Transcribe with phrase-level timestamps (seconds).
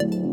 [0.00, 0.27] Hej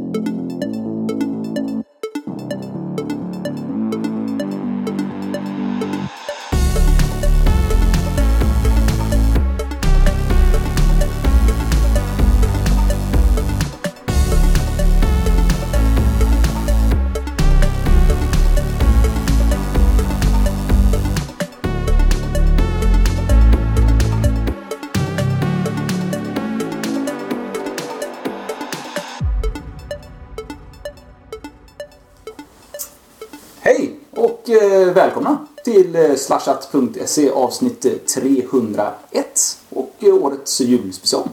[35.96, 41.30] till eh, slashat.se avsnitt eh, 301 och eh, årets julspecial.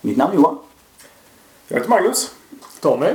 [0.00, 0.58] Mitt namn är Johan.
[1.68, 2.30] Jag heter Magnus.
[2.80, 3.06] Tommy.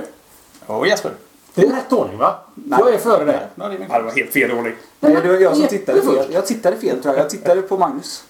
[0.66, 1.12] Och Jesper.
[1.54, 2.40] Det är rätt ordning va?
[2.56, 2.80] Nej.
[2.80, 3.48] Jag är före dig.
[3.56, 4.74] Ja, det var helt fel ordning.
[5.00, 6.34] Nej, det var jag som tittade fel.
[6.34, 7.24] Jag tittade fel tror jag.
[7.24, 8.24] Jag tittade på Magnus.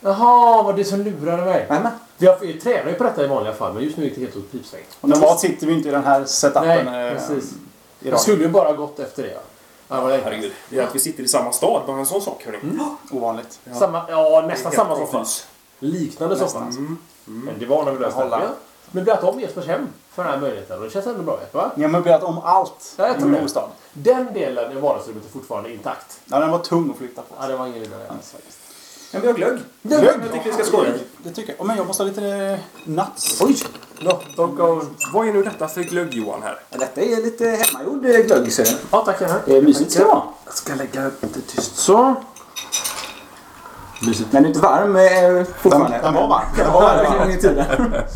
[0.00, 1.66] Jaha, var det som lurade mig?
[1.70, 1.92] Nämen.
[2.18, 4.20] Vi, har, vi tränar ju på detta i vanliga fall men just nu gick det
[4.20, 4.86] helt åt pipsvängen.
[5.00, 6.84] Normalt sitter vi inte i den här setupen.
[6.84, 7.52] Nej, eh, precis.
[8.00, 9.38] i Jag skulle ju bara gått efter det.
[9.88, 10.20] Ja, vad.
[10.24, 10.52] Herregud.
[10.70, 12.78] Det är att vi sitter i samma stad, bara en sån sak hörni.
[13.10, 13.60] Ovanligt.
[13.78, 15.24] Samma, ja, nästan samma soffa.
[15.78, 16.64] Liknande soffa.
[16.64, 16.98] Nästan.
[17.24, 18.30] Men det var när vi löste det.
[18.30, 18.40] Ja.
[18.90, 21.70] Men har om Jespers hem för den här möjligheten och det känns ändå bra va?
[21.74, 23.70] Ni har möblerat om allt Ja, jag tror bostad.
[23.92, 26.20] Den delen i vardagsrummet är fortfarande intakt.
[26.24, 27.34] Ja, den var tung att flytta på.
[27.40, 27.96] Ja, det var ingen idé.
[29.16, 29.58] Men vi har glögg.
[29.82, 30.04] Glögg?
[30.04, 30.90] Jag tycker vi ska skoja.
[31.22, 31.60] Det tycker jag.
[31.60, 33.42] Oh, men jag måste ha lite eh, nuts.
[33.42, 33.56] Oj!
[35.12, 36.58] Vad är nu detta för glögg Johan här?
[36.70, 39.34] Detta är lite hemmagjord eh, glögg så Ja, tack gärna.
[39.46, 40.22] det är mysigt ska det vara.
[40.44, 42.14] Jag ska lägga lite tyst så.
[44.06, 44.32] Mysigt.
[44.32, 45.98] Den är inte varm eh, fortfarande.
[46.02, 46.46] Den var varm.
[46.56, 47.64] Den var varm en gång i tiden.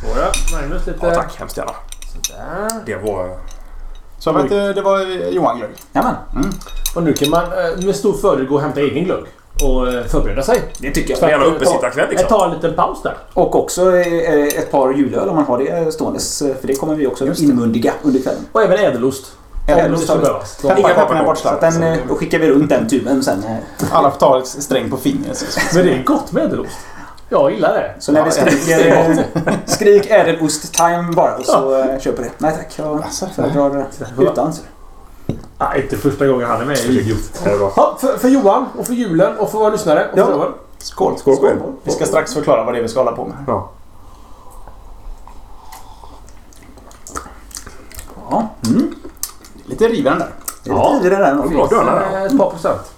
[0.01, 0.33] Så ja.
[0.53, 1.07] Magnus lite...
[1.07, 1.73] Ja, tack hemskt gärna.
[2.27, 2.83] Sådär.
[2.87, 3.39] Det var...
[4.19, 5.71] Så vet, det var Johan Glögg.
[5.93, 6.17] Jajamän.
[6.95, 7.49] Och nu kan man
[7.85, 9.25] med stor fördel gå och hämta egen glögg.
[9.65, 10.63] Och eh, förbereda sig.
[10.79, 11.31] Det tycker Ska jag.
[11.31, 12.29] gärna att, eh, uppesittarkväll ta- liksom.
[12.29, 13.17] Ta en liten paus där.
[13.35, 16.43] Och också eh, ett par julöl om man har det ståendes.
[16.43, 18.41] eh, För det kommer vi också inmundiga under kvällen.
[18.53, 19.25] Och även ädelost.
[19.69, 20.25] Ädelost det har vi.
[20.25, 20.57] behövas.
[20.63, 21.25] Peppar, Inga peppar, vapen.
[21.25, 23.45] bort Så att den, eh, då skickar vi runt den tuben sen.
[23.45, 23.57] eh.
[23.93, 25.45] Alla får ta ett sträng på fingret.
[25.75, 26.71] Men det är gott med ädelost.
[27.29, 27.95] Jag gillar det.
[27.99, 28.97] Så när vi Ja, skriker
[29.47, 32.31] eh, skrik ädelost-time bara och så eh, kör på det.
[32.39, 34.53] Nej tack, jag Alltså, föredrar eh, utan.
[34.53, 34.63] så.
[35.61, 37.59] Nej, inte första gången han är med i Det är.
[37.77, 40.09] Ja, för, för Johan och för julen och för våra lyssnare.
[40.13, 40.27] Och Ja.
[40.27, 40.53] för åren.
[40.79, 41.19] Skål.
[41.19, 41.57] Skål er.
[41.83, 43.37] Vi ska strax förklara vad det är vi ska hålla på med.
[43.47, 43.71] Ja.
[48.31, 48.95] Ja, mm.
[49.65, 50.29] Lite riven där.
[50.65, 51.37] det är lite i det där.
[51.43, 52.19] Ja, bra dörrarna.
[52.19, 52.93] Eh, Ett par procent.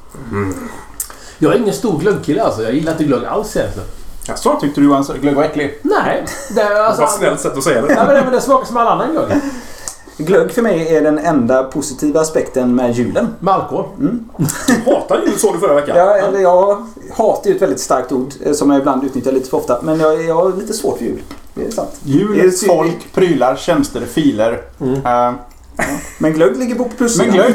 [1.38, 2.62] Jag är ingen stor glöggkille alltså.
[2.62, 3.88] Jag gillar inte glögg alls egentligen.
[4.26, 4.58] Jaså?
[4.60, 5.78] Tyckte du Johan glögg var äcklig?
[5.82, 6.24] Nej.
[6.54, 8.04] Det, är alltså, Vad snällt sätt att säga Nej, det.
[8.06, 9.30] men det, men det smakar som all annan glögg.
[10.26, 13.28] Glögg för mig är den enda positiva aspekten med julen.
[13.40, 13.84] Med alkohol.
[13.98, 15.96] Du hatar jul sa du förra veckan.
[15.96, 19.50] Ja, eller jag hatar ju ett väldigt starkt ord eh, som jag ibland utnyttjar lite
[19.50, 19.80] för ofta.
[19.82, 21.22] Men jag, jag har lite svårt för jul.
[21.54, 21.90] Det är sant.
[22.02, 22.72] Det är Jul, synd.
[22.72, 24.62] folk, prylar, tjänster, filer.
[24.80, 25.32] Eh,
[26.18, 27.18] Men glögg ligger på plus.
[27.18, 27.54] men glögg.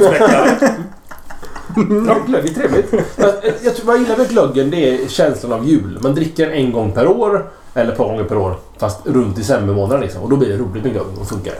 [2.07, 2.93] Ja, glögg är trevligt.
[3.15, 5.99] jag, jag, tror- vad jag gillar med glöggen det är känslan av jul.
[6.01, 7.49] Man dricker den en gång per år.
[7.73, 8.55] Eller ett par gånger per år.
[8.77, 10.21] Fast runt decembermånaden liksom.
[10.23, 11.57] Och då blir det roligt med glögg och funkar det.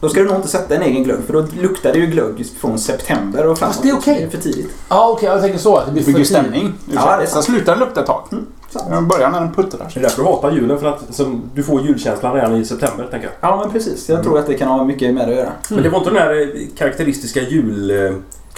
[0.00, 2.46] Då ska du nog inte sätta en egen glögg för då luktar det ju glögg
[2.60, 3.74] från september och framåt.
[3.74, 4.16] Fast det är okej.
[4.18, 4.70] Det är för tidigt.
[4.88, 5.28] Ja, okej.
[5.28, 5.76] jag tänker så.
[5.76, 6.42] Att det blir Bygger för tidigt.
[6.42, 6.72] stämning.
[6.94, 7.44] Ja, det är sant.
[7.44, 8.24] Sen slutar den lukta ett tag.
[8.70, 8.90] sant.
[8.90, 9.90] Den börjar när den puttrar.
[9.94, 13.08] Det är därför du hatar julen, för att som, du får julkänslan redan i september,
[13.10, 13.50] tänker jag.
[13.50, 14.08] Ja, men precis.
[14.08, 15.52] Jag tror att det kan ha mycket med det att göra.
[15.68, 17.40] Men det var inte den här eh, karaktäristiska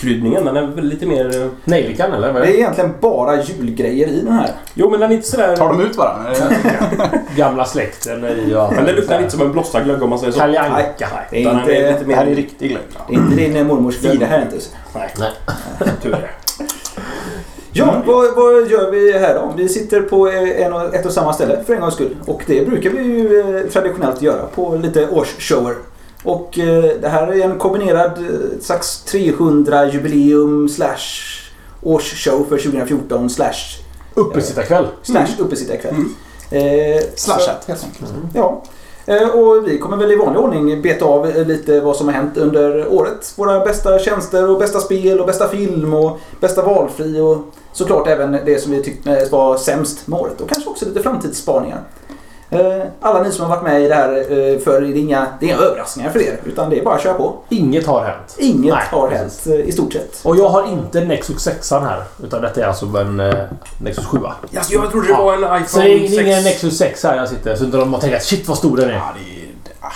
[0.02, 0.44] julkryddningen.
[0.44, 1.42] Den är väl lite mer...
[1.42, 2.32] eh, Nejlikan eller?
[2.32, 2.58] Vad Det är det?
[2.58, 4.50] egentligen bara julgrejer i den här.
[4.74, 5.56] Jo, men den är inte sådär...
[5.56, 6.30] Tar de ut varandra?
[7.36, 8.76] Gamla släkten i och allt.
[8.76, 10.38] Men den luktar inte som en blossarglögg om man säger så.
[10.38, 11.08] Kalle Nej, Anka.
[11.30, 12.34] det är den inte, är lite Det här är mer...
[12.36, 12.82] riktig glögg.
[13.08, 14.56] det är inte din eh, mormors glögg det här inte.
[14.94, 15.88] Nej, Nej.
[16.02, 16.28] tur det.
[17.76, 19.52] Ja, vad, vad gör vi här då?
[19.56, 22.16] Vi sitter på eh, en och, ett och samma ställe för en gångs skull.
[22.26, 25.74] Och det brukar vi ju eh, traditionellt göra på lite årsshower.
[26.24, 30.98] Och eh, det här är en kombinerad eh, slags 300 jubileum slash
[31.82, 33.52] årsshow för 2014 slash,
[34.14, 34.86] Uppesittarkväll.
[35.02, 35.94] slash uppesittarkväll.
[35.94, 36.14] Mm.
[36.96, 38.12] Eh, Slashat helt enkelt.
[38.34, 38.62] Ja.
[39.06, 42.14] Eh, Och vi kommer väl i vanlig ordning beta av eh, lite vad som har
[42.14, 43.32] hänt under året.
[43.36, 47.38] Våra bästa tjänster och bästa spel och bästa film och bästa valfri och
[47.72, 50.40] såklart även det som vi tyckte var sämst med året.
[50.40, 51.80] Och kanske också lite framtidsspaningar.
[52.50, 55.26] Eh, Alla ni som har varit med i det här eh, för det är inga,
[55.40, 56.40] det är inga överraskningar för er.
[56.44, 57.36] Utan det är bara att köra på.
[57.48, 58.34] Inget har hänt.
[58.38, 59.46] Inget Nej, har precis.
[59.46, 60.20] hänt eh, i stort sett.
[60.24, 62.02] Och jag har inte Nexus 6 här.
[62.22, 63.34] Utan detta är alltså en eh,
[63.82, 64.18] Nexus 7.
[64.56, 66.20] Alltså, jag trodde det var en Så iPhone det är 6.
[66.22, 67.56] ingen Nexus 6 här jag sitter.
[67.56, 68.94] Så inte de har tänkt att shit vad stor den är.
[68.94, 69.92] Ja, det, är, ah,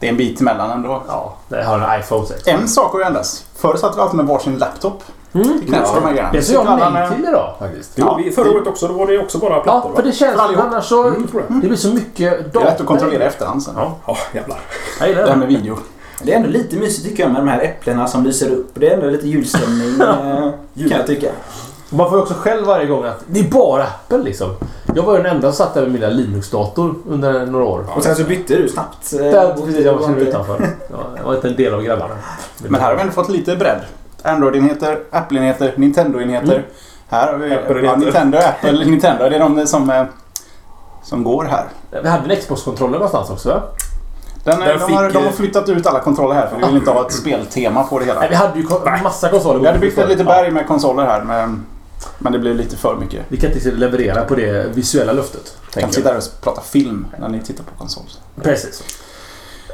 [0.00, 1.02] det är en bit emellan ändå.
[1.08, 2.46] Ja, det har en iPhone 6.
[2.46, 3.44] En sak har ju ändrats.
[3.56, 5.02] Förr satt vi alltid med varsin laptop
[5.34, 5.60] Mm.
[5.60, 6.32] Det krävs de här grejerna.
[6.32, 7.92] Det sa jag nej till idag faktiskt.
[7.96, 8.32] Jo, Ja.
[8.34, 10.02] förra året också, då var det också bara Ja, plattor för va?
[10.04, 10.64] det känns För allihop.
[10.64, 11.06] annars så...
[11.08, 11.28] Mm.
[11.48, 13.74] Det blir så mycket Det är lätt att kontrollera i efterhand sen.
[13.76, 14.58] Ja, Ja, jävlar.
[15.00, 15.40] jag gillar Det här det.
[15.40, 15.76] med video.
[16.22, 18.70] Det är ändå lite mysigt tycker jag med de här äpplena som lyser upp.
[18.74, 21.28] Det är ändå lite julstämning eh, kan jag tycka.
[21.90, 24.56] Man får också själv varje gång att det är bara Apple liksom.
[24.94, 27.86] Jag var ju den enda som satt där med min lilla Linux-dator under några år.
[27.96, 29.12] Och sen så bytte du snabbt.
[29.12, 30.68] eh, Där, precis, jag var utanför.
[30.90, 32.14] Ja, jag var inte en del av grabbarna.
[32.58, 33.80] Men här har vi ändå fått lite bredd.
[34.22, 36.52] Android-enheter, Apple-enheter, Nintendo-enheter.
[36.54, 36.62] Mm.
[37.08, 37.84] Här har vi Apple-enheter.
[37.84, 39.28] ja, Nintendo, Apple, Nintendo.
[39.28, 40.04] Det är de som, eh,
[41.02, 41.64] som går här.
[42.02, 43.62] Vi hade en Xbox-kontroller någonstans också va?
[44.44, 46.64] Den, Den de, har, fick, de har eh, flyttat ut alla kontroller här för vi
[46.66, 48.20] vill inte ha ett speltema på det hela.
[48.20, 49.60] Nej, vi hade ju kon- massa konsoler.
[49.60, 51.66] Vi hade byggt ett litet berg med konsoler här men,
[52.18, 53.24] men det blev lite för mycket.
[53.28, 55.56] Vi kan inte leverera på det visuella löftet.
[55.74, 58.04] Jag kan sitta här och prata film när ni tittar på konsol.
[58.42, 58.82] Precis.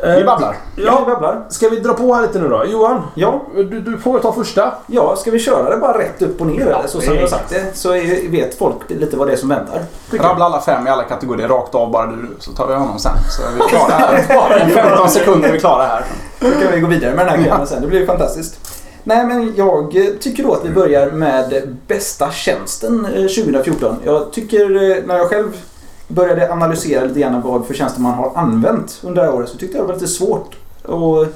[0.02, 0.56] Vi Eh, babblar.
[0.76, 1.42] Ja, vi babblar.
[1.48, 2.64] Ska vi dra på här lite nu då?
[2.66, 4.74] Johan, Ja, du, du får ta första.
[4.86, 7.28] ja, ska vi köra det bara rätt upp och ner eller så som jag har
[7.28, 7.64] sagt det?
[7.76, 9.82] Så är- vet folk lite vad det är som väntar.
[10.12, 13.12] Rabbla alla fem i alla kategorier rakt av bara du så tar vi honom sen.
[13.30, 14.62] Så är vi klara här.
[14.64, 16.04] Om 15 sekunder är vi klara här.
[16.40, 17.80] Då kan vi gå vidare med den här grejen sen.
[17.80, 18.60] Det blir ju fantastiskt.
[19.04, 23.96] Nej, men jag eh, tycker då att vi börjar med bästa tjänsten eh, 2014.
[24.04, 24.60] Jag tycker
[24.90, 25.48] eh, när jag själv
[26.08, 29.56] började analysera lite grann vad för tjänster man har använt under det här året så
[29.58, 31.28] tyckte jag det var lite svårt att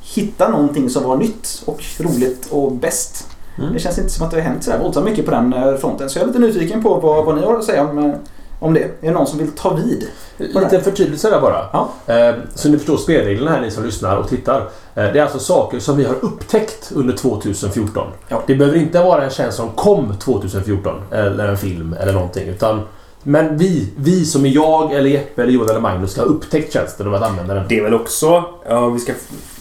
[0.00, 3.26] hitta någonting som var nytt och roligt och bäst.
[3.58, 3.72] Mm.
[3.72, 5.74] Det känns inte som att det har hänt så här våldsamt mycket på den eh,
[5.74, 6.10] fronten.
[6.10, 8.14] Så jag är lite nyfiken på vad, vad ni har att säga om, eh,
[8.60, 8.80] om det.
[8.80, 10.06] Är det någon som vill ta vid?
[10.36, 11.66] Lite förtydelse där bara.
[11.72, 11.88] Ja.
[12.14, 14.68] Eh, Så ni förstår spelreglerna här ni som lyssnar och tittar.
[14.94, 18.06] Det är alltså saker som vi har upptäckt under 2014.
[18.28, 18.42] Ja.
[18.46, 22.48] Det behöver inte vara en tjänst som kom 2014 eller en film eller någonting.
[22.48, 22.82] Utan,
[23.24, 26.72] men vi, vi som är jag eller Jeppe eller Johan eller Magnus ska ha upptäckt
[26.72, 27.64] tjänsten och börjat använda den.
[27.68, 29.12] Det är väl också, ja, vi ska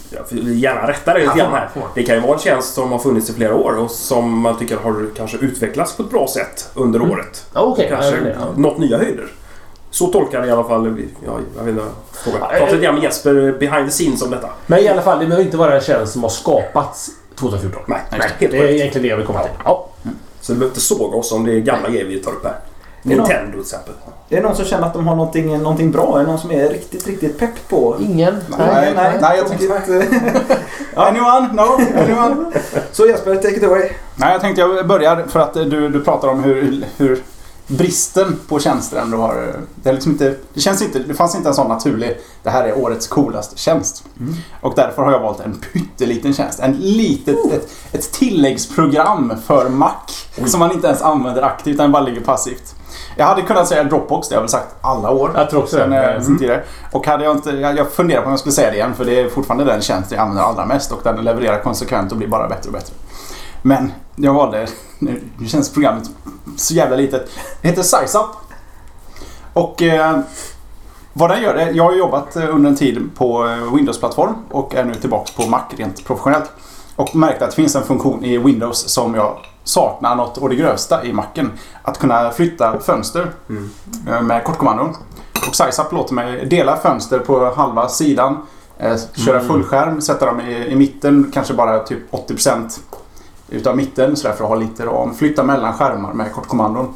[0.10, 1.70] ja, gärna rätta det lite grann här.
[1.96, 4.58] Det kan ju vara en tjänst som har funnits i flera år och som man
[4.60, 7.12] tycker har kanske utvecklats på ett bra sätt under Mm.
[7.12, 7.46] året.
[7.54, 8.46] Okej, Kanske ja, ja.
[8.62, 9.28] nått nya höjder.
[9.92, 12.38] Så tolkar i alla fall, ja, jag inte, fråga.
[12.38, 14.50] Prata eh, lite grann med Jesper behind the scenes om detta.
[14.68, 17.82] Men i alla fall, det behöver inte vara en tjänst som har skapats 2014.
[17.86, 19.52] Nej, Nej, helt det är egentligen det jag vill komma till.
[19.66, 19.90] Ja.
[20.42, 22.56] Så du behöver inte såga oss om det är gamla grejer vi tar upp här.
[23.04, 23.94] Det är någon- Nintendo till exempel.
[24.30, 26.16] Är det någon som känner att de har någonting, någonting bra?
[26.20, 27.98] Är det någon som är riktigt, riktigt pepp på?
[28.00, 28.40] Ingen?
[28.58, 30.08] Nej, nej, jag tänkte- tänkte...
[30.96, 31.50] Anyone?
[31.54, 32.00] No?
[32.02, 32.52] Anyone?
[32.92, 33.90] Så Jesper, take it away.
[34.16, 37.24] Nej, jag tänkte jag börjar för att du, du pratar om hur, hur
[37.68, 39.56] bristen på tjänster ändå har...
[39.76, 42.64] Det, är liksom inte, det, känns inte, det fanns inte en sån naturlig, det här
[42.68, 44.04] är årets coolaste tjänst.
[44.62, 46.60] Och därför har jag valt en pytteliten tjänst.
[46.60, 49.92] En litet, ett, ett tilläggsprogram för Mac
[50.46, 52.76] som man inte ens använder aktivt utan bara ligger passivt.
[53.18, 55.32] Jag hade kunnat säga Dropbox, det har jag väl sagt alla år.
[55.36, 56.14] Jag tror också Sen, det.
[56.14, 56.64] eh, sen tidigare.
[56.92, 59.06] Och hade jag inte, jag, jag funderar på om jag skulle säga det igen för
[59.06, 62.28] det är fortfarande den tjänst jag använder allra mest och den levererar konsekvent och blir
[62.28, 62.94] bara bättre och bättre.
[63.62, 64.68] Men jag valde,
[65.00, 66.04] nu nu känns programmet
[66.58, 67.30] så jävla litet.
[67.62, 68.26] Det heter SizeUp.
[69.54, 70.20] Och eh,
[71.14, 74.84] vad den gör, jag har jobbat eh, under en tid på eh, Windows-plattform och är
[74.86, 76.52] nu tillbaka på Mac rent professionellt.
[76.96, 80.56] Och märkte att det finns en funktion i Windows som jag saknar något och det
[80.56, 81.52] grövsta i Macen.
[81.84, 83.70] Att kunna flytta fönster Mm.
[84.08, 84.90] eh, med kortkommandon.
[85.48, 88.38] Och SizeUp låter mig dela fönster på halva sidan.
[88.78, 89.48] Eh, köra Mm.
[89.48, 92.80] fullskärm, sätta dem i, i mitten, kanske bara typ 80%
[93.50, 95.14] utav mitten så där för att ha lite ram.
[95.14, 96.94] Flytta mellan skärmar med kortkommandon.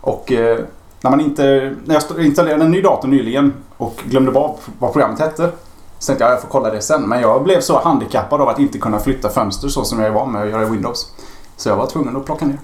[0.00, 0.58] Och eh,
[1.00, 1.42] när man inte...
[1.84, 5.50] När jag st- installerade en ny dator nyligen och glömde bort vad programmet hette.
[5.98, 7.02] Så tänkte jag jag får kolla det sen.
[7.02, 10.26] Men jag blev så handikappad av att inte kunna flytta fönster så som jag var
[10.26, 11.12] med att göra i Windows.
[11.56, 12.58] Så jag var tvungen att plocka ner.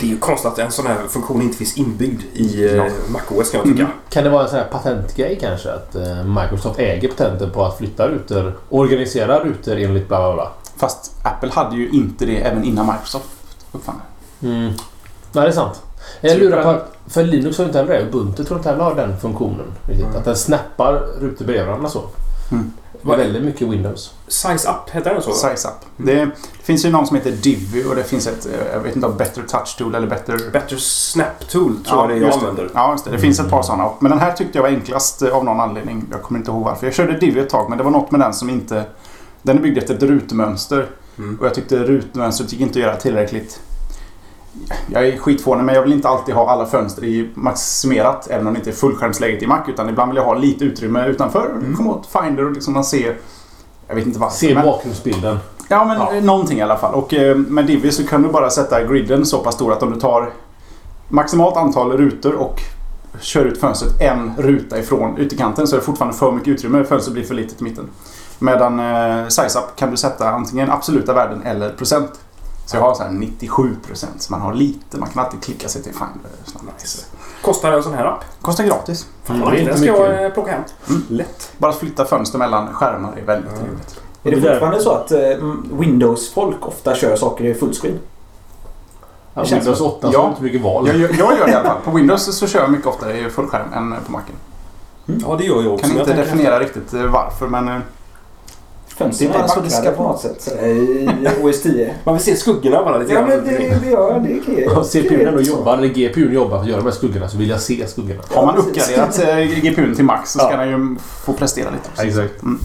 [0.00, 2.84] Det är ju konstigt att en sån här funktion inte finns inbyggd i eh, Ja.
[3.08, 3.82] MacOS kan jag tycka.
[3.82, 3.92] Mm.
[4.08, 5.72] Kan det vara en sån här patentgrej kanske?
[5.72, 10.52] Att eh, Microsoft äger patenten på att flytta rutor, organisera rutor enligt bla bla bla.
[10.76, 13.28] Fast Apple hade ju inte det även innan Microsoft
[13.72, 14.00] uppfann
[14.40, 14.46] det.
[14.48, 14.72] Mm.
[15.32, 15.82] Nej, det är sant.
[16.20, 16.82] Jag lurar på...
[17.06, 18.02] För Linux har ju inte heller det.
[18.02, 19.66] Ubuntu tror inte heller har den funktionen.
[19.86, 20.06] Riktigt.
[20.06, 20.16] Mm.
[20.18, 22.02] Att den snappar rutor bredvid varandra så.
[22.52, 22.72] Mm.
[23.02, 24.14] Det är väldigt mycket Windows.
[24.28, 25.32] Size Up, heter den så?
[25.32, 25.74] SizeUp.
[25.96, 26.30] Det, det
[26.62, 29.16] finns ju någon som heter Divi och det finns ett, eh, jag vet inte om
[29.16, 30.50] Better Touch Tool eller Better...
[30.52, 32.34] Better Snap Tool tror jag det är jag det.
[32.34, 32.70] använder.
[32.74, 33.10] Ja, just det.
[33.10, 33.90] Det finns ett par sådana.
[34.00, 36.04] Men den här tyckte jag var enklast eh, av någon anledning.
[36.10, 36.86] Jag kommer inte ihåg varför.
[36.86, 38.84] Jag körde Divi ett tag men det var något med den som inte...
[39.42, 40.86] Den är byggd efter ett rutmönster.
[41.18, 41.38] Mm.
[41.40, 43.60] Och jag tyckte rutmönstret gick inte att göra tillräckligt...
[44.92, 48.26] Jag är skitfånig men jag vill inte alltid ha alla fönster i maximerat.
[48.30, 49.60] Även om det inte är fullskärmsläget i Mac.
[49.68, 51.50] Utan ibland vill jag ha lite utrymme utanför.
[51.50, 51.76] Mm.
[51.76, 53.16] Komma åt Finder och liksom man ser...
[53.88, 54.36] Jag vet inte varför.
[54.36, 55.38] Se men- bakgrundsbilden.
[55.68, 56.20] Ja, men Ja.
[56.20, 56.94] någonting i alla fall.
[56.94, 59.92] Och eh, med Divi så kan du bara sätta griden så pass stor att om
[59.92, 60.30] du tar
[61.08, 62.60] maximalt antal rutor och
[63.20, 66.84] kör ut fönstret en ruta ifrån ytterkanten så är det fortfarande för mycket utrymme.
[66.84, 67.84] Fönstret blir för litet i mitten.
[68.38, 72.10] Medan eh, SizeUp kan du sätta antingen absoluta värden eller procent.
[72.66, 74.98] Så jag har så här 97% så man har lite.
[74.98, 76.16] Man kan alltid klicka sig till snabbt.
[76.82, 77.04] Nice.
[77.42, 78.24] Kostar en sån här app?
[78.40, 79.06] Kostar gratis.
[79.28, 79.98] Mm, det är den inte ska mycket.
[80.14, 80.62] jag eh, plocka hem.
[80.88, 81.02] Mm.
[81.08, 81.52] Lätt.
[81.58, 83.62] Bara flytta fönster mellan skärmar är väldigt Mm.
[83.62, 83.96] trevligt.
[84.24, 85.18] Är det fortfarande så att eh,
[85.72, 87.98] Windows-folk ofta kör saker i fullscreen?
[89.34, 89.86] Ja, Windows så.
[89.88, 90.22] 8 så Ja.
[90.22, 90.86] det inte mycket val.
[90.86, 91.80] Jag, jag, jag gör det i alla fall.
[91.84, 94.34] På Windows så kör jag mycket oftare i fullskärm än på Macen.
[95.06, 95.86] Ja, det gör jag också.
[95.88, 97.82] Kan inte jag definiera riktigt eh, varför men
[98.96, 101.08] Fönstren Det är är så det ska på något sätt sådär, i
[101.42, 101.72] OS 10.
[101.72, 103.50] efter- Man vill se skuggorna bara lite Ja men det,
[103.82, 104.38] det gör det.
[104.44, 105.50] kan jag- Om CPUn ändå så.
[105.50, 108.20] jobbar, eller GPUn jobbar för att göra de här skuggorna så vill jag se skuggorna.
[108.34, 110.56] har man Ja, uppgraderat eh, GPUn till max så ska Ja.
[110.56, 111.88] den ju få prestera lite.
[111.92, 112.02] också.
[112.02, 112.42] Exakt.
[112.42, 112.58] Mm.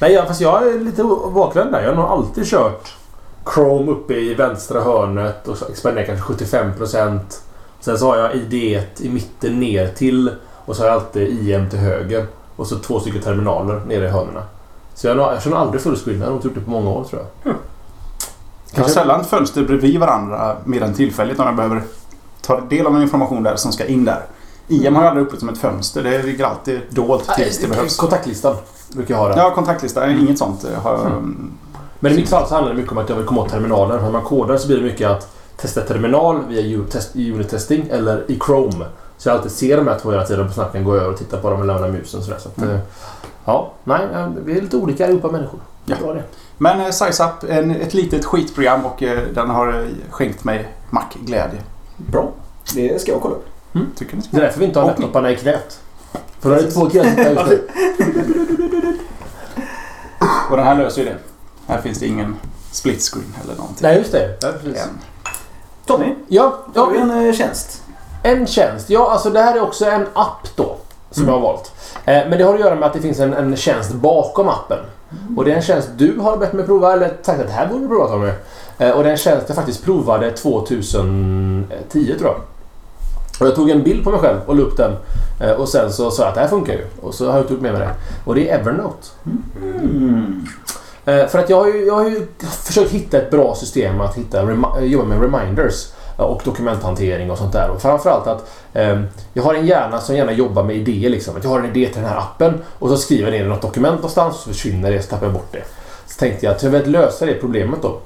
[0.00, 1.02] Nej, jag, fast jag är lite
[1.34, 1.80] bakvänd där.
[1.82, 2.94] Jag har nog alltid kört
[3.54, 7.20] Chrome uppe i vänstra hörnet och expanderar kanske 75%.
[7.80, 10.30] Sen så har jag ID1 i mitten ner till
[10.66, 12.26] och så har jag alltid IM till höger.
[12.56, 14.42] Och så två stycken terminaler nere i hörnorna.
[14.98, 16.18] Så jag, jag nog aldrig fullscreen.
[16.18, 17.28] Jag har nog inte gjort det på många år tror jag.
[17.44, 17.58] Jag har
[18.74, 21.82] Kanske- sällan fönster bredvid varandra mer än tillfälligt om jag behöver
[22.42, 24.22] ta del av en information där som ska in där.
[24.68, 26.02] IM har jag aldrig öppet som ett fönster.
[26.02, 27.96] Det ligger alltid dolt tills det behövs.
[27.96, 28.56] Kontaktlistan
[28.92, 29.36] brukar jag ha där.
[29.36, 30.10] Ja, kontaktlista.
[30.10, 31.06] Inget sånt eh, har jag...
[31.06, 31.50] Mm.
[32.00, 34.00] Men i mitt fall så handlar det mycket om att jag vill komma åt terminaler.
[34.00, 38.30] När man kodar så blir det mycket att testa terminal via unit-test- unit testing eller
[38.30, 38.84] i Chrome.
[39.18, 41.18] Så jag alltid ser de här två hela tiden och snabbt kan gå över och
[41.18, 42.22] titta på dem och lämna musen.
[42.22, 42.38] Sådär.
[42.38, 42.78] Så att, Mm.
[43.48, 45.60] Ja, nej, eh, vi är lite olika allihopa människor.
[45.84, 45.96] Ja.
[46.12, 46.22] Det.
[46.58, 51.60] Men eh, SizeUp, en, ett litet skitprogram och eh, den har eh, skänkt mig Mac-glädje.
[51.96, 52.28] Bra.
[52.74, 53.46] Det ska jag kolla upp.
[53.96, 54.22] Tycker ni?
[54.30, 55.80] Det är därför vi inte har laptoparna i knät.
[56.40, 57.68] För då är det två sitter just nu.
[60.50, 61.16] Och den här löser ju det.
[61.66, 62.36] Här finns det ingen
[62.72, 63.78] split screen eller någonting.
[63.80, 64.36] Nej, just det.
[64.40, 64.52] Ja.
[65.86, 67.82] Tommy, Ja, har ja, vi en eh, tjänst?
[68.22, 68.90] En tjänst.
[68.90, 70.76] Ja, alltså det här är också en app då.
[71.10, 71.34] Som Mm.
[71.34, 71.72] jag har valt.
[72.08, 74.78] Eh, men det har att göra med att det finns en, en tjänst bakom appen.
[75.36, 77.66] Och det är en tjänst du har bett mig prova, eller sagt att det här
[77.66, 78.30] borde du prova Tommy.
[78.78, 82.40] Eh, och det är en tjänst jag faktiskt provade 2010 tror jag.
[83.40, 84.96] Och jag tog en bild på mig själv och la upp den.
[85.40, 86.86] Eh, och sen så sa jag att det här funkar ju.
[87.00, 87.90] Och så har jag inte gjort mer med det.
[88.24, 89.06] Och det är Evernote.
[89.56, 90.46] Mm.
[91.04, 94.52] För att jag har, ju, jag har ju försökt hitta ett bra system att hitta,
[94.80, 95.86] jobba med reminders
[96.26, 97.70] och dokumenthantering och sånt där.
[97.70, 99.00] Och framförallt att eh,
[99.32, 101.10] jag har en hjärna som gärna jobbar med idéer.
[101.10, 101.36] Liksom.
[101.36, 103.62] Att jag har en idé till den här appen och så skriver jag ner något
[103.62, 105.62] dokument någonstans och så försvinner det så tappar jag bort det.
[106.06, 107.98] Så tänkte jag att jag vill lösa det problemet då.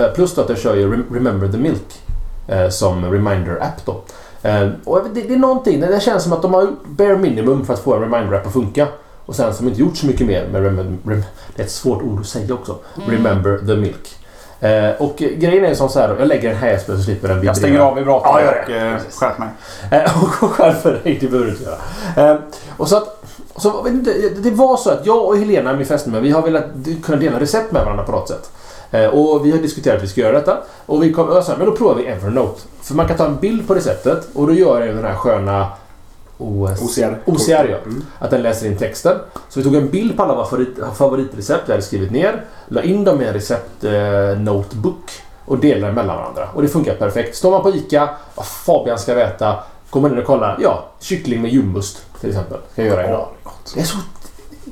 [0.00, 2.02] Eh, plus då att jag kör ju Rem- Remember the Milk
[2.48, 4.00] eh, som reminder-app då.
[4.42, 7.72] Eh, och det, det är någonting, det känns som att de har bare minimum för
[7.74, 8.86] att få en reminder-app att funka.
[9.26, 11.22] Och sen de inte gjort så mycket mer med rem- rem-
[11.56, 12.76] Det är ett svårt ord att säga också.
[13.08, 14.17] Remember the milk.
[14.60, 17.50] Eh, och grejen är som så här, jag lägger den här så slipper den vibrera.
[17.50, 19.48] Jag stänger av vibratorn Ja, och eh, skärp mig.
[19.90, 22.30] Eh, och skärper dig, det behöver du inte göra.
[22.30, 22.38] Eh,
[22.76, 23.24] och så att,
[23.56, 26.64] så, inte, det var så att jag och Helena, min fästmö, vi har velat
[27.02, 28.50] kunna dela recept med varandra på något sätt.
[28.90, 30.58] Eh, och vi har diskuterat att vi ska göra detta.
[30.86, 32.60] Och vi kom, och sa, men då provar vi Evernote.
[32.82, 35.66] För man kan ta en bild på receptet och då gör jag den här sköna
[36.38, 36.82] OS...
[36.82, 37.18] OCR.
[37.24, 37.76] OCR ja.
[37.76, 38.04] Mm.
[38.18, 39.18] Att den läser in texten.
[39.48, 42.44] Så vi tog en bild på alla våra favorit, favoritrecept jag hade skrivit ner.
[42.68, 45.10] La in dem i en recept-notebook.
[45.44, 46.48] och delade mellan varandra.
[46.54, 47.36] Och det funkar perfekt.
[47.36, 49.32] Står man på ICA, vad Fabian ska.
[49.90, 50.58] Går man in och kollar.
[50.62, 52.58] Ja, kyckling med julmust till exempel.
[52.72, 53.28] Ska jag göra idag.
[53.74, 53.98] Det är så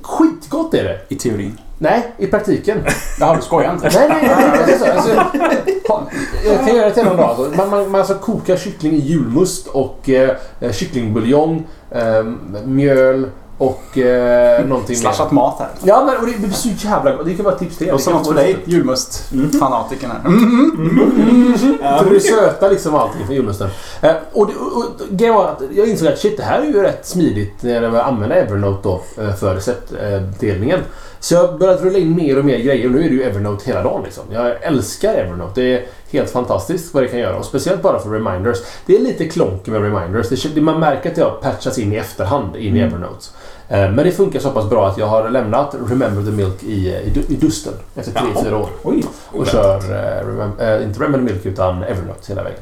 [0.02, 1.00] skitgott är det.
[1.08, 1.58] I teorin.
[1.78, 2.78] Nej, i praktiken.
[3.20, 3.90] Jaha, du skojar inte?
[3.94, 4.34] Nej, nej,
[4.66, 4.90] nej.
[4.90, 5.14] Alltså,
[5.88, 6.06] ha-
[6.46, 7.24] jag kan göra det till någon dag.
[7.30, 7.56] Alltså.
[7.56, 10.36] Man, man, man ska koka kyckling i julmust och eh,
[10.72, 12.24] kycklingbuljong, eh,
[12.64, 15.68] mjöl och eh, någonting Slashat mat här.
[15.82, 17.26] Ja, men och det blir så jävla gott.
[17.26, 17.94] Det kan vara ett tips till er.
[17.94, 20.20] Och så något för dig, julmust-fanatiken här.
[20.26, 21.54] Mm.
[21.82, 23.68] Ja, För det söta liksom allting från julmusten.
[24.00, 27.06] Eh, och, och, och var att jag insåg att shit, det här är ju rätt
[27.06, 30.80] smidigt när jag använder Evernote då eh, för receptdelningen.
[31.20, 33.64] Så jag började rulla in mer och mer grejer och nu är det ju Evernote
[33.66, 34.24] hela dagen liksom.
[34.30, 35.60] Jag älskar Evernote.
[35.60, 38.58] Det är helt fantastiskt vad det kan göra och speciellt bara för reminders.
[38.86, 40.42] Det är lite klonk med reminders.
[40.54, 42.88] Det, man märker att det har patchats in i efterhand in i Mm.
[42.88, 43.26] Evernote.
[43.68, 46.88] Eh, Men det funkar så pass bra att jag har lämnat Remember the Milk i,
[46.88, 48.44] i, i dusten efter Jaha.
[48.44, 48.68] 3-4 år.
[48.82, 49.04] Oj.
[49.30, 52.58] Och kör, eh, remem- eh, inte Remember the Milk utan Evernote hela vägen.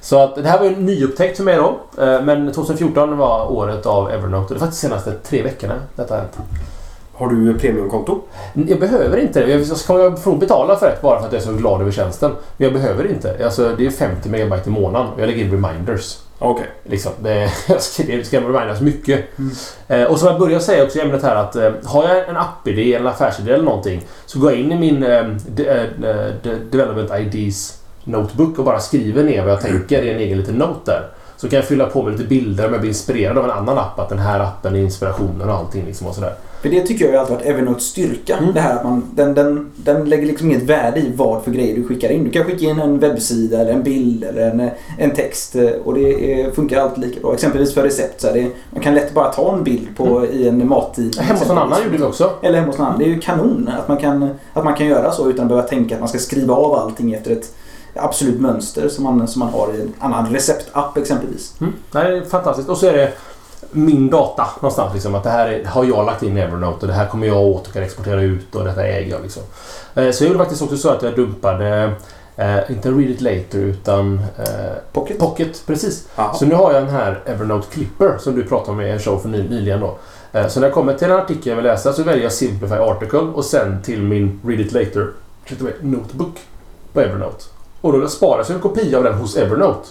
[0.00, 1.80] Så att det här var en nyupptäckt för mig då.
[2.04, 5.74] Eh, men 2014 var året av Evernote och det är faktiskt de senaste tre veckorna
[5.96, 6.38] detta har hänt.
[7.18, 8.20] Har du premiumkonto?
[8.52, 9.52] Jag behöver inte det.
[9.52, 11.90] Jag ska jag får betala för det bara för att jag är så glad över
[11.90, 12.30] tjänsten.
[12.56, 13.44] Men jag behöver inte.
[13.44, 16.18] Alltså, det är 50 megabyte i månaden och jag lägger in reminders.
[16.38, 16.66] Okej.
[16.84, 17.12] Liksom.
[17.22, 17.50] Det,
[18.06, 19.38] det ska remindas mycket.
[19.38, 19.50] Mm.
[19.88, 22.36] Eh, och som jag började säga också i ämnet här att eh, har jag en
[22.36, 25.86] app-idé, en affärsidé eller någonting så går jag in i min eh, de, eh,
[26.42, 30.54] de, Development IDs Notebook och bara skriver ner vad jag tänker i en egen liten
[30.54, 31.08] note där.
[31.36, 33.78] Så kan jag fylla på med lite bilder om jag blir inspirerad av en annan
[33.78, 33.98] app.
[33.98, 36.34] Att den här appen är inspirationen och allting liksom och sådär.
[36.62, 38.36] För det tycker jag alltid varit Evernotes styrka.
[38.36, 38.54] Mm.
[38.54, 41.76] Det här att man, den, den, den lägger liksom inget värde i vad för grejer
[41.76, 42.24] du skickar in.
[42.24, 45.94] Du kan skicka in en webbsida eller en bild eller en, en text eh, och
[45.94, 47.34] det är, funkar alltid lika bra.
[47.34, 48.20] Exempelvis för recept.
[48.20, 51.20] Så det, man kan lätt bara ta en bild på i en mattidning.
[51.20, 52.30] Hemma hos någon annan gjorde vi också.
[52.42, 52.98] Eller hemma hos någon annan.
[52.98, 55.68] Det är ju kanon att man, kan, att man kan göra så utan att behöva
[55.68, 57.54] tänka att man ska skriva av allting efter ett
[57.94, 61.54] absolut mönster som man, som man har i en annan receptapp exempelvis.
[61.60, 61.72] Mm.
[61.92, 62.68] Det är fantastiskt.
[62.68, 63.12] Och så är det
[63.70, 64.94] min data någonstans.
[64.94, 67.26] Liksom, att det här är, har jag lagt in i Evernote och det här kommer
[67.26, 69.22] jag åt och kan exportera ut och detta äger jag.
[69.22, 69.42] Liksom.
[69.94, 71.92] Eh, Så jag gjorde faktiskt också så att jag dumpade,
[72.36, 74.44] eh, inte Read It Later utan eh,
[74.92, 75.18] Pocket.
[75.18, 75.62] Pocket.
[75.66, 76.08] Precis.
[76.16, 76.34] Jaha.
[76.34, 79.18] Så nu har jag den här Evernote Clipper som du pratade om i en show
[79.18, 79.80] för ny, nyligen.
[79.80, 79.98] Då.
[80.32, 82.74] Eh, Så när jag kommer till en artikel jag vill läsa så väljer jag Simplify
[82.74, 85.08] Article och sen till min Read It Later
[85.80, 86.34] Notebook
[86.92, 87.44] på Evernote.
[87.80, 89.88] Och då sparas en kopia av den hos Evernote.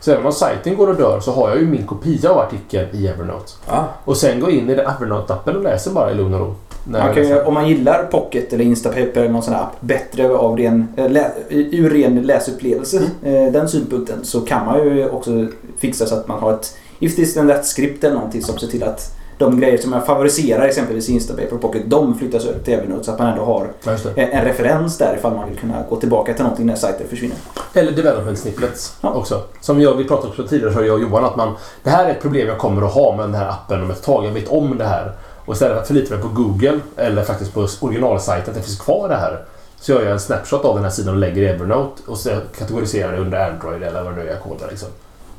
[0.00, 2.88] Så även om sajten går och dör så har jag ju min kopia av artikeln
[2.92, 3.52] i Evernote.
[3.66, 3.84] Ah.
[4.04, 6.54] Och sen gå in i Evernote-appen och läser bara i lugn och ro.
[6.92, 7.48] Jag läser.
[7.48, 11.10] om man gillar Pocket eller Instapaper eller någon sån här app bättre av ren, eh,
[11.10, 15.46] lä, ur ren läsupplevelse, eh, den synpunkten, så kan man ju också
[15.78, 18.66] fixa så att man har ett if this then that script eller någonting som ser
[18.66, 22.58] till att de grejer som jag favoriserar exempelvis i Instapaper och Pocket, de flyttas över
[22.58, 23.70] till Evernote så att man ändå har
[24.14, 27.36] en en referens där ifall man vill kunna gå tillbaka till någonting när sajter försvinner.
[27.74, 29.14] Eller development snippets Ja.
[29.14, 29.42] också.
[29.60, 31.56] Som jag, vi pratade också tidigare, så jag och Johan, att man...
[31.82, 34.02] Det här är ett problem jag kommer att ha med den här appen om ett
[34.02, 34.24] tag.
[34.26, 35.12] Jag vet om det här.
[35.44, 38.80] Och istället för att förlita mig på Google eller faktiskt på originalsajten, att det finns
[38.80, 39.44] kvar det här.
[39.80, 42.30] Så gör jag en snapshot av den här sidan och lägger i Evernote och så
[42.58, 44.88] kategoriserar det under Android eller vad det nu är jag kodar liksom.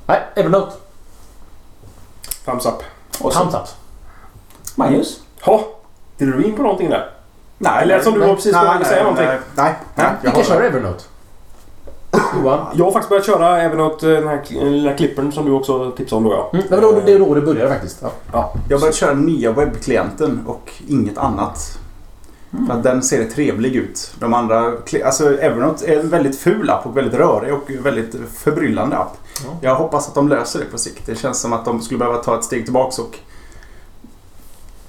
[0.05, 0.71] Nej, Evernote.
[2.45, 2.73] Thumbs up.
[3.21, 3.61] Och Thumbs up.
[4.79, 5.19] Magnus?
[5.41, 5.61] Ha,
[6.17, 7.09] vill du in på någonting där?
[7.57, 9.25] Nej, Det lät som du var precis på väg att säga någonting.
[9.25, 9.73] Nej, nej.
[9.95, 11.03] nej jag Vilka har- kör Evernote?
[12.35, 12.65] Johan?
[12.73, 16.23] Jag har faktiskt börjat köra Evernote, den här lilla klippern som du också tipsade om
[16.23, 16.49] då ja.
[16.53, 17.97] Mm, det var då det, är då det började faktiskt.
[18.01, 18.11] Ja.
[18.33, 18.53] ja.
[18.69, 21.79] Jag har börjat köra den nya webbklienten och inget annat.
[22.67, 24.11] För att den ser trevlig ut.
[24.19, 24.73] De andra...
[25.05, 29.17] Alltså Evernote är en väldigt ful app och väldigt rörig och väldigt förbryllande app.
[29.45, 29.51] Ja.
[29.61, 31.05] Jag hoppas att de löser det på sikt.
[31.05, 33.17] Det känns som att de skulle behöva ta ett steg tillbaks och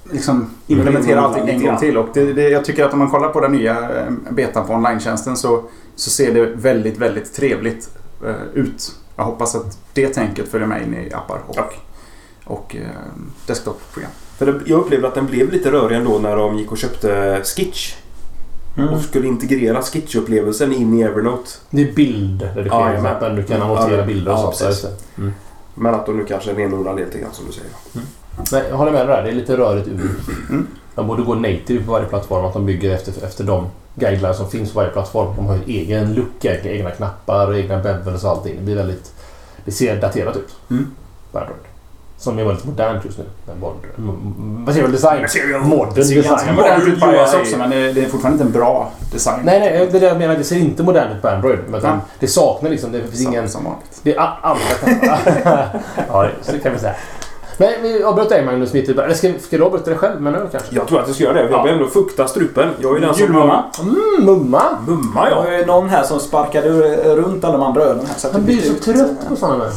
[0.03, 1.97] liksom implementera allting en gång till.
[1.97, 4.73] Och det, det, jag tycker att om man kollar på den nya eh, betan på
[4.73, 5.63] online-tjänsten så,
[5.95, 7.89] så ser det väldigt, väldigt trevligt
[8.25, 8.95] eh, ut.
[9.15, 11.69] Jag hoppas att det tänket följer med in i appar och, Ja.
[12.45, 12.87] och eh,
[13.47, 14.11] desktop-program.
[14.65, 17.95] Jag upplevde att den blev lite rörig ändå när de gick och köpte Skitch.
[18.77, 18.93] Mm.
[18.93, 21.49] Och skulle integrera Skitch-upplevelsen in i Evernote.
[21.69, 25.01] Det är bildredigering, Ja, du kan annotera ja, bilder och ja, sånt.
[25.17, 25.31] Mm.
[25.75, 27.71] Men att de nu kanske renodlar det lite grann som du säger.
[28.51, 29.23] Nej, jag håller med dig där.
[29.23, 30.09] Det är lite rörigt ur.
[30.49, 30.67] Mm.
[30.95, 32.45] De borde gå native på varje plattform.
[32.45, 35.35] Att de bygger efter, efter de guidelines som finns på varje plattform.
[35.35, 38.55] De har ju egen lucka, egna knappar och egna bevels och allting.
[38.55, 39.11] Det blir väldigt...
[39.65, 40.55] Det ser daterat ut.
[40.71, 40.87] Mm.
[41.33, 41.55] Android.
[42.17, 43.23] Som är väldigt modernt just nu.
[43.47, 45.25] Men mod- m- m- Material design.
[45.63, 46.55] Modern Det design.
[46.55, 47.41] modernt ut på Modern iOS UI.
[47.41, 49.39] också men det, det är fortfarande inte en bra design.
[49.43, 49.87] Nej, nej.
[49.91, 50.35] Det är det jag menar.
[50.35, 51.59] Det ser inte modernt ut på Android.
[51.69, 51.91] Men Nej.
[52.19, 52.91] det saknar liksom...
[52.91, 53.49] Det finns Som- ingen...
[53.49, 53.99] Som vanligt.
[54.03, 54.59] Det är andra
[54.99, 55.79] knappar.
[56.07, 56.95] ja, så kan vi säga.
[57.61, 58.91] Men vi avbröt dig Magnus mitt i...
[58.91, 60.75] Eller ska, ska du avbryta dig själv med en öl kanske?
[60.75, 61.39] Jag tror att jag ska göra det.
[61.41, 61.63] Jag Ja.
[61.63, 62.69] behöver ändå fukta strupen.
[62.81, 63.63] Jag är den som Julmumma.
[63.81, 64.63] Mm, mumma!
[64.87, 65.35] Mumma ja.
[65.41, 66.69] har ju någon här som sparkade
[67.15, 68.15] runt alla de andra ölen här.
[68.17, 69.71] Så att Han det blir så ut- trött på sådana där.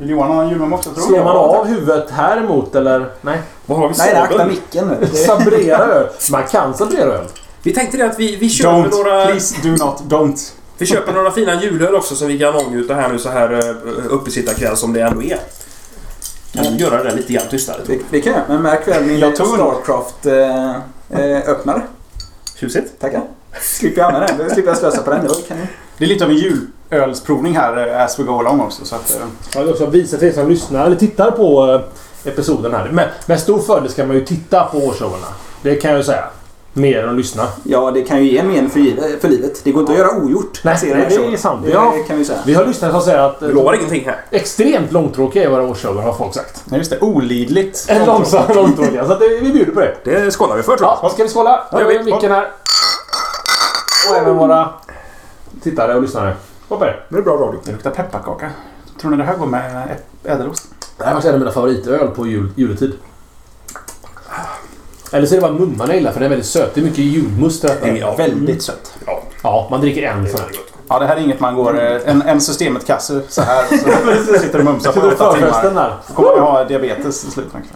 [0.00, 3.06] Vill Johan ha en julmumma också tror Slår man av huvudet här emot eller?
[3.20, 3.38] Nej.
[3.66, 4.96] Vad har vi Nej, nej, akta micken nu.
[5.10, 6.06] Det- Sabrera öl.
[6.30, 7.24] Man kan sabrera öl.
[7.62, 8.90] Vi tänkte det att vi, vi köper Don't.
[8.90, 9.26] några...
[9.26, 10.02] Please do not.
[10.08, 10.52] Don't.
[10.78, 13.60] Vi köper några fina julöl också som vi kan ångjuta här nu så här uh,
[14.08, 15.38] uppesittarkväll som det ändå är.
[16.52, 17.76] Kan du göra det lite grann tystare?
[17.86, 18.02] Det, jag?
[18.10, 18.42] det kan jag.
[18.48, 19.54] Men märk väl min Jag tog en.
[19.54, 21.82] Starcraft-öppnare.
[22.60, 23.00] Tjusigt.
[23.00, 23.22] Tackar.
[23.60, 24.48] Slipper jag använda den.
[24.48, 25.22] Då slipper jag slösa på den.
[25.22, 25.66] Det var kanon.
[25.98, 26.36] Det är lite av en
[26.90, 28.84] julölsprovning här eh, as we go along också.
[28.84, 29.22] Så att, eh,
[29.54, 31.74] Jag vill också visa till er som lyssnar eller tittar på
[32.24, 32.88] eh, episoden här.
[32.92, 35.26] Men med stor fördel ska man ju titta på årshowerna.
[35.62, 36.24] Det kan jag ju säga.
[36.72, 37.46] Mer än att lyssna.
[37.64, 39.60] Ja, det kan ju ge en men för, för livet.
[39.64, 40.60] Det går inte att göra ogjort.
[40.64, 41.64] Nej, det är sant.
[41.64, 41.94] Det Ja.
[42.08, 42.38] kan vi säga.
[42.46, 43.36] Vi har lyssnare som säger att...
[43.42, 44.20] Vi lovar ingenting här.
[44.30, 46.62] Extremt långtråkiga är våra årsshower har folk sagt.
[46.64, 47.00] nej, just det.
[47.00, 47.86] Olidligt.
[47.88, 49.06] En långsam långtråkiga.
[49.06, 49.96] Så att det, vi bjuder på det.
[50.04, 50.98] Det skålar vi för tror jag.
[51.02, 51.64] Ja, ska vi skåla?
[51.72, 52.48] Ja, vi- vi micken här.
[54.10, 54.68] Och även våra
[55.62, 56.36] tittare och lyssnare.
[56.68, 56.96] Hoppa det.
[57.08, 57.60] Det är bra radio.
[57.64, 58.50] Det luktar pepparkaka.
[59.00, 60.64] Tror ni det här går med ädelost?
[60.98, 62.92] Det här var en av mina favoritöl på jul, juletid.
[65.10, 66.74] Eller så är det bara mumman jag gillar för den är väldigt söt.
[66.74, 67.88] Det är mycket julmust i detta.
[67.88, 68.14] Ja.
[68.16, 68.92] Väldigt sött.
[69.06, 70.48] Ja, Ja, man dricker en är sån här.
[70.88, 71.82] Ja, det här är inget man går...
[71.84, 73.64] eh, En, en systemet-kasse så här.
[74.34, 75.62] Så sitter och mumsar på åtta timmar.
[75.74, 75.94] där?
[76.06, 77.52] Så kommer man ha diabetes i slutet.
[77.52, 77.72] kanske.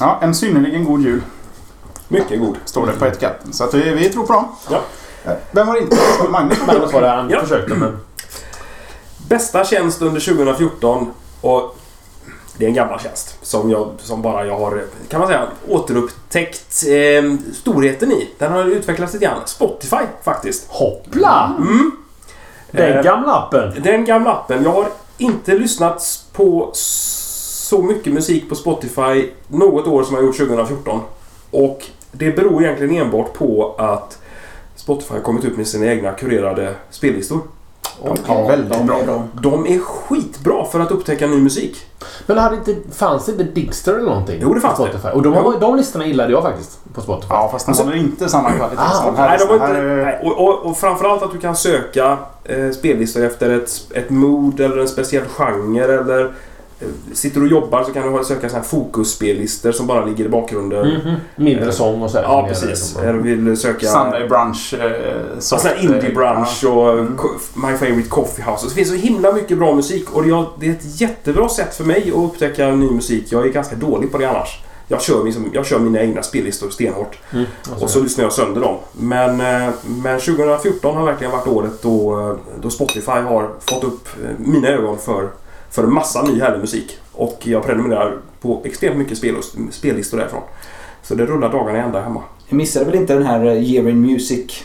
[0.00, 1.22] Ja, en synnerligen god jul
[2.08, 2.56] Mycket god.
[2.64, 3.52] står det på etiketten.
[3.52, 4.44] Så att vi, vi tror på dem.
[4.70, 4.80] Ja.
[5.50, 5.96] Vem var det inte?
[6.30, 6.58] Magnus?
[6.66, 7.40] Magnus var det han Ja.
[7.40, 7.98] försökte men...
[9.28, 11.76] Bästa tjänst under 2014 och
[12.58, 16.84] Det är en gammal tjänst som, jag, som bara jag har, kan man säga, återupptäckt
[16.88, 18.30] eh, storheten i.
[18.38, 19.40] Den har utvecklats lite grann.
[19.46, 20.66] Spotify faktiskt.
[20.68, 21.52] Hoppla!
[21.58, 21.90] Mm.
[22.70, 23.82] Den Eh, gamla appen.
[23.82, 24.64] Den gamla appen.
[24.64, 24.86] Jag har
[25.18, 31.00] inte lyssnat på så mycket musik på Spotify något år som jag gjort 2014.
[31.50, 34.18] Och det beror egentligen enbart på att
[34.76, 37.40] Spotify har kommit ut med sina egna kurerade spellistor.
[38.04, 38.98] De är väldigt de bra.
[38.98, 39.22] är bra.
[39.32, 41.76] De är skitbra för att upptäcka ny musik.
[42.26, 44.38] Men hade inte, fanns det inte Digster eller någonting?
[44.42, 45.12] Jo, det fanns det.
[45.12, 45.54] Och de, Jo.
[45.60, 47.26] de listorna gillade jag faktiskt på Spotify.
[47.30, 49.38] Ja, fast de Alltså- håller inte samma kvalitet Ah, som de Nej, här.
[49.38, 50.20] de inte, här är- nej.
[50.24, 54.76] Och, och, och framförallt att du kan söka eh, spellistor efter ett, ett mood eller
[54.78, 56.32] en speciell genre eller
[57.12, 60.28] Sitter du och jobbar så kan du söka såna här fokusspellistor som bara ligger i
[60.28, 60.88] bakgrunden.
[60.88, 61.14] Mhm.
[61.36, 62.16] Mindre Eh, sång och så.
[62.16, 62.24] här.
[62.24, 62.68] Ja, precis.
[62.68, 63.02] liksom.
[63.02, 63.86] Eller vill söka...
[63.86, 64.74] Sunday brunch.
[64.80, 68.62] Eh, Ja, soft, sån här indie brunch och co- My Favorite Coffee House.
[68.64, 70.22] Och det finns så himla mycket bra musik och
[70.58, 73.26] det är ett jättebra sätt för mig att upptäcka ny musik.
[73.32, 74.58] Jag är ganska dålig på det annars.
[74.88, 77.44] Jag kör, liksom, jag kör mina egna spellistor stenhårt Mm.
[77.80, 78.76] och så lyssnar jag sönder dem.
[78.92, 79.70] Men, eh,
[80.02, 84.08] men 2014 har verkligen varit året då, eh, då Spotify har fått upp
[84.38, 85.28] mina ögon för,
[85.70, 86.98] för en massa ny härlig musik.
[87.12, 90.42] Och jag prenumererar på extremt mycket spellis- spellistor därifrån.
[91.02, 92.22] Så det rullar dagarna i ända hemma.
[92.48, 94.64] Jag missade väl inte den här Year in Music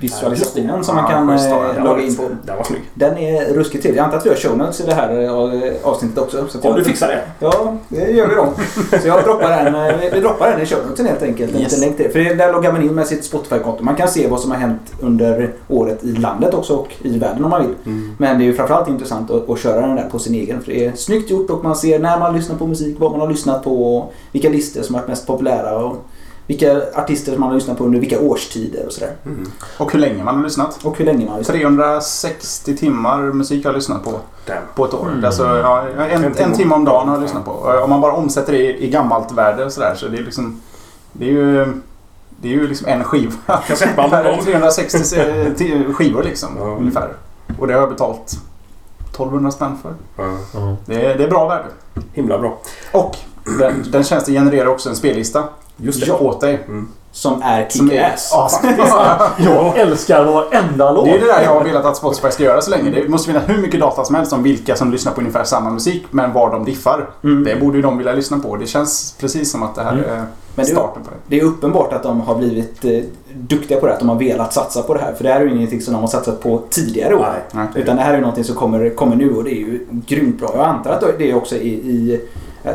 [0.00, 2.22] visualisationen som man kan eh, ja, logga in på.
[2.44, 2.82] den var snygg.
[2.94, 3.98] Den är ruskigt trevlig.
[4.00, 6.46] Jag antar att vi har show notes i det här eh, avsnittet också.
[6.48, 7.20] Så Om du fixar det.
[7.38, 8.52] Ja, det gör vi då.
[9.02, 11.54] Så jag droppar den, eh, vi- droppar den i show notesen helt enkelt.
[11.54, 11.72] En Yes.
[11.72, 12.12] liten länk till det.
[12.30, 13.84] För där loggar man in med sitt Spotify-konto.
[13.84, 17.44] Man kan se vad som har hänt under året i landet också och i världen
[17.44, 17.74] om man vill.
[17.86, 18.12] Mm.
[18.18, 20.60] Men det är ju framförallt intressant att, att köra den där på sin egen.
[20.62, 23.20] För det är snyggt gjort och man ser när man lyssnar på musik, vad man
[23.20, 25.96] har lyssnat på och vilka listor som har varit mest populära och
[26.50, 29.12] vilka artister som man har lyssnat på under vilka årstider och sådär.
[29.26, 29.50] Mm.
[29.78, 30.78] Och hur länge man har lyssnat.
[30.84, 31.56] Och hur länge man har lyssnat.
[31.56, 34.10] 360 timmar musik har jag lyssnat på
[34.46, 34.58] Damn.
[34.74, 35.08] på ett år.
[35.12, 35.24] Mm.
[35.24, 37.50] Alltså, ja, en, En en, timme om dagen har jag lyssnat på.
[37.50, 40.22] Och Om man bara omsätter det i, i gammalt värde och sådär så det är
[40.22, 40.60] liksom...
[41.12, 41.72] Det är ju...
[42.40, 43.32] Det är ju liksom en skiva.
[43.66, 44.44] Kassettband om dagen.
[44.44, 46.64] 360 se- ti- skivor liksom, Ja.
[46.64, 47.08] ungefär.
[47.58, 48.32] Och det har jag betalt
[49.10, 49.94] 1200 spänn för.
[50.54, 50.76] Ja.
[50.86, 51.68] Det är, det är bra värde.
[52.12, 52.58] Himla bra.
[52.92, 53.16] Och
[53.58, 55.44] den, den tjänsten genererar också en spellista
[55.82, 56.06] Just det.
[56.06, 56.54] Ja, åt dig.
[56.68, 56.88] Mm.
[57.12, 58.32] Som är är kick-ass.
[59.38, 61.04] Jag älskar varenda låt.
[61.04, 62.90] Det är det där jag har velat att Spotify ska göra så länge.
[62.90, 65.70] Det måste finnas hur mycket data som helst om vilka som lyssnar på ungefär samma
[65.70, 67.10] musik men var de diffar.
[67.24, 67.44] Mm.
[67.44, 68.56] Det borde ju de vilja lyssna på.
[68.56, 70.04] Det känns precis som att det här Mm.
[70.10, 71.16] är Men starten på det.
[71.26, 72.90] det är uppenbart att de har blivit eh,
[73.34, 73.92] duktiga på det.
[73.92, 75.12] Att de har velat satsa på det här.
[75.12, 77.26] För det här är ju ingenting som de har satsat på tidigare år.
[77.52, 77.66] Nej.
[77.74, 77.82] Nej.
[77.82, 80.38] Utan det här är ju någonting som kommer, kommer nu och det är ju grymt
[80.38, 80.50] bra.
[80.56, 82.20] Jag antar att det är också i, i, eh,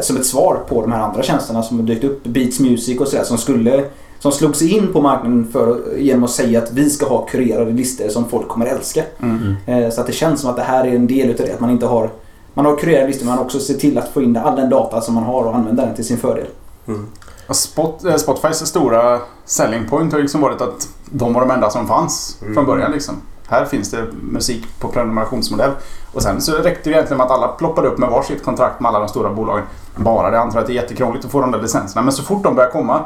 [0.01, 2.23] som ett svar på de här andra tjänsterna som har dykt upp.
[2.23, 3.85] Beats Music och sådär som skulle
[4.19, 7.71] som slog sig in på marknaden för, genom att säga att vi ska ha kurerade
[7.71, 9.03] listor som folk kommer älska.
[9.21, 9.55] Mm.
[9.65, 11.53] Eh, Så att det känns som att det här är en del utav det.
[11.53, 12.09] Att man inte har
[12.53, 15.01] man har kurerade listor men man också ser till att få in all den data
[15.01, 16.47] som man har och använda den till sin fördel.
[16.87, 17.05] Mm.
[17.49, 21.87] Spot, eh, Spotifys stora selling point har liksom varit att de var de enda som
[21.87, 22.53] fanns Mm.
[22.53, 22.91] från början.
[22.91, 23.15] Liksom.
[23.47, 25.71] Här finns det musik på prenumerationsmodell.
[26.13, 28.89] Och sen så räckte det egentligen med att alla ploppade upp med varsitt kontrakt med
[28.89, 29.65] alla de stora bolagen.
[29.95, 30.35] Bara det.
[30.37, 32.01] Jag antar att det är jättekrångligt att få de där licenserna.
[32.01, 33.03] Men så fort de börjar komma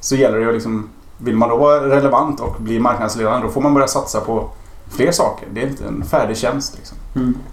[0.00, 0.88] så gäller det ju liksom...
[1.18, 4.50] Vill man då vara relevant och bli marknadsledande då får man börja satsa på
[4.90, 5.48] fler saker.
[5.52, 6.76] Det är inte en färdig tjänst.
[6.76, 6.96] Liksom.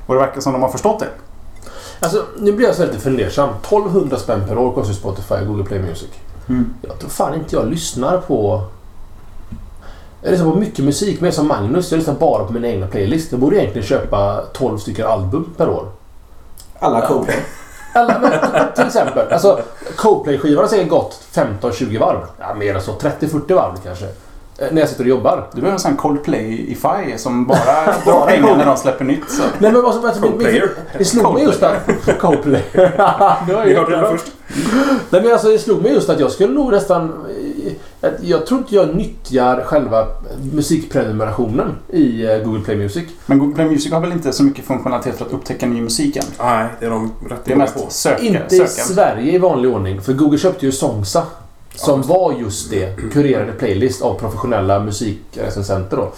[0.05, 1.09] Och det verkar som de har förstått det.
[1.99, 3.49] Alltså, nu blir jag så lite fundersam.
[3.49, 6.09] 1200 spänn per år kostar Spotify och Google Play Music.
[6.49, 6.73] Mm.
[6.81, 8.63] Jag tror fan inte jag lyssnar på...
[10.27, 11.91] Jag lyssnar på mycket musik, mer som Magnus.
[11.91, 13.31] Jag lyssnar bara på mina egna playlist.
[13.31, 15.85] Jag borde egentligen köpa 12 stycken album per år.
[16.79, 17.07] Alla.
[17.07, 17.35] Coldplay.
[17.93, 18.31] Eller, men,
[18.75, 19.27] till exempel.
[19.33, 19.59] Alltså,
[19.95, 22.19] Coldplay-skivan har säkert gått 15-20 varv.
[22.39, 22.91] Ja, mer än så.
[22.91, 24.05] 30-40 varv kanske.
[24.05, 25.47] Eh, När jag sitter och jobbar.
[25.51, 27.55] Du behöver en sån här Coldplay-ify som bara
[28.05, 29.31] drar pengar när de släpper nytt.
[29.31, 29.41] Så.
[29.57, 30.69] Nej, men alltså, alltså, Co-player.
[30.97, 31.75] det slog mig just att...
[32.19, 32.63] Coldplay.
[32.73, 32.81] Vi
[33.53, 34.11] hörde jättebra.
[34.11, 34.25] först.
[35.09, 37.25] Nej, men alltså, det slog mig just att jag skulle nog nästan...
[38.21, 40.07] Jag tror inte jag nyttjar själva
[40.53, 43.03] musikprenumerationen i eh, Google Play Music.
[43.25, 46.15] Men Google Play Music har väl inte så mycket funktionalitet för att upptäcka ny musik
[46.15, 46.23] än?
[46.39, 47.79] Nej, det är de rätt Det är dåliga på.
[47.83, 48.67] mest söka, Inte i söka.
[48.69, 50.01] Sverige i vanlig ordning.
[50.01, 51.23] För Google köpte ju Songsa.
[51.75, 53.11] Som var just det.
[53.13, 56.11] Kurerade playlist av professionella musikrecensenter då.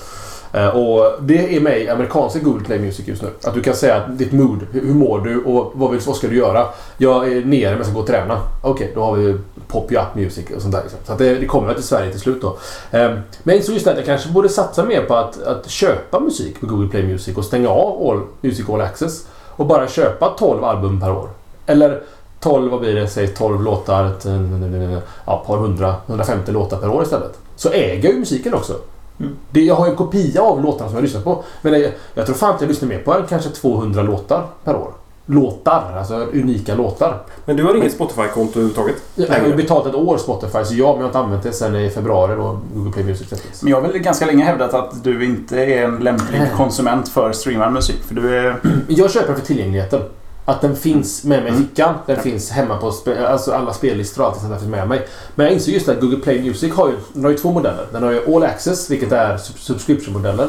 [0.59, 3.27] Eh, Och det är med i amerikanska Google Play Music just nu.
[3.43, 6.27] Att du kan säga att ditt mood, hur mår du och vad, vill, vad ska
[6.27, 6.65] du göra?
[6.97, 8.41] Jag är nere men ska gå och träna.
[8.63, 9.37] Okej, då har vi
[9.71, 10.81] pop up music och sånt där.
[10.81, 10.99] Liksom.
[11.05, 12.47] Så det, det kommer till Sverige till slut då.
[12.91, 16.19] Eh, Men jag insåg just att jag kanske borde satsa mer på att, att köpa
[16.19, 19.27] musik på Google Play Music och stänga av all, Music All Access.
[19.49, 21.29] Och bara köpa 12 album per år.
[21.65, 22.01] Eller
[22.39, 23.07] 12, vad blir det?
[23.07, 24.11] Säg 12 låtar.
[25.25, 27.39] Ja, par hundra, 150 låtar per år istället.
[27.55, 28.73] Så äger jag ju musiken också.
[29.19, 29.35] Mm.
[29.51, 31.43] Det, jag har ju en kopia av låtarna som jag lyssnat på.
[31.61, 34.93] Men jag, jag tror fan att jag lyssnar mer på kanske 200 låtar per år.
[35.29, 35.95] Låtar.
[35.97, 37.17] Alltså unika låtar.
[37.45, 38.95] Men du har inget Spotify-konto överhuvudtaget?
[39.15, 41.51] Jag har ju betalt ett år Spotify så ja, men jag har inte använt det
[41.51, 43.63] sen i februari då Google Play Music släpptes.
[43.63, 47.31] Men jag har väl ganska länge hävdat att du inte är en lämplig konsument för
[47.31, 47.97] streamad musik.
[48.07, 48.55] För du är...
[48.87, 50.01] Jag köper för tillgängligheten.
[50.45, 51.67] Att den finns med mig i Mm.
[51.67, 51.93] fickan.
[52.05, 55.07] Den finns hemma på spe, alltså alla spellistor och allt sånt där finns med mig.
[55.35, 57.85] Men jag inser just att Google Play Music har ju, den har ju två modeller.
[57.91, 60.47] Den har ju All Access, vilket är sub- subscription-modellen.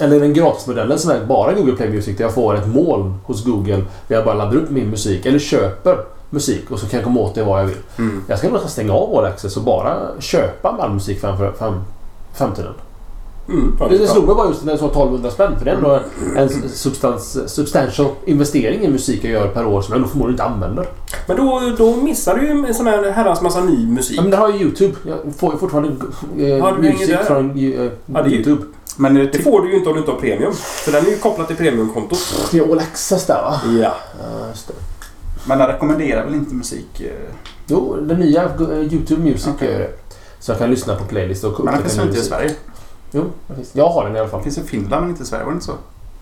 [0.00, 3.44] Eller den gratismodellen som är bara Google Play Music där jag får ett moln hos
[3.44, 5.98] Google där jag bara laddar upp min musik eller köper
[6.30, 7.76] musik och så kan jag komma åt det vad jag vill.
[7.98, 8.22] Mm.
[8.28, 11.84] Jag ska nog stänga av All Access och bara köpa all musik framför fram,
[12.34, 12.74] framtiden.
[13.48, 13.76] Mm.
[13.90, 15.58] Det, det slog mig bara just när jag sa 1200 spänn.
[15.58, 16.00] För det är ändå
[16.36, 20.44] en substans, substantial investering i musik jag gör per år som jag nog förmodligen inte
[20.44, 20.86] använder.
[21.26, 24.18] Men då, då missar du ju en sån här herrans massa ny musik.
[24.18, 24.94] Ja, men det har ju YouTube.
[25.04, 25.88] Jag får ju fortfarande
[26.38, 28.62] eh, musik från eh, Ja, YouTube.
[29.00, 29.42] Men är det Det till...
[29.44, 30.52] får du ju inte om du inte har premium.
[30.54, 32.48] För den är ju kopplad till premiumkontot.
[32.52, 33.60] Det är All Access där va?
[33.66, 33.94] Ja.
[34.22, 34.74] Ja, just det.
[35.46, 37.00] Men den rekommenderar väl inte musik?
[37.00, 37.10] eh,
[37.66, 39.72] Jo, den nya eh, YouTube Music Okej.
[39.72, 39.90] gör det.
[40.40, 42.22] Så jag kan lyssna på playlist och Men den finns väl inte i.
[42.22, 42.54] Sverige?
[43.12, 43.24] Jo,
[43.72, 44.42] jag har den i alla fall.
[44.42, 45.72] Den finns i Finland men inte i Sverige, var det inte så?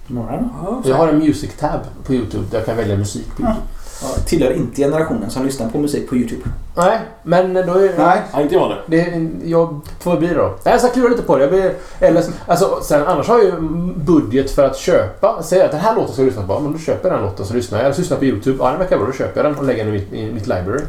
[0.08, 0.82] Då?
[0.84, 3.56] Jag har en Music Tab på YouTube där jag kan välja musik på Ja.
[4.02, 6.42] Jag tillhör inte generationen som lyssnar på musik på YouTube.
[6.76, 8.18] Nej, men då är Nej.
[8.32, 8.96] Ja, inte jag det.
[8.96, 10.42] Det, jag får bli det då.
[10.64, 11.42] Nej, Jag ska klura lite på det.
[11.44, 13.52] Jag blir, eller, alltså, sen, annars har jag ju
[13.96, 15.42] budget för att köpa.
[15.42, 16.61] Säg att den här låten ska jag lyssna på.
[16.61, 17.85] Men då köper jag den låten så lyssnar jag.
[17.85, 18.56] Eller så lyssnar jag på YouTube.
[18.61, 19.06] Ja, den verkar bra.
[19.06, 20.80] Då köper jag den och lägger den i mitt, i mitt library.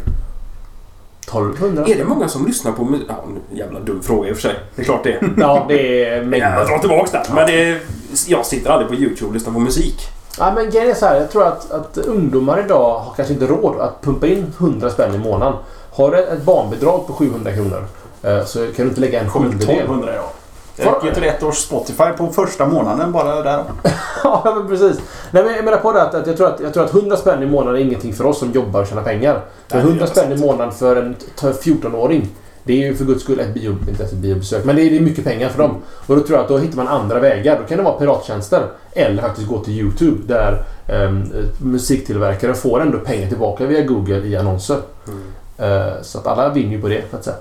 [1.28, 1.86] 1200.
[1.88, 3.06] Är det många som lyssnar på musik?
[3.10, 4.56] Ja, nu- jävla dum fråga i och för sig.
[4.76, 5.34] Det är klart det är.
[5.38, 6.66] Ja, det är Ja, jag mängder.
[6.66, 7.22] drar tillbaks den.
[7.36, 7.80] Men det är,
[8.28, 9.96] jag sitter aldrig på YouTube och lyssnar på musik.
[10.40, 11.16] Ja, men grejen är så här.
[11.16, 15.16] Jag tror att, att ungdomar idag har kanske inte råd att pumpa in 100 spänn
[15.16, 15.54] i månaden.
[15.94, 17.86] Har du ett barnbidrag på 700 kronor
[18.24, 19.70] eh, så kan du inte lägga en sjundedel.
[19.70, 20.22] 1200 ja.
[20.76, 23.64] Det räcker ju till ett års Spotify på första månaden bara där.
[24.24, 24.98] Ja, men precis.
[25.32, 27.18] Nej, men jag menar på det att, att, jag, tror att jag tror att 100
[27.18, 29.34] spänn i månaden är ingenting för oss som jobbar och tjänar pengar.
[29.34, 32.30] Men Nej, det 100 gör spänn i månaden för en t- 14-åring.
[32.68, 34.98] Det är ju för guds skull ett bio, inte ett biobesök, men det är, det
[34.98, 35.76] är mycket pengar för dem.
[36.06, 37.60] Och då tror jag att då hittar man andra vägar.
[37.62, 38.68] Då kan det vara pirattjänster.
[38.94, 40.66] Eller faktiskt gå till YouTube där
[41.08, 41.24] um,
[41.58, 44.78] musiktillverkare får ändå pengar tillbaka via Google i annonser.
[45.08, 45.20] Mm
[46.02, 47.36] så att alla vinner ju på det, så att säga.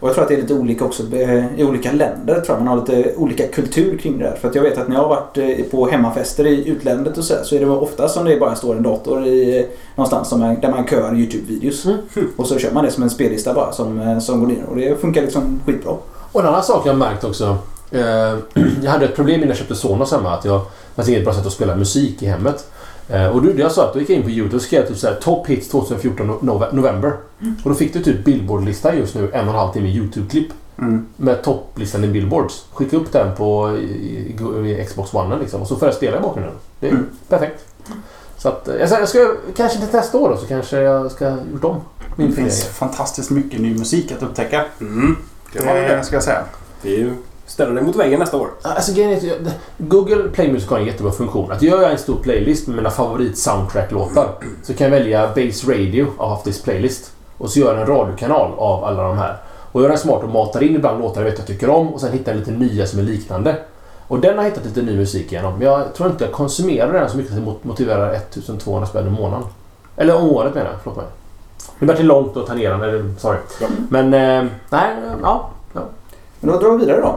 [0.00, 2.34] Och jag tror att det är lite olika också eh, i olika länder.
[2.34, 2.58] Tror jag.
[2.64, 4.36] Man har lite olika kultur kring det där.
[4.36, 7.24] För att jag vet att när jag har varit eh, på hemmafester i utlandet och
[7.24, 10.42] så, här, så är det ofta som det bara står en dator i, någonstans som
[10.42, 11.86] är, där man köar YouTube-videos.
[11.86, 12.28] Mm.
[12.36, 14.64] Och så kör man det som en spellista bara som, eh, som går ner.
[14.70, 15.92] Och det funkar liksom skitbra.
[16.32, 17.58] Och en annan sak jag har märkt också.
[17.90, 18.00] Eh,
[18.82, 20.34] jag hade ett problem innan jag köpte Sonos hemma.
[20.34, 22.66] Att jag, det fanns inget bra sätt att spela musik i hemmet.
[23.08, 24.96] Eh, och då jag så att då gick jag in på YouTube och skrev typ
[24.96, 27.12] såhär Top Hits 2014 nove- November.
[27.64, 30.48] Och då fick du typ Billboard-lista just nu en och en halv timme YouTube-klipp.
[30.78, 31.06] Mm.
[31.16, 32.64] Med topplistan i Billboards.
[32.72, 33.82] Skicka upp den på i,
[34.64, 35.62] i, i Xbox One liksom.
[35.62, 36.54] Och så får jag spela i bakgrunden.
[36.80, 37.06] Det är Mm.
[37.28, 37.64] perfekt.
[38.38, 41.10] Så att, eh, jag, ska- jag ska kanske till nästa år då så kanske jag
[41.12, 41.76] ska gjort om
[42.16, 42.74] min Det finns fundering.
[42.74, 44.64] fantastiskt mycket ny musik att upptäcka.
[44.80, 45.16] Mm.
[45.52, 46.04] Det vi Det det.
[46.04, 46.44] ska jag säga.
[46.82, 47.12] Det är ju...
[47.46, 48.48] Ställer dig mot väggen nästa år.
[48.62, 48.92] Alltså
[49.78, 51.52] Google Play Music har en jättebra funktion.
[51.52, 54.28] Att gör jag en stor playlist med mina favorit soundtrack-låtar
[54.62, 57.12] så kan jag välja Base Radio av this playlist.
[57.40, 59.36] Och så gör jag en radiokanal av alla de här.
[59.72, 61.94] Och jag är den smart och matar in ibland låtar jag vet jag tycker om
[61.94, 63.56] och sen hittar lite nya som är liknande.
[64.08, 65.52] Och den har hittat lite ny musik igenom.
[65.58, 69.06] Men jag tror inte jag konsumerar den så mycket att det mot- motiverar 1200 spänn
[69.06, 69.46] i månaden.
[69.96, 71.06] Eller om året menar jag, förlåt mig.
[71.78, 73.38] Det blir till långt att ta ner den, eller sorry.
[73.60, 73.66] Ja.
[73.88, 74.90] Men, eh, nej,
[75.22, 75.48] ja.
[76.40, 77.14] Men då drar vi vidare då.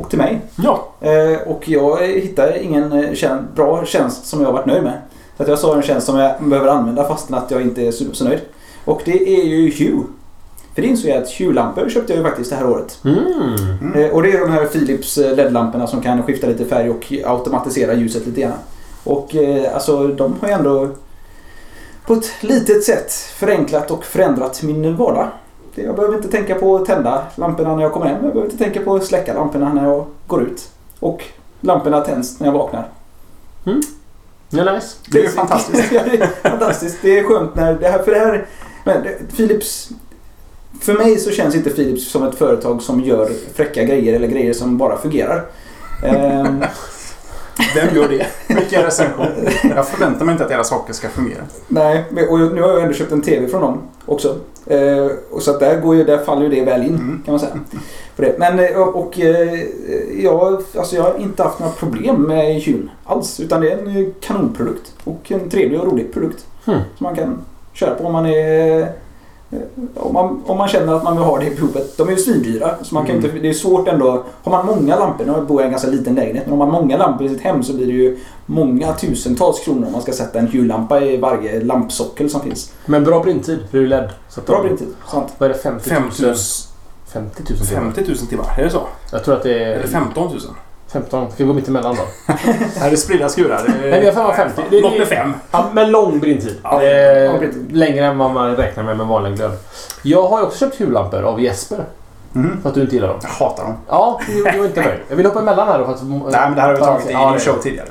[0.00, 0.40] Och till mig.
[0.56, 0.84] Ja.
[1.00, 5.00] Eh, och jag hittar ingen eh, tjän- bra tjänst som jag har varit nöjd med.
[5.36, 7.90] Så att jag sa en tjänst som jag behöver använda fastän att jag inte är
[7.92, 8.40] så, så nöjd.
[8.84, 10.04] Och det är ju Hue.
[10.74, 12.98] För det insåg jag att Hue-lampor köpte jag ju faktiskt det här året.
[13.04, 13.94] Mm.
[13.94, 17.12] Eh, och det är de här Philips eh, LED-lamporna som kan skifta lite färg och
[17.24, 18.58] automatisera ljuset lite grann.
[19.04, 20.88] Och eh, alltså de har ju ändå
[22.06, 25.28] på ett litet sätt förenklat och förändrat min vardag.
[25.74, 28.24] Jag behöver inte tänka på att tända lamporna när jag kommer hem.
[28.24, 30.68] Jag behöver inte tänka på att släcka lamporna när jag går ut.
[31.00, 31.24] Och
[31.60, 32.88] lamporna tänds när jag vaknar.
[34.50, 34.96] Ja, nice.
[35.10, 35.90] Det är fantastiskt.
[35.90, 36.98] Det är fantastiskt.
[37.02, 37.98] Det är skönt när det här...
[37.98, 38.46] För det här
[38.84, 39.90] men det- Philips...
[40.80, 44.52] För mig så känns inte Philips som ett företag som gör fräcka grejer eller grejer
[44.52, 45.46] som bara fungerar.
[46.04, 46.64] Ehm,
[47.74, 48.26] Vem gör det?
[48.54, 49.26] Vilken recension.
[49.76, 51.42] Jag förväntar mig inte att era saker ska fungera.
[51.68, 54.36] nej, men- och nu har jag ändå köpt en TV från dem också.
[54.66, 57.22] Eh, och så att där, går ju, där faller ju det väl in Mm.
[57.24, 57.60] kan man säga.
[58.16, 58.38] Det.
[58.38, 59.60] Men eh, och eh,
[60.22, 63.40] jag, alltså jag har inte haft några problem med Hue alls.
[63.40, 64.92] Utan det är en eh, kanonprodukt.
[65.04, 66.46] Och en trevlig och rolig produkt.
[66.64, 66.78] Hmm.
[66.98, 67.38] Som man kan
[67.74, 68.88] köra på om man är
[69.94, 71.96] Om man, om man känner att man vill ha det behovet.
[71.96, 72.74] De är ju svindyra.
[72.82, 74.24] Så man kan inte, det är svårt ändå.
[74.42, 76.70] Har man många lampor, nu bor jag i en ganska liten lägenhet, men om man
[76.70, 80.02] har många lampor i sitt hem så blir det ju många tusentals kronor om man
[80.02, 82.72] ska sätta en hjulampa i varje lampsockel som finns.
[82.86, 84.10] Men bra brintid för du är LED.
[84.28, 84.88] Så Bra blindtid.
[85.10, 85.34] Sant.
[85.38, 85.60] Vad är det?
[85.60, 86.02] 50 000?
[86.02, 86.34] 5 000,
[87.12, 87.82] 50 000 timmar.
[87.82, 88.82] 50 000 timmar, är det så?
[89.12, 90.40] Jag tror att det är Eller 15 000?
[90.94, 91.30] 15.
[91.30, 92.32] Ska vi gå mitt emellan då?
[92.80, 93.62] Här är spridda skurar.
[93.82, 94.62] Det Nej, vi har fan 50.
[94.70, 95.34] Det, Något med det, 5.
[95.50, 96.56] ja, men lång brintid.
[96.62, 99.52] Ja, Eh, längre än vad man räknar med med vanlig glöd.
[100.02, 101.84] Jag har ju också köpt hjullampor av Jesper.
[102.32, 102.58] Mhm.
[102.62, 103.18] För att du inte gillar dem.
[103.22, 103.74] Jag hatar dem.
[103.88, 105.00] Ja, du, du är inte nöjd.
[105.08, 105.84] Jag vill hoppa emellan här då.
[105.84, 107.88] För att, Nej, men det här har vi tagit i Ja, en det- show tidigare.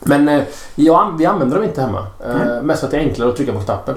[0.00, 0.42] Men eh,
[0.74, 2.06] jag, vi använder dem inte hemma.
[2.26, 2.66] Eh, Mm.
[2.66, 3.94] Mest för att det är enklare att trycka på knappen.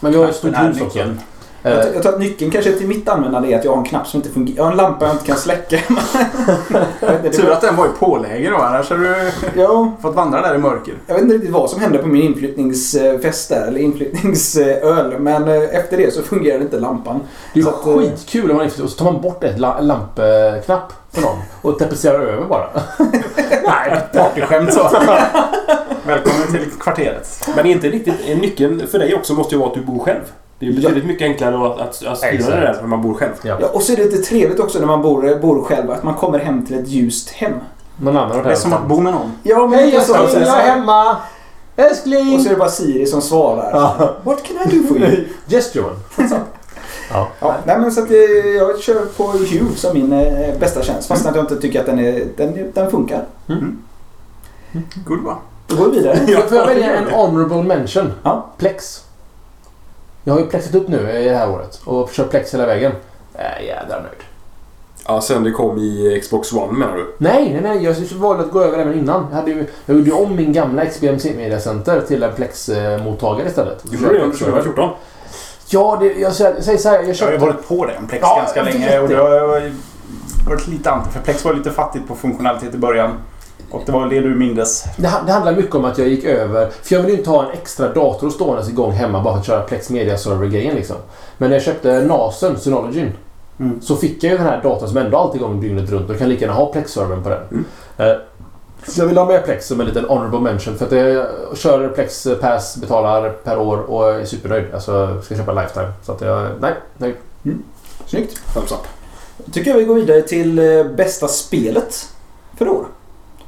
[0.00, 0.84] Men vi har ju ett stort hus också.
[0.84, 1.20] nyckeln.
[1.62, 3.84] Eh, Jag, jag tror att nyckeln kanske till mitt användande är att jag har en
[3.84, 4.56] knapp som inte fungerar.
[4.56, 5.76] Jag har en lampa jag inte kan släcka.
[7.32, 10.58] Tur att den var i påläge då, annars hade du ja, fått vandra där i
[10.58, 10.94] mörker.
[11.06, 15.18] jag vet inte riktigt vad som hände på min inflyttningsfest där, eller inflyttningsöl.
[15.18, 17.20] Men eh, efter det så fungerade inte lampan.
[17.54, 19.78] det är så att, eh, skitkul om man och så tar man bort ett la,
[19.78, 22.68] en lampknapp för någon och tapetserar över bara.
[23.64, 24.90] Nej, partyskämt så.
[26.06, 27.48] Välkommen till kvarteret.
[27.56, 28.40] Men är inte riktigt...
[28.40, 30.22] Nyckeln för dig också måste ju vara att du bor själv.
[30.60, 32.54] Det är betydligt mycket enklare att, att, att styra Exakt.
[32.54, 33.32] det där när man bor själv.
[33.42, 33.58] Ja.
[33.60, 36.14] Ja, och så är det lite trevligt också när man bor, bor själv, att man
[36.14, 37.52] kommer hem till ett ljust hem.
[37.96, 39.32] Någon annan har Det är som att bo med någon.
[39.42, 41.16] Ja, men Hej älskling, jag är hemma!
[41.76, 42.34] Älskling!
[42.34, 43.70] Och så är det bara Siri som svarar.
[43.72, 44.14] Ja.
[44.22, 45.24] What can I do for you?
[45.46, 45.96] Gesturen.
[47.10, 47.28] ja.
[47.40, 48.16] Ja, nej men så att eh,
[48.56, 51.08] jag kör på Hue som min eh, bästa tjänst.
[51.08, 53.24] Fast att jag inte tycker att den, är, den, den funkar.
[55.06, 55.38] Good va?
[55.66, 56.16] Då går vi vidare.
[56.16, 58.12] Får får jag välja en honorable mention?
[58.22, 58.46] Ja.
[58.58, 59.04] Plex.
[60.24, 62.92] Jag har ju plexat upp nu i det här året och kört plex hela vägen.
[63.34, 64.22] Äh, jädra nöjd.
[65.06, 67.14] Ja, sen det kom i Xbox One menar du?
[67.18, 67.84] Nej, nej, nej.
[67.84, 69.26] Jag valde att gå över även innan.
[69.30, 73.48] Jag, hade ju, jag gjorde ju om min gamla XBMC Media Center till en Plex-mottagare
[73.48, 73.84] istället.
[73.92, 74.90] Gjorde du det under 2014?
[75.72, 76.94] Ja, det, jag, säger- jag säger så här.
[76.96, 77.32] Jag Jag har köpte...
[77.34, 79.00] ju varit på det, en Plex, Ja, ganska länge.
[79.00, 79.14] Och det.
[79.16, 79.48] har jag
[80.48, 81.10] varit lite anti.
[81.10, 83.10] För Plex var lite fattigt på funktionalitet i början.
[83.70, 84.84] Och det var det du mindes.
[84.96, 86.70] Det, det handlar mycket om att jag gick över...
[86.82, 89.46] För jag vill ju inte ha en extra dator stående igång hemma bara för att
[89.46, 90.96] köra Plex Media Server-grejen liksom.
[91.38, 93.12] Men när jag köpte Nasen, Synologyn,
[93.60, 93.80] Mm.
[93.82, 96.18] så fick jag ju den här datorn som ändå alltid är igång dygnet runt och
[96.18, 97.38] kan lika gärna ha Plex-servern på den.
[97.50, 97.64] Mm.
[97.96, 98.16] Eh,
[98.86, 101.26] Så jag vill ha med Plex som en liten honorable mention för att jag
[101.58, 104.64] kör Plex Pass, betalar per år och är supernöjd.
[104.74, 105.92] Alltså ska köpa lifetime.
[106.02, 106.48] Så att jag...
[106.60, 107.14] Nej, nej.
[108.06, 108.54] Snyggt.
[108.54, 108.78] Thumbs up.
[109.52, 112.08] Tycker jag vi går vidare till eh, bästa spelet
[112.58, 112.86] för år.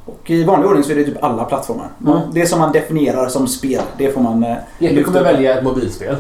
[0.04, 1.88] Och i vanlig ordning så är det typ alla plattformar.
[2.06, 2.18] Mm.
[2.32, 4.42] Det som man definierar som spel, det får man...
[4.42, 5.26] eh, lyfta kommer upp.
[5.26, 6.16] välja ett mobilspel.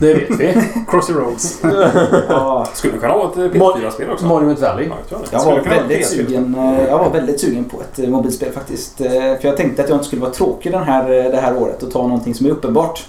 [0.00, 0.54] Det vet vi.
[0.88, 1.62] Crossy Roads.
[2.28, 4.26] Ja, Skulle kunna ha ett eh, PS4-spel också.
[4.26, 4.88] Monument Valley.
[4.88, 6.04] Ja, jag jag, var vara väldigt PS4.
[6.04, 8.96] sugen, eh, jag var väldigt sugen på ett eh, mobilspel faktiskt.
[8.96, 11.90] För jag tänkte att jag inte skulle vara tråkig den här, det här året och
[11.90, 13.06] ta någonting som är uppenbart.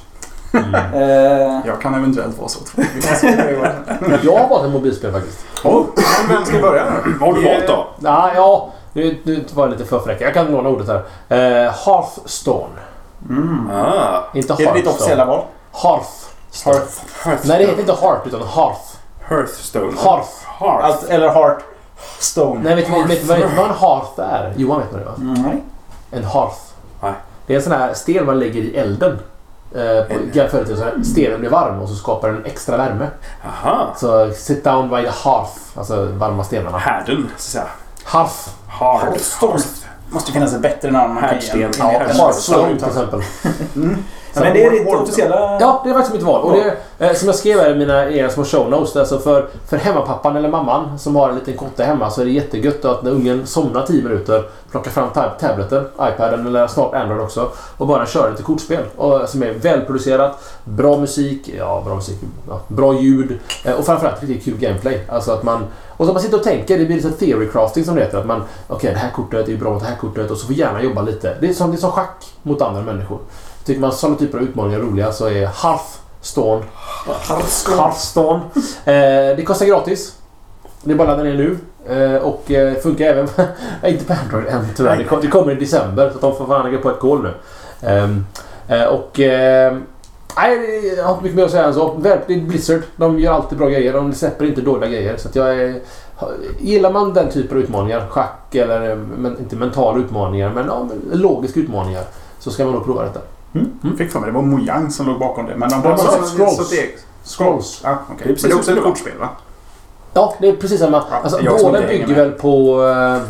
[0.54, 1.62] Mm.
[1.66, 2.90] Jag kan eventuellt vara så tråkig.
[4.24, 5.46] Jag har valt ett mobilspel faktiskt.
[5.64, 5.86] oh,
[6.30, 6.86] vem ska börja?
[7.20, 7.88] Vad har du valt då?
[8.00, 8.72] Ja, ja.
[8.94, 10.22] Nu, nu var jag lite för fräck.
[10.22, 10.96] Jag kan låna ordet här.
[11.66, 12.74] Uh, Hearthstone.
[13.30, 13.70] mm.
[13.74, 14.20] Ah.
[14.34, 14.90] Inte Är det ditt Hearthstone.
[14.90, 15.44] officiella val?
[15.72, 16.76] Hearthstone.
[17.24, 17.38] Hearthstone.
[17.44, 18.82] Nej, det heter inte Heart utan Hearth.
[19.30, 19.86] Hearthstone.
[20.04, 20.30] Hearth.
[20.60, 20.86] Hearth.
[20.86, 21.60] Allt, eller Heart
[22.20, 22.60] Stone.
[22.64, 22.92] Nej, vet du
[23.28, 24.54] vad- en Hearth är?
[24.58, 25.16] Johan vet vad det är va?
[25.18, 25.64] Mm, nej.
[26.12, 26.58] En Hearth.
[27.02, 27.14] Nej.
[27.48, 29.20] Det är en sån här sten man lägger i elden.
[29.76, 33.08] Eh, på, En- förut så här, stenen blir varm och så skapar den extra värme.
[33.46, 33.94] Aha.
[33.98, 35.52] Så sit down by the hearth.
[35.76, 36.78] Alltså varma stenarna.
[36.78, 37.68] Härden, så att säga.
[38.06, 38.50] Hearth.
[38.84, 39.60] Hearthstone.
[40.10, 41.18] måste finnas ett bättre namn.
[41.18, 41.64] Härdsten.
[41.64, 43.22] en- Ja, Hearthstone till exempel.
[44.36, 45.58] Ja, men det är ditt officiella...
[45.60, 46.42] Ja, det är faktiskt mitt val.
[46.42, 48.96] Och det eh, som jag skrev här i mina era små show notes.
[48.96, 52.32] Alltså för, för hemmapappan eller mamman som har en liten kotte hemma så är det
[52.32, 57.22] jättegött att när ungen somnar 10 minuter plocka fram tab- tableten, iPaden eller snart Android
[57.22, 58.84] också och bara köra lite kortspel.
[58.96, 62.18] Och, som är välproducerat, bra musik, ja bra musik,
[62.50, 65.06] ja, bra ljud eh, och framförallt riktigt kul gameplay.
[65.10, 65.66] Alltså att man
[65.98, 68.18] och så man sitter och tänker, det blir lite theory crafting som det heter.
[68.18, 70.56] Att man, okej det här kortet är bra mot det här kortet och så får
[70.56, 71.38] hjärnan jobba lite.
[71.42, 73.20] Det är som, det är som schack mot andra människor.
[73.66, 76.64] Tycker man sådana typer av utmaningar är roliga så är Hearthstone
[77.28, 77.78] Hearthstone.
[77.78, 78.42] Hearthstone.
[78.86, 80.16] Eh, det kostar gratis.
[80.84, 81.58] Det är bara att ladda ner nu.
[81.96, 83.28] Eh, och eh, funkar även...
[83.86, 84.98] inte på Android än tyvärr.
[84.98, 87.34] Det, kom, det kommer i december så de får fan lägga på ett kol nu.
[87.88, 88.26] Ehm,
[88.68, 89.20] eh, och...
[89.20, 89.78] Eh,
[90.38, 91.98] nej, jag har inte mycket mer att säga än så.
[91.98, 92.82] Det är Blizzard.
[92.96, 93.94] De gör alltid bra grejer.
[93.94, 95.18] De släpper inte dåliga grejer.
[95.18, 95.80] Så att jag är,
[96.60, 100.88] Gillar man den typen av utmaningar, schack eller eh, men, inte mentala utmaningar men, ja,
[100.90, 102.04] men logiska utmaningar,
[102.40, 103.20] så ska man nog prova detta.
[103.82, 105.56] Jag fick för mig det var Mojang som låg bakom det.
[105.56, 106.58] Men de men så, Scrolls.
[106.58, 106.90] så det,
[107.24, 107.82] Scrolls.
[107.84, 108.16] Ja, okej.
[108.18, 108.90] Det är Men precis det är också ett det var.
[108.90, 109.30] kortspel va?
[110.14, 111.04] Ja, det är precis samma.
[111.12, 112.84] Ja, Alltså, båda bygger väl på...
[112.84, 113.22] Eh,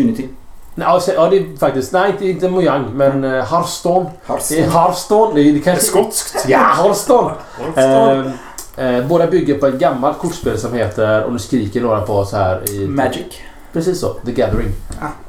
[0.00, 0.28] Unity.
[0.74, 1.92] Nej, alltså, ja, det är faktiskt...
[1.92, 4.06] Nej, inte, inte Mojang, men uh, Hearthstone.
[4.26, 4.70] Det är Hearthstone.
[4.70, 5.34] Hearthstone.
[5.34, 5.84] Det är, det kanske...
[5.84, 6.44] Skotskt.
[6.48, 7.30] Ja, Hearthstone!
[7.58, 8.32] Hearthstone.
[8.76, 12.12] Eh, eh, båda bygger på ett gammalt kortspel som heter, och nu skriker några på
[12.12, 12.88] oss här i...
[12.88, 13.26] Magic.
[13.72, 14.72] Precis så, The Gathering.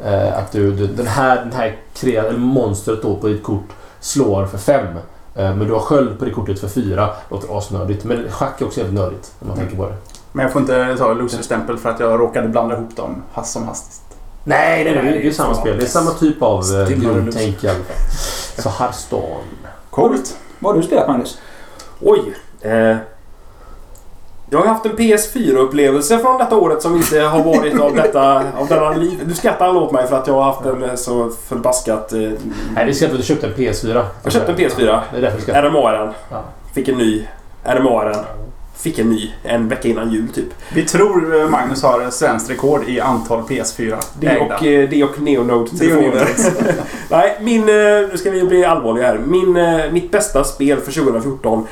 [0.06, 3.70] Eh, att du, du, den här, den här krea, eller monstret då på ditt kort
[4.00, 4.88] slår för fem.
[5.36, 7.10] Eh, men du har sköld på det kortet för fyra.
[7.30, 8.04] Låter asnördigt.
[8.04, 9.68] Men schack är också jävligt nördigt om man Mm.
[9.70, 9.96] tänker på det.
[10.32, 13.68] Men jag får inte ta loser-stämpel för att jag råkade blanda ihop dem hast som
[13.68, 14.02] hastigast.
[14.44, 15.04] Nej, nej, nej.
[15.04, 15.78] Det är ju Nej, samma spel.
[15.78, 18.64] Det är samma typ av eh, grundtänk i alla fall.
[18.64, 19.44] Så Hearthstone.
[19.90, 20.38] Coolt.
[20.60, 21.38] Vad har du spelat Magnus?
[22.02, 22.34] Oj.
[22.62, 22.98] Eh,
[24.50, 28.68] jag har haft en PS4-upplevelse från detta året som inte har varit av detta av
[28.70, 29.22] denna liv.
[29.26, 32.14] Du skrattar åt mig för att jag har haft en eh, så förbaskat...
[32.14, 32.38] Eh, Nej,
[32.76, 34.06] det är för att du köpte en PS4.
[34.24, 35.00] jag köpte en PS4.
[35.12, 35.64] Det är därför du skrattar.
[35.70, 36.14] RMA-den.
[36.32, 36.44] Ja.
[36.74, 37.28] Fick en ny.
[37.64, 38.16] RMA-den.
[38.78, 40.46] Fick en ny en vecka innan jul typ.
[40.74, 44.56] Vi tror eh, Magnus har svenskt rekord i antal PS4 Det ägda.
[44.56, 46.02] och, eh, det och Neonode-telefoner.
[46.02, 46.26] Neonode.
[47.10, 47.62] Nej, min...
[47.62, 49.18] eh, Nu ska vi bli allvarliga här.
[49.18, 51.68] Min, eh, mitt bästa spel för 2014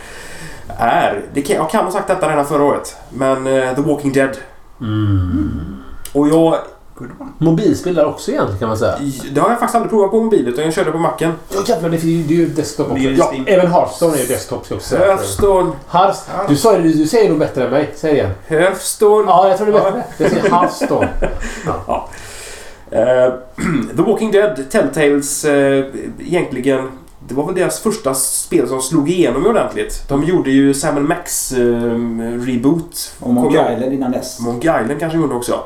[0.77, 1.21] är...
[1.33, 2.95] Det kan, jag kan ha sagt detta redan förra året.
[3.09, 4.37] Men eh, The Walking Dead.
[4.81, 5.83] Mm.
[6.13, 6.57] Och jag...
[7.37, 8.97] Mobilspel där också egentligen kan man säga.
[9.31, 11.33] Det har jag faktiskt aldrig provat på mobil utan jag körde på macken.
[11.49, 12.99] Ja jävlar, det är ju det är ju desktop också.
[12.99, 15.05] Det är ju Ja, även Hearthstone är ju desktop ska jag också säga.
[15.05, 15.71] Hearthstone.
[15.89, 17.91] Hearth, du, sa, det, du säger nog bättre än mig.
[17.95, 18.31] Säg det igen.
[18.47, 19.25] Hearthstone.
[19.27, 20.03] Ja, jag tror det är bättre.
[20.17, 21.09] Jag säger Hearthstone.
[22.91, 23.33] Eh,
[23.95, 25.85] The Walking Dead, Telltales, eh,
[26.19, 26.89] egentligen...
[27.27, 30.03] Det var väl deras första spel som slog igenom ordentligt.
[30.09, 31.57] De gjorde ju Sam Max eh,
[32.45, 33.13] reboot.
[33.19, 34.39] Och jag- Island innan dess.
[34.39, 35.59] Monkey Island kanske gjorde också.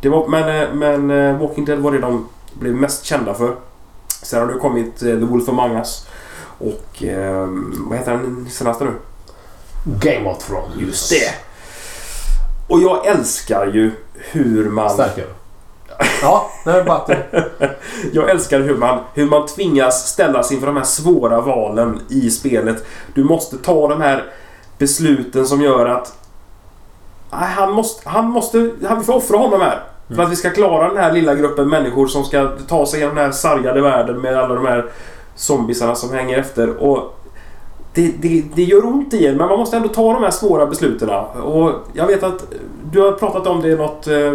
[0.00, 3.56] Det var, men eh, men eh, Walking Dead var det de blev mest kända för.
[4.22, 6.06] Sen har det kommit eh, The Wolf Among Us.
[6.58, 7.48] Och eh,
[7.88, 8.90] vad heter den senaste nu?
[9.84, 10.76] Game of Thrones.
[10.78, 11.30] Just det.
[12.68, 14.90] Och jag älskar ju hur man...
[14.90, 15.26] Starkare.
[16.22, 17.10] Ja, det är bara att
[18.12, 22.84] Jag älskar hur man, hur man tvingas ställas inför de här svåra valen i spelet.
[23.14, 24.24] Du måste ta de här
[24.78, 26.12] besluten som gör att
[27.30, 29.82] Nej, han måste, han måste, han, vi får offra honom här.
[30.14, 33.14] För att vi ska klara den här lilla gruppen människor som ska ta sig genom
[33.14, 34.86] den här sargade världen med alla de här
[35.34, 36.76] zombisarna som hänger efter.
[36.76, 37.20] Och
[37.94, 40.66] det, det, det gör ont i en, men man måste ändå ta de här svåra
[40.66, 41.10] besluten.
[41.42, 42.44] Och jag vet att
[42.92, 44.32] du har pratat om det i något, eh,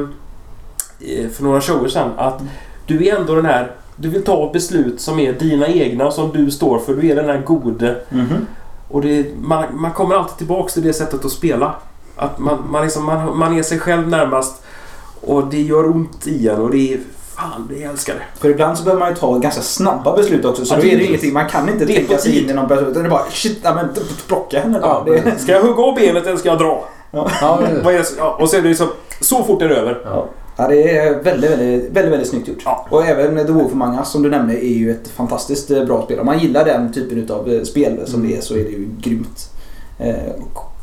[1.33, 2.09] för några shower sedan.
[2.17, 2.41] Att
[2.85, 3.71] du är ändå den här...
[3.95, 6.93] Du vill ta beslut som är dina egna och som du står för.
[6.93, 7.95] Du är den här gode.
[8.09, 8.47] Mhm.
[8.87, 11.75] Och det, man, man kommer alltid tillbaks till det sättet att spela.
[12.15, 14.63] Att man, man, liksom, man, man är sig själv närmast.
[15.21, 16.99] Och det gör ont i en och det är...
[17.35, 18.39] Fan, det älskar det.
[18.39, 20.65] För ibland så behöver man ju ta ganska snabba beslut också.
[20.65, 21.33] Så Ja, då det är det ingenting.
[21.33, 22.87] Man kan inte tänka sig in i någon person.
[22.87, 23.89] Utan det är bara shit, ja, men
[24.27, 24.79] plocka henne.
[25.05, 26.83] Det, Ska jag hugga av benet eller ska jag dra?
[27.11, 28.87] Ja, och så är det liksom...
[29.21, 30.25] Så fort är det över.
[30.61, 30.67] Ja.
[30.67, 32.61] det är väldigt, väldigt, väldigt, väldigt snyggt gjort.
[32.65, 32.87] Ja.
[32.89, 36.05] Och även The Wolf Among Us som du nämnde är ju ett fantastiskt eh, bra
[36.05, 36.19] spel.
[36.19, 39.49] Om man gillar den typen av spel som det är så är det ju grymt.
[39.97, 40.15] Eh,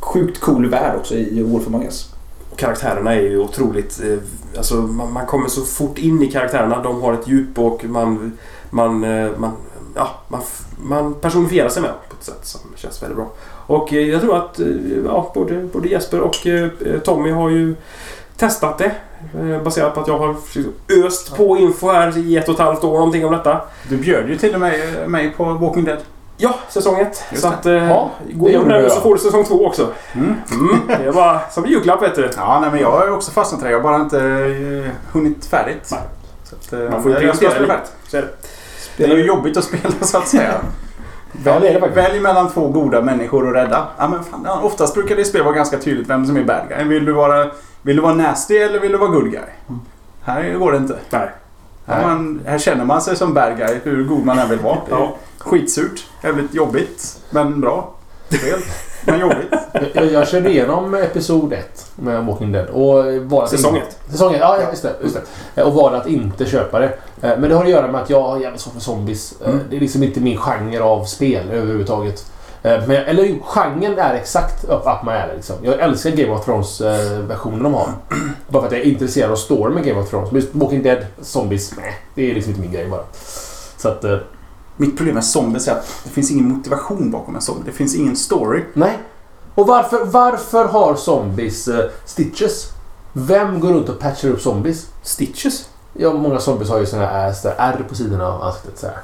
[0.01, 2.09] sjukt cool värld också i Wolf Among Us.
[2.51, 4.01] Och karaktärerna är ju otroligt...
[4.05, 4.19] Eh,
[4.59, 6.83] alltså man, man kommer så fort in i karaktärerna.
[6.83, 8.39] De har ett djup och man...
[8.71, 9.53] Man, eh, man,
[9.95, 10.41] ja, man,
[10.79, 13.31] man personifierar sig med på ett sätt som känns väldigt bra.
[13.67, 14.67] Och eh, jag tror att eh,
[15.05, 16.69] ja, både, både Jesper och eh,
[17.05, 17.75] Tommy har ju
[18.37, 18.93] testat det.
[19.39, 20.37] Eh, baserat på att jag har
[21.07, 23.61] öst på info här i ett och ett halvt år någonting om detta.
[23.89, 25.99] Du bjöd ju till och med eh, mig på Walking Dead.
[26.37, 27.25] Ja, säsong ett.
[27.31, 27.55] Just Så det.
[27.55, 27.67] att...
[27.67, 29.89] Eh, Ja, gå in där så får du säsong två också.
[30.15, 30.35] Mm.
[30.51, 32.31] Mm, det är bara som en julklapp vet du.
[32.37, 33.71] Ja, nej, men jag har också fastnat i det.
[33.71, 35.89] Jag har bara inte eh, hunnit färdigt.
[35.91, 36.01] Nej.
[36.45, 37.79] Så att, eh, Man får ju prioritera lite.
[38.11, 38.25] det.
[38.97, 40.55] Det är ju jobbigt att spela så att säga.
[41.45, 41.97] Ja, det det faktiskt.
[41.97, 43.87] Välj mellan två goda människor att rädda.
[43.99, 46.45] Ja, men fan, ja, oftast brukar det i spel vara ganska tydligt vem som är
[46.45, 46.85] bad guy.
[46.85, 47.51] Vill du vara,
[47.83, 49.41] vill du vara nasty eller vill du vara good guy?
[50.23, 50.97] Här går det inte.
[51.11, 51.31] Nej.
[51.87, 54.79] Här, man, här känner man sig som bad guy hur god man än vill vara.
[54.91, 55.17] Ja.
[55.39, 56.07] skitsurt.
[56.23, 57.21] Jävligt jobbigt.
[57.31, 57.95] Men bra.
[58.29, 58.61] Spel.
[59.05, 59.53] Men jobbigt.
[59.95, 62.67] Jag, jag körde igenom episod 1 med Walking Dead.
[62.69, 63.99] Och Säsong inte- ett.
[64.11, 65.17] Säsong 1, ja just det, just
[65.55, 65.63] det.
[65.63, 66.87] Och valde att inte köpa det.
[67.23, 69.35] Eh, Men det har att göra med att jag har jävligt svårt för zombies.
[69.45, 69.61] Eh, Mm.
[69.71, 72.27] Det är liksom inte min genre av spel överhuvudtaget.
[72.63, 75.57] Eh, Men, eller genren är exakt up, up my alley liksom.
[75.63, 77.89] Jag älskar Game of Thrones-versionen de har.
[78.49, 80.33] Bara för att jag är intresserad av storyn med Game of Thrones.
[80.33, 81.95] Men just Walking Dead, zombies, nej.
[82.15, 83.03] Det är liksom inte min grej bara.
[83.77, 84.05] Så att,
[84.81, 87.63] Mitt problem med zombies är att det finns ingen motivation bakom en zombie.
[87.67, 88.65] Det finns ingen story.
[88.75, 88.99] nej.
[89.55, 92.67] Och varför, varför har zombies eh, stitches?
[93.13, 94.87] Vem går runt och patchar upp zombies?
[95.03, 95.69] Stitches?
[95.93, 98.87] Ja, många zombies har ju såna här så där R på sidorna av ansiktet så
[98.87, 98.97] här.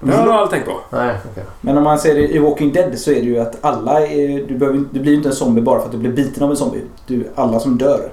[0.00, 0.96] Det har jag aldrig tänkt på.
[0.96, 1.44] Nej, okej.
[1.60, 4.46] Men om man ser det i Walking Dead så är det ju att alla är,
[4.48, 6.50] du, behöver, du blir ju inte en zombie bara för att du blir biten av
[6.50, 6.84] en zombie.
[7.06, 8.12] Du, alla som dör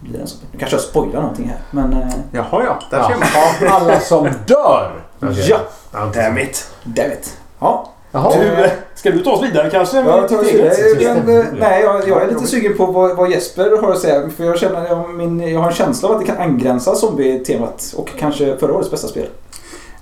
[0.00, 0.40] blir en sån.
[0.52, 1.58] Nu kanske jag spoilar någonting här.
[1.70, 3.28] Men eh, Jaha ja, där ser man.
[3.60, 5.02] Ja, alla som dör!
[5.22, 5.54] Okej.
[5.92, 6.70] ja, Damn it.
[6.84, 7.36] Dammit.
[7.58, 8.36] Ja, Jaha.
[8.38, 9.96] Du, eh, ska du ta oss vidare kanske?
[9.96, 13.98] Ja, jag, eh, nej, jag, jag är lite sugen på vad, vad Jesper har att
[13.98, 14.30] säga.
[14.36, 17.94] För jag känner jag, min, jag har en känsla av att det kan angränsa zombie-temat
[17.96, 19.26] och kanske förra årets bästa spel.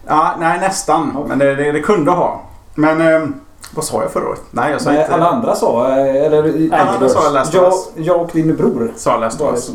[0.06, 1.24] Ja, nej nästan.
[1.28, 2.40] Men det, det, det kunde ha.
[2.74, 3.28] Men eh,
[3.74, 4.40] vad sa jag förra året?
[4.50, 5.14] Nej, jag sa Nej, inte...
[5.14, 8.92] alla andra sa, eh, eller Alla andra sa Last jag, jag och din bror.
[8.96, 9.70] Sa Last of Us.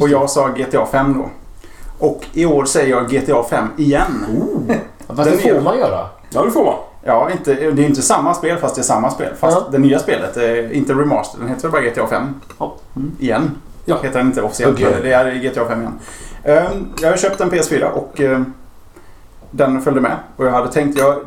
[0.00, 1.28] Och jag sa GTA 5 då.
[2.04, 4.26] Och i år säger jag GTA 5 igen.
[5.06, 6.08] Fast det får man göra.
[6.30, 6.74] Ja, det får man.
[7.06, 9.32] Ja, inte, det är inte samma spel fast det är samma spel.
[9.38, 9.68] Fast Ja.
[9.72, 11.38] det nya spelet är inte remaster.
[11.38, 12.34] Den heter väl bara GTA 5?
[12.58, 12.74] Ja.
[12.96, 13.12] Mm.
[13.18, 13.50] Igen.
[13.84, 13.98] Ja.
[14.02, 14.80] Heter den inte officiellt.
[14.80, 15.92] Men Det är GTA 5 igen.
[16.44, 18.52] Ehm, jag har köpt en PS4 och ehm,
[19.50, 20.16] den följde med.
[20.36, 20.98] Och jag hade tänkt...
[20.98, 21.20] Jag,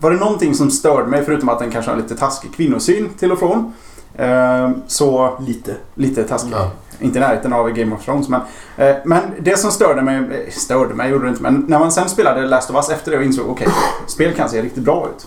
[0.00, 3.32] var det någonting som störde mig förutom att den kanske har lite taskig kvinnosyn till
[3.32, 3.72] och från.
[4.16, 5.74] ehm, så Lite.
[5.94, 6.52] lite taskig.
[6.52, 6.70] Ja.
[7.02, 8.40] Inte i närheten av Game of Thrones men...
[8.76, 10.16] Eh, men det som störde mig...
[10.16, 13.10] Eh, störde mig gjorde det inte men när man sen spelade Last of Us efter
[13.10, 13.68] det och insåg okej,
[14.06, 15.26] spel kan se riktigt bra ut.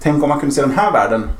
[0.00, 1.30] Tänk om man kunde se den här världen...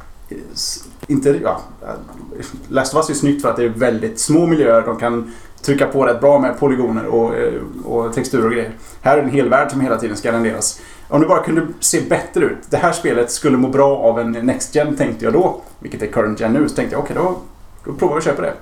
[1.06, 1.40] Inte...
[1.42, 4.82] Ja, eh, Last of Us är snyggt för att det är väldigt små miljöer.
[4.82, 5.32] De kan
[5.62, 7.52] trycka på rätt bra med polygoner och, eh,
[7.84, 8.72] och texturer och grejer.
[9.02, 10.80] Här är en hel värld som hela tiden ska renderas.
[11.08, 12.58] Om det bara kunde se bättre ut.
[12.70, 15.60] Det här spelet skulle må bra av en Next Gen tänkte jag då.
[15.78, 16.68] Vilket är Current Gen nu.
[16.68, 17.36] Så tänkte jag okej då,
[17.84, 18.54] då provar vi att köpa det.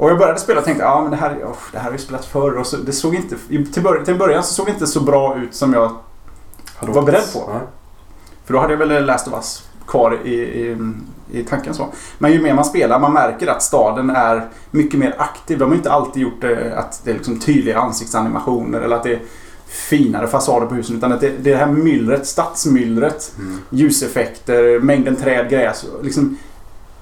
[0.00, 1.98] Och jag började spela och tänkte ja men det här, oh, det här har vi
[1.98, 2.58] spelat förr.
[2.58, 3.36] Och så, det såg inte,
[3.72, 5.92] till, början, till början så såg det inte så bra ut som jag
[6.74, 7.38] Hade Var beredd på.
[7.38, 7.60] Ja.
[8.44, 10.76] För då hade jag väl Last of Us kvar i, i,
[11.30, 11.86] i tanken så.
[12.18, 15.58] Men ju mer man spelar, man märker att staden är mycket mer aktiv.
[15.58, 19.12] De har inte alltid gjort det att det är liksom tydliga ansiktsanimationer eller att det
[19.12, 19.22] är
[19.66, 20.96] finare fasader på husen.
[20.96, 23.58] Utan att det, det här myllret, stadsmyllret, Mm.
[23.70, 25.84] ljuseffekter, mängden träd, gräs.
[26.02, 26.36] Liksom,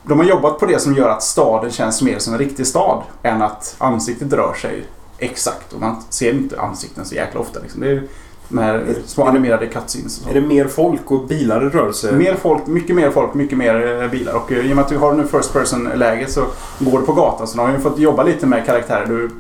[0.02, 3.02] de har jobbat på det som gör att staden känns mer som en riktig stad
[3.22, 4.84] än att ansiktet rör sig
[5.18, 5.72] exakt.
[5.72, 7.60] Och man ser inte ansikten så jäkla ofta.
[7.60, 7.80] Liksom.
[7.80, 8.02] Det är
[8.48, 10.26] de här små animerade cutscenes.
[10.30, 12.12] Är det mer folk och bilar i rörelse?
[12.12, 14.34] Mer folk, mycket mer folk, mycket mer eh, bilar.
[14.34, 16.44] Och eh, i och med att du har nu first person-läge så
[16.78, 19.06] går du på gatan så de har ju fått jobba lite med karaktärer.
[19.06, 19.30] Du,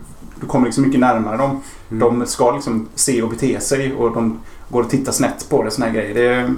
[0.40, 1.62] du kommer liksom mycket närmare dem.
[1.90, 2.18] Mm.
[2.18, 5.70] De ska liksom se och bete sig och de går och tittar snett på det.
[5.70, 6.14] Såna här grejer.
[6.14, 6.54] Det,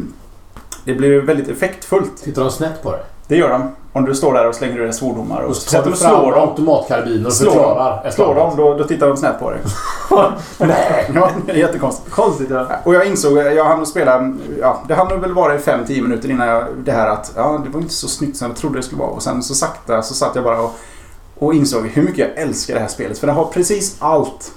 [0.84, 2.22] det blir väldigt effektfullt.
[2.24, 3.03] Tittar de snett på det?
[3.26, 3.68] Det gör de.
[3.93, 5.41] Om du står där och slänger ur dig svordomar.
[5.41, 6.49] Och Och tar du slår dem.
[6.49, 8.11] automatkarbiner och Slår förklarar.
[8.11, 8.36] Slår annat.
[8.36, 9.61] dem, då, då tittar de snett på dig.
[10.59, 11.11] Nej!
[11.14, 12.11] Ja, det är jättekonstigt.
[12.11, 12.66] Konstigt ja.
[12.84, 16.49] Och jag insåg, jag hann spela, ja, det hann väl vara i 5-10 minuter innan
[16.49, 19.01] jag, det här att, ja, det var inte så snyggt som jag trodde det skulle
[19.01, 19.11] vara.
[19.11, 20.74] Och sen så sakta så satt jag bara och,
[21.38, 23.18] och insåg hur mycket jag älskar det här spelet.
[23.18, 24.53] För det har precis allt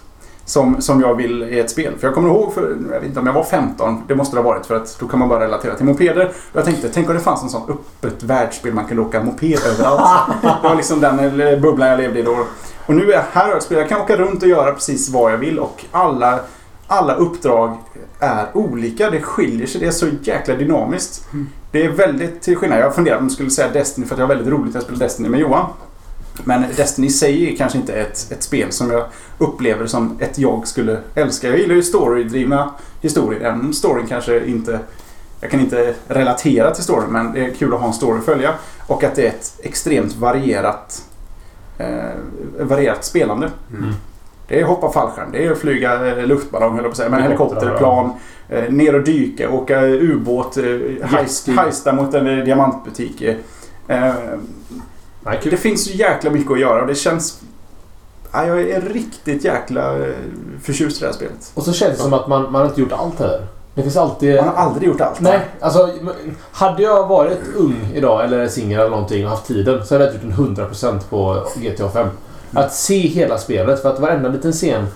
[0.46, 1.94] som, som jag vill i ett spel.
[2.00, 4.42] För jag kommer ihåg, för, jag vet inte om jag var 15, det måste det
[4.42, 6.26] ha varit för att då kan man bara relatera till mopeder.
[6.26, 9.60] Och jag tänkte, tänk om det fanns en sån öppet världsspel man kunde åka moped
[9.66, 10.02] överallt.
[10.42, 12.38] det var liksom den eh, bubblan jag levde i då.
[12.86, 13.82] Och nu är jag här och spelar.
[13.82, 16.40] Jag kan åka runt och göra precis vad jag vill och alla,
[16.88, 17.78] alla uppdrag
[18.20, 19.10] är olika.
[19.10, 19.82] Det skiljer sig.
[19.82, 21.28] Det är så jäkla dynamiskt.
[21.72, 22.80] Det är väldigt till skillnad.
[22.80, 24.84] Jag funderade om jag skulle säga Destiny för att jag har väldigt roligt att jag
[24.84, 25.66] spelar Destiny med Johan.
[26.44, 29.06] Men Destiny i sig är kanske inte ett, ett spel som jag
[29.38, 31.48] upplever som ett jag skulle älska.
[31.48, 32.72] Jag gillar ju storydrivna
[33.02, 33.42] historier.
[33.42, 34.80] Även om storyn kanske inte...
[35.42, 38.26] Jag kan inte relatera till storyn men det är kul att ha en story att
[38.26, 38.54] följa.
[38.88, 41.04] Och att det är ett extremt varierat,
[41.78, 41.88] eh,
[42.60, 43.52] varierat spelande.
[43.78, 43.94] Mm.
[44.48, 47.10] Det är hoppa fallskärm, det är att flyga eh, luftballong höll jag på att säga.
[47.10, 48.12] Men Helikopter, helikopterplan,
[48.50, 53.22] eh, ner och dyka, åka ubåt, eh, heist, heista mot en eh, diamantbutik.
[53.88, 54.14] eh.
[55.26, 57.42] Nej, det finns så jäkla mycket att göra och det känns...
[58.32, 60.16] Ja, jag är riktigt jäkla eh,
[60.64, 61.52] förtjust i det här spelet.
[61.54, 63.48] Och så känns det som att man, man har inte gjort allt heller.
[63.76, 64.36] Det finns alltid...
[64.36, 65.20] Man har aldrig gjort allt.
[65.20, 65.90] Nej, alltså
[66.52, 70.14] hade jag varit ung idag eller singel eller någonting och haft tiden så hade jag
[70.14, 72.08] gjort en 100% på GTA 5.
[72.54, 74.88] Att se hela spelet för att varenda liten scen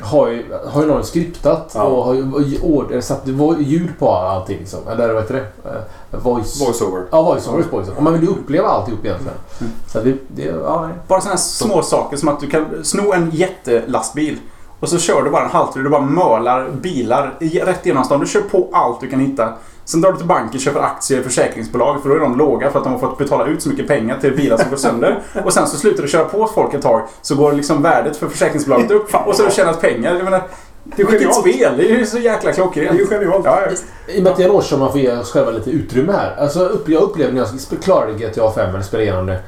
[0.00, 1.82] har ju, har ju någon skriptat Ja.
[1.82, 3.26] och har ju ord, eller satt
[3.58, 4.88] ljud på allting liksom.
[4.88, 5.68] Eller vad heter det?
[5.70, 6.60] Eh, voice.
[6.60, 7.02] Voice-over.
[7.10, 7.96] Ja, voice-overs på liksom.
[7.96, 9.36] Och man vill ju uppleva alltihop egentligen.
[9.60, 9.72] Mm.
[9.92, 10.94] Så det, det, ja nej.
[11.08, 14.38] Bara sådana små saker som att du kan sno en jättelastbil
[14.80, 15.82] och så kör du bara en halvtur.
[15.82, 18.20] Du bara mölar bilar i- rätt igenom stan.
[18.20, 19.52] Du kör på allt du kan hitta.
[19.84, 22.78] Sen drar du till banken, köper aktier i försäkringsbolag för då är de låga för
[22.78, 25.20] att de har fått betala ut så mycket pengar till bilar som går sönder.
[25.44, 28.28] Och sen så slutar du köra på folk ett tag så går liksom värdet för
[28.28, 30.14] försäkringsbolaget upp och så har du tjänat pengar.
[30.14, 30.42] Jag menar,
[30.84, 31.34] Det är genialt.
[31.34, 31.72] spel!
[31.76, 33.08] Det är ju så jäkla Det är ju klockrent.
[33.10, 33.44] genialt.
[33.44, 33.72] Ja, ja.
[34.14, 35.70] I och med att det är en års som man får ge oss själva lite
[35.70, 36.36] utrymme här.
[36.38, 39.38] Alltså, upp- jag upplevde när jag klarade GTA 5 eller spelade igenom det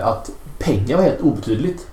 [0.00, 1.86] eh, att pengar var helt obetydligt.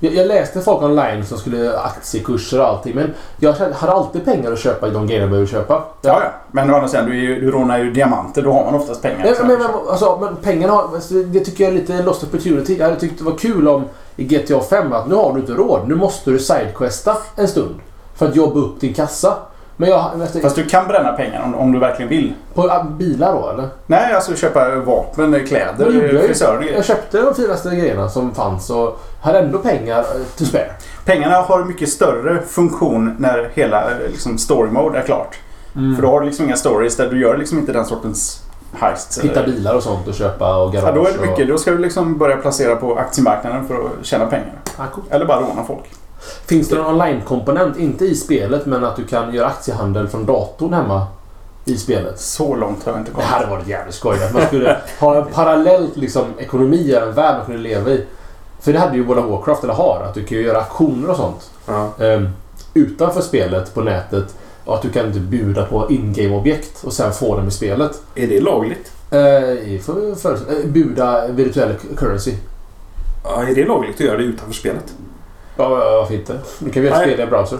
[0.00, 4.52] Jag, jag läste folk online som skulle aktiekurser och allting men jag hade alltid pengar
[4.52, 5.84] att köpa i de grejerna jag behöver köpa.
[6.02, 6.30] Ja, ja.
[6.52, 8.42] Men å andra sidan, du, du rånar ju diamanter.
[8.42, 9.18] Då har man oftast pengar.
[9.24, 12.76] Nej, men, men, alltså, men pengarna har, alltså, det tycker jag är lite lost opportunity.
[12.78, 13.84] Jag hade tyckt det var kul om
[14.16, 15.88] i GTA 5 att nu har du inte råd.
[15.88, 17.74] Nu måste du sidequesta en stund.
[18.14, 19.36] För att jobba upp din kassa.
[19.80, 20.22] Men jag...
[20.22, 22.34] Efter, Fast du kan bränna pengar om, om du verkligen vill.
[22.54, 23.68] på ah, bilar då eller?
[23.86, 26.76] Nej, alltså köpa vapen, gjorde kläder, jag frisörer och grejer.
[26.76, 30.04] Jag köpte de finaste grejerna som fanns och hade ändå pengar eh,
[30.36, 30.70] to spare.
[31.04, 35.38] Pengarna har mycket större funktion när hela eh, liksom, story mode är klart.
[35.72, 39.18] För då har du liksom inga stories där du gör liksom inte den sortens heists.
[39.20, 40.88] Hitta eller- bilar och sånt och köpa och garage.
[40.88, 41.48] Ja, då är det och- mycket.
[41.48, 44.54] Då ska du liksom börja placera på aktiemarknaden för att tjäna pengar.
[44.76, 45.06] Ah, coolt.
[45.10, 45.84] Eller bara råna folk.
[46.46, 50.72] Finns det någon online-komponent, inte i spelet, men att du kan göra aktiehandel från datorn
[50.72, 51.06] hemma
[51.64, 52.20] i spelet?
[52.20, 53.28] Så långt har jag inte Det kommit.
[53.28, 54.24] hade varit jävligt skoj.
[54.24, 58.06] Att man skulle ha en parallell liksom, ekonomi, en värld man kunde leva i.
[58.60, 61.16] För det hade ju World of Warcraft, eller har, att du kan göra aktioner och
[61.16, 61.50] sånt.
[61.66, 61.90] Ja.
[62.04, 62.28] ehm,
[62.74, 64.34] utanför spelet på nätet.
[64.64, 68.02] Och att du kan inte bjuda på in-game-objekt och sen få dem i spelet.
[68.14, 68.92] Är det lagligt?
[69.64, 72.34] I för, för, eh, buda virtuell currency.
[73.24, 74.84] Ja, är det lagligt att göra det utanför spelet?
[75.62, 76.38] Ja, varför inte?
[76.58, 77.02] Du kan ett Nej.
[77.02, 77.58] spel i en browser.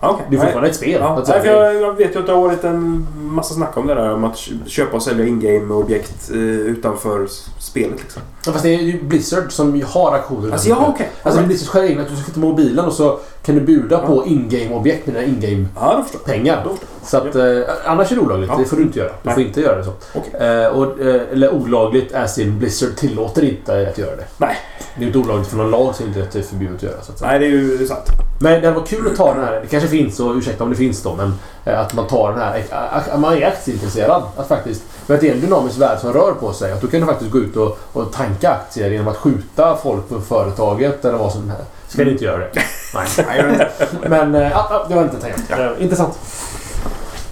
[0.00, 0.26] Okej.
[0.30, 1.00] Det är fortfarande ett spel.
[1.00, 3.94] Ja, nej, jag, jag vet ju att det har varit en massa snack om det
[3.94, 4.36] där om att
[4.66, 7.26] köpa och sälja in-game-objekt eh, utanför
[7.58, 8.00] spelet.
[8.00, 8.22] Liksom.
[8.46, 10.52] Ja, fast det är ju Blizzard som har aktioner.
[10.52, 11.10] Alltså, ja, okej.
[11.22, 13.98] Alltså det är Blizzards själva att du sitter med mobilen och så kan du buda
[13.98, 16.62] på in-game-objekt med dina in-game-pengar.
[16.64, 17.44] Ja, Så att, eh,
[17.84, 18.50] annars är det olagligt.
[18.52, 18.58] Ja.
[18.58, 19.08] Det får du inte göra.
[19.08, 19.34] Du Nej.
[19.34, 19.92] får inte göra det så.
[20.14, 20.48] Okej.
[20.48, 24.24] Eh, och, eh, eller olagligt är sin Blizzard tillåter inte att göra det.
[24.36, 24.56] Nej.
[24.98, 27.02] Det är inte olagligt för någon lag som inte är förbjudet att göra.
[27.02, 27.30] Så att säga.
[27.30, 28.06] Nej, det är ju sant.
[28.40, 29.60] Men det var kul att ta den här.
[29.60, 31.34] Det kanske finns, och ursäkta om det finns då, men
[31.64, 32.64] eh, att man tar den här.
[32.70, 34.22] Att man är aktieintresserad.
[34.36, 36.72] Att faktiskt, för att det är en dynamisk värld som rör på sig.
[36.72, 40.08] Att då kan du faktiskt gå ut och, och tanka aktier genom att skjuta folk
[40.08, 41.70] på företaget eller vad som helst.
[41.94, 42.50] Ska ni inte göra det?
[42.94, 43.66] Nej.
[44.08, 45.50] Men ja, ja, det var inte tänkt.
[45.50, 46.18] Eh, Intressant.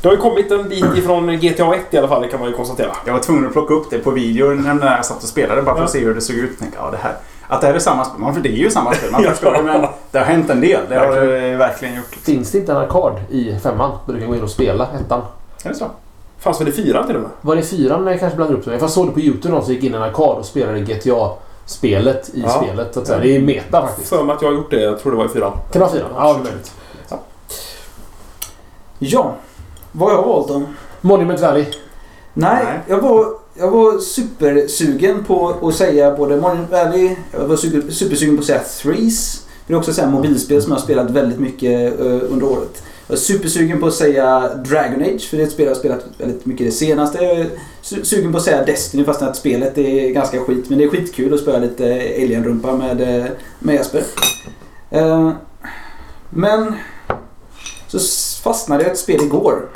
[0.01, 2.49] Det har ju kommit en bit ifrån GTA 1 i alla fall, det kan man
[2.49, 2.91] ju konstatera.
[3.07, 5.77] Jag var tvungen att plocka upp det på video när jag satt och spelade bara
[5.77, 6.59] för att se hur det såg ut.
[6.59, 7.13] Tänkte, ja, det här.
[7.49, 8.21] Att det här är samma spel.
[8.21, 9.11] Man, för det är ju samma spel.
[9.13, 9.31] Man Ja.
[9.31, 9.63] förstår det.
[9.63, 10.81] Men det har hänt en del.
[10.89, 12.15] Det har det verkligen gjort.
[12.23, 15.21] Finns det inte en arkad i femman där du kan gå in och spela ettan?
[15.65, 15.87] Är det så?
[16.39, 17.31] Fanns väl i fyran till och med?
[17.41, 18.79] Var det fyran när jag kanske blandade upp det?
[18.81, 20.81] Jag såg det på Youtube någon som gick in i en arkad och spelade
[21.67, 22.63] GTA-spelet i Ja.
[22.63, 22.95] spelet.
[22.95, 23.19] Så att säga.
[23.19, 24.09] Det är meta faktiskt.
[24.09, 24.81] För mig att jag har gjort det.
[24.83, 25.53] Jag tror det var i fyran.
[25.53, 26.11] Kan det vara fyran?
[26.17, 26.73] Ja, det är möjligt.
[28.99, 29.35] Ja,
[29.93, 30.63] vad har jag valt då?
[31.01, 31.65] Monument Valley.
[32.35, 32.81] Nej, Nej.
[32.89, 38.37] jag var, jag var supersugen på att säga både Monument Valley, jag var super, supersugen
[38.37, 39.47] på att säga Threes.
[39.67, 42.83] Det är också ett mobilspel som jag har spelat väldigt mycket eh, under året.
[43.07, 45.79] Jag är supersugen på att säga Dragon Age, för det är ett spel jag har
[45.79, 47.25] spelat väldigt mycket det senaste.
[47.25, 47.47] Jag är
[47.83, 50.69] su- sugen på att säga Destiny fast att spelet är ganska skit.
[50.69, 51.85] Men det är skitkul att spela lite
[52.17, 53.25] Alien-rumpa med, eh,
[53.59, 54.03] med Jesper.
[54.91, 55.31] Eh,
[56.31, 56.75] Men
[57.89, 57.99] så
[58.43, 59.69] fastnade jag i ett spel igår.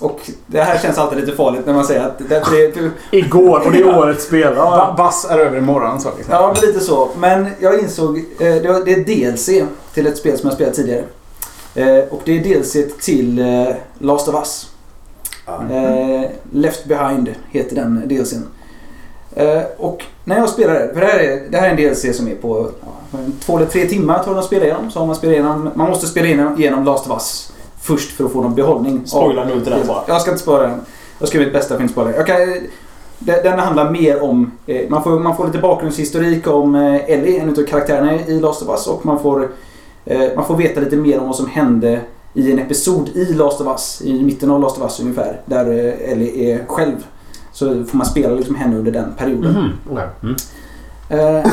[0.00, 3.72] Och det här känns alltid lite farligt när man säger att det, det, Igår och
[3.72, 4.52] det är årets spel.
[4.56, 6.08] Ja, Vass är över imorgon så.
[6.16, 6.34] Liksom.
[6.34, 7.08] Ja, men lite så.
[7.18, 9.64] Men jag insåg, eh, det är DLC
[9.94, 11.04] till ett spel som jag spelat tidigare.
[11.74, 14.70] Eh, och det är DLC till eh, Last of Us.
[15.46, 18.10] Eh, Left Behind heter den.
[19.34, 22.16] Eh, och när jag spelar det, för det här är, det här är en DLC
[22.16, 24.90] som är på ja, två eller tre timmar tror jag de spelar igenom.
[24.90, 28.24] Så har man, spelat igenom, man måste spela igenom, igenom Last of Us först för
[28.24, 29.02] att få någon behållning.
[29.06, 30.02] Spoila nu inte den bara.
[30.06, 30.80] Jag ska inte spara den.
[31.18, 32.68] Jag ska göra mitt bästa för att inte spara den.
[33.18, 34.50] Den, handlar mer om...
[34.88, 38.86] Man, får, man får lite bakgrundshistorik om Ellie, en av karaktärerna i Last of Us.
[38.86, 39.48] Och man får,
[40.36, 42.00] man får veta lite mer om vad som hände
[42.34, 44.02] i en episod i Last of Us.
[44.04, 45.40] I mitten av Last of Us ungefär.
[45.44, 47.06] Där eh, Ellie är själv.
[47.52, 49.72] Så får man spela liksom henne under den perioden.
[49.90, 50.00] Mhm.
[50.22, 50.36] Mm.
[51.08, 51.50] Eh,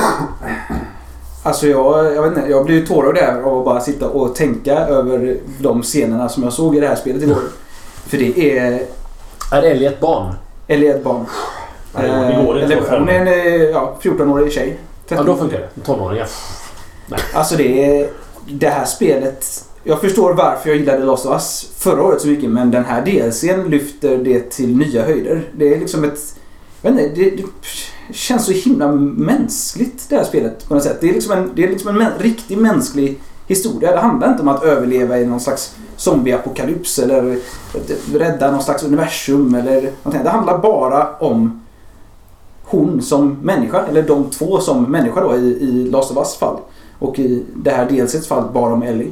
[1.43, 4.35] alltså jag, jag vet inte, jag blir ju tårögd där av att bara sitta och
[4.35, 7.41] tänka över de scenerna som jag såg i det här spelet igår.
[8.05, 8.81] För det är
[9.51, 10.33] Är Ellie ett barn?
[10.67, 11.25] Eller ett barn.
[11.95, 14.77] Nej, det går inte Eller, hon är en eh, ja, 14-årig tjej.
[15.07, 15.81] Ja, då funkar det.
[15.81, 16.25] Tonåring, ja.
[17.33, 18.09] Alltså det är...
[18.49, 19.65] Det här spelet...
[19.83, 23.05] Jag förstår varför jag gillade Last of Us förra året så mycket men den här
[23.05, 25.49] DLCn lyfter det till nya höjder.
[25.57, 26.35] Det är liksom ett...
[26.81, 27.43] Jag vet inte, det, det
[28.13, 30.97] känns så himla mänskligt det här spelet på något sätt.
[31.01, 33.91] Det är liksom en, det är liksom en mä- riktig mänsklig historia.
[33.91, 37.39] Det handlar inte om att överleva i någon slags zombieapokalyps eller
[38.13, 40.23] rädda någon slags universum eller någonting.
[40.23, 41.61] Det handlar bara om
[42.63, 46.57] hon som människa, eller de två som människa då i, i Last of Us fall.
[47.01, 49.11] Och i det här delsets fall bara om Ellie.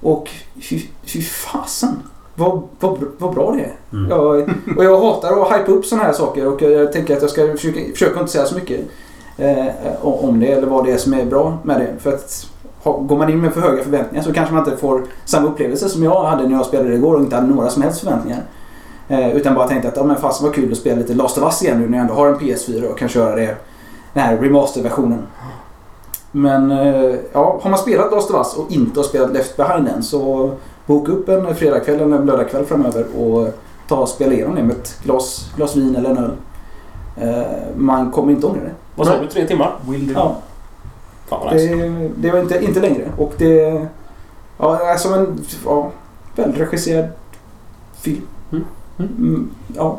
[0.00, 0.30] Och
[0.60, 1.96] fy, fy fasen
[2.34, 3.72] vad, vad, vad bra det är.
[3.92, 4.10] Mm.
[4.10, 7.30] Jag, och jag hatar att hypa upp sådana här saker och jag tänker att jag
[7.30, 8.80] ska försöka, försöka inte säga så mycket
[9.36, 9.66] eh,
[10.00, 11.88] om det eller vad det är som är bra med det.
[11.98, 12.46] För att
[12.82, 15.88] ha, går man in med för höga förväntningar så kanske man inte får samma upplevelse
[15.88, 18.42] som jag hade när jag spelade igår och inte hade några som helst förväntningar.
[19.08, 21.44] Eh, utan bara tänkte att ja, men fasen vad kul att spela lite Last of
[21.44, 23.56] Us igen nu när jag ändå har en PS4 och kan köra det,
[24.12, 25.22] den här remasterversionen.
[26.32, 29.88] Men eh, ja, har man spelat Last of Us och inte har spelat Left Behind
[29.88, 30.50] än så
[30.86, 33.48] boka upp en fredagkväll eller en lördagkväll framöver och
[33.88, 36.32] ta och spela igenom det med ett glas, glas vin eller en öl.
[37.16, 38.72] Eh, man kommer inte ångra det.
[38.94, 39.26] Vad sa du?
[39.26, 39.74] Tre timmar?
[39.88, 40.12] Will do.
[40.16, 40.36] Ja,
[41.26, 41.74] Fan vad nice.
[41.74, 43.12] det, det var inte, inte längre.
[43.18, 43.86] Och det...
[44.58, 45.90] Ja, alltså en ja,
[46.36, 47.08] välregisserad
[47.94, 48.26] film.
[48.52, 48.64] Mm.
[48.98, 49.98] Mm, ja.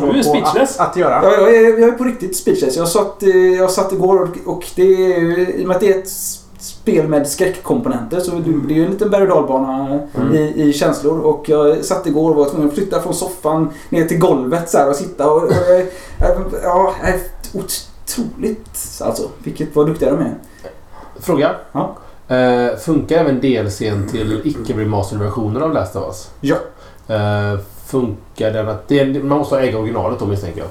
[0.00, 0.78] Har du på speechless?
[0.80, 1.20] Att, att göra.
[1.22, 2.76] Ja, jag, är, jag är på riktigt speechless.
[2.76, 5.92] Jag satt, eh, jag satt igår och, och det är, i och med att det
[5.94, 6.10] är ett
[6.58, 10.34] spel med skräckkomponenter så det, det är ju en liten berg och dalbana Mm.
[10.34, 11.18] i, i känslor.
[11.20, 14.78] Och jag satt igår och var tvungen att flytta från soffan ner till golvet så
[14.78, 15.42] här och sitta och...
[15.42, 15.86] och jag-
[16.62, 17.18] ja, det är
[17.52, 19.28] otroligt alltså.
[19.38, 20.34] Vilket, vad duktiga de är.
[21.20, 21.50] Fråga.
[21.72, 21.96] Ja.
[22.28, 26.30] Eh, funkar även DLCn till icke-remastered-versioner av Last of Us?
[26.40, 26.56] Ja.
[27.14, 27.58] Eh,
[27.94, 28.88] funkar den att...
[28.88, 30.68] Det, man måste ha äga originalet då misstänker jag.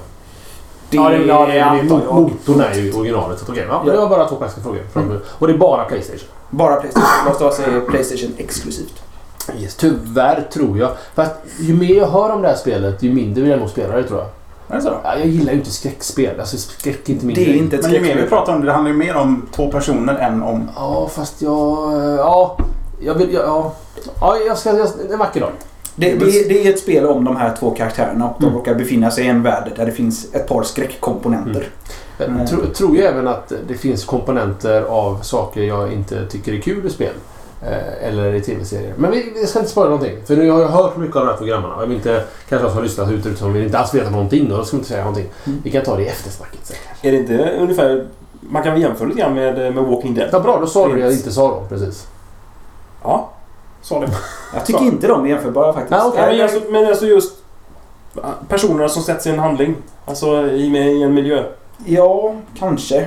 [0.90, 1.58] Det, ja, det, ja, det, det,
[2.04, 2.14] jag.
[2.14, 3.38] motorn är ju originalet.
[3.38, 3.92] Så, okej, ja, Ja.
[3.92, 4.80] Det var bara två praktiska frågor.
[4.92, 6.28] Fram- Och det är bara Playstation.
[6.50, 7.32] Bara Playstation.
[7.32, 9.02] Of Us är Playstation exklusivt.
[9.60, 9.74] Yes.
[9.76, 10.90] Tyvärr tror jag.
[11.14, 13.68] För att ju mer jag hör om det här spelet, ju mindre vill jag nog
[13.70, 14.28] spela det tror jag.
[14.68, 14.92] Är det så?
[15.04, 16.40] Ja, Jag gillar ju inte skräckspel.
[16.40, 17.56] Alltså skräck är inte min Det är grej.
[17.58, 19.70] inte ett Men ju mer vi pratar om det, det handlar ju mer om två
[19.70, 20.68] personer än om...
[20.76, 21.92] Ja, fast jag...
[22.18, 22.56] Ja,
[23.00, 23.32] jag vill...
[23.32, 23.72] Ja,
[24.20, 24.76] ja jag ska...
[24.78, 25.50] Jag, en vacker dag.
[25.96, 28.56] Det, det, det är ett spel om de här två karaktärerna och de Mm.
[28.58, 31.66] råkar befinna sig i en värld där det finns ett par skräckkomponenter.
[32.18, 32.46] Jag Mm.
[32.46, 36.86] tror, tror ju även att det finns komponenter av saker jag inte tycker är kul
[36.86, 37.12] i spel.
[37.62, 38.94] Eh, eller i tv-serier.
[38.96, 40.16] Men vi, vi ska inte spara någonting.
[40.26, 41.70] För nu har jag hört mycket av de här programmen.
[41.78, 44.48] Jag vill inte kanske de som har lyssnat ut som vill inte alls veta någonting.
[44.48, 45.26] Då ska inte säga någonting.
[45.46, 45.58] Mm.
[45.64, 46.76] Vi kan ta det i eftersnacket sen.
[47.02, 48.06] Är det inte ungefär...
[48.40, 50.28] Man kan väl jämföra lite grann med, med Walking Dead?
[50.32, 51.62] Ja, bra, då sa du det jag inte sa då.
[51.68, 52.06] Precis.
[53.02, 53.30] Ja,
[53.82, 54.08] sa det.
[54.54, 56.00] Jag tycker inte de är jämförbara faktiskt.
[56.04, 56.22] Okej.
[56.22, 57.34] Ja, men, alltså, men alltså just
[58.48, 59.76] personerna som sätts i en handling.
[60.04, 61.44] Alltså i, i en miljö.
[61.84, 63.06] Ja, kanske.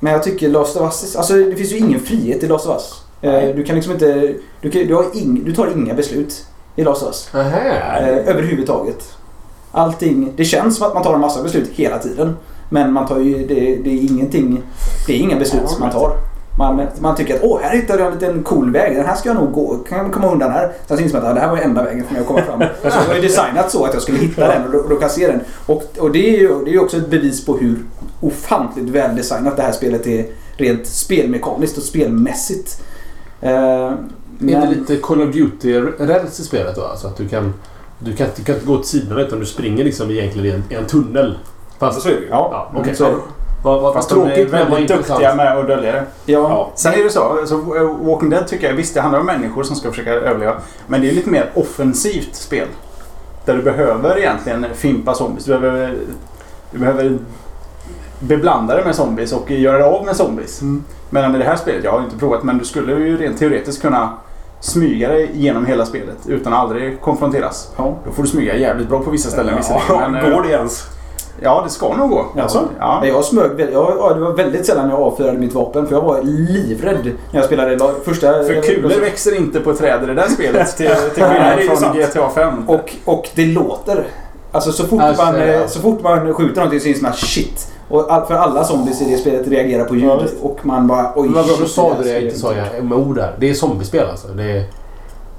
[0.00, 1.16] Men jag tycker Last of Us...
[1.16, 3.02] Alltså det finns ju ingen frihet i Last of Us.
[3.20, 3.52] Eh, Nej.
[3.52, 4.34] Du kan liksom inte...
[4.60, 6.46] Du, kan, du, har ing, du tar inga beslut
[6.76, 7.34] i Last of Us.
[7.34, 9.16] Eh, överhuvudtaget.
[9.72, 10.32] Allting...
[10.36, 12.36] Det känns som att man tar en massa beslut hela tiden.
[12.68, 13.46] Men man tar ju...
[13.46, 13.54] Det,
[13.84, 14.62] det är ingenting...
[15.06, 16.16] Det är inga beslut som man tar.
[16.58, 18.96] Man, man tycker att åh, här hittade jag en liten cool väg.
[18.96, 19.76] Den här ska jag nog gå.
[19.88, 20.72] Kan jag komma undan här?
[20.86, 22.42] Sen så inser man att ja, det här var enda vägen för mig att komma
[22.42, 22.60] fram.
[22.82, 25.26] Så jag har ju designat så att jag skulle hitta den och då, kan se
[25.26, 25.40] den.
[25.66, 27.78] Och, och det är ju det är också ett bevis på hur
[28.20, 30.26] ofantligt väldesignat det här spelet är
[30.56, 32.82] rent spelmekaniskt och spelmässigt.
[33.40, 33.90] Eh, Är
[34.38, 36.84] det men- lite Call of Duty-räls i spelet då?
[36.84, 37.54] Alltså att du kan...
[37.98, 40.62] Du kan, du kan inte gå åt sidan utan du springer liksom egentligen i en,
[40.70, 41.38] i en tunnel.
[41.78, 42.02] Fast...
[42.02, 42.28] så är det ju.
[42.30, 42.94] Ja, okej.
[42.94, 43.16] så är det.
[43.66, 46.04] Vad, vad, Fast de är väldigt duktiga med att dölja det.
[46.26, 46.38] Ja.
[46.38, 46.70] Ja.
[46.74, 49.62] Sen är det så, så eh, Walking Dead tycker jag, visst det handlar om människor
[49.62, 50.54] som ska försöka överleva.
[50.86, 52.68] Men det är lite mer offensivt spel.
[53.44, 55.44] Där du behöver egentligen fimpa zombies.
[55.44, 55.98] Du behöver,
[56.70, 57.18] du behöver
[58.20, 60.62] beblanda dig med zombies och göra dig av med zombies.
[61.10, 63.82] Medan i det här spelet, jag har inte provat, men du skulle ju rent teoretiskt
[63.82, 64.12] kunna
[64.60, 67.72] smyga dig genom hela spelet utan att aldrig konfronteras.
[67.76, 67.94] Ja.
[68.04, 69.86] Då får du smyga jävligt bra på vissa ställen visserligen.
[69.88, 70.95] Ja, men, eh, går det ens?
[71.40, 72.26] Ja, det ska nog gå.
[72.42, 72.68] Alltså?
[72.78, 73.06] Ja.
[73.06, 76.22] Jag smög jag, ja, det var väldigt sällan jag avfyrade mitt vapen för jag var
[76.22, 78.26] livrädd när jag spelade la- första...
[78.32, 81.96] För kulor växer inte på träd i det där spelet till, det är skillnad sant.
[82.14, 82.68] från GTA 5.
[82.68, 84.06] Och, och det låter.
[84.52, 85.68] Alltså så fort, Alltså, man, eh, ja.
[85.68, 87.72] så fort man skjuter någonting så inser man shit.
[87.88, 91.12] Och all, för alla zombies i det spelet reagerar på ljud Ja, och man bara
[91.16, 91.24] oj.
[91.28, 93.34] Men vad bra, då sa här du det inte sa jag med ord där.
[93.38, 94.28] Det är zombiespel alltså.
[94.28, 94.64] Det är,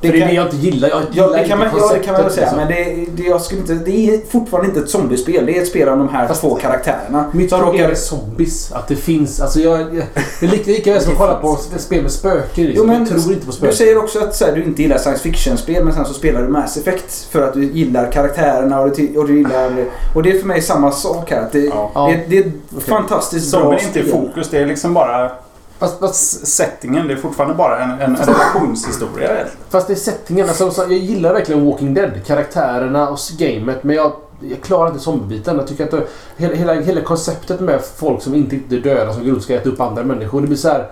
[0.02, 0.89] Det det är kan- det jag inte gillar.
[0.89, 2.45] Jag Ja, gillar det inte kan man, ja, det kan man väl säga.
[2.45, 2.58] liksom.
[2.58, 5.45] Men det, det, jag skulle inte, det är fortfarande inte ett zombiespel.
[5.45, 7.26] Det är ett spel om de här Fast- två karaktärerna.
[7.34, 7.89] Mitt som råkar...
[7.89, 8.72] är zombies.
[8.72, 9.41] Att det finns...
[9.41, 10.04] Alltså jag, jag,
[10.39, 12.66] det är lika, lika väl som att kolla på ett spel med spöken.
[12.66, 12.86] Liksom.
[12.88, 13.78] Jo, men jag tror inte på Du spöken.
[13.78, 16.48] säger också att så här, du inte gillar science fiction-spel men sen så spelar du
[16.48, 19.72] Mass Effect för att du gillar karaktärerna och du, och du gillar...
[20.16, 21.41] Och det är för mig samma sak här.
[21.41, 21.91] Att det, Ja.
[21.95, 22.12] Ja.
[22.12, 24.14] det, det är ett fantastiskt bra Zombien är inte i spel.
[24.22, 24.50] fokus.
[24.50, 25.32] Det är liksom bara
[25.80, 27.08] Fast, fast, settingen.
[27.08, 29.30] Det är fortfarande bara en, en, relationshistoria.
[29.70, 30.48] fast det är settingen.
[30.48, 32.12] Alltså, så jag gillar verkligen Walking Dead.
[32.26, 33.84] Karaktärerna och gamet.
[33.84, 35.58] Men jag, jag klarar inte zombiebiten.
[35.58, 36.08] Jag tycker att det,
[36.38, 39.82] hela, hela, hela konceptet med folk som inte är döda som och ska äta upp
[39.82, 40.42] andra människor.
[40.42, 40.92] Det blir så här...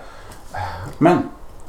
[0.98, 1.18] Men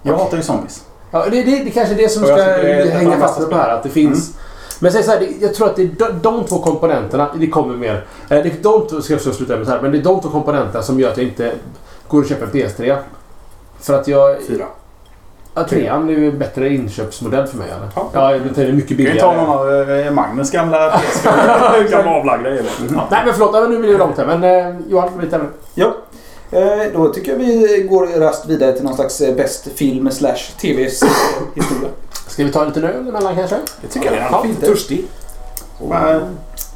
[0.01, 0.83] jag hatar ju zombies.
[1.11, 3.69] Ja, det, det, det kanske är det som ska jag det hänga fast på här.
[3.69, 4.37] Att det finns...
[4.79, 7.47] Men säg så här, det, jag tror att det är de, de två komponenterna, det
[7.47, 7.93] kommer mer.
[7.95, 10.21] Eh, Det är de två, ska jag sluta med så här, men det är de
[10.21, 11.51] två komponenterna som gör att jag inte
[12.07, 12.97] går och köper en PS3.
[13.79, 14.37] För att jag...
[14.47, 14.65] Fyra.
[15.53, 17.67] Ja, trean är ju en bättre inköpsmodell för mig.
[17.69, 17.87] Eller?
[17.95, 18.09] Ja.
[18.13, 19.47] Ja, det är mycket Du kan ju ta billigare.
[19.47, 21.23] någon av eh, Magnus gamla PS.
[21.91, 22.63] Gamla avlagda eller?
[22.95, 24.37] Ja, nej men förlåt, men nu blir det långt här.
[24.37, 25.49] Men eh, Johan, lite ämne.
[25.75, 25.93] Ja.
[26.51, 26.61] Eh,
[26.93, 31.13] då tycker jag vi går rast vidare till någon slags eh, bäst film slash tv-historia.
[32.27, 33.55] Ska vi ta en liten öl emellan kanske?
[33.81, 34.17] Det tycker jag.
[34.17, 34.61] Ja, Ja, fint.
[34.61, 35.05] Törstig.
[35.89, 36.21] Men,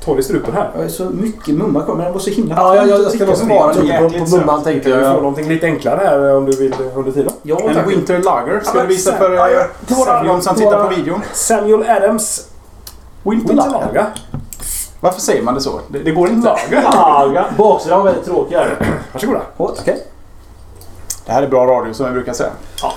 [0.06, 0.70] ta i strupen här.
[0.76, 3.12] Jag är så mycket mumma kvar, men den var så himla Ja, jag, jag, jag
[3.12, 3.38] ska nog med.
[3.38, 5.08] spara lite på, på mumman tänkte Kan jag.
[5.08, 5.22] du få Ja.
[5.22, 7.34] någonting lite enklare här om du vill under tiden?
[7.42, 7.88] Ja, En tack.
[7.92, 9.60] Winter Lager ska Ja, du visa för ja, ja.
[9.62, 11.22] eh, de som tittar på videon.
[11.34, 12.48] Samuel Adams
[13.24, 14.06] Winter Lager.
[15.00, 15.80] Varför säger man det så?
[15.88, 16.56] Det, det går inte.
[16.84, 17.46] Laga.
[17.58, 18.76] Baksidan var väldigt tråkig här.
[19.14, 19.42] Varsågoda.
[19.58, 20.04] Okej.
[21.26, 22.50] Det här är bra radio som jag brukar säga.
[22.82, 22.94] Ja,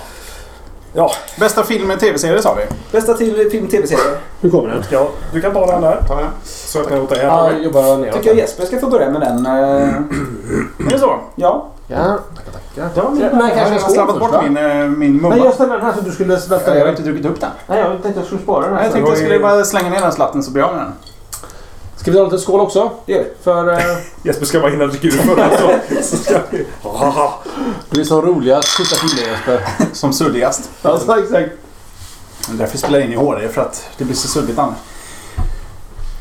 [1.39, 2.63] Bästa film med tv-serie sa vi.
[2.91, 4.01] Bästa till film tv-serie.
[4.41, 4.83] Nu kommer den.
[4.89, 6.01] ja, du kan ta den där.
[6.07, 6.27] Ta den.
[6.43, 7.23] Så jag kan låta er.
[7.23, 8.13] Ja, jag jobbar neråt.
[8.15, 9.45] Tycker jag Jesper ska få börja med den.
[9.45, 9.53] eh,
[10.87, 11.19] Är det så?
[11.35, 11.67] Ja.
[11.87, 12.91] Ja, tackar, tackar.
[12.95, 15.35] Ja, men- Nej, Jag har slarvat bort min, eh, min mumma.
[15.35, 17.41] Nej, jag ställde den här så du skulle smälta jag har ner inte druckit upp
[17.41, 17.49] den.
[17.67, 18.83] Nej, jag tänkte jag skulle spara den här.
[18.83, 18.93] Jag sen.
[18.93, 20.93] tänkte jag skulle bara slänga ner den slatten så blir jag med den.
[22.05, 22.91] Ska vi ta lite skål också?
[23.05, 23.29] Det gör vi.
[23.43, 26.65] För eh, Jesper ska bara hinna dricka ur förra så, så ska vi...
[27.89, 29.61] Det är så roliga sista killen Jesper.
[29.93, 30.69] Som suddigast.
[30.81, 31.51] Alltså exakt.
[32.47, 34.77] Men Därför spelar jag in i HD för att det blir så suddigt annars.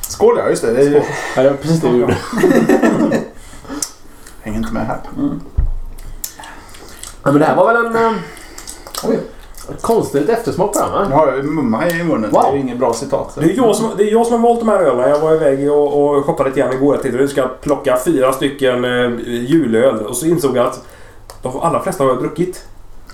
[0.01, 0.73] Skål ja, just det.
[0.73, 1.03] det är ju...
[1.37, 2.17] Ja, det var precis det vi gjorde.
[4.43, 5.01] Hänger inte med här.
[7.23, 7.97] Ja, men det här var väl en...
[7.97, 8.13] Eh,
[9.05, 9.21] Oj.
[9.81, 11.07] Konstigt eftersmak på den va?
[11.09, 12.31] Nu har jag mumma i munnen.
[12.31, 12.43] Wow.
[12.43, 13.35] Det är inget bra citat.
[13.41, 15.11] Det är, jag som, det är jag som har valt de här ölen.
[15.11, 16.95] Jag var iväg och, och shoppade lite grann igår.
[16.95, 20.07] Jag tänkte att jag ska plocka fyra stycken eh, julöl.
[20.07, 20.85] Och så insåg jag att
[21.43, 22.65] de allra flesta har jag druckit.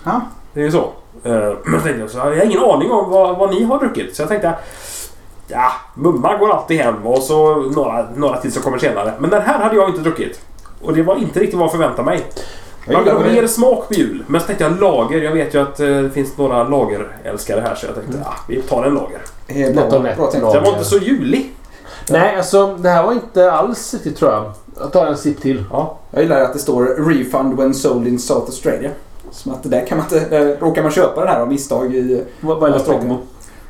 [0.05, 0.21] Ja.
[0.53, 0.91] Det är ju så.
[1.25, 1.33] Eh,
[1.65, 4.17] Men så tänkte jag, så jag har ingen aning om vad, vad ni har druckit.
[4.17, 4.55] Så jag tänkte
[5.53, 9.13] Ja, mumma går alltid hem och så några, några till som kommer senare.
[9.19, 10.41] Men den här hade jag inte druckit.
[10.83, 12.27] Och det var inte riktigt vad jag förväntade mig.
[12.87, 14.25] Jag vill ha mer smak på jul.
[14.27, 15.23] Men så tänkte jag lager.
[15.23, 18.63] Jag vet ju att eh, det finns några lagerälskare här så jag tänkte ah, vi
[18.63, 19.21] tar en lager.
[19.47, 20.17] Det är Lätt bra, lätt.
[20.17, 20.53] bra tänkt.
[20.53, 21.55] Den var inte så julig.
[22.11, 24.53] Nej, alltså det här var inte alls riktigt tror jag.
[24.81, 25.65] Jag tar en sipp till.
[25.71, 25.99] Ja.
[26.11, 28.91] Jag gillar att det står “Refund when sold in South Australia”.
[29.31, 30.29] Som att där kan man inte...
[30.29, 32.25] Där råkar man köpa den här av misstag i...
[32.41, 33.17] Vad är det?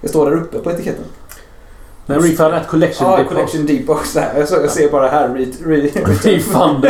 [0.01, 1.05] Det står där uppe på etiketten.
[2.11, 3.33] Nej, refund at collection Ja, depot.
[3.33, 4.07] Collection Depot.
[4.07, 4.39] Så här.
[4.39, 5.29] Jag, så, jag ser bara här.
[5.29, 5.81] Re, re,
[6.23, 6.87] refund.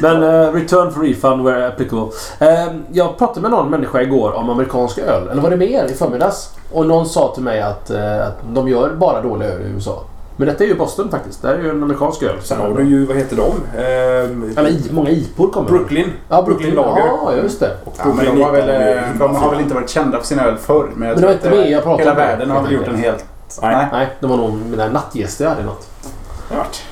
[0.00, 2.08] Men eh, return for refund where applicable.
[2.38, 5.28] Eh, jag pratade med någon människa igår om amerikansk öl.
[5.28, 6.50] Eller var det mer i förmiddags?
[6.72, 10.04] Och någon sa till mig att, eh, att de gör bara dålig öl i USA.
[10.36, 11.42] Men detta är ju Boston faktiskt.
[11.42, 12.36] Det här är ju en amerikansk öl.
[12.42, 13.78] Sen har du ju, vad heter de?
[13.78, 15.68] Eh, Eller i, många IPor kommer.
[15.68, 16.08] Brooklyn.
[16.28, 17.02] Ja, Brooklyn Lager.
[17.06, 17.70] Ja, just det.
[17.84, 20.44] Och Ja, men de har, väl, eh, de har väl inte varit kända för sina
[20.44, 20.88] öl förr.
[20.94, 22.16] Men, jag Men var att, inte det jag pratade Hela om.
[22.16, 23.24] världen har väl gjort en helt...
[23.62, 23.76] Nej.
[23.76, 23.86] Nej.
[23.92, 25.88] Nej, det var nog mina nattgäster jag hade något.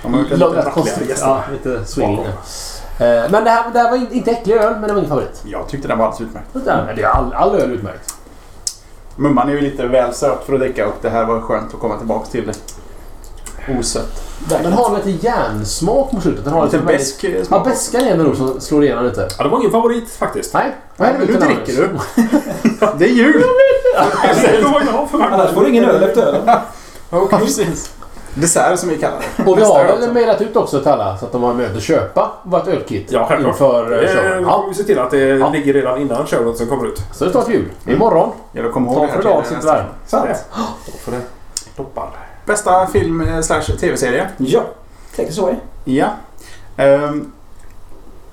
[0.03, 1.27] De har gjort en Låt lite rätt gäster.
[1.29, 2.19] Ja, lite swing.
[2.21, 5.09] Eh, Men det här, det här var in- inte äcklig öl, men det var ingen
[5.09, 5.43] favorit.
[5.45, 6.49] Jag tyckte den var alldeles utmärkt.
[6.67, 8.15] Ja, men det är all, all öl utmärkt.
[9.17, 11.81] Mumman är ju lite väl söt för att dricka och det här var skönt att
[11.81, 12.53] komma tillbaka till.
[13.79, 14.23] Osött.
[14.49, 16.45] Den har lite järnsmak mot slutet.
[16.45, 17.65] Den har Lite lite väldigt- besk eh, Ja, smak.
[17.65, 19.29] beskan är det nog som slår igenom lite.
[19.39, 20.55] Ja, det var ingen favorit faktiskt.
[20.55, 21.89] Nej, vad är det för nu dricker du.
[22.99, 23.43] Det är jul!
[23.95, 26.43] Jag Annars får du ingen öl efter ölen.
[27.11, 27.93] Ja, precis.
[28.35, 29.51] Dessert som vi kallar det.
[29.51, 31.83] Och vi har väl mejlat ut också till alla så att de har möjlighet att
[31.83, 33.53] köpa vårt ölkit Ja, självklart.
[33.55, 34.43] inför eh, Det showen.
[34.43, 35.51] Ja, vi se till att det Ja.
[35.51, 37.03] ligger redan innan showen som kommer ut.
[37.13, 37.69] så det snart jul.
[37.87, 38.31] Imorgon.
[38.53, 39.87] Ja, då kommer ihåg Ta det för här idag till sitter där.
[40.07, 40.29] Sant.
[40.87, 41.21] Då får det
[41.77, 42.09] toppar.
[42.47, 44.29] Bästa film eh, slash tv-serie?
[44.37, 44.61] Ja.
[45.17, 46.07] Tänker så är Ja.
[46.77, 47.33] Ehm,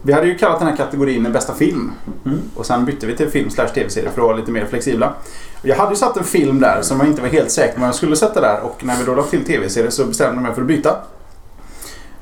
[0.07, 1.91] vi hade ju kallat den här kategorin bästa film.
[2.25, 2.39] Mm.
[2.55, 5.13] Och sen bytte vi till film slash tv-serie för att vara lite mer flexibla.
[5.61, 7.87] Jag hade ju satt en film där som jag inte var helt säker på vad
[7.87, 8.59] jag skulle sätta där.
[8.61, 10.95] Och när vi då la till tv-serie så bestämde jag mig för att byta.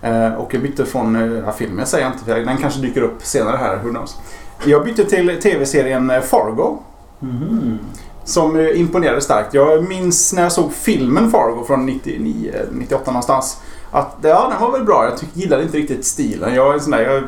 [0.02, 3.02] Eh, och jag bytte från eh, ja, filmen säger jag inte, för den kanske dyker
[3.02, 3.78] upp senare här.
[3.84, 4.18] Who knows.
[4.66, 6.78] Jag bytte till tv-serien eh, Fargo.
[7.22, 7.80] Mm.
[8.24, 9.54] Som imponerade starkt.
[9.54, 13.58] Jag minns när jag såg filmen Fargo från 99, 98 någonstans.
[13.96, 15.06] Att ja, den var väl bra.
[15.06, 16.56] Jag tyck, gillade inte riktigt stilen.
[16.56, 17.24] Jag, är sån där, jag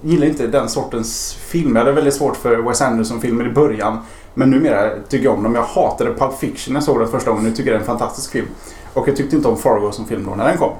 [0.00, 1.76] gillar inte den sortens film.
[1.76, 3.98] Jag hade väldigt svårt för Wes Anderson-filmer i början.
[4.34, 5.54] Men numera tycker jag om dem.
[5.54, 7.44] Jag hatade Pulp Fiction när jag såg den första gången.
[7.44, 8.46] Nu tycker jag det är en fantastisk film.
[8.94, 10.72] Och jag tyckte inte om Fargo som film då när den kom.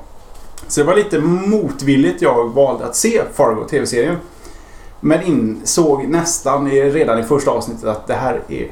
[0.68, 4.16] Så det var lite motvilligt jag valde att se Fargo, tv-serien.
[5.00, 8.68] Men insåg nästan redan i första avsnittet att det här är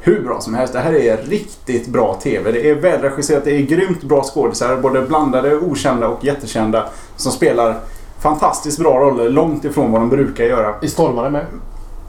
[0.00, 0.72] hur bra som helst.
[0.72, 2.52] Det här är riktigt bra TV.
[2.52, 4.76] Det är välregisserat, det är grymt bra skådisar.
[4.76, 6.88] Både blandade, okända och jättekända.
[7.16, 7.76] Som spelar
[8.20, 10.74] fantastiskt bra roller långt ifrån vad de brukar göra.
[10.82, 11.46] Är stormare med?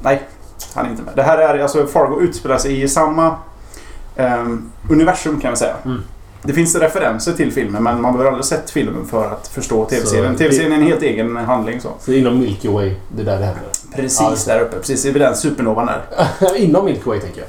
[0.02, 0.22] Nej,
[0.76, 1.16] han är inte med.
[1.16, 3.36] Det här är, alltså Fargo utspelar sig i samma
[4.16, 5.76] ehm, universum kan man säga.
[5.86, 6.02] Mm.
[6.44, 10.36] Det finns referenser till filmen men man behöver aldrig sett filmen för att förstå tv-serien.
[10.36, 11.90] Tv-serien är en helt egen handling så.
[12.00, 13.64] Så inom Milky Way, det är där det händer.
[13.96, 14.78] Precis Ja, där uppe.
[14.78, 16.58] Precis vid den supernovan där.
[16.58, 17.48] inom Milky Way tänker jag.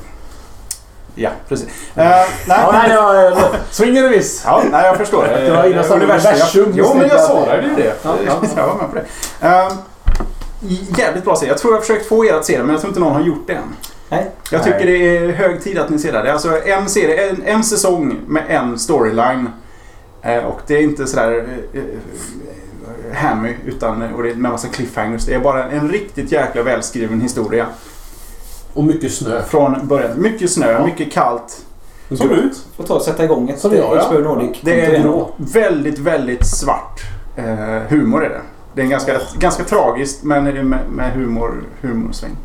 [1.14, 1.68] Ja, precis.
[1.68, 4.42] Eh, nej, Ja, nej, det var eh, swing and a miss.
[4.46, 5.24] Ja, nej, jag förstår.
[5.24, 6.32] Det var innan samma universum.
[6.54, 7.94] Jag, jo, men jag svarade ju det.
[8.02, 8.42] Ja, ja.
[8.56, 9.46] Jag var med på det.
[9.46, 9.72] Ehm,
[10.98, 11.50] jävligt bra serie.
[11.52, 13.12] Jag tror jag har försökt få er att se den, men jag tror inte någon
[13.12, 13.76] har gjort det än.
[14.08, 14.30] Nej.
[14.50, 16.22] Jag tycker det är hög tid att ni ser det.
[16.22, 19.48] Det är alltså en serie, en, en säsong med en storyline.
[20.22, 24.68] Eh, och det är inte sådär eh, eh, hammy utan, och det är med massa
[24.68, 25.24] cliffhangers.
[25.24, 27.66] Det är bara en riktigt jäkla välskriven historia.
[28.74, 29.42] Och mycket snö.
[29.42, 30.10] Från början.
[30.22, 30.84] Mycket snö, Ja.
[30.86, 31.66] mycket kallt.
[32.10, 32.66] Som ut.
[32.76, 34.06] Får ta och sätta igång ett Som jag, ja.
[34.08, 34.60] HBO Nordic.
[34.62, 35.24] Det är igen.
[35.36, 37.00] väldigt, väldigt svart
[37.36, 37.44] eh,
[37.88, 38.40] humor är det.
[38.74, 42.36] Det är en ganska, ganska tragiskt men det är med, med humor, humorsväng.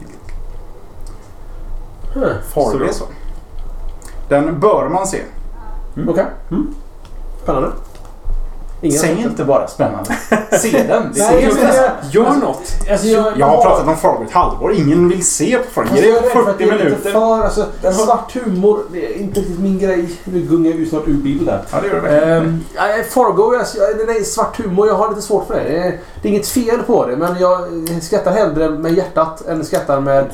[2.13, 2.23] Hmm.
[2.53, 3.05] Så det är så.
[4.29, 5.21] Den bör man se.
[6.07, 6.25] Okej.
[6.51, 6.73] Mm.
[7.43, 7.71] Spännande.
[8.81, 10.15] Ingen Säg inte bara spännande.
[10.51, 11.13] Se den.
[11.15, 12.73] Nej, är jag, Gör något.
[12.91, 14.73] alltså jag, jag har pratat om Fargo i ett halvår.
[14.73, 15.89] Ingen vill se på Fargo.
[15.89, 17.11] Alltså, är det att 40 det är minuter.
[17.11, 20.09] För, alltså, Den har- Svart humor, det är inte riktigt min grej.
[20.23, 21.61] Nu gungar jag ut snart ur bild här.
[21.71, 22.43] Ja, det gör det verkligen.
[22.43, 22.63] Um,
[23.09, 24.87] Fargo, alltså, är svart humor.
[24.87, 25.63] Jag har lite svårt för det.
[25.63, 27.59] Det är, det är inget fel på det, men jag
[28.01, 30.25] skrattar hellre med hjärtat än skrattar med...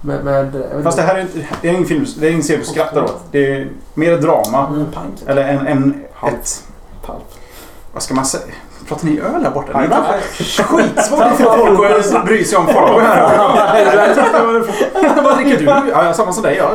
[0.00, 2.60] med, med Fast det här är, inte, det är ingen film, det är ingen serie
[2.60, 3.20] du skrattar åt.
[3.30, 4.66] Det är mer drama.
[4.66, 4.86] Mm.
[5.26, 6.62] Eller en, en ett...
[7.06, 7.35] Palp.
[7.96, 8.42] Vad ska man säga?
[8.88, 9.72] Pratar ni öl där borta?
[9.72, 13.38] Det är skitsvårt för folk att bry sig om Fargo här.
[15.22, 15.90] Vad dricker du?
[15.90, 16.56] Ja, samma som dig.
[16.56, 16.70] Ja.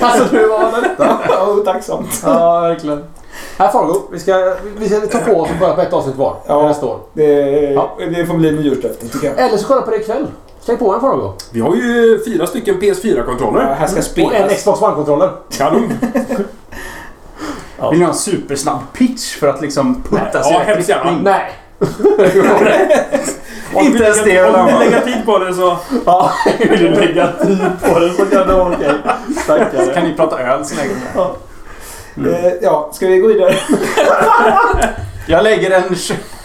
[0.00, 1.18] Alltså, du var detta.
[1.28, 2.20] Ja, tacksamt.
[2.24, 3.04] Ja, verkligen.
[3.58, 6.36] Här Fargo, vi ska, vi ska ta på oss och börja på ett avsnitt var.
[6.46, 6.68] Ja.
[6.68, 6.98] Nästa år.
[7.12, 7.24] Det,
[7.74, 7.96] Ja.
[8.16, 9.38] det får bli nyårslöften tycker jag.
[9.38, 10.26] Eller så kolla på det ikväll.
[10.60, 11.32] Släng på en Fargo.
[11.52, 13.74] Vi har ju fyra stycken Ja, PS4-kontroller.
[13.78, 14.52] här ska Och en spelas.
[14.52, 15.30] Xbox One-kontroller.
[15.58, 15.92] Kanon.
[17.88, 21.18] Vill ni ha en supersnabb pitch för att liksom putta sig Ja, rätt riktning?
[21.22, 21.50] Nej.
[23.80, 24.44] Inte ens det.
[24.44, 25.76] Om du lägga tid på det så...
[26.06, 28.92] Ja, vill du lägga tid på det så kan det vara okej.
[29.44, 29.94] Stackare.
[29.94, 30.94] kan ni prata öl så länge.
[32.16, 33.54] Eh, ja, ska vi gå vidare?
[35.26, 35.82] Jag lägger en,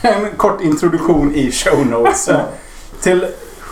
[0.01, 2.29] en kort introduktion i show notes.
[3.01, 3.25] Till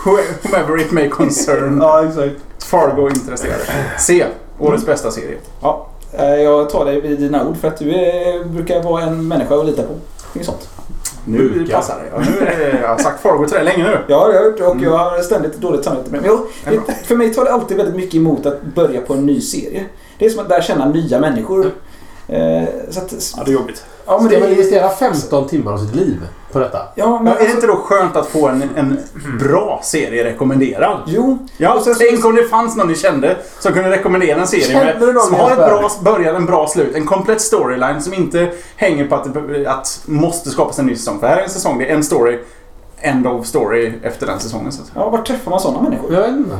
[0.03, 1.79] whomever it may concern.
[1.81, 2.35] Ja, exakt.
[2.65, 3.63] Fargo-intresserade.
[3.99, 4.25] Se
[4.59, 5.37] årets bästa serie.
[5.61, 5.87] Ja,
[6.17, 9.65] jag tar dig vid dina ord för att du eh, brukar vara en människa att
[9.65, 9.93] lita på.
[10.33, 10.69] Inget sånt.
[11.25, 11.73] Nu Brukar.
[11.75, 12.09] passar det.
[12.15, 12.79] Ja, nu är det.
[12.81, 13.97] Jag har sagt Fargo till dig länge nu.
[14.07, 14.83] Ja, det har jag gjort och Mm.
[14.83, 16.27] jag har ständigt dåligt samvete med det.
[16.27, 19.25] Men jag, det, för mig tar det alltid väldigt mycket emot att börja på en
[19.25, 19.85] ny serie.
[20.19, 21.71] Det är som att lära känna nya människor.
[22.33, 23.83] Eh, så att, Ja, det är jobbigt.
[24.05, 24.51] ja, men Ska det man är...
[24.53, 26.19] investera 15 timmar av sitt liv
[26.51, 26.79] på detta?
[26.95, 28.99] Ja, men Men är det alltså, inte då skönt att få en, en
[29.39, 30.97] bra serie rekommenderad?
[31.05, 34.41] Jo, Ja, Och sen så- tänk om det fanns någon ni kände som kunde rekommendera
[34.41, 36.95] en serie med, som har ett bra början, en bra slut.
[36.95, 41.19] En komplett storyline som inte hänger på att det att måste skapas en ny säsong.
[41.19, 42.39] För här är en säsong, det är en story,
[43.01, 44.71] end of story efter den säsongen.
[44.71, 46.13] Så ja, var träffar man sådana människor?
[46.13, 46.57] Jag vet inte.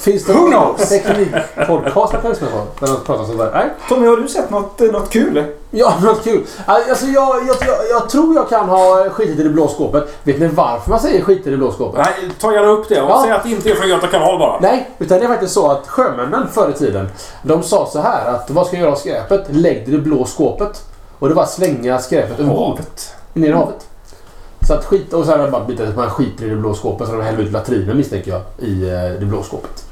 [0.00, 0.88] Finns det Who någon knows?
[0.88, 2.86] teknikpodcast kan lyssna på?
[2.86, 3.50] Där de pratar sånt där?
[3.54, 3.66] Nej?
[3.88, 5.44] Tommy, har du sett något, eh, något kul?
[5.70, 6.44] Ja, något kul.
[6.66, 10.04] Alltså, jag, jag, jag, jag tror jag kan ha skitit i det blå skåpet.
[10.22, 12.00] Vet ni varför man säger skit i det blå skåpet?
[12.04, 13.20] Nej, ta gärna upp det och Ja.
[13.22, 14.60] säg att det inte är från Göta kanal bara.
[14.60, 17.08] Nej, utan det är faktiskt så att sjömännen förr i tiden,
[17.42, 19.44] de sa så här att vad ska jag göra av skräpet?
[19.48, 20.84] Lägg det i det blå skåpet.
[21.18, 22.68] Och det var att slänga skräpet överbord.
[22.68, 23.14] Havet.
[23.32, 23.86] Ner i havet.
[24.68, 27.06] Så att skit, och så här bara bitar att man skiter i det blå skåpet
[27.08, 29.84] så de häller ut latrinen misstänker jag i eh, det blå skåpet.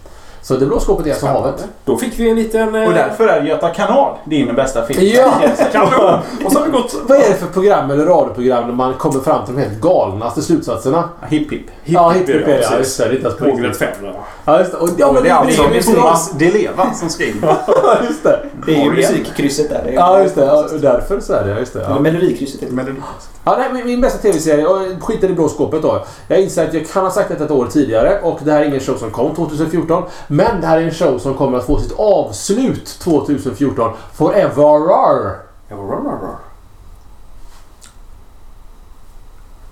[0.42, 1.64] Så det blå skåpet är alltså havet.
[1.84, 2.74] Då fick vi en liten...
[2.74, 5.00] eh, Och därför är Göta kanal din bästa film.
[5.14, 6.20] Ja!
[6.44, 6.94] Och så har vi gått...
[7.08, 10.42] Vad är det för program eller radioprogram där man kommer fram till de helt galnaste
[10.42, 11.08] slutsatserna?
[11.28, 11.66] Hipp hipp.
[11.84, 12.78] ja, hipp hipp är det.
[12.78, 13.04] just det.
[13.04, 13.78] Det är inte ens på Hågret riktigt.
[13.78, 14.14] 5 då.
[14.44, 14.78] Ja, just det.
[14.78, 15.62] Och, ja, men det är alltså
[15.92, 17.48] Thomas Di Leva som skriver.
[17.66, 18.40] Ja, just det.
[18.66, 19.92] Det är ju musikkrysset där.
[19.94, 20.50] Ja, just det.
[20.52, 21.50] Och därför så är det.
[21.50, 21.86] Ja, just det.
[21.88, 21.98] Ja.
[21.98, 22.60] melodikrysset.
[23.44, 26.04] Ja, nej, min, min bästa tv-serie, och skit i det blå skåpet då.
[26.28, 28.64] Jag inser att jag kan ha sagt detta ett år tidigare och det här är
[28.64, 30.02] ingen show som kom 2014.
[30.38, 33.92] Men det här är en show som kommer att få sitt avslut 2014.
[34.12, 35.36] Forever.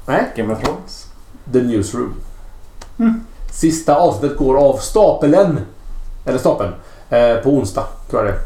[0.07, 1.07] Nej, Game of Thrones.
[1.53, 2.15] The Newsroom.
[2.99, 3.21] Mm.
[3.53, 5.61] Sista avsnittet går av stapeln.
[6.25, 6.73] Eller stapeln.
[7.11, 8.45] Eh, på onsdag, tror jag det är.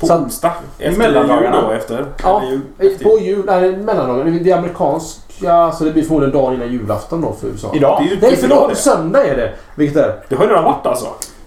[0.00, 0.52] På Så att- onsdag.
[0.78, 1.56] Efter mellandagarna.
[1.56, 2.06] jul då, efter.
[2.22, 4.44] Ja, jul, efter På jul, nej, mellandagen.
[4.44, 4.60] Det är
[5.40, 7.70] amerikanska, så det blir förmodligen dagen innan julafton då för USA.
[7.74, 8.00] Idag.
[8.02, 8.58] Det är ju Nej, förlåt.
[8.58, 8.76] idag det.
[8.76, 9.52] Söndag är det.
[9.74, 11.06] Vilket är Det har ju redan varit alltså.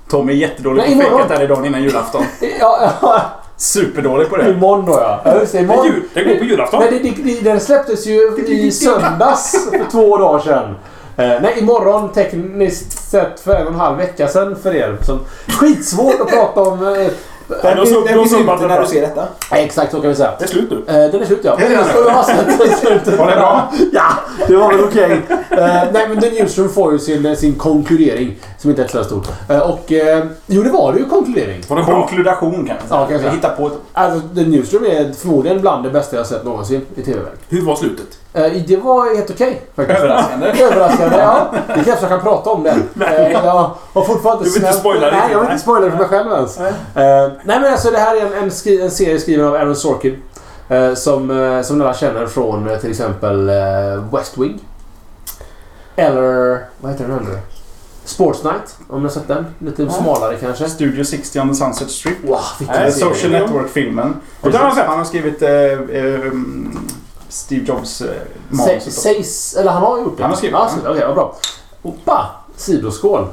[0.09, 1.19] Tom är jättedålig Nej, på imorgon.
[1.19, 2.23] fejkat där idag innan julafton.
[2.59, 3.21] Ja, ja,
[3.57, 4.49] Superdålig på det.
[4.49, 5.21] imorgon då ja.
[5.25, 5.85] ja just det, Det, är imorgon.
[5.85, 6.79] jul, det går på julafton.
[6.79, 10.75] Nej, det, det, det, den släpptes ju i söndags för två dagar sedan.
[11.17, 14.97] Eh, nej, imorgon tekniskt sett för en och en halv vecka sedan för er.
[15.01, 16.87] Så, skitsvårt att prata om.
[16.87, 17.07] Eh,
[17.49, 19.27] Nej, Den så- den då finns ute när du ser detta.
[19.51, 20.31] nej, exakt så kan vi säga.
[20.39, 20.77] Det är slut nu.
[20.87, 21.53] Eh, den är slut ja.
[21.59, 22.57] Är det den?
[22.67, 23.19] Den slutet.
[23.19, 23.73] Var det bra?
[23.93, 24.03] Ja,
[24.47, 25.21] det var väl okej.
[25.29, 29.25] Eh, nej men The Newsroom får ju sin, sin konkludering som inte är så stor.
[29.49, 31.61] Eh, och eh, jo det var det ju konkludering.
[31.67, 31.83] Var det?
[31.83, 33.03] Konkludation kan man Ja, säga.
[33.05, 33.31] kan jag säga.
[33.33, 33.73] Hitta på ett...
[33.93, 37.37] Alltså The Newsroom är förmodligen bland det bästa jag sett någonsin i TV-världen.
[37.49, 38.07] Hur var slutet?
[38.33, 39.99] Eh, det var helt okej faktiskt.
[39.99, 40.47] Överraskande.
[40.47, 41.53] Överraskande, ja.
[41.67, 42.69] Det krävs att jag kan prata om det.
[43.05, 43.39] Eh, jag
[43.93, 45.51] har fortfarande Du vill inte spoila Nej, riktigt, jag vill nej.
[45.53, 46.57] inte spoila det för mig själv ens.
[46.59, 46.63] Eh,
[47.45, 50.23] nej men alltså det här är en, en, skri- en serie skriven av Aaron Sorkin.
[50.95, 53.51] Som, som några känner från till exempel
[54.13, 54.59] West Wing.
[55.95, 57.31] Eller, vad heter den andra?
[58.05, 59.45] Sports Night, om ni har sett den.
[59.59, 59.89] Lite Ja.
[59.89, 60.69] smalare kanske.
[60.69, 62.17] Studio 60 on the Sunset Strip.
[62.27, 62.91] Wow, Nej, serie.
[62.91, 64.15] Social Network-filmen.
[64.41, 64.85] Och den har sett.
[64.85, 66.31] Han har skrivit eh, eh,
[67.29, 68.07] Steve Jobs eh,
[68.49, 68.93] manuset.
[68.93, 70.23] Sägs, eller han har gjort det?
[70.23, 70.69] Han har skrivit det.
[70.69, 71.35] skrivit, Okej, vad bra.
[71.81, 72.25] Oppa!
[72.55, 73.27] Sidoskål.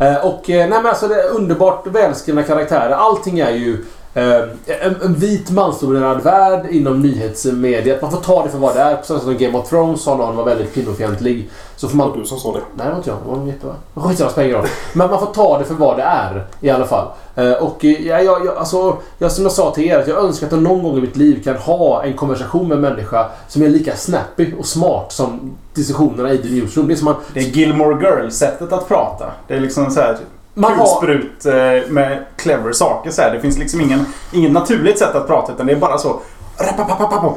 [0.00, 2.90] Eh, och eh, nej men alltså det är underbart välskrivna karaktärer.
[2.90, 8.02] Allting är ju en, en vit mansdominerad värld inom nyhetsmediet.
[8.02, 9.02] Man får ta det för vad det är.
[9.02, 11.50] Sätt som Game of Thrones sa någon var väldigt kvinnofientlig.
[11.76, 12.18] Så får Det var man...
[12.20, 12.60] du som sa det.
[12.74, 13.18] Nej, det var inte jag.
[13.24, 13.74] Det var jättebra.
[13.94, 14.68] Skitsamma, spelar ingen roll.
[14.92, 17.06] Men man får ta det för vad det är i alla fall.
[17.34, 20.24] Eh, Och eh, jag, jag, jag, alltså, jag, som jag sa till er, att jag
[20.24, 23.26] önskar att jag någon gång i mitt liv kan ha en konversation med en människa
[23.48, 26.86] som är lika snappy och smart som diskussionerna i The Newsroom.
[26.88, 29.24] Det är som man, Det är Gilmore Girls-sättet att prata.
[29.48, 30.16] Det är liksom så här
[30.54, 33.10] man har, kulsprut eh, med clever saker.
[33.10, 33.30] Så här.
[33.32, 36.20] Det finns liksom ingen, ingen naturligt sätt att prata utan det är bara så...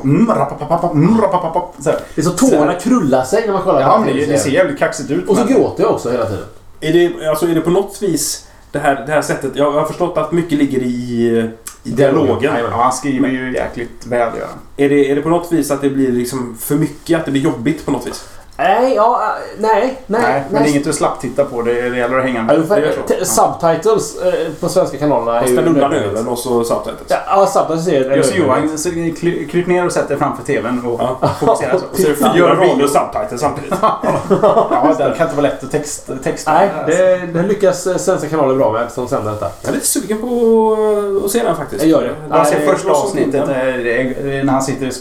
[0.04, 0.30] mm,
[0.94, 1.22] mm,
[1.80, 2.00] Så här.
[2.16, 4.80] det är så tårarna krullar sig när man kollar Ja, på det, det ser jävligt
[4.80, 5.30] kaxigt ut.
[5.30, 6.46] Och så men- gråter jag också hela tiden.
[6.80, 9.52] Är det, alltså, är det på något vis det här, det här sättet?
[9.56, 11.52] Jag har förstått att mycket ligger i,
[11.84, 12.54] i dialogen.
[12.60, 14.32] Ja, han skriver ju jäkligt väl.
[14.40, 14.46] Ja.
[14.78, 17.20] Är det, är det på något vis att det blir liksom för mycket?
[17.20, 18.26] Att det blir jobbigt på något vis?
[18.58, 20.22] Nej, ja, äh, nej, nej.
[20.22, 21.62] Nej, men det är inget du slapp titta på.
[21.62, 22.82] Det, det gäller att hänga Ja, med.
[22.82, 23.02] Det så.
[23.02, 25.54] t- Subtitles eh, på svenska kanalerna är ju...
[25.54, 27.08] ställer undan ölen och så subtitles.
[27.08, 28.36] Ja, ja, subtitles är Just.
[28.36, 28.90] Johan, så
[29.52, 31.30] kryp ner och sätt dig framför TVn och Ja.
[31.40, 31.86] fokusera så.
[31.86, 32.02] Och så
[32.34, 33.74] det Gör rader och subtitles samtidigt.
[33.82, 36.54] Ja, det kan inte vara lätt att text, texta.
[36.54, 39.48] Nej, det, det lyckas eh, svenska kanaler bra med som sänder detta.
[39.62, 40.78] Jag är lite sugen på
[41.26, 41.84] att se den faktiskt.
[41.86, 42.36] Jag gör det.
[42.36, 44.92] Jag ser Nej, första det är avsnittet så- eh, när han sitter i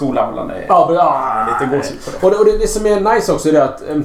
[0.51, 2.37] är Ja, ja, lite gåshud på det.
[2.37, 3.97] Och det som är nice också är det att eh,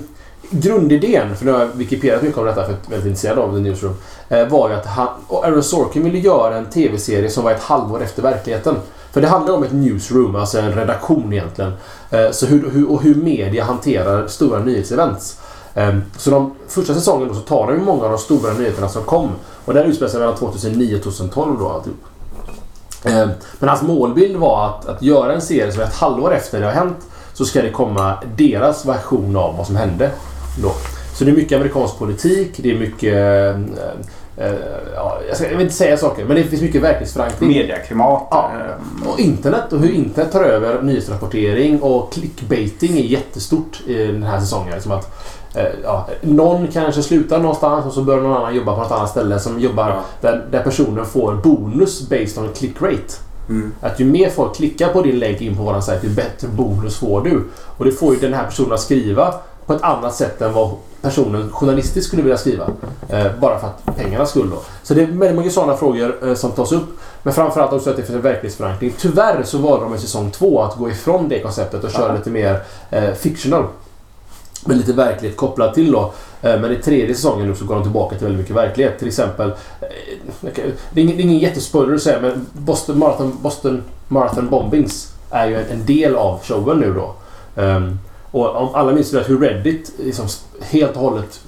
[0.49, 3.53] grundidén, för nu har jag wikipedat mycket om detta för jag är väldigt intresserad av
[3.53, 3.95] The Newsroom,
[4.29, 7.63] eh, var ju att han, och Aaron Sorkin ville göra en TV-serie som var ett
[7.63, 8.75] halvår efter verkligheten.
[9.11, 11.73] För det handlar om ett newsroom, alltså en redaktion egentligen.
[12.09, 15.39] Eh, så hur, hur, och hur media hanterar stora nyhetsevents.
[15.73, 18.89] Ehm, så de första säsongen då så tar de ju många av de stora nyheterna
[18.89, 19.29] som kom.
[19.65, 21.99] Och det här utspelar sig mellan 2009 och 2012 då alltihop.
[23.03, 23.29] Ehm,
[23.59, 26.65] men hans målbild var att, att göra en serie som är ett halvår efter det
[26.65, 26.97] har hänt
[27.39, 30.11] så ska det komma deras version av vad som hände.
[30.63, 30.71] Då.
[31.13, 33.13] Så det är mycket amerikansk politik, det är mycket...
[33.13, 34.53] eh, eh,
[34.95, 37.49] ja, jag, ska, jag vill inte säga saker, men det finns mycket verklighetsförankring.
[37.49, 38.27] Mediaklimat.
[38.31, 38.51] Ja.
[39.03, 44.23] eh, Och internet och hur internet tar över nyhetsrapportering och clickbaiting är jättestort i den
[44.23, 44.73] här säsongen.
[44.73, 45.25] Liksom att,
[45.55, 49.09] eh, ja, någon kanske slutar någonstans och så börjar någon annan jobba på något annat
[49.09, 50.01] ställe som jobbar Ja.
[50.21, 53.13] där, där personen får bonus based on click rate.
[53.49, 53.71] Mm.
[53.81, 56.97] Att ju mer folk klickar på din länk in på våran sajt, ju bättre bonus
[56.97, 57.43] får du.
[57.77, 59.33] Och det får ju den här personen att skriva
[59.65, 60.71] på ett annat sätt än vad
[61.01, 62.67] personen journalistiskt skulle vilja skriva.
[63.09, 64.57] Eh, bara för att pengarna skull då.
[64.83, 66.99] Så det är väldigt många sådana frågor eh, som tas upp.
[67.23, 68.93] Men framförallt också att det finns en verklighetsförankring.
[68.97, 72.17] Tyvärr så valde de i säsong två att gå ifrån det konceptet och köra Ja.
[72.17, 73.63] lite mer eh, fictional.
[74.69, 76.13] Med lite verklighet kopplat till då.
[76.41, 78.99] Eh, men i tredje säsongen nu så går de tillbaka till väldigt mycket verklighet.
[78.99, 79.49] Till exempel...
[79.49, 79.55] Eh,
[80.91, 85.13] det är ingen, det är ingen jättespoiler att säga men Boston Marathon, Boston Marathon Bombings
[85.31, 87.15] är ju en, en del av showen nu då.
[87.61, 87.99] Ehm,
[88.31, 90.27] och om alla minns det hur Reddit liksom
[90.61, 91.39] helt och hållet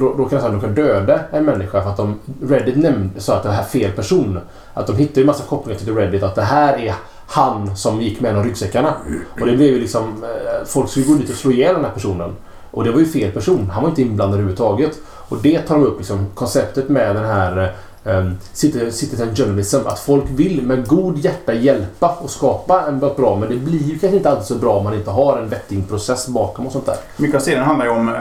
[0.00, 3.62] råkar nästan råka döda en människa för att de Reddit nämnde, sa att det här
[3.62, 4.40] är fel person.
[4.74, 6.94] Att de hittade ju massa kopplingar till Reddit att det här är
[7.30, 8.94] han som gick med de ryggsäckarna.
[9.40, 10.24] Och det blev ju liksom...
[10.24, 12.36] eh, Folk skulle gå dit och slå ihjäl den här personen.
[12.70, 13.70] Och det var ju fel person.
[13.70, 14.98] Han var inte inblandad överhuvudtaget.
[15.06, 17.72] Och det tar de upp liksom konceptet med den här
[18.04, 19.76] um, citizen journalism.
[19.86, 23.36] Att folk vill med god hjärta hjälpa och skapa en bra.
[23.40, 25.88] Men det blir ju kanske inte alltid så bra om man inte har en vettig
[25.88, 26.96] process bakom och sånt där.
[27.16, 28.14] Mycket av serien handlar ju om eh,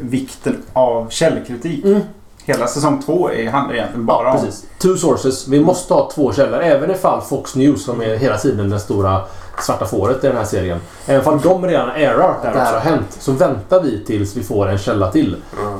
[0.00, 1.84] vikten av källkritik.
[1.84, 2.00] Mm.
[2.48, 4.44] Hela säsong två är, handlar egentligen bara Ja, om...
[4.44, 4.66] precis.
[4.78, 5.48] Two sources.
[5.48, 6.60] Vi måste ha två källor.
[6.60, 9.20] Även ifall Fox News, som är hela tiden den stora
[9.60, 10.80] svarta fåret i den här serien.
[11.06, 14.42] Även ifall de redan airar att det här har hänt så väntar vi tills vi
[14.42, 15.36] får en källa till.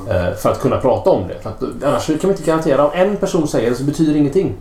[0.06, 0.26] Mm.
[0.26, 1.42] eh, För att kunna prata om det.
[1.42, 2.84] För att, annars kan vi inte garantera.
[2.86, 4.54] Om en person säger det så betyder det ingenting.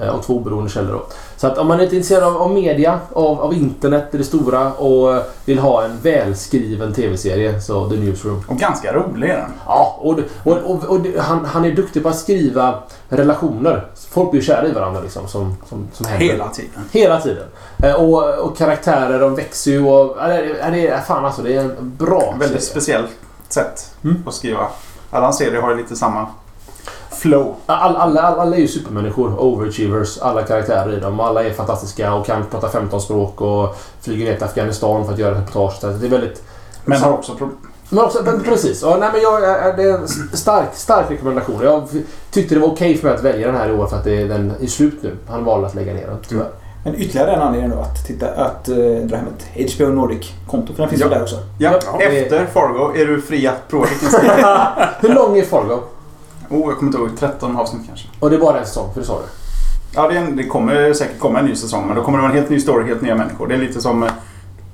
[0.00, 1.06] Eh, Om två oberoende källor då.
[1.36, 4.72] Så att om man är inte intresserad av, av media, av, av internet, det stora
[4.72, 8.42] och vill ha en välskriven tv-serie så The Newsroom.
[8.48, 9.50] Och ganska rolig är den.
[9.66, 12.74] Ja, och, och, och, och han, han är duktig på att skriva
[13.08, 13.86] relationer.
[14.10, 15.28] Folk blir kära i varandra liksom.
[15.28, 16.26] Som, som, som händer.
[16.26, 16.88] Hela tiden.
[16.92, 17.44] Hela tiden.
[17.82, 20.22] Eh, Och, och karaktärer, de växer ju och...
[20.22, 22.60] är, det är, fan alltså, det är en bra Väldigt serie.
[22.60, 23.10] speciellt
[23.48, 24.22] sätt Mm.
[24.26, 24.66] att skriva.
[25.10, 26.26] Alla serier har ju lite samma
[27.24, 27.54] flow.
[27.66, 31.20] Alla, alla, alla är ju supermänniskor, overachievers, alla karaktärer i dem.
[31.20, 35.18] Alla är fantastiska och kan prata 15 språk och flyger ner till Afghanistan för att
[35.18, 35.80] göra reportage.
[35.80, 36.42] Så Det är väldigt...
[36.84, 37.58] Men har också problem.
[37.88, 38.82] Men också, men precis.
[38.82, 39.40] Och, nej, men jag,
[39.76, 41.60] det är en stark, stark rekommendation.
[41.62, 41.88] Jag
[42.30, 44.22] tyckte det var okej för mig att välja den här i år för att det
[44.22, 45.16] är den är slut nu.
[45.28, 46.48] Han valde att lägga ner den, tyvärr.
[46.84, 48.76] Men ytterligare en anledning då att, titta, att uh,
[49.06, 49.26] dra hem
[49.56, 50.72] ett HBO Nordic-konto.
[50.72, 51.08] För den finns Ja.
[51.08, 51.36] där också.
[51.58, 53.86] Ja, Ja, efter Fargo är du fri att prova.
[55.00, 55.80] Hur lång är Fargo?
[56.50, 57.10] Oh, jag kommer inte ihåg.
[57.18, 58.08] 13 avsnitt kanske.
[58.20, 59.26] Och det är bara en säsong, för det sa du?
[59.94, 62.32] Ja, det, en, det kommer säkert komma en ny säsong, men då kommer det vara
[62.32, 63.46] en helt ny story, helt nya människor.
[63.46, 64.10] Det är lite som eh,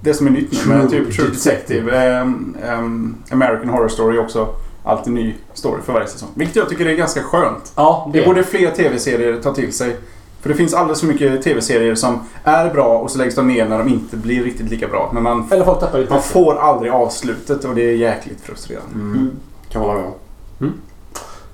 [0.01, 2.07] det som är nytt nu True typ True Detective.
[2.07, 4.49] ehm, ehm, American Horror Story också
[4.85, 6.29] alltid ny story för varje säsong.
[6.35, 7.73] Vilket jag tycker är ganska skönt.
[7.77, 9.97] Ja, Det borde fler tv-serier ta till sig.
[10.41, 13.69] För det finns alldeles för mycket tv-serier som är bra och så läggs de ner
[13.69, 15.11] när de inte blir riktigt lika bra.
[15.15, 18.95] Men man, Eller folk tappar lite man får aldrig avslutet och det är jäkligt frustrerande.
[18.95, 19.31] Mm.
[19.69, 20.73] Kan hålla med om.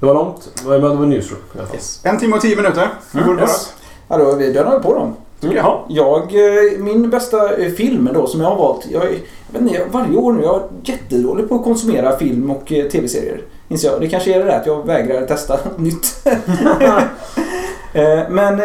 [0.01, 1.77] Det var långt, men det var newsroom i alla fall.
[1.77, 2.01] Yes.
[2.03, 2.89] En timme och tio minuter.
[3.13, 3.51] Hur Mm, går det bara?
[3.51, 3.73] yes.
[4.09, 5.15] Ja, då, vi dödar på dem.
[5.41, 5.79] Jaha.
[5.89, 8.87] Jag, eh, min bästa eh, film då som jag har valt.
[8.91, 10.43] Jag, jag vet inte, varje år nu.
[10.43, 13.43] Jag är jättedålig på att konsumera film och eh, tv-serier.
[13.69, 14.01] Inser jag.
[14.01, 16.27] Det kanske är det där att jag vägrar testa nytt.
[18.29, 18.57] Men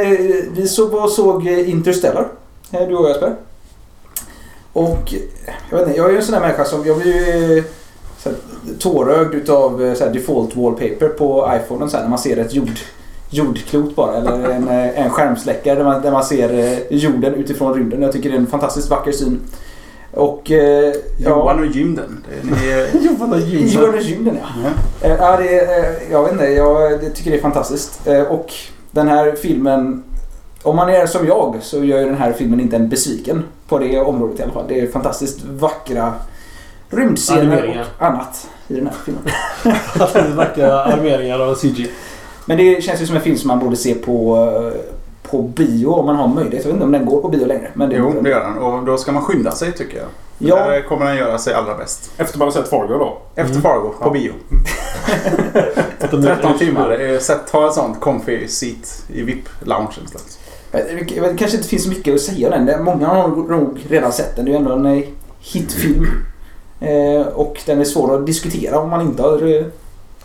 [0.54, 2.28] vi såg, såg Interstellar.
[2.72, 3.36] Du och jag Jesper.
[4.74, 5.14] Och
[5.70, 7.64] jag vet inte, jag är ju en sån där människa som, jag blir ju
[8.24, 8.38] så här,
[8.80, 12.54] tårögd utav eh, så här, default wallpaper på iPhonen så här, när man ser ett
[12.54, 12.80] jord,
[13.30, 14.18] jordklot bara.
[14.18, 18.02] Eller en, eh, en skärmsläckare där man, där man ser eh, jorden utifrån rymden.
[18.02, 19.40] Jag tycker det är en fantastiskt vacker syn.
[20.14, 20.52] Och...
[20.52, 22.24] eh, Johan och gymden.
[22.94, 24.70] Johan och Johan och rymden ja.
[25.08, 25.52] Eh, Ja, det,
[26.12, 28.08] jag vet inte, jag det tycker det är fantastiskt.
[28.30, 28.54] Och
[28.92, 30.04] den här filmen,
[30.64, 33.80] om man är som jag så gör ju den här filmen inte en besviken på
[33.80, 34.66] det området i alla fall.
[34.68, 36.14] Det är fantastiskt vackra
[36.92, 39.24] rymdscener och annat i den här filmen.
[40.38, 41.88] Vackra animeringar av CG.
[42.46, 44.36] Men det känns ju som en film som man borde se på,
[44.74, 44.82] eh,
[45.32, 46.66] på bio om man har möjlighet.
[46.66, 47.72] Jag vet inte om den går på bio längre.
[47.74, 48.58] Men det Jo, det gör den.
[48.58, 50.08] Och då ska man skynda sig tycker jag.
[50.38, 50.56] Ja.
[50.56, 52.12] Där kommer den göra sig allra bäst.
[52.18, 53.18] Efter man har sett Fargo då.
[53.36, 53.62] Efter Mm.
[53.62, 54.10] Fargo, på Ja.
[54.10, 54.32] bio.
[56.00, 57.02] 13 timmar.
[57.02, 59.88] Eh, Sätt, ta en sån comfy seat i VIP-loungen
[60.72, 62.84] vet, Det kanske inte finns så mycket att säga om den.
[62.84, 64.46] Många har nog redan sett den.
[64.46, 65.04] Det är ju ändå en eh,
[65.40, 66.08] hitfilm.
[66.82, 69.66] Eh, och den är svår att diskutera om man inte har, eh,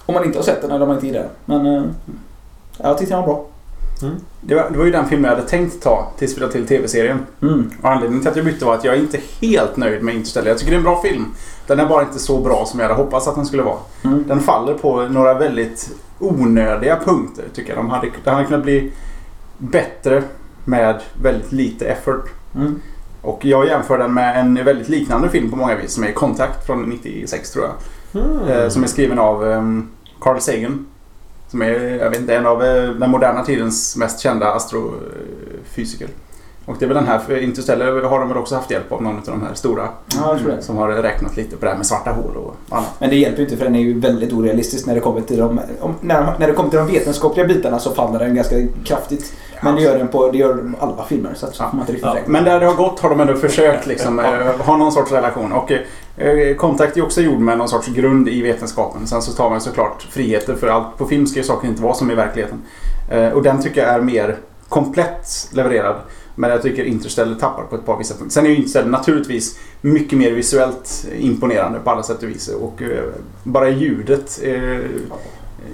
[0.06, 1.30] om man inte har sett den eller om man inte gillar den.
[1.44, 1.82] Men eh,
[2.78, 3.46] jag tyckte den var bra.
[4.40, 6.66] Det var, det var ju den filmen jag hade tänkt ta tills vi la till
[6.66, 7.18] tv-serien.
[7.42, 7.70] Mm.
[7.82, 10.48] Och anledningen till att jag bytte var att jag är inte helt nöjd med Interstellar.
[10.48, 11.24] Jag tycker det är en bra film.
[11.66, 13.78] Den är bara inte så bra som jag hade hoppats att den skulle vara.
[14.04, 14.24] Mm.
[14.28, 17.78] Den faller på några väldigt onödiga punkter tycker jag.
[17.78, 18.92] De hade, den hade kunnat bli
[19.58, 20.22] bättre
[20.64, 22.30] med väldigt lite effort.
[22.54, 22.80] Mm.
[23.26, 26.66] Och jag jämför den med en väldigt liknande film på många vis som är Contact
[26.66, 27.74] från 96 tror jag.
[28.22, 28.48] Mm.
[28.48, 29.88] Eh, som är skriven av um,
[30.20, 30.86] Carl Sagan.
[31.48, 31.72] Som är,
[32.02, 36.08] jag vet inte, en av eh, den moderna tidens mest kända astrofysiker.
[36.66, 39.02] Och det är väl den här, för Interstellar har de väl också haft hjälp av
[39.02, 39.88] någon av de här stora.
[40.14, 40.62] Ja, jag tror det.
[40.62, 42.90] Som har räknat lite på det här med svarta hål och annat.
[42.98, 45.38] Men det hjälper ju inte för den är ju väldigt orealistisk när det kommer till
[45.38, 49.34] de, om, när, när det kommer till de vetenskapliga bitarna så faller den ganska kraftigt.
[49.62, 51.68] Men det gör den på det gör alla filmer så att Ja.
[51.72, 52.16] man inte riktigt Ja.
[52.26, 54.26] Men där det har gått har de ändå försökt liksom, eh,
[54.66, 55.52] ha någon sorts relation.
[55.52, 55.72] Och
[56.16, 59.06] eh, Contact är också gjord med någon sorts grund i vetenskapen.
[59.06, 60.98] Sen så tar man såklart friheter för allt.
[60.98, 62.62] På film ska ju saker inte vara som i verkligheten.
[63.10, 64.36] Eh, och den tycker jag är mer
[64.68, 65.96] komplett levererad.
[66.34, 68.32] Men jag tycker Interstellar tappar på ett par vissa punkter.
[68.32, 72.48] Sen är ju Interstellar naturligtvis mycket mer visuellt imponerande på alla sätt och vis.
[72.48, 73.02] Och eh,
[73.42, 74.40] bara ljudet.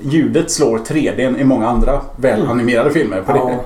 [0.02, 3.22] Ljudet slår 3D i många andra välanimerade filmer.
[3.22, 3.46] På Ja.
[3.48, 3.58] det.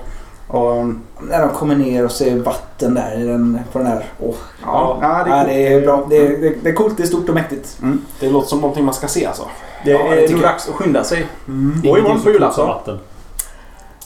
[0.48, 0.86] Och,
[1.28, 4.04] När de kommer ner och ser vatten där i den, på den här.
[4.20, 5.84] Åh, ja, ja, det, det är är coolt.
[5.86, 6.06] bra.
[6.10, 7.78] Det är, det, det är coolt, det är stort och mäktigt.
[8.20, 9.42] Det låter som någonting man ska se alltså.
[9.84, 11.26] Det Ja, det är tycker nog dags att skynda sig.
[11.48, 12.98] Ingenting Och imorgon som på julafton.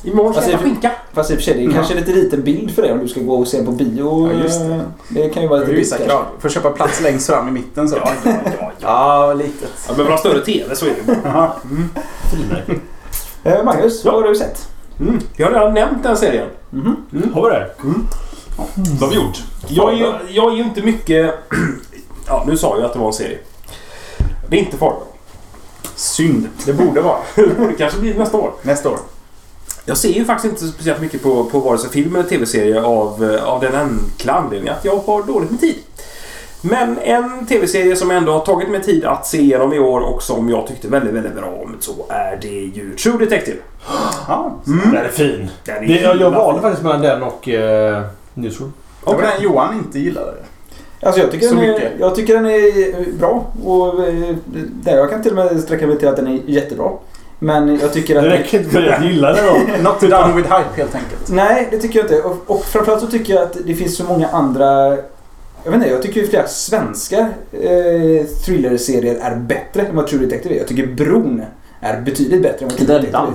[0.02, 0.90] Imorgon ska jag äta skinka.
[1.12, 1.74] Fast i och för sig, det är Mm.
[1.76, 4.30] kanske lite liten bild för dig om du ska gå och se på bio.
[4.32, 4.80] Ja, just det.
[5.08, 6.24] Det kan ju vara lite vissa krav.
[6.38, 7.96] Får köpa plats längst fram i mitten så.
[7.96, 8.70] Ja, ja, ja.
[8.80, 9.70] Ja, litet.
[9.86, 11.02] Jag behöver ha större TV så är det.
[12.30, 12.64] Frimärke.
[12.66, 12.80] kanske.
[13.44, 14.12] Eh, Magnus, Ja.
[14.12, 14.68] vad har du sett?
[15.00, 15.18] Mm.
[15.36, 16.48] Vi har redan nämnt den serien.
[16.70, 16.96] Mhm.
[17.34, 17.70] Har vi det?
[18.98, 19.38] Det har vi gjort.
[19.68, 21.34] Jag är ju, jag är ju inte mycket...
[22.26, 23.38] Ja, nu sa jag att det var en serie.
[24.48, 25.02] Det är inte Fargo.
[25.94, 26.48] Synd.
[26.66, 27.16] Det borde vara.
[27.36, 28.52] Det kanske blir nästa år.
[28.62, 28.98] Nästa år.
[29.90, 33.30] Jag ser ju faktiskt inte speciellt mycket på, på vare sig film eller tv-serie av,
[33.34, 35.74] eh, av den enkla anledningen att jag har dåligt med tid.
[36.62, 40.22] Men en tv-serie som ändå har tagit mig tid att se igenom i år och
[40.22, 43.56] som jag tyckte väldigt, väldigt bra om så är det ju True Detective.
[44.28, 44.52] Ja.
[44.64, 45.50] Den är fin.
[45.64, 48.02] Den är Det, jag, jag valde faktiskt mellan den och uh,
[48.34, 48.72] Newsroom.
[49.04, 50.34] Var den Johan inte gillade.
[51.02, 51.92] Alltså jag tycker, Så den är, mycket.
[51.98, 53.46] jag tycker den är eh, bra.
[53.64, 54.36] Och eh,
[54.82, 56.90] där jag kan till och med sträcka mig till att den är jättebra.
[57.42, 58.22] Men jag tycker att...
[58.22, 59.82] Det räcker inte för att gilla den då.
[59.90, 61.28] Not done with hype helt enkelt.
[61.28, 62.22] Nej, det tycker jag inte.
[62.22, 64.96] Och, och framförallt så tycker jag att det finns så många andra...
[65.64, 67.18] Jag vet inte, jag tycker ju flera svenska
[67.52, 70.58] eh, thrillerserier är bättre än vad True Detective är.
[70.58, 71.42] Jag tycker Bron
[71.80, 73.32] är betydligt bättre än vad True Detective är.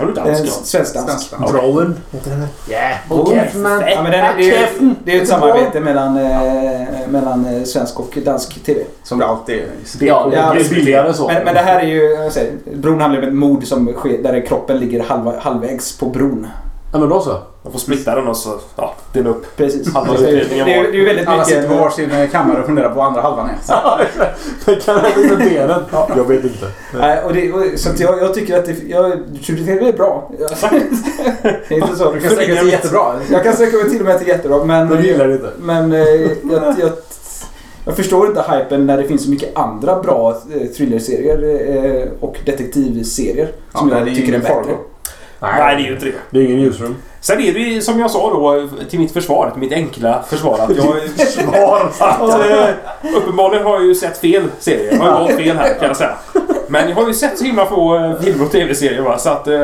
[0.00, 0.52] Har du dansk?
[0.64, 1.28] Svensk-dansk.
[1.28, 1.52] Svensk.
[1.52, 1.96] Broen.
[2.10, 2.96] Den Yeah.
[3.08, 3.36] Broen.
[3.36, 4.68] Ja, men det, är, det, är,
[5.04, 8.80] det är ett samarbete mellan, eh, mellan eh, svensk och dansk TV.
[9.02, 10.06] Som det alltid är.
[10.06, 11.26] Ja, Ja, det blir billigare så.
[11.26, 14.22] Men, men det här är ju, jag säger, bron handlar om ett mord som sker
[14.22, 16.46] där kroppen ligger halva, halvvägs på bron.
[16.92, 17.38] Ja, men då så.
[17.62, 19.56] Man får splitta den och så ja, dela upp.
[19.56, 19.94] Precis.
[19.94, 21.76] Halva det, är, det, utredningen är, var- det är ju väldigt Alla sitter mycket...
[21.76, 23.58] på varsin eh, kammare och funderar på vad andra halvan är.
[23.62, 23.74] Så.
[24.64, 25.80] Det kan hända med benen.
[26.16, 26.66] Jag vet inte.
[26.98, 30.30] Nej, och det, och, så att jag, jag tycker att det, jag, Detective är bra.
[31.68, 32.12] det är inte så.
[32.12, 33.20] Du kan sträcka dig jättebra.
[33.30, 34.88] Jag kan mig till och med till jättebra men...
[34.88, 35.50] De gillar det inte.
[35.58, 36.90] Men eh, jag, jag,
[37.84, 43.48] jag förstår inte hypen när det finns så mycket andra bra eh, thrillerserier och detektivserier
[43.74, 44.54] som Ja, jag det är tycker är bättre.
[44.54, 44.76] Fargo.
[45.40, 46.12] Nej, det är ju inte det.
[46.30, 46.96] Det är ingen newsroom.
[47.20, 50.58] Sen är det ju som jag sa då till mitt försvar, till mitt enkla försvar
[50.58, 51.26] att jag...
[51.28, 51.90] Svar.
[51.98, 54.92] att, eh, uppenbarligen har jag ju sett fel serier.
[54.92, 56.14] Jag har ju valt fel här kan jag säga.
[56.68, 59.46] Men jag har ju sett så himla få eh, filmer och tv-serier va, så att
[59.48, 59.54] eh,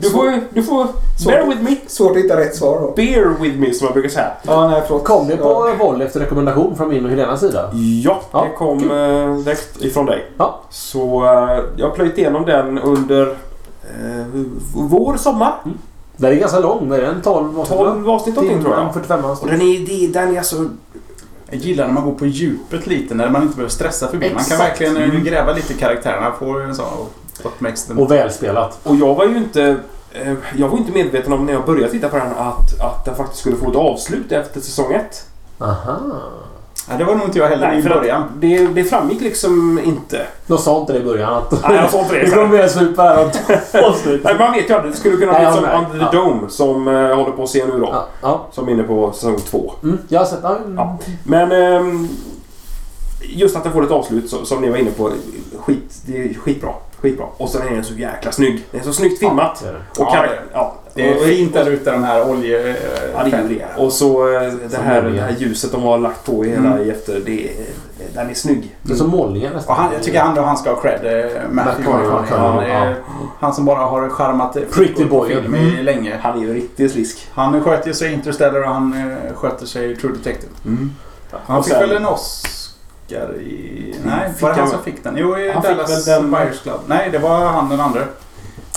[0.00, 0.86] du får, du får
[1.26, 1.76] bear with me.
[1.86, 2.92] Svårt att hitta rätt svar då.
[2.96, 4.30] Bear with me som man brukar säga.
[4.42, 5.04] Ja, nej förlåt.
[5.04, 5.48] Kom det på
[5.78, 5.84] Ja.
[5.84, 7.70] volley efter rekommendation från min och Helenas sida?
[8.04, 10.26] Ja, Ja, det kom eh, direkt ifrån dig.
[10.38, 10.60] Ja.
[10.70, 13.34] Så eh, jag har plöjt igenom den under
[14.00, 14.26] eh,
[14.74, 15.54] vår, sommar.
[16.16, 16.92] Den är ganska lång.
[16.92, 17.78] Är den 12 avsnitt?
[17.78, 18.94] 12 avsnitt någonting tror jag.
[18.94, 19.50] 45 Och avsnitt.
[19.50, 20.68] den är, det- den är alltså...
[21.50, 24.26] Jag gillar när man går på djupet lite, när man inte behöver stressa förbi.
[24.34, 24.60] Man kan Exakt.
[24.60, 25.24] verkligen eh, Mm.
[25.24, 26.32] gräva lite i karaktärerna.
[26.74, 26.84] Sån...
[27.42, 27.98] What makes them...
[27.98, 28.78] Och välspelat.
[28.82, 29.76] Och jag var ju inte...
[30.12, 33.14] eh, Jag var inte medveten om när jag började titta på den att, att den
[33.16, 35.24] faktiskt skulle få ett avslut efter säsong ett.
[35.58, 35.98] Aha.
[36.90, 38.22] Ja, det var nog inte jag heller i för att början.
[38.36, 40.26] det, det framgick liksom inte.
[40.46, 41.62] De sa inte det i början att...
[41.62, 42.20] Nej, jag sa inte det.
[42.24, 42.48] Det kommer
[42.94, 44.10] på det här om två.
[44.24, 44.92] Nej, man vet ju aldrig.
[44.92, 45.64] Det skulle kunna Nej, bli som.
[45.64, 46.22] Under the Ja.
[46.24, 47.88] Dome som eh, jag håller på att se nu då.
[47.92, 48.46] Ja, ja.
[48.52, 49.72] Som är inne på säsong två.
[49.82, 50.38] Mm, jag har sett...
[50.42, 50.76] Ja, mm.
[50.76, 50.98] Ja.
[51.24, 52.08] Men ehm,
[53.20, 55.10] just att den får ett avslut som ni var inne på.
[55.60, 56.70] Skit, det är skitbra.
[57.00, 57.26] Skitbra.
[57.36, 58.64] Och sen är den så jäkla snygg.
[58.70, 59.62] Den är så snyggt filmat.
[59.62, 60.38] Och Ja, det är det.
[60.52, 62.76] ja, Det är och- fint där ute, de här olje...
[63.14, 63.82] Ja, det är det.
[63.82, 66.90] Och så eh, det här, det här ljuset de har lagt på i hela Mm.
[66.90, 67.20] efter.
[67.26, 67.54] Det, är-
[68.14, 68.76] den är snygg.
[68.82, 69.76] Det är som målningen nästan.
[69.76, 72.70] Och han, jag tycker han, han ska ha cred, eh, Matthew McConaughey, McConaughey.
[72.72, 72.94] Han, ja.
[73.40, 75.42] han som bara har charmat eh, Pretty boyen.
[75.42, 75.84] film Mm.
[75.84, 76.16] länge.
[76.22, 77.28] Han är ju riktigt slisk.
[77.34, 78.92] Han sköter sig Interstellar och han
[79.28, 80.52] eh, sköter sig True Detective.
[81.46, 82.50] Han Och fick sen- väl en Oscar
[83.12, 83.94] i...
[84.04, 85.16] Nej, Fick var det han som fick den?
[85.16, 86.80] Jo, i Han fick Dallas väl den- Buyers Club.
[86.86, 88.00] Nej, det var han den andra.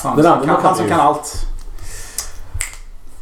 [0.04, 1.34] Han, Den som, andra kan, han som kan allt.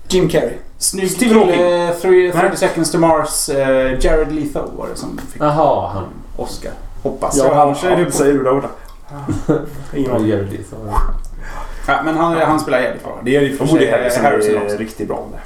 [0.07, 0.53] Jim Carrey.
[0.77, 2.57] Snygg Stephen kille, three- 30 Nej.
[2.57, 3.49] seconds to Mars.
[3.49, 6.03] eh, Jared Leto var det som fick Jaha, han.
[6.37, 6.71] Oscar.
[7.03, 7.57] Hoppas Ja, jag.
[7.57, 8.11] Annars är det...
[8.11, 8.67] säger du där borta?
[9.93, 10.27] Ingen aning.
[10.29, 10.75] Jared Leto.
[11.87, 13.19] Ja, men han, han spelar jävligt bra.
[13.23, 14.77] Det är ju för Och Woody sig Harrison också.
[14.77, 15.39] riktigt bra med.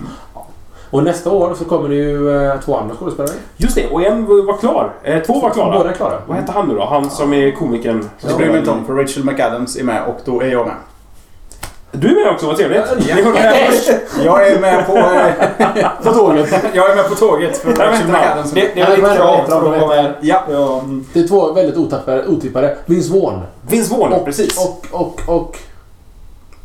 [0.93, 3.33] Och nästa år så kommer det ju eh, två andra skådespelare.
[3.57, 4.93] Just det, och en var klar.
[5.03, 5.77] Eh, två var klara.
[5.77, 6.17] Båda är klara.
[6.27, 6.85] Vad hette han nu då?
[6.85, 8.09] Han som är komikern.
[8.21, 10.75] Det bryr mig inte om för Rachel McAdams är med och då är jag med.
[11.91, 12.81] Du är med också, vad trevligt.
[13.07, 13.15] Ja.
[14.25, 16.63] Jag är med på, eh, På tåget.
[16.73, 18.07] jag är med på tåget för Nej, vänta.
[18.07, 18.51] McAdams.
[18.51, 20.13] Det, det var ditt men- krav vet för de, att vara med.
[20.21, 20.43] Ja.
[20.51, 21.05] Ja, mm.
[21.13, 22.77] Det är två väldigt otappade, otippade.
[22.85, 23.41] Vince Vaughn.
[23.61, 24.57] Vince Vaughn, Och, precis.
[24.65, 25.57] och, och, och...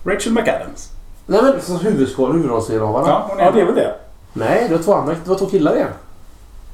[0.05, 0.89] Rachel McAdams.
[1.27, 3.09] Nej men som huvudrollsinnehavarna.
[3.09, 3.95] Ja, Ja, det är väl det.
[4.39, 5.15] Nej, det var två andra.
[5.25, 5.89] Det var två killar igen.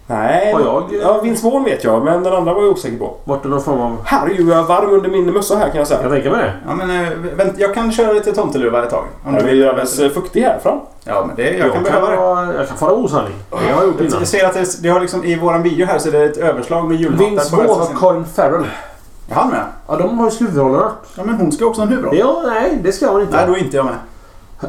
[0.06, 0.52] Nej.
[0.52, 3.14] Har jag- Ja, Vince Vaughn vet jag, men den andra var jag osäker på.
[3.24, 3.96] Vart är någon form av...
[4.04, 6.02] Här är ju jag varm under min mössa här kan jag säga.
[6.02, 6.52] Jag tänker mig det.
[6.68, 9.04] Ja, men eh, vänt, jag kan köra lite tomteluva ett tag.
[9.26, 10.78] Om du vill göra alldeles eh, fuktig här fram.
[11.04, 12.16] Ja, men det, jag, Jag, kan kan, behöva det.
[12.16, 13.34] vara, jag kan fara osanning.
[13.50, 14.18] Det har jag gjort innan.
[14.18, 16.36] Jag ser att det, det har liksom, i våran video här så är det ett
[16.36, 17.94] överslag med julhattar Vince Vaughn och.
[17.94, 18.64] Colin Farrell.
[19.30, 19.64] Är han med?
[19.88, 20.92] Ja, de har ju huvudrollerna.
[21.16, 22.16] Ja, men hon ska också ha en huvudroll.
[22.18, 23.36] Ja, nej, det ska man inte.
[23.36, 23.94] Nej, då är inte jag med.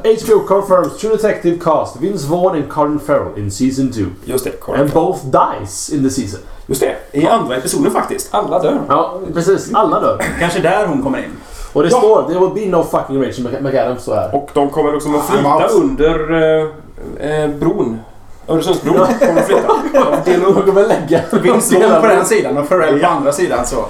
[0.04, 4.02] HBO confirms True Detective cast Vince Vaughn and Colin Farrell in season 2.
[4.26, 5.08] Just det, Colin And Farrell.
[5.08, 5.20] both
[5.60, 6.40] dies in the season.
[6.68, 8.28] Just det, i andra episoden faktiskt.
[8.32, 8.80] Alla dör.
[8.90, 9.74] Ja, precis.
[9.74, 10.24] Alla dör.
[10.40, 11.32] Kanske där hon kommer in.
[11.74, 11.98] Och det Ja.
[11.98, 14.36] står “There will be no fucking Rachel Mc- McAdams” står här.
[14.36, 16.34] Och de kommer liksom att flyta under
[17.22, 18.00] eh, eh, bron.
[18.48, 19.68] Öresundsbron kommer att flytta.
[19.94, 20.56] De delar upp.
[20.56, 21.22] De kommer lägga...
[21.44, 23.86] Vince Vaughn på den sidan och Pharrell på andra sidan så.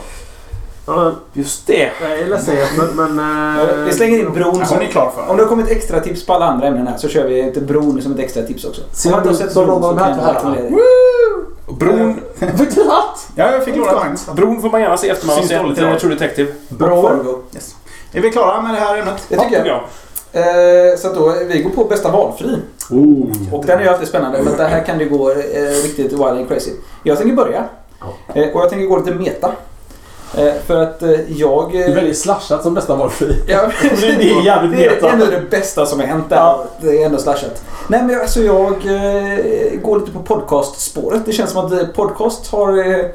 [0.85, 1.91] Ja, Just det.
[2.01, 2.55] Jag är ledsen
[2.95, 3.15] men...
[3.15, 4.65] men eh, Vi slänger in bron.
[4.65, 5.29] Som- är klar för.
[5.31, 7.61] Om det har kommit extra tips på alla andra ämnen här så kör vi ett
[7.61, 8.81] bron som ett extra tips också.
[8.91, 10.69] Se Om man inte har du- sett så bron så de kan här jag rekommendera
[10.69, 11.73] det.
[11.79, 13.03] Bron, Vet du vad?
[13.35, 14.25] Ja, jag fick låna Magnus.
[14.35, 15.99] bron får man gärna se efter man har sett idag.
[15.99, 16.51] True Detective.
[16.69, 17.15] Bra.
[17.55, 17.75] Yes.
[18.13, 19.23] Är vi klara med det här ämnet?
[19.29, 19.67] Det tycker jag.
[19.67, 19.83] Ja.
[20.39, 22.57] Eh, så att då, vi går på bästa valfri.
[22.89, 23.53] Oh.
[23.53, 25.35] Och den är ju alltid spännande för att det här kan ju gå eh,
[25.83, 26.71] riktigt wild and crazy.
[27.03, 27.63] Jag tänker börja.
[28.33, 29.51] Eh, och jag tänker gå lite meta.
[30.37, 31.71] Eh, för att eh, jag...
[31.71, 33.43] Det är väldigt slashat som bästa valfri.
[33.47, 36.35] Ja, Det är jävligt det är ändå det bästa som har hänt där.
[36.35, 36.65] Ja.
[36.81, 37.63] Det är ändå slashat.
[37.87, 41.25] Nej men alltså jag eh, går lite på podcastspåret.
[41.25, 42.77] Det känns som att eh, podcast har...
[42.77, 43.05] Eh,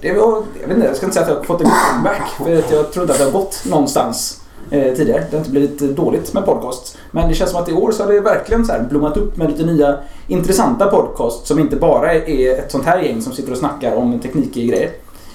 [0.00, 2.28] jag vet inte, jag ska inte säga att jag har fått en comeback.
[2.36, 4.40] För att jag tror inte att det har gått någonstans
[4.70, 5.24] eh, tidigare.
[5.30, 6.96] Det har inte blivit eh, dåligt med podcasts.
[7.10, 9.36] Men det känns som att i år så har det verkligen så här blommat upp
[9.36, 13.52] med lite nya intressanta podcasts som inte bara är ett sånt här gäng som sitter
[13.52, 14.90] och snackar om teknikgrejer.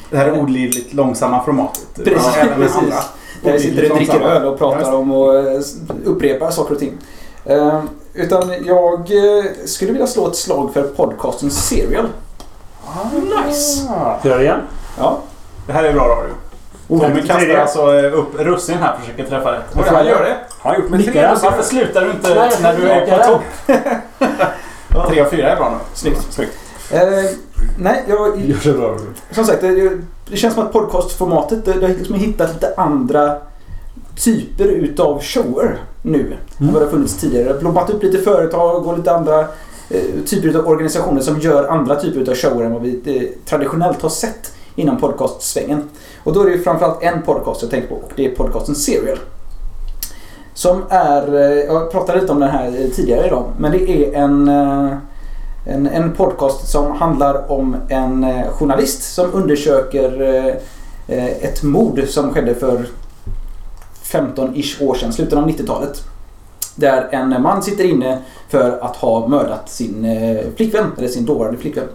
[0.09, 1.88] Det här olidligt långsamma formatet.
[1.95, 2.75] Precis, Ja, precis.
[2.77, 2.95] andra.
[3.43, 5.59] Där vi sitter och dricker öl och pratar om och eh,
[6.05, 6.97] upprepar saker och ting.
[7.45, 7.81] Eh,
[8.13, 12.07] utan jag eh, skulle vilja slå ett slag för podcasten Serial.
[13.45, 13.81] Nice!
[13.81, 13.89] Ska
[14.21, 14.61] jag göra det igen?
[14.97, 15.19] Ja,
[15.67, 16.34] Det här är bra radio.
[16.88, 17.55] Tommy Tredje.
[17.55, 19.63] kastar alltså eh, upp russin här och försöker träffa rätt.
[19.75, 20.38] Oj, han gör det.
[20.59, 21.49] Han har gjort med tre russin.
[21.51, 23.41] Varför slutar du inte när du är på topp?
[25.09, 25.77] Tre och fyra är bra nu.
[25.93, 26.27] snyggt.
[26.34, 26.53] snyggt.
[26.91, 26.99] Eh,
[27.77, 28.97] nej, jag, Gör så bra.
[29.31, 29.91] som sagt, det,
[30.29, 33.38] det känns som att podcastformatet, det, det har liksom hittat lite andra
[34.15, 37.43] typer utav shower nu än vad det har funnits tidigare.
[37.43, 39.39] Det har blommat upp lite företag och lite andra
[39.89, 44.01] eh, typer utav organisationer som gör andra typer utav shower än vad vi eh, traditionellt
[44.01, 45.89] har sett inom podcastsvängen.
[46.23, 48.75] Och då är det ju framförallt en podcast jag tänker på och det är podcasten
[48.75, 49.19] Serial.
[50.53, 54.13] Som är, eh, jag pratade lite om den här eh, tidigare idag, men det är
[54.13, 54.97] en eh,
[55.69, 60.53] en, en podcast som handlar om en eh, journalist som undersöker eh,
[61.18, 62.85] eh, ett mord som skedde för
[64.03, 66.03] 15-ish år sedan, slutet av 90-talet.
[66.76, 71.57] Där en man sitter inne för att ha mördat sin eh, flickvän, eller sin dåvarande
[71.57, 71.88] flickvän.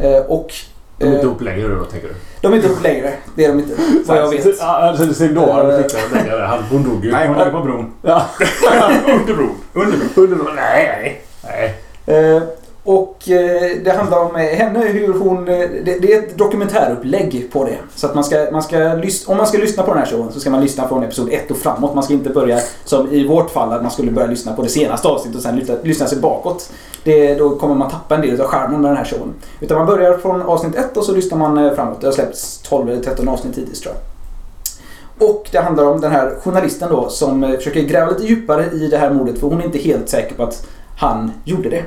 [0.00, 0.52] Eh, och
[0.98, 2.14] De är inte ihop längre då, tänker du?
[2.40, 3.74] de är inte ihop längre, det är de inte.
[4.06, 4.60] Vad jag vet.
[4.60, 6.24] Alltså, sin dåvarande flickvän.
[6.26, 7.12] nej, Han, hon dog ju.
[7.12, 7.92] Nej, hon ligger på bron.
[8.02, 8.26] Ja.
[9.20, 9.54] Under bron.
[9.72, 10.08] Under bron.
[10.14, 10.54] Under bron.
[10.56, 11.74] Nej, nej.
[12.06, 12.55] nej.
[12.86, 15.48] Och eh, det handlar om eh, henne, hur hon...
[15.48, 17.78] Eh, det, det är ett dokumentärupplägg på det.
[17.94, 18.92] Så att man ska, man ska
[19.26, 21.50] om man ska lyssna på den här showen så ska man lyssna från episod 1
[21.50, 21.94] och framåt.
[21.94, 24.68] Man ska inte börja som i vårt fall att man skulle börja lyssna på det
[24.68, 26.70] senaste avsnittet och sen lyssna, lyssna sig bakåt.
[27.04, 29.34] Det, då kommer man tappa en del av skärmen med den här showen.
[29.60, 32.00] Utan man börjar från avsnitt 1 och så lyssnar man eh, framåt.
[32.00, 35.28] Det har släppts 12 eller 13 avsnitt hittills tror jag.
[35.28, 38.98] Och det handlar om den här journalisten då som försöker gräva lite djupare i det
[38.98, 40.66] här mordet för hon är inte helt säker på att
[40.98, 41.82] han gjorde det.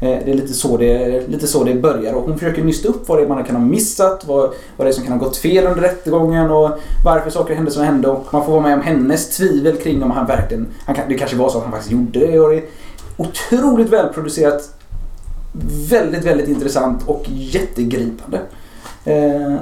[0.00, 3.08] Eh, det är lite så det, lite så det börjar och hon försöker nysta upp
[3.08, 5.36] vad det är man kan ha missat, vad, vad det är som kan ha gått
[5.36, 6.70] fel under rättegången och
[7.04, 10.10] varför saker hände som hände och man får vara med om hennes tvivel kring om
[10.10, 12.64] han verkligen, han det kanske var så att han faktiskt gjorde det och det är
[13.16, 14.70] otroligt välproducerat,
[15.90, 18.40] väldigt, väldigt intressant och jättegripande.
[19.04, 19.56] Eh,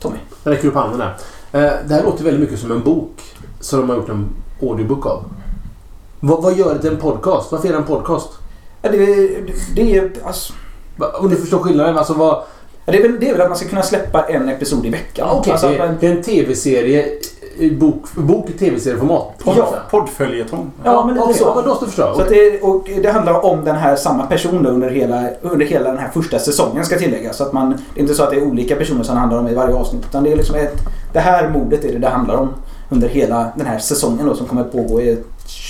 [0.00, 0.16] Tommy?
[0.44, 1.16] Jag räcker upp handen här.
[1.52, 3.20] Eh, Det här låter väldigt mycket som en bok
[3.60, 4.28] som de har gjort en
[4.62, 5.24] audiobook av.
[6.20, 7.52] Vad, vad gör det till en podcast?
[7.52, 8.37] Varför är det en podcast?
[8.82, 8.96] Ja, det,
[9.74, 10.52] det, är, alltså,
[11.20, 11.98] Om du förstår skillnaden.
[11.98, 12.42] Alltså vad...
[12.84, 14.90] ja, det, är väl, det är väl att man ska kunna släppa en episod i
[14.90, 15.28] veckan.
[15.28, 17.06] Ja, okej, alltså, det, man, det är en tv-serie
[17.58, 19.42] i bok, bok i tv-serieformat.
[19.44, 19.74] Ja.
[19.90, 20.70] Poddföljetong.
[20.84, 21.52] Ja, men lite okej, så.
[21.56, 22.16] Ja, då förstår jag.
[22.16, 25.90] Så att det, och det handlar om den här samma person under hela, under hela
[25.90, 27.36] den här första säsongen ska tilläggas.
[27.36, 29.38] Så att man, det är inte så att det är olika personer som det handlar
[29.38, 30.04] om i varje avsnitt.
[30.08, 30.74] Utan det är liksom ett,
[31.12, 32.48] det här mordet är det det handlar om
[32.88, 35.18] under hela den här säsongen då som kommer att pågå i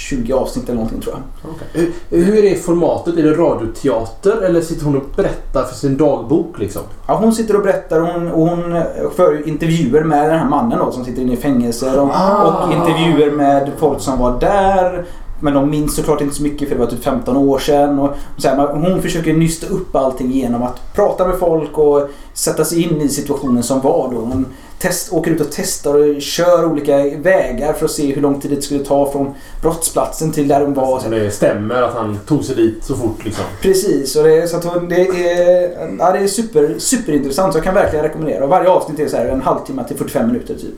[0.08, 1.50] 20 avsnitt eller någonting tror jag.
[1.52, 1.92] Okej.
[2.10, 3.16] Hur, hur är formatet?
[3.16, 6.82] Är det radioteater eller sitter hon och berättar för sin dagbok liksom?
[7.06, 8.82] Ja, hon sitter och berättar och hon, och hon
[9.16, 12.00] för ju intervjuer med den här mannen då som sitter inne i fängelse.
[12.00, 12.44] Och, Ah.
[12.66, 15.04] och intervjuer med folk som var där.
[15.40, 17.98] Men de minns såklart inte så mycket för det var typ 15 år sedan.
[17.98, 22.64] Och så här, hon försöker nysta upp allting genom att prata med folk och sätta
[22.64, 24.16] sig in i situationen som var då.
[24.20, 24.46] Hon
[24.78, 28.50] test, åker ut och testar och kör olika vägar för att se hur lång tid
[28.50, 31.00] det skulle ta från brottsplatsen till där hon var.
[31.00, 33.44] Så det stämmer att han tog sig dit så fort liksom.
[33.62, 37.52] Precis, och det, är- så att hon, det är, ja, det är super, superintressant.
[37.52, 38.44] Så jag kan verkligen rekommendera.
[38.44, 40.74] Och varje avsnitt är så här en halvtimme till 45 minuter typ.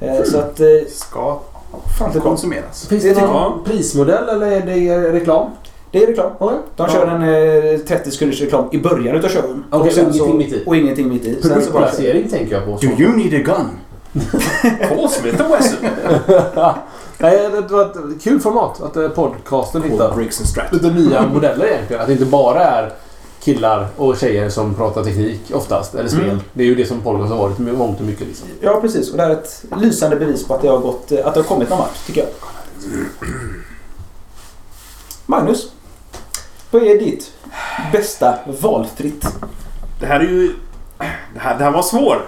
[0.00, 0.60] Eh, Så att...
[0.60, 1.40] eh, Ska
[1.98, 2.30] Fan, det, är bra.
[2.30, 2.86] konsumeras.
[2.88, 3.60] Finns Det jag.
[3.64, 5.50] prismodell eller är det reklam?
[5.90, 6.30] Det är reklam.
[6.76, 7.22] De kör en
[7.74, 9.64] eh, 30 sekunders reklam i början utav showen.
[9.70, 10.62] Okej, Och sen och ingenting så- mitt i.
[10.66, 11.42] Och ingenting mitt i.
[11.42, 11.70] Sen så bara kör.
[11.70, 12.70] Produktplacering tänker jag på.
[12.86, 13.68] Do you need a gun?
[14.88, 15.78] Call Smith Wesson.
[17.18, 22.00] Nej, det var ett kul format att eh, podcasten hittar lite nya modeller egentligen.
[22.02, 22.92] Att det inte bara är
[23.42, 26.24] killar och tjejer som pratar teknik oftast, eller spel.
[26.24, 26.40] Mm.
[26.52, 28.26] Det är ju det som podcast har varit i mångt och mycket.
[28.26, 28.48] Liksom.
[28.60, 29.10] Ja, precis.
[29.10, 31.70] Och det är ett lysande bevis på att det har, gått, att det har kommit
[31.70, 32.30] någon vart, tycker jag.
[35.26, 35.70] Magnus.
[36.70, 37.32] Vad är ditt
[37.92, 39.26] bästa valfritt?
[40.00, 40.52] Det här är ju...
[41.34, 42.22] Det här, det här var svår.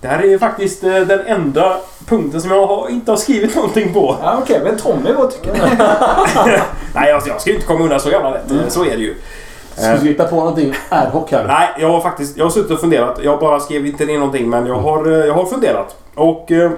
[0.00, 1.76] Det här är faktiskt eh, den enda
[2.06, 4.16] punkten som jag har, inte har skrivit någonting på.
[4.22, 5.60] Ja, Okej, men Tommy, vad tycker du?
[6.94, 8.50] Nej, alltså, jag ska ju inte komma undan så jävla lätt.
[8.50, 8.70] Mm.
[8.70, 9.14] Så är det ju.
[9.74, 11.46] Ska vi hitta på någonting ad hoc här?
[11.46, 13.20] Nej, jag har faktiskt jag har suttit och funderat.
[13.22, 15.96] Jag bara skrev inte ner någonting, men jag har, eh, jag har funderat.
[16.14, 16.72] Och eh,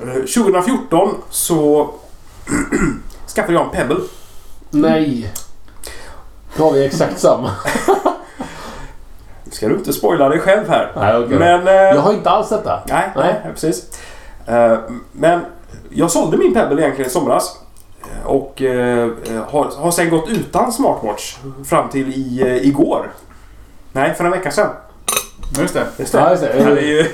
[0.00, 1.90] eh, 2014 så
[3.34, 4.00] skaffade jag en Pebble.
[4.70, 5.32] Nej.
[6.56, 7.50] Då har vi exakt samma.
[9.50, 10.92] Ska du inte spoila dig själv här?
[10.96, 11.38] Nej, okej.
[11.38, 11.68] Men...
[11.68, 12.80] eh, Jag har inte alls detta.
[12.88, 13.40] Nej, Nej.
[13.44, 13.52] nej.
[13.54, 13.84] precis.
[14.46, 14.78] Eh,
[15.12, 15.40] men
[15.90, 17.56] jag sålde min Pebble egentligen i somras.
[18.02, 19.10] Eh, Och eh,
[19.48, 23.10] har, har sen gått utan smartwatch fram till i, eh, igår.
[23.92, 24.70] Nej, för en vecka sedan.
[25.58, 25.86] Just det.
[25.96, 26.52] Just Ja, just det.
[26.52, 27.06] det här är ju...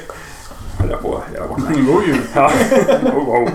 [0.78, 1.82] höll jag på att göra bort mig.
[1.82, 2.20] God jul.
[2.34, 2.50] Ja.
[3.16, 3.48] Oh.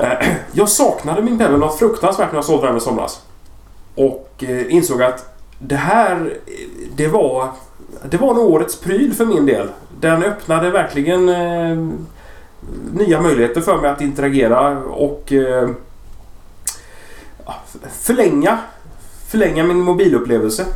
[0.00, 3.20] Eh, Jag saknade min Pebble något fruktansvärt när jag sålde den i somras.
[3.96, 6.16] Och eh, insåg att det här,
[6.46, 6.52] eh,
[6.96, 7.48] det var,
[8.10, 9.68] det var nog årets pryl för min del.
[10.00, 11.88] Den öppnade verkligen eh,
[12.92, 15.68] nya möjligheter för mig att interagera och eh,
[17.46, 17.54] ja,
[17.92, 18.58] förlänga,
[19.28, 20.66] förlänga min mobilupplevelse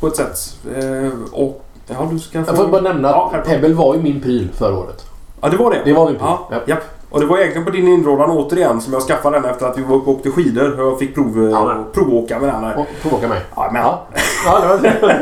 [0.00, 0.56] på ett sätt.
[0.76, 4.02] Eh, och ja, du ska Jag får bara nämna Ja, att här- Pebble var ju
[4.02, 5.04] min pryl förra året.
[5.40, 5.82] Ja, det var det.
[5.84, 6.28] Det var min pryl.
[6.50, 6.76] Ja, Ja.
[7.14, 9.82] Och det var egentligen på din inrådan återigen som jag skaffade den efter att vi
[9.82, 11.84] var uppe och åkte skidor och jag fick prov, Ja, men.
[11.92, 12.64] provåka med den.
[12.64, 12.86] Här.
[13.02, 13.40] Provåka mig.
[13.56, 13.82] Ja, men.
[13.82, 14.06] Ja.
[14.46, 14.78] Ja,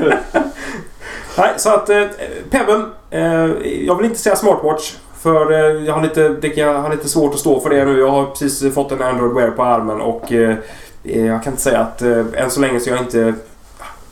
[1.38, 2.02] Nej, så att eh,
[2.50, 2.84] Pebble.
[3.10, 3.46] Eh,
[3.86, 4.94] jag vill inte säga smartwatch.
[5.18, 7.98] För eh, jag, har lite, det, jag har lite svårt att stå för det nu.
[7.98, 10.56] Jag har precis fått en Android Wear på armen och eh,
[11.04, 13.34] eh, jag kan inte säga att eh, än så länge så jag inte...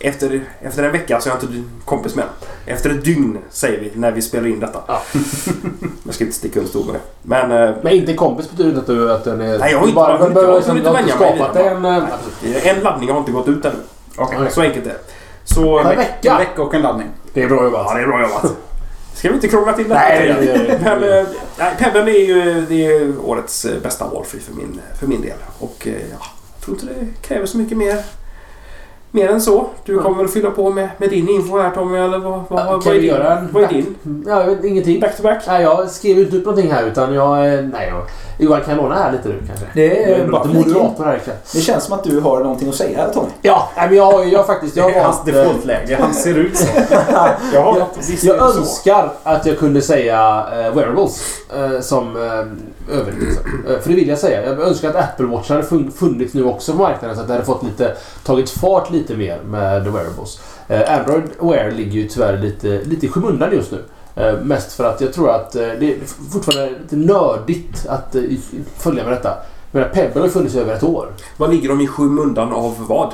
[0.03, 2.25] Efter, efter en vecka så är jag inte kompis med.
[2.67, 4.79] Efter ett dygn säger vi när vi spelar in detta.
[4.87, 5.03] Ja.
[6.05, 7.01] jag ska inte sticka under stol med det.
[7.23, 9.59] Men eh, Men inte kompis betyder inte att, du, att den är...
[9.59, 11.85] Nej, jag har inte- bara, jag har liksom, inte vänja mig en...
[12.55, 13.77] eh, en laddning har inte gått ut ännu.
[14.17, 14.39] Okej.
[14.51, 14.99] Så enkelt är det.
[15.45, 15.79] Så...
[15.79, 16.39] En vecka?
[16.39, 17.09] vecka och en laddning.
[17.35, 17.87] Det är bra jobbat.
[17.89, 18.53] Ja, det är bra jobbat.
[19.15, 20.41] Ska vi inte krångla till det Nej, här?
[20.41, 21.27] det- Men eh,
[21.59, 25.37] nej, Pebble är ju det är årets bästa valfri för min, för min del.
[25.59, 25.93] Och ja,
[26.57, 28.03] jag tror inte det kräver så mycket mer.
[29.13, 29.67] Mer än så.
[29.85, 30.05] Du Mm.
[30.05, 32.85] kommer väl fylla på med, med din info här Tommy, eller vad, vad, Ja, vad,
[32.85, 34.25] kan är, din, göra en vad är back- din?
[34.27, 35.01] Ja, jag vet ingenting.
[35.01, 35.43] Back to back?
[35.47, 37.55] Nej, jag skrev inte upp någonting här utan jag...
[37.55, 38.03] eh, Nej, jag...
[38.39, 39.67] Johan kan jag låna här lite nu kanske?
[39.75, 40.57] Det är bara in.
[40.57, 41.37] moderator här ikväll.
[41.53, 43.29] Det känns som att du har någonting att säga här Tommy.
[43.43, 44.77] Ja, nej, men jag jag faktiskt...
[44.77, 45.97] Jag Det är hans defaultläge.
[46.01, 46.67] Han ser ut så.
[47.55, 48.59] Jag har Jag, visst jag är det så.
[48.59, 51.23] önskar att jag kunde säga eh, wearables
[51.57, 52.23] eh, som uh,
[52.91, 53.13] över.
[53.21, 53.43] Liksom.
[53.69, 54.45] Eh, för det vill jag säga.
[54.47, 57.35] Jag önskar att Apple Watch hade fun- funnits nu också på marknaden så att det
[57.35, 60.41] hade fått lite, tagit fart lite mer med the wearables.
[60.69, 63.79] Eh, Android Wear ligger ju tyvärr lite, lite i skymundan just nu.
[64.15, 65.97] Eh, mest för att jag tror att det är
[66.33, 68.17] fortfarande lite nördigt att
[68.79, 69.35] följa med detta.
[69.73, 71.09] Men Pebble har funnits i över ett år.
[71.37, 73.13] Vad ligger de i skymundan av vad?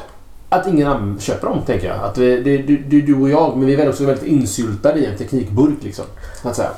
[0.49, 1.97] Att ingen köper dem, tänker jag.
[2.05, 5.17] Att det, är du och jag, men vi är väl också väldigt insyltade i en
[5.19, 6.05] teknikburk, liksom.
[6.43, 6.71] Att säga.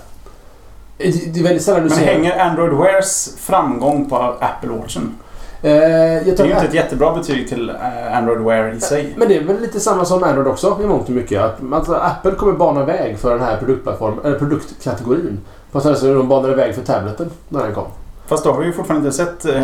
[0.99, 2.05] Det, det är väldigt sällan du Men ser...
[2.07, 5.15] hänger Android Wears framgång på Apple Watchen?
[5.63, 9.15] Eh, Det är ju att- inte ett jättebra betyg till eh, Android Wear i sig.
[9.17, 11.41] Men det är väl lite samma som Android också i mångt och mycket.
[11.43, 15.41] Att, alltså, Apple kommer bana väg för den här produktplattformen, eller produktkategorin.
[15.73, 17.85] På samma sätt som de banade väg för tableten när den kom.
[18.27, 19.45] Fast då har vi ju fortfarande inte sett...
[19.45, 19.61] eh,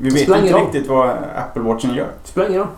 [0.00, 2.06] Vi vet inte riktigt vad Apple Watchen gör.
[2.24, 2.68] Spelar ingen roll.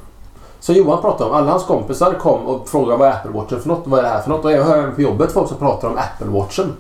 [0.60, 3.68] Så Johan pratade om, alla hans kompisar kom och frågade vad är Apple Watchen för
[3.68, 3.82] något?
[3.84, 4.44] Vad är det här för något?
[4.44, 6.72] Och jag hör även på jobbet folk som pratar om Apple Watchen.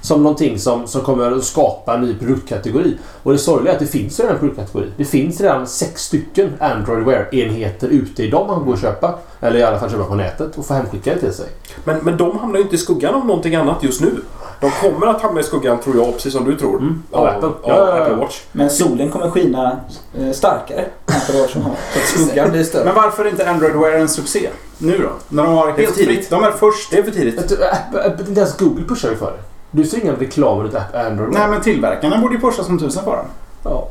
[0.00, 2.98] Som någonting som, som kommer att skapa en ny produktkategori.
[3.22, 4.90] Och det sorgliga är att det finns redan en produktkategori.
[4.96, 9.14] Det finns redan sex stycken Android Wear-enheter ute idag man kan gå och köpa.
[9.40, 11.46] Eller i alla fall köpa på nätet och få hemskickade till sig.
[11.84, 14.22] Men, men de hamnar ju inte i skuggan av någonting annat just nu.
[14.60, 16.78] De kommer att hamna i skuggan, tror jag, precis som du tror.
[16.78, 17.48] Mm, av Apple.
[17.48, 17.92] Av Ja.
[18.02, 18.40] Apple Watch.
[18.52, 19.80] Men solen kommer skina
[20.18, 21.72] eh, starkare på Watchen har.
[21.92, 22.84] Så att skuggan blir större.
[22.84, 24.48] Men varför är inte Android Wear en succé?
[24.78, 25.08] Nu då?
[25.28, 26.30] När de har helt fritt.
[26.30, 26.90] De är först.
[26.90, 27.38] Det är för tidigt.
[27.52, 29.38] Apple, Apple, inte ens Google pushar ju för det.
[29.70, 31.40] Du ser ingen reklam runt App- Android Wear.
[31.40, 33.26] Nej men tillverkarna borde ju pusha som tusen för dem.
[33.62, 33.88] Ja.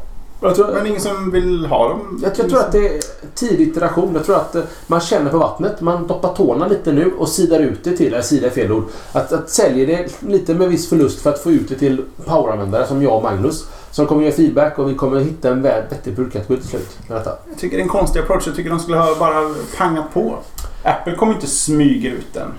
[0.54, 2.20] Tror, Men ingen som vill ha dem.
[2.24, 3.02] jag, jag tror att det är
[3.36, 4.16] tidig iteration.
[4.16, 5.82] Jag tror att eh, man känner på vattnet.
[5.82, 8.84] Man doppar tårna lite nu och sidar ut det till, eller sidar är fel ord.
[9.12, 12.88] Att, att säljer det lite med viss förlust för att få ut det till poweranvändare
[12.88, 13.66] som jag och Magnus.
[13.92, 17.32] Som kommer ge feedback och vi kommer hitta en vettig produktkategori till slut med detta.
[17.50, 18.48] Jag tycker det är en konstig approach.
[18.48, 20.38] Jag tycker de skulle ha bara pangat på.
[20.84, 22.52] Apple kommer inte smyga ut den.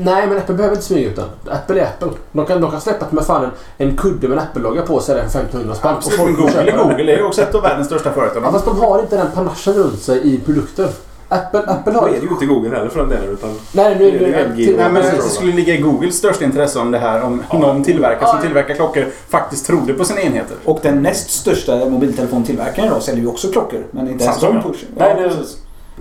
[0.00, 1.24] Nej, men Apple behöver inte smyga ut den.
[1.50, 2.08] Apple är Apple.
[2.32, 3.50] De kan, de kan släppa med fan en,
[3.88, 5.90] en kudde med en Apple-logga på sig för 1500 spänn.
[5.90, 6.76] och Absolut, men Google är.
[6.78, 7.12] Google.
[7.12, 8.52] Är ju också ett av världens största Ja, företag.
[8.52, 10.88] fast de har inte den panaschen runt sig i produkter.
[11.28, 13.28] Apple, Apple har är det ju inte Google heller för den delen.
[13.32, 14.10] Utan Nej, nu...
[14.10, 14.66] Det är nu det LG.
[14.66, 17.84] till- Nej, men det skulle ligga i Googles största intresse om det här om någon
[17.84, 20.56] tillverkare som tillverkar klockor faktiskt trodde på sina enheter.
[20.64, 23.84] Och den näst största mobiltelefontillverkaren idag säljer ju också klockor.
[23.90, 24.62] Men inte ens de ja.
[24.62, 24.88] pushar.
[24.96, 25.56] Nej, Ja, det- precis.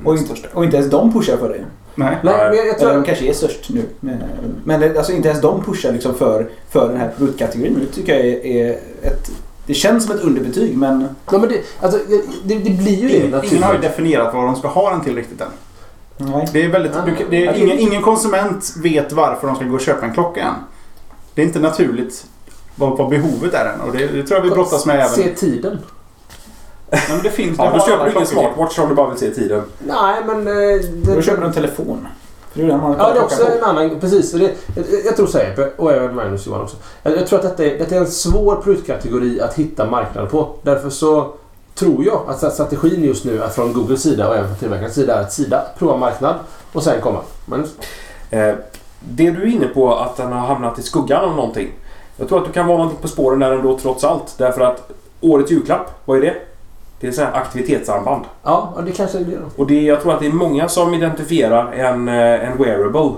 [0.05, 1.65] Och inte, och inte ens de pushar för det.
[1.97, 2.17] Nej.
[2.23, 2.89] Nej, men jag, jag tror...
[2.89, 3.81] Eller de kanske är störst nu.
[3.99, 4.17] Men,
[4.63, 7.79] men det- alltså inte ens de pushar liksom för, för den här produktkategorin.
[7.79, 8.71] Det tycker jag är, är
[9.01, 9.31] ett...
[9.65, 11.07] Det känns som ett underbetyg men...
[11.31, 11.99] Ja, men det, alltså,
[12.43, 15.15] det, det blir ju det Ingen, har ju definierat vad de ska ha den till
[15.15, 15.47] riktigt än.
[16.17, 16.47] Nej.
[16.53, 19.81] Det är väldigt, du, det är, ingen, ingen konsument vet varför de ska gå och
[19.81, 20.53] köpa en klocka än.
[21.35, 22.25] Det är inte naturligt
[22.75, 23.81] vad, vad behovet är än.
[23.81, 25.09] Och det, det tror jag vi brottas med även.
[25.09, 25.79] Se tiden.
[26.89, 27.57] Men det finns.
[27.57, 29.63] ja, då köper du ingen smartwatch om du bara vill se tiden.
[29.79, 30.47] Nej, men...
[30.47, 32.07] Eh, Då det, köper du en telefon.
[32.53, 33.99] Det är man Ja, det är också klockan en annan...
[33.99, 34.31] Precis.
[34.31, 34.39] Det,
[34.75, 36.77] jag, jag tror så här, och även Magnus Johan också.
[37.03, 40.49] Jag, jag tror att detta är, detta är en svår produktkategori att hitta marknad på.
[40.61, 41.33] Därför så
[41.75, 45.15] tror jag att strategin just nu är från Googles sida och även från tillverkarens sida
[45.15, 46.35] är att sida prova marknad
[46.73, 47.19] och sen komma.
[47.45, 47.75] Magnus?
[48.29, 48.55] Eh,
[48.99, 51.71] det du är inne på att den har hamnat i skuggan av någonting.
[52.17, 54.35] Jag tror att du kan vara någonting på spåren där ändå trots allt.
[54.37, 54.91] Därför att
[55.21, 56.35] årets julklapp, vad är det?
[56.99, 58.25] Det är så här aktivitetsarmband.
[58.43, 59.61] Ja, ja, det kanske är det då.
[59.61, 63.11] Och det, jag tror att det är många som identifierar en, eh, en wearable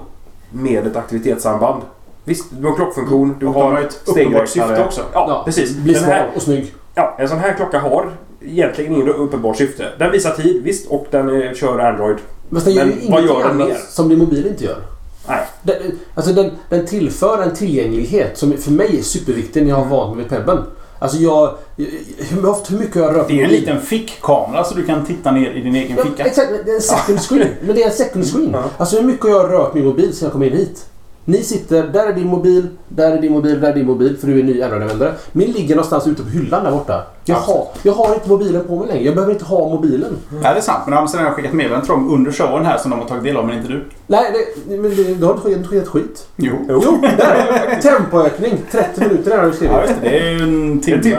[0.50, 1.82] med ett aktivitetsarmband.
[2.24, 5.02] Visst, du har klockfunktion, du Och har har ett uppenbart syfte också.
[5.14, 5.76] Ja, precis.
[5.76, 6.74] Bli Den smal här, och snygg.
[6.96, 8.12] ja, en sån här klocka har
[8.42, 9.86] egentligen ingen uppenbart syfte.
[10.00, 12.18] Den visar tid, visst, och den eh, kör Android.
[12.50, 13.78] Men den gör Men vad gör den mer?
[13.90, 14.78] som din mobil inte gör.
[15.28, 15.46] Nej.
[15.62, 15.76] Den,
[16.16, 20.16] alltså den, den tillför en tillgänglighet som för mig är superviktig när jag har vant
[20.16, 20.58] mig vid Pebben.
[21.00, 21.54] Alltså jag...
[22.18, 25.06] Hur, ofta, hur mycket har jag rört Det är en liten fickkamera så du kan
[25.06, 26.26] titta ner i din egen Ja, ficka.
[26.26, 27.48] exakt, det är en second screen.
[27.62, 28.50] Men det är en second screen.
[28.54, 28.64] Ja.
[28.78, 30.86] Alltså hur mycket har jag rört min mobil sedan jag kom in hit?
[31.30, 34.28] Ni sitter, där är din mobil, där är din mobil, där är din mobil för
[34.28, 35.14] du är ny Android-användare.
[35.32, 37.04] Min ligger någonstans ute på hyllan där borta.
[37.26, 39.04] Jag har, jag har inte mobilen på mig längre.
[39.04, 40.18] Jag behöver inte ha mobilen.
[40.44, 40.84] Ja, det är sant.
[40.88, 43.38] Men Amazon har skickat meddelanden till dem under showen här som de har tagit del
[43.38, 43.84] av, men inte du.
[44.08, 44.34] Nej,
[44.68, 46.28] det, men det, du har inte skickat- skickat skit.
[46.36, 46.54] Jo.
[46.70, 47.80] Jo, där!
[47.82, 48.58] Tempoökning.
[48.72, 49.76] 30 minuter har du skrivit.
[49.76, 50.10] Ja, just det.
[50.10, 50.98] Det är ju en timme.
[50.98, 51.18] En timme.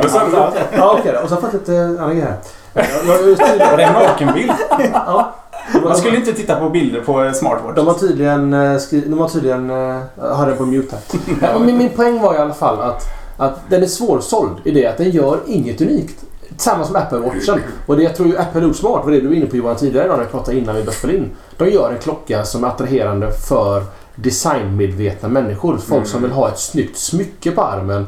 [0.76, 1.20] Ja, okej då.
[1.22, 1.78] Och så har jag fått lite här.
[1.78, 2.28] Jag, jag,
[2.74, 4.52] jag, Och det är en nakenbild.
[4.92, 5.34] ja.
[5.74, 7.76] Man skulle inte titta på bilder på smartwatch.
[7.76, 10.96] De har tydligen, eh, de har tydligen uh, har den på mute
[11.40, 11.58] här.
[11.66, 13.04] Min, min poäng var i alla fall att,
[13.36, 16.24] att den är svårsåld i det att den gör inget unikt.
[16.56, 17.60] Samma som Apple Watchen.
[17.86, 19.76] Och det jag tror ju Apple är smart var det du var inne på Johan
[19.76, 21.30] tidigare idag när vi pratade innan vi började spela in.
[21.56, 23.82] De gör en klocka som är attraherande för
[24.14, 25.78] designmedvetna människor.
[25.78, 28.06] Folk som vill ha ett snyggt smycke på armen.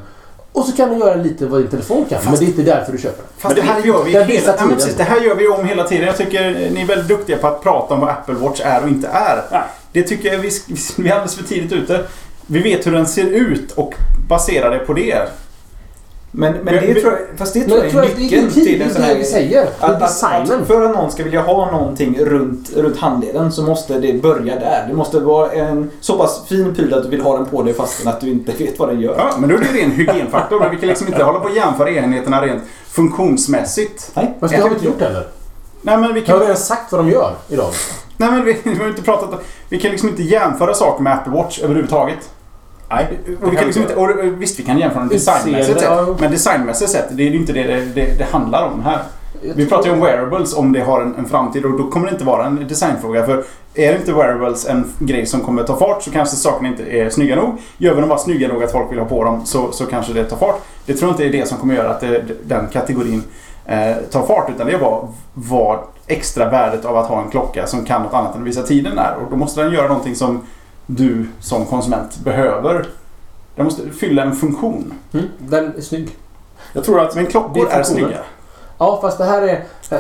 [0.53, 2.19] Och så kan du göra lite vad din telefon kan.
[2.25, 3.27] men det är inte därför du köper den.
[3.39, 5.67] Fast det här gör vi Den hela, visar ja, precis, det här gör vi om
[5.67, 6.07] hela tiden.
[6.07, 8.89] Jag tycker ni är väldigt duktiga på att prata om vad Apple Watch är och
[8.89, 9.43] inte är.
[9.51, 9.63] Nej.
[9.93, 10.51] Det tycker jag vi,
[10.97, 12.05] vi är alldeles för tidigt ute.
[12.47, 13.95] Vi vet hur den ser ut och
[14.29, 15.29] baserar det på det.
[16.35, 18.21] Men, men Men- det tror jag, fast det tror jag jag tror är att det
[18.21, 19.61] är nyckeln det, till det, en sån det här vi säger.
[19.63, 23.63] Det Att, att, att för att någon ska vilja ha någonting runt, runt handleden så
[23.63, 24.85] måste det börja där.
[24.89, 27.75] Det måste vara en så pass fin pryl att du vill ha den på dig
[27.75, 29.15] fastän att du inte vet vad den gör.
[29.19, 30.61] Ja, men då är det ju en hygienfaktor.
[30.61, 34.11] Men vi kan liksom inte hålla på och jämföra enheterna rent funktionsmässigt.
[34.15, 34.35] Nej.
[34.41, 35.27] Men det har vi inte gjort heller.
[35.83, 37.71] Nej, men vi Jag har kan, redan sagt vad de gör idag.
[38.17, 41.33] nej, men vi, vi har inte pratat Vi kan liksom inte jämföra saker med Apple
[41.33, 42.19] Watch överhuvudtaget.
[42.95, 43.19] Nej.
[43.43, 45.89] Och vi kan liksom inte, och visst, vi kan jämföra designmässigt sett.
[45.89, 46.17] ja.
[46.19, 48.99] Men designmässigt sett, det är ju inte det det, det det handlar om här.
[49.57, 52.13] Vi pratar ju om wearables, om det har en, en framtid och då kommer det
[52.13, 53.27] inte vara en designfråga.
[53.27, 53.45] För
[53.75, 57.37] är inte wearables en grej som kommer ta fart så kanske sakerna inte är snygga
[57.37, 57.57] nog.
[57.79, 60.13] Gör vi dem bara snygga nog att folk vill ha på dem så, så kanske
[60.13, 60.61] det tar fart.
[60.87, 63.23] Det tror jag inte är det som kommer göra att det, den kategorin
[63.67, 64.51] eh, tar fart.
[64.51, 68.35] Utan det är vad extra värdet av att ha en klocka som kan något annat
[68.35, 69.15] än att visa tiden är.
[69.15, 70.41] Och då måste den göra någonting som
[70.87, 72.87] du som konsument behöver.
[73.57, 74.95] Den måste fylla en funktion.
[75.13, 76.17] Mm, den är snygg.
[76.73, 78.19] Jag tror att Men klockor är är snygga.
[78.79, 79.65] Ja, fast det här är...
[79.91, 79.99] eh,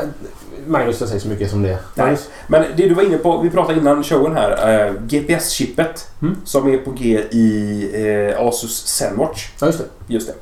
[0.66, 1.78] Magnus, jag säger så mycket som det.
[1.96, 2.28] Magnus?
[2.46, 4.86] Men det du var inne på, vi pratade innan showen här.
[4.86, 6.36] Eh, GPS-chippet Mm.
[6.44, 7.90] som är på G i
[8.34, 9.48] eh, Asus Zenwatch.
[9.60, 9.84] Ja, just det.
[10.14, 10.34] Just det.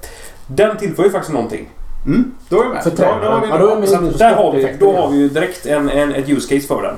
[0.46, 1.70] Den tillför ju faktiskt någonting.
[2.06, 2.82] Mm, då är jag med.
[2.82, 5.18] För Då- då har vi Ja, då är att där har vi, då har vi
[5.18, 6.96] ju direkt en, en, ett use case för den.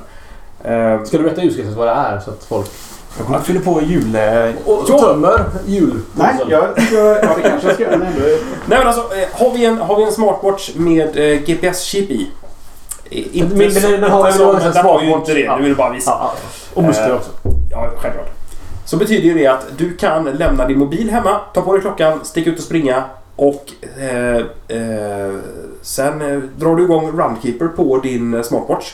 [0.73, 2.71] Eh, Ska du berätta ljuscaset vad det är så att folk...
[3.17, 4.15] Jag kommer att fylla på jul...
[4.15, 6.01] eh, Och tömmer jul.
[6.15, 6.63] Nej, jag,
[6.93, 9.97] jag, ja, det kanske jag ska göra nej men alltså, eh, har vi en, har
[9.97, 12.31] vi en smartwatch med eh, GPS-chip i?
[13.11, 15.41] Eh, Inte Men- men den har alltså, en men den har ju inte det.
[15.41, 15.57] Ja.
[15.57, 16.11] Nu vill du bara visa.
[16.11, 16.41] Ja, ja.
[16.75, 17.31] Och muskler Eh, också.
[17.71, 18.31] Ja, självklart.
[18.85, 22.25] Så betyder ju det att du kan lämna din mobil hemma, ta på dig klockan,
[22.25, 23.05] sticka ut och springa
[23.37, 23.71] och
[24.01, 25.35] eh, eh,
[25.83, 28.93] sen eh, drar du igång Runkeeper på din eh, smartwatch.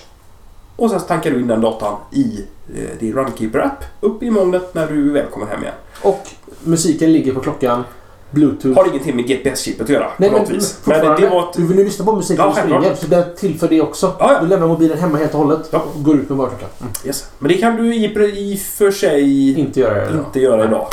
[0.78, 2.44] Och sen tankar du in den datan i
[2.74, 5.74] eh, din Runkeeper-app upp i molnet när du väl kommer hem igen.
[6.02, 6.28] Och
[6.64, 7.84] musiken ligger på klockan.
[8.30, 8.76] Bluetooth.
[8.78, 10.78] Har ingenting med GPS-chippet att göra Nej, på men något vis.
[10.84, 11.56] Men det, det var ett...
[11.56, 12.98] du vill ju lyssna på musik Ja, när du självklart.
[12.98, 13.22] springer.
[13.22, 14.12] Så det tillför det också.
[14.18, 14.40] Ja, ja.
[14.40, 15.84] Du lämnar mobilen hemma helt och hållet Ja.
[15.94, 16.68] och går ut med klockan.
[16.80, 16.92] Mm.
[17.04, 17.28] Yes.
[17.38, 18.04] Men det kan du i,
[18.52, 20.18] i för sig Inte göra idag.
[20.26, 20.86] inte göra idag.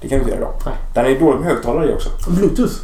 [0.00, 0.54] Det kan du inte göra idag.
[0.66, 0.74] Nej.
[0.94, 2.08] Den är dålig med högtalare också.
[2.30, 2.74] Bluetooth.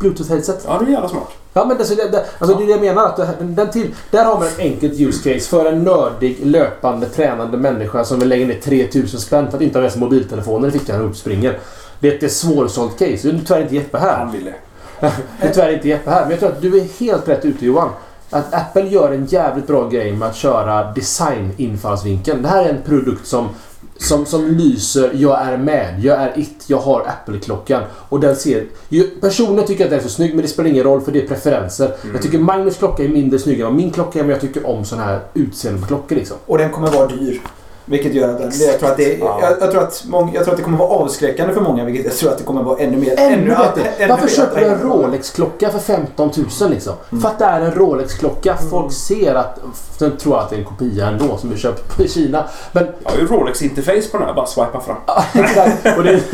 [0.00, 0.64] Bluetooth headset.
[0.68, 1.28] Ja, det är jävla smart.
[1.56, 3.06] Ja men det, så det, det, alltså det är det jag menar.
[3.06, 7.06] Att det, den till, där har man ett enkelt use case för en nördig, löpande,
[7.06, 10.70] tränande människa som vill lägga ner 3000 spänn för att inte ha med sig mobiltelefonen
[10.70, 11.58] i fickan och upp springer.
[12.00, 13.28] Det är ett svårsålt case.
[13.28, 14.18] Nu är tyvärr inte Jeppe här.
[14.18, 14.54] Han ville.
[15.00, 16.22] Det är tyvärr inte Jeppe här.
[16.22, 17.90] Men jag tror att du är helt rätt ute Johan.
[18.30, 22.42] Att Apple gör en jävligt bra grej med att köra design-infallsvinkeln.
[22.42, 23.48] Det här är en produkt som,
[23.96, 25.10] som, som lyser.
[25.14, 26.00] Jag är med.
[26.04, 26.64] Jag är it.
[26.66, 27.82] Jag har Apple-klockan.
[28.08, 28.66] Och den ser...
[28.88, 31.12] ju- Personligen tycker jag att den är så snygg men det spelar ingen roll för
[31.12, 31.94] det är preferenser.
[32.12, 34.66] Jag tycker Magnus klocka är mindre snygg än vad min klocka är men jag tycker
[34.66, 36.36] om sån här utseende på klockor liksom.
[36.46, 37.40] Och den kommer vara dyr.
[37.84, 39.38] Vilket gör att det, jag, tror att det, Ja.
[39.42, 41.84] jag, jag, tror att många, jag tror att det kommer vara avskräckande för många.
[41.84, 43.14] Vilket jag tror att det kommer vara ännu mer.
[43.16, 43.82] Ännu bättre.
[43.98, 44.80] ännu Varför köper du en.
[44.80, 46.30] Rolex-klocka för 15
[46.60, 46.92] 000 liksom?
[47.12, 47.22] Mm.
[47.22, 48.56] För att det är en Rolex-klocka.
[48.70, 49.58] Folk ser att...
[49.98, 52.44] Sen tror jag att det är en kopia ändå som är köpt i Kina.
[52.72, 54.34] Men Jag har ju Rolex-interface på den här.
[54.34, 54.96] Bara swipa fram.
[55.96, 56.22] Och det,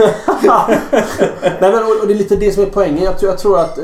[1.60, 3.04] Nej, men, och, och det är lite det som är poängen.
[3.04, 3.78] Jag tror, jag tror att...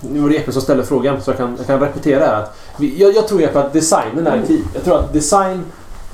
[0.00, 2.42] Nu var det Jeppe som ställde frågan så jag kan, jag kan repetera det här.
[2.42, 4.60] Att vi, jag, jag tror Jeppe att designen är key.
[4.74, 5.64] Jag tror att design,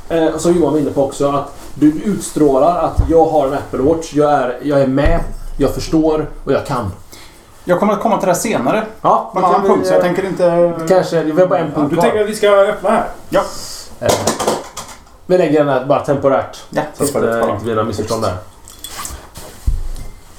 [0.08, 3.78] eh, som Johan var inne på också, att du utstrålar att jag har en Apple
[3.82, 4.14] Watch.
[4.14, 5.20] Jag är, jag är med,
[5.58, 6.90] jag förstår och jag kan.
[7.64, 8.86] Jag kommer att komma till det här senare.
[9.02, 10.72] Ja, På en annan punkt, så jag tänker inte...
[10.88, 12.02] Kanske, vi har bara en punkt Du kvar.
[12.02, 13.04] tänker att vi ska öppna här?
[14.00, 14.12] Eh,
[15.26, 16.62] Vi lägger den här bara temporärt.
[16.70, 17.52] Ja, Så att temporärt det bara.
[17.52, 18.36] inte blir några missförstånd där.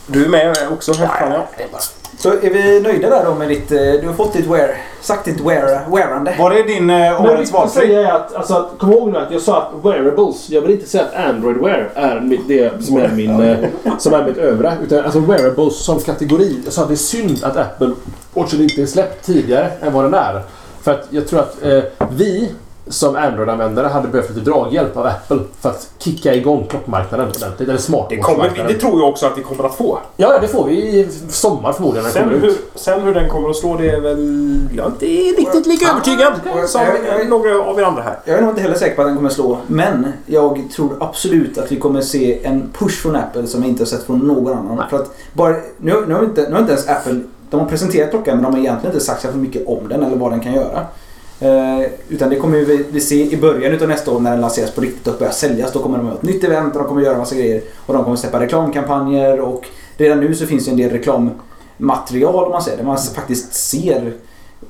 [0.07, 1.41] Du är med också här framme.
[1.57, 1.79] ja.
[2.25, 3.71] Så är vi nöjda där då med ditt...
[3.71, 4.77] eh, Du har fått ditt wear.
[5.01, 6.35] Sagt ditt wear, wearande.
[6.39, 7.95] Var det din eh, årets valfri?
[7.95, 10.89] är att, alltså, att, kom ihåg nu att jag sa att wearables, jag vill inte
[10.89, 13.57] säga att Android Wear är mitt, det som är, min, eh,
[13.99, 14.73] som är mitt övriga.
[14.83, 16.61] Utan alltså wearables som kategori.
[16.63, 17.91] Jag sa att det är synd att Apple
[18.33, 20.41] Watchen inte är släppt tidigare än vad den är.
[20.81, 21.79] För att jag tror att eh,
[22.11, 22.51] vi
[22.87, 27.69] som Android-användare hade behövt lite draghjälp av Apple för att kicka igång klockmarknaden ordentligt.
[27.69, 27.87] Eller Det,
[28.17, 28.73] kommer, smartwatch-marknaden.
[28.73, 29.99] det tror jag också att vi kommer att få.
[30.17, 32.71] Ja, det får vi i sommar förmodligen när Sen kommer hur, ut.
[32.75, 34.59] sen hur den kommer att slå det är väl...
[34.75, 35.05] Jag är inte
[35.41, 36.33] riktigt lika övertygad
[36.67, 38.19] som eh, några av er andra här.
[38.25, 39.57] Jag är nog inte heller säker på att den kommer slå.
[39.67, 43.81] Men jag tror absolut att vi kommer se en push från Apple som vi inte
[43.81, 44.75] har sett från någon annan.
[44.75, 44.85] Nej.
[44.89, 47.19] För att bara, nu, nu, har inte, nu har inte ens Apple...
[47.49, 50.15] De har presenterat klockan men de har egentligen inte sagt så mycket om den eller
[50.15, 50.85] vad den kan göra.
[51.39, 54.71] Eh, utan det kommer vi, vi se i början av nästa år när den lanseras
[54.71, 55.71] på riktigt och börjar säljas.
[55.71, 57.61] Då kommer de ha ett nytt event och de kommer göra massa grejer.
[57.85, 59.65] Och de kommer släppa reklamkampanjer och
[59.97, 62.77] redan nu så finns det en del reklammaterial om man säger.
[62.77, 64.13] Där man faktiskt ser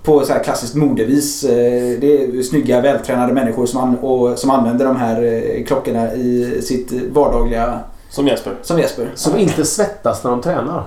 [0.04, 1.44] på så här klassiskt modevis.
[1.44, 6.14] eh, Det är snygga vältränade människor som, an- och, som använder de här eh, klockorna
[6.14, 7.80] i sitt vardagliga...
[8.10, 8.54] Som Jesper.
[8.62, 9.12] Som Jesper.
[9.16, 10.84] Som inte svettas när de tränar.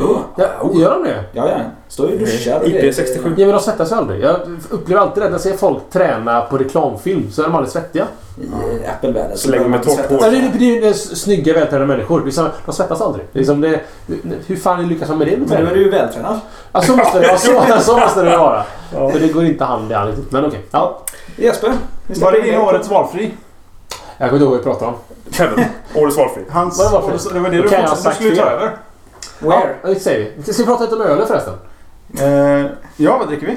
[0.00, 0.44] Oh, Ja,
[0.74, 1.24] gör de det?
[1.32, 1.56] ja, ja.
[1.88, 2.92] Står ju och duschar och grejer.
[2.92, 3.34] IP67.
[3.36, 4.22] Ja men de svettas ju aldrig.
[4.24, 4.36] Jag
[4.70, 8.06] upplever alltid det när jag ser folk träna på reklamfilm så är de aldrig svettiga.
[8.40, 8.46] I
[8.84, 9.36] eh, Apple-världen.
[9.38, 10.22] Så länge de är behöver man torrt.
[10.22, 12.20] Ja, det, är- det är ju snygga vältränade människor.
[12.20, 13.26] Det är som- De svettas aldrig.
[13.32, 13.80] Det är som det,
[14.46, 16.40] hur fan lyckas man med det med Men nu är du ju vältränad.
[16.72, 17.38] Ja, så måste det vara.
[17.38, 17.62] Så,
[17.92, 18.64] så måste det vara.
[18.90, 20.14] För det går inte hand i hand.
[20.30, 20.60] Men okej.
[20.70, 21.00] Ja.
[21.36, 21.72] Jesper.
[22.20, 23.34] Var det in din årets valfri?
[24.18, 24.94] Jag kommer inte ihåg vad vi pratade om.
[25.38, 25.68] Pebble.
[25.94, 26.42] Årets valfri.
[26.50, 26.78] Hans...
[26.78, 27.68] Var det för- Det var det du, du
[28.14, 28.76] skulle ta över.
[29.38, 29.76] Where?
[29.82, 30.52] Ja, det säger vi.
[30.52, 31.54] Ska vi prata lite om ölen förresten?
[32.20, 32.66] Eh,
[32.96, 33.56] ja, vad dricker vi?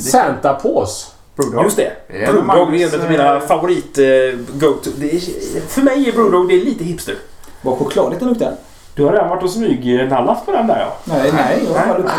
[0.00, 1.06] Santa Pause.
[1.36, 1.64] Brewdog.
[1.64, 1.92] Just det.
[2.08, 4.04] Ja, Brewdog är en av eh, mina favorit eh,
[4.52, 4.90] go-to.
[4.96, 7.14] Det är- För mig är Brewdog det är lite hipster.
[7.62, 8.52] Vad chokladigt den luktar.
[8.94, 10.96] Du har redan varit och smygnallat på den där ja.
[11.04, 11.62] Nej, nej.
[11.68, 12.16] Jag har bara luktat.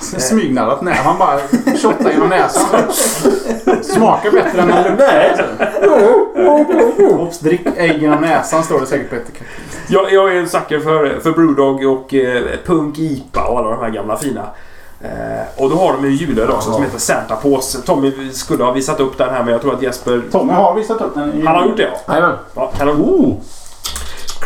[0.00, 0.94] Smygnallat nära.
[0.94, 1.38] Han bara
[1.82, 2.64] shottar genom näsan.
[3.82, 5.02] Smakar bättre än en lukt.
[7.12, 9.46] Oops, drick ej genom näsan står det säkert på etiketten.
[9.88, 13.80] Jag, jag är en sucker för, för Brewdog och eh, Punk IPA och alla de
[13.80, 14.42] här gamla fina.
[15.00, 17.78] Eh, och då har de ju julöl också som heter Santa Pause.
[17.82, 20.22] Tommy skulle ha visat upp den här men jag tror att Jesper...
[20.32, 21.32] Tommy har visat upp den.
[21.42, 22.14] i- Han har gjort det ja.
[22.14, 22.36] Jajamän.
[22.54, 23.34] ja han har, oh.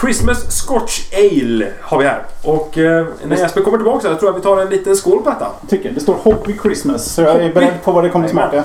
[0.00, 2.22] Christmas Scotch Ale har vi här.
[2.42, 5.30] Och eh, när Jesper kommer tillbaka så tror jag vi tar en liten skål på
[5.30, 5.52] detta.
[5.68, 5.90] Tycker.
[5.90, 7.04] Det står Hoppy Christmas.
[7.04, 8.64] Så jag är beredd på vad det kommer att smaka.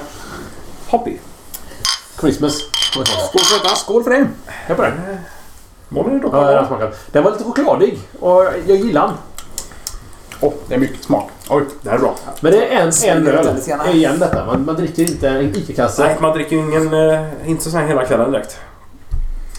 [0.87, 1.17] Hoppy.
[2.19, 2.57] Christmas.
[2.91, 3.75] Skål för detta.
[3.75, 4.27] Skål för det.
[4.67, 4.83] Jag på.
[5.89, 6.33] Var det dock?
[6.33, 9.15] Ja, den, den var lite chokladig och jag gillar den.
[10.39, 11.29] Åh, det är mycket smak.
[11.49, 11.63] Oj.
[11.81, 12.15] Det här är bra.
[12.39, 13.59] Men det är en, en öl.
[13.93, 14.45] Igen detta.
[14.45, 16.03] Man, man dricker inte en ICA-kasse.
[16.03, 18.59] Nej, man dricker ingen, eh, inte så här hela kvällen direkt.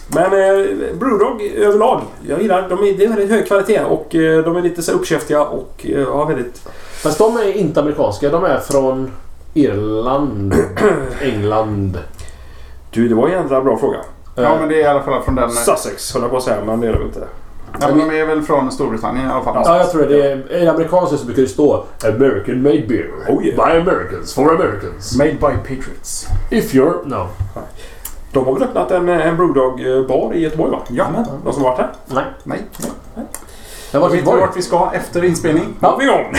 [0.08, 0.66] Men eh,
[0.98, 4.62] Brewdog överlag, jag gillar de är, det är väldigt hög kvalitet och eh, de är
[4.62, 6.68] lite så uppkäftiga och eh, har väldigt...
[7.02, 8.28] Fast de är inte amerikanska.
[8.28, 9.12] De är från
[9.54, 10.54] Irland,
[11.20, 11.98] England.
[12.90, 13.98] Du, det var ju en bra fråga.
[14.34, 15.50] Ja, men det är i alla fall från den...
[15.50, 17.26] Sussex höll jag på att säga, men det är det väl inte.
[17.80, 19.62] Ja, men de är väl från Storbritannien i alla fall.
[19.64, 20.32] Ja, jag tror det.
[20.32, 23.10] Är, I amerikanska så brukar det stå American made beer.
[23.28, 23.66] Oh, yeah.
[23.66, 25.16] By Americans, for Americans.
[25.18, 26.26] Made by Patriots.
[26.50, 26.96] If you're...
[27.04, 27.28] No.
[28.36, 30.78] De har väl öppnat en, en Brewdog-bar i Göteborg va?
[30.88, 31.06] Ja.
[31.44, 31.88] De som varit här?
[32.06, 32.24] Nej.
[32.44, 32.62] Nej.
[33.92, 34.40] Jag var Vet i vi Göteborg.
[34.46, 35.64] vart vi ska efter inspelning?
[35.80, 36.32] Ja, vi igång!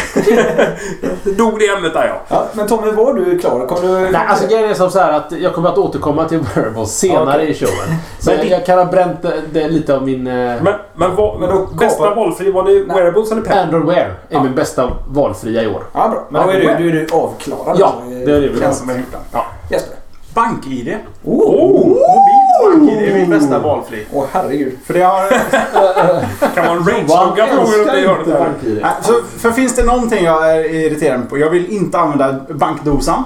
[1.37, 2.21] Dog det ämnet där ja.
[2.27, 3.65] Ja, men Tommy, var du klar?
[3.67, 3.87] Kom du...
[3.87, 7.47] Nej, alltså grejen är som så här att jag kommer att återkomma till wearables senare
[7.47, 7.95] i showen.
[8.19, 10.27] Så jag, jag kan ha bränt det, det lite av min...
[10.27, 13.55] Eh, Men, men, vad, Men då bästa kapar- valfri, var det wearables eller pep?
[13.57, 14.43] Android Wear är Ja.
[14.43, 15.83] min bästa valfria i år.
[15.93, 16.23] Ja, bra.
[16.29, 17.75] Men då är du, du, är du avklarad.
[17.79, 18.91] Ja, det är det Känns som.
[19.31, 19.45] Ja.
[19.71, 19.96] Jesper.
[20.37, 20.97] BankID.
[21.23, 21.87] Oh!
[21.87, 24.05] Mobilt BankID är min bästa valfri.
[24.13, 24.77] Åh herregud.
[24.85, 25.29] För det har...
[26.55, 31.29] Kan en range-logga gången uppe i hörnet så, för finns det någonting jag är irriterad
[31.29, 31.37] på?
[31.37, 33.23] Jag vill inte använda bankdosan.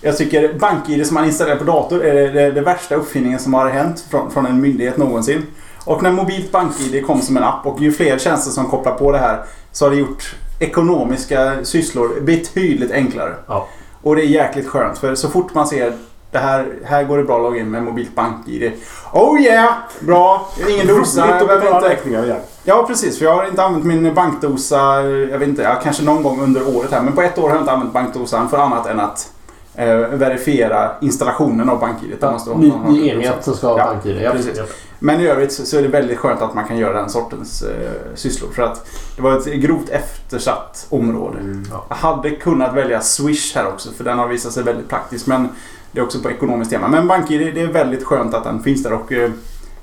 [0.00, 3.54] Jag tycker BankID som man installerar på dator är det, det, det värsta uppfinningen som
[3.54, 5.42] har hänt från, från en myndighet någonsin.
[5.84, 9.12] Och när mobilt BankID kom som en app och ju fler tjänster som kopplar på
[9.12, 9.42] det här
[9.72, 13.34] så har det gjort ekonomiska sysslor betydligt enklare.
[13.46, 13.68] Ja.
[14.02, 15.92] Och det är jäkligt skönt för så fort man ser
[16.34, 18.72] det här, här går det bra att logga in med mobilt BankID.
[19.12, 19.72] Oh yeah!
[20.00, 20.48] Bra!
[20.68, 21.20] Ingen dosa.
[21.20, 22.40] Roligt Jag att betala räkningar igen.
[22.64, 26.22] Ja precis, för jag har inte använt min bankdosa, jag vet inte, ja, kanske någon
[26.22, 27.02] gång under året här.
[27.02, 29.32] Men på ett år har jag inte använt bankdosan för annat än att
[29.74, 32.16] eh, verifiera installationen av BankID.
[32.20, 34.22] Vara Ny, ny enhet som ska ha Ja, bank-id.
[34.22, 34.56] Ja, precis.
[34.56, 34.64] Ja.
[34.98, 37.62] Men i övrigt så, så är det väldigt skönt att man kan göra den sortens
[37.62, 38.50] eh, sysslor.
[38.52, 38.86] För att
[39.16, 41.38] det var ett grovt eftersatt område.
[41.70, 41.84] Ja.
[41.88, 45.26] Jag hade kunnat välja Swish här också för den har visat sig väldigt praktisk.
[45.26, 45.48] Men
[45.94, 46.88] det är också på ekonomiskt tema.
[46.88, 49.30] Men BankID det är väldigt skönt att den finns där och eh,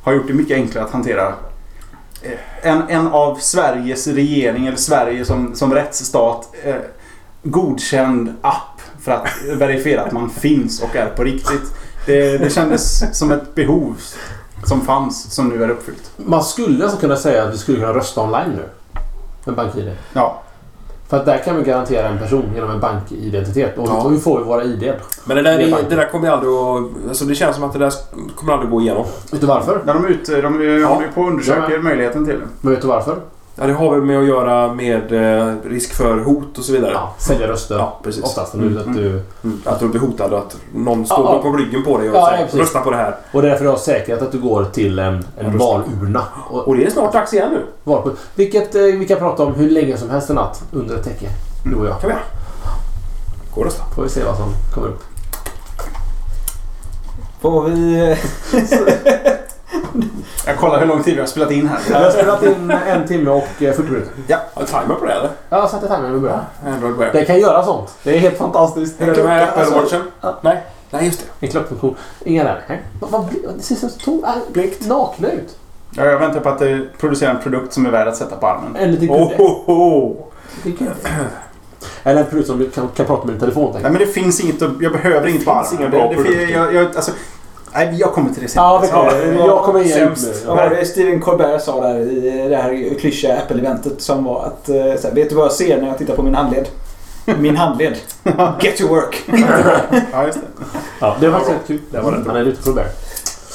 [0.04, 1.28] har gjort det mycket enklare att hantera.
[2.22, 2.32] Eh,
[2.62, 6.76] en, en av Sveriges regering, eller Sverige som, som rättsstat, eh,
[7.44, 11.76] godkänd app för att verifiera att man finns och är på riktigt.
[12.06, 13.98] Det, det kändes som ett behov
[14.64, 16.12] som fanns som nu är uppfyllt.
[16.18, 18.70] Man skulle alltså kunna säga att vi skulle kunna rösta online nu.
[19.46, 19.92] Med BankID.
[20.14, 20.42] Ja,
[21.12, 23.78] För att där kan vi garantera en person genom en bankidentitet.
[23.78, 24.08] Och Ja.
[24.10, 24.94] hur får vi våra ID?
[25.26, 27.08] Men det där, Det är det där kommer ju aldrig att...
[27.10, 27.92] Alltså det känns som att det där
[28.36, 29.06] kommer aldrig gå igenom.
[29.32, 29.82] Vet du varför?
[29.86, 30.88] När de, är ute, de är- Ja.
[30.88, 31.80] håller ju på att undersöka Ja.
[31.82, 32.46] möjligheten till det.
[32.62, 33.16] Men vet du varför?
[33.56, 36.92] Ja, det har väl med att göra med eh, risk för hot och så vidare.
[36.94, 37.76] Ja, sälja röster.
[37.76, 38.24] Ja, precis.
[38.24, 38.54] Oftast.
[38.54, 39.62] Nu, att du, Mm.
[39.66, 41.38] Att du blir hotad och att någon står Ja, ja.
[41.38, 43.16] bakom ryggen på dig och Ja, säger ja, rösta på det här.
[43.32, 46.24] och det är därför du har säkrat att du går till en, en valurna.
[46.50, 47.66] Och, Och det är snart dags igen nu.
[47.84, 50.96] val på, vilket eh, vi kan prata om hur länge som helst en natt under
[50.96, 51.30] ett täcke.
[51.66, 52.00] Du och jag.
[52.02, 52.24] Kan vi göra.
[53.56, 53.84] Gå och rösta.
[53.96, 55.04] Får vi se vad som kommer upp.
[57.42, 58.16] Får vi...
[60.46, 61.80] Jag kollar hur lång tid vi har spelat in här.
[61.90, 64.12] Jag har spelat in en timme och eh, 40 minuter.
[64.54, 65.30] Har du timer på det eller?
[65.50, 66.42] Jag satte vi började.
[66.66, 67.14] Android Wear.
[67.14, 67.94] Den kan göra sånt.
[68.04, 69.02] Det är helt fantastiskt.
[69.02, 70.02] Är det med Alltså, Apple Watchen?
[70.22, 70.40] ja.
[70.42, 70.64] Nej.
[70.90, 71.46] Nej, just det.
[71.46, 71.96] En klockfunktion.
[72.26, 72.62] Inga där.
[72.68, 72.82] Nej.
[73.00, 73.26] Vad, vad,
[73.58, 74.88] det ser så to- äh, Blikt.
[74.88, 75.56] nakna ut.
[75.96, 78.48] Ja, Jag väntar på att det producerar en produkt som är värd att sätta på
[78.48, 78.76] armen.
[78.76, 79.44] En liten Oh, kudde.
[79.44, 80.16] oh, oh.
[80.64, 80.92] Kudde.
[82.04, 83.72] Eller en produkt som du kan, kan prata med din telefon.
[83.74, 85.80] Nej men det finns inget Jag behöver inget på armen.
[85.80, 87.12] inga bra det, det, jag, jag, alltså,
[87.74, 88.64] nej, jag kommer till det sen.
[88.64, 89.34] Ja, vi kommer.
[89.40, 90.46] Ja, jag kommer ge ut sämst.
[90.80, 95.08] det Steven Colbert sa där i det här klyschiga Apple-eventet som var att eh, så
[95.08, 96.68] här, vet du vad jag ser när jag tittar på min handled?
[97.40, 97.96] Min handled.
[98.62, 99.24] Get to work.
[100.12, 100.66] Ja, just det.
[101.00, 101.80] Ja, det var faktiskt rätt kul.
[101.92, 102.24] Det var det.
[102.28, 102.88] Han är på bär.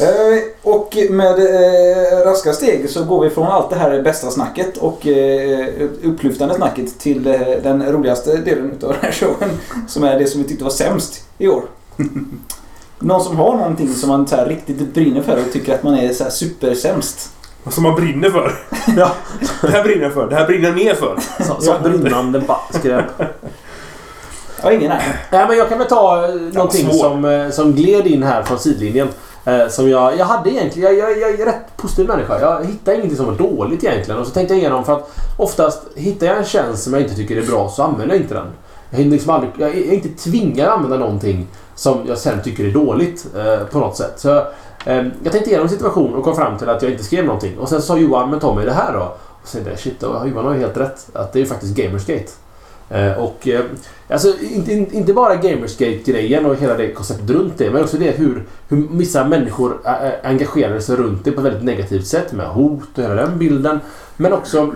[0.01, 4.77] Eh, Och med eh, raska steg så går vi från allt det här bästa snacket
[4.77, 5.07] och
[6.03, 7.23] upplyftande snacket till
[7.63, 9.51] den roligaste delen av den här showen.
[9.89, 11.63] Som är det som vi tyckte var sämst i år.
[12.99, 15.95] Någon som har någonting som man så här riktigt brinner för och tycker att man
[15.95, 17.31] är så här supersämst.
[17.71, 18.53] Som man brinner för.
[18.97, 19.11] Ja.
[19.63, 20.29] Det här brinner jag för.
[20.29, 21.19] Det här brinner jag mer för.
[21.45, 23.05] Så, så brinnande skräp.
[24.63, 25.21] Ja, ingen här.
[25.31, 28.59] Nej, men jag kan väl ta eh, någonting som, eh, som gled in här från
[28.59, 29.09] sidlinjen.
[29.45, 32.41] Eh, som jag, jag hade egentligen, jag, jag, jag är rätt positiv människa.
[32.41, 34.21] Jag hittade ingenting som var dåligt egentligen.
[34.21, 37.15] Och så tänkte jag igenom för att oftast hittar jag en tjänst som jag inte
[37.15, 38.47] tycker är bra så använder jag inte den.
[38.91, 42.65] Jag, hinner liksom aldrig, jag är inte tvingad att använda någonting som jag sen tycker
[42.65, 44.13] är dåligt eh, på något sätt.
[44.17, 44.37] Så,
[44.87, 47.59] eh, jag tänkte igenom situationen och kom fram till att jag inte skrev någonting.
[47.59, 49.17] Och sen sa Johan, men ta mig det här då.
[49.43, 51.07] Och sen tänkte jag, shit, då, Johan har ju helt rätt.
[51.13, 52.33] Att det är ju faktiskt Gamersgate.
[52.91, 53.65] Eh, och eh,
[54.09, 57.71] alltså inte, inte bara Gamersgate-grejen och hela det konceptet runt det.
[57.71, 59.81] Men också det hur, hur vissa människor
[60.23, 62.33] engagerar sig runt det på ett väldigt negativt sätt.
[62.33, 63.81] Med hot och hela den bilden.
[64.17, 64.73] Men också...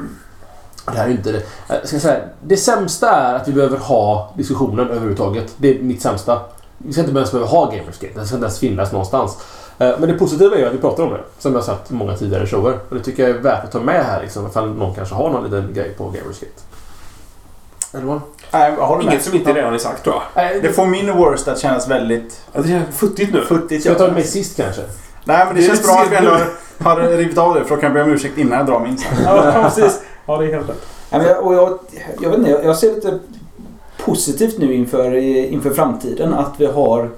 [0.92, 1.42] Det här är inte det.
[1.86, 5.54] Ska jag säga, det sämsta är att vi behöver ha diskussionen överhuvudtaget.
[5.56, 6.40] Det är mitt sämsta.
[6.78, 8.20] Vi ska inte ens behöva ha Gamersgate.
[8.20, 9.38] Det ska inte ens finnas någonstans.
[9.78, 11.20] Eh, Men det positiva är ju att vi pratar om det.
[11.38, 12.78] Som jag sagt i många tidigare shower.
[12.88, 14.22] Och det tycker jag är värt att ta med här.
[14.22, 16.52] Liksom, ifall någon kanske har någon liten grej på Gamersgate.
[17.94, 18.20] Eller
[18.52, 19.12] Nej, jag håller med.
[19.12, 20.22] Inget som inte redan är sagt tror jag.
[20.44, 23.44] Nej, Det får min worst att kännas väldigt Ja, Det känns futtigt nu.
[23.44, 23.80] futtigt.
[23.82, 24.82] Ska jag ta det med sist kanske?
[25.24, 26.36] Nej, men det, Det känns bra att vi ändå
[26.84, 28.98] har rivit av det för då kan jag be om ursäkt innan jag drar min
[28.98, 29.08] sen.
[29.24, 30.00] Ja, precis.
[30.30, 30.86] Ja, det är helt rätt.
[31.10, 31.78] Ja, men jag, och jag,
[32.20, 33.18] jag vet inte, jag, ser lite
[34.04, 35.16] positivt nu inför,
[35.52, 37.10] inför framtiden att vi har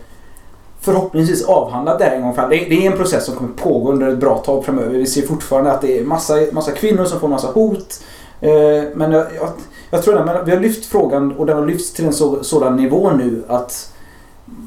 [0.80, 2.48] förhoppningsvis avhandlat det här en gång alla.
[2.48, 4.90] det, det är en process som kommer pågå under ett bra tag framöver.
[4.90, 8.02] Vi ser fortfarande att det är massa, massa kvinnor som får massa hot.
[8.40, 8.51] Eh,
[8.94, 9.48] men jag, jag,
[9.90, 12.76] jag tror att vi har lyft frågan och den har lyfts till en så, sådan
[12.76, 13.93] nivå nu att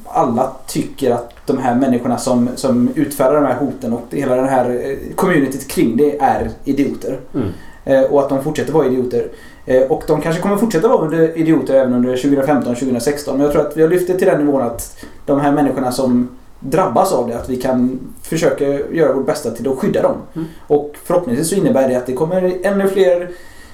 [0.06, 4.48] alla tycker att de här människorna som, som utfärdar de här hoten och hela den
[4.48, 7.20] här eh, communityt kring det är idioter.
[7.34, 7.48] Mm.
[7.86, 9.28] Eh, och att de fortsätter vara idioter.
[9.66, 13.32] Eh, och de kanske kommer fortsätta vara idioter även under 2015-2016.
[13.32, 14.96] Men jag tror att vi har lyft det till den nivån att
[15.26, 16.28] de här människorna som
[16.60, 20.16] drabbas av det, att vi kan försöka göra vårt bästa till att skydda dem.
[20.34, 20.48] Mm.
[20.66, 23.30] Och förhoppningsvis så innebär det att det kommer ännu fler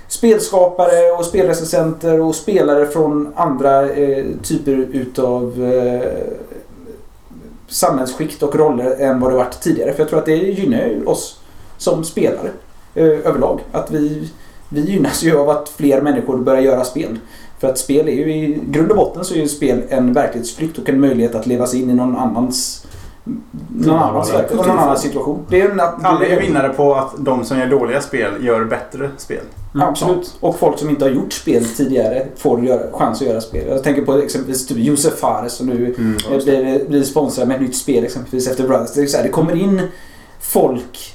[0.09, 6.09] spelskapare och spelrecensenter och spelare från andra eh, typer utav eh,
[7.69, 9.93] samhällsskikt och roller än vad det varit tidigare.
[9.93, 11.41] För jag tror att det gynnar oss
[11.79, 12.51] som spelare
[12.95, 13.61] överlag.
[13.73, 14.29] Att vi,
[14.69, 17.19] vi gynnas ju av att fler människor börjar göra spel.
[17.61, 20.79] För att spel är ju i grund och botten så är ju spel en verklighetsflykt
[20.79, 22.87] och en möjlighet att leva sig in i någon annans
[23.69, 25.47] någon annans, verk- någon annans situation.
[25.49, 29.11] Det är en, Alla är vinnare på att de som gör dåliga spel gör bättre
[29.17, 29.41] spel.
[29.75, 30.35] Ja, Absolut.
[30.41, 33.65] Och folk som inte har gjort spel tidigare får göra, chans att göra spel.
[33.69, 36.17] Jag tänker på exempelvis typ Josef Fares som nu Mm.
[36.33, 38.93] eh, blir, blir sponsrad med ett nytt spel exempelvis efter Brothers.
[38.95, 39.81] Det, är så här, det kommer in
[40.41, 41.15] folk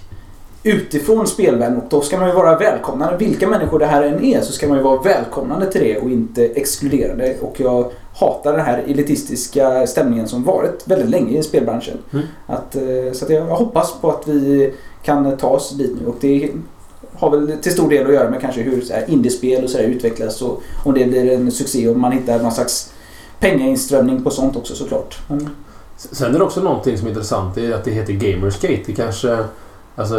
[0.67, 3.17] utifrån spelvärlden och då ska man ju vara välkomnande.
[3.17, 6.09] Vilka människor det här än är så ska man ju vara välkomnande till det och
[6.09, 7.35] inte exkluderande.
[7.41, 11.97] Och jag hatar den här elitistiska stämningen som varit väldigt länge i spelbranschen.
[12.13, 12.25] Mm.
[12.47, 14.73] Att, eh, så att jag, hoppas på att vi
[15.03, 16.51] kan ta oss dit nu och det
[17.13, 19.77] har väl till stor del att göra med kanske hur så här, indiespel och så
[19.77, 22.93] här utvecklas och om det blir en succé och man hittar någon slags
[23.39, 25.17] pengainströmning på sånt också såklart.
[25.27, 25.49] Men,
[25.97, 27.55] Sen är det också någonting som är intressant.
[27.55, 28.83] Det är att det heter Gamersgate.
[28.85, 29.37] Det kanske...
[29.97, 30.17] Alltså,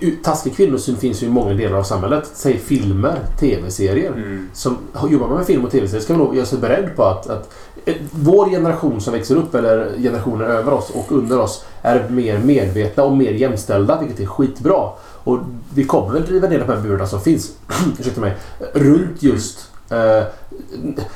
[0.00, 2.30] eh, taskig kvinnosyn finns ju i många delar av samhället.
[2.34, 4.12] Säg filmer, tv-serier.
[4.12, 4.48] Mm.
[4.52, 4.78] Som,
[5.10, 7.54] jobbar man med film och tv-serier ska man nog göra sig beredd på att, att
[7.84, 12.38] eh, vår generation som växer upp, eller generationer över oss och under oss, är mer
[12.38, 14.90] medvetna och mer jämställda, vilket är skitbra.
[15.24, 15.38] Och
[15.74, 17.52] vi kommer väl driva ner de här burarna som finns,
[17.98, 18.36] ursäkta mig,
[18.72, 20.22] runt just eh,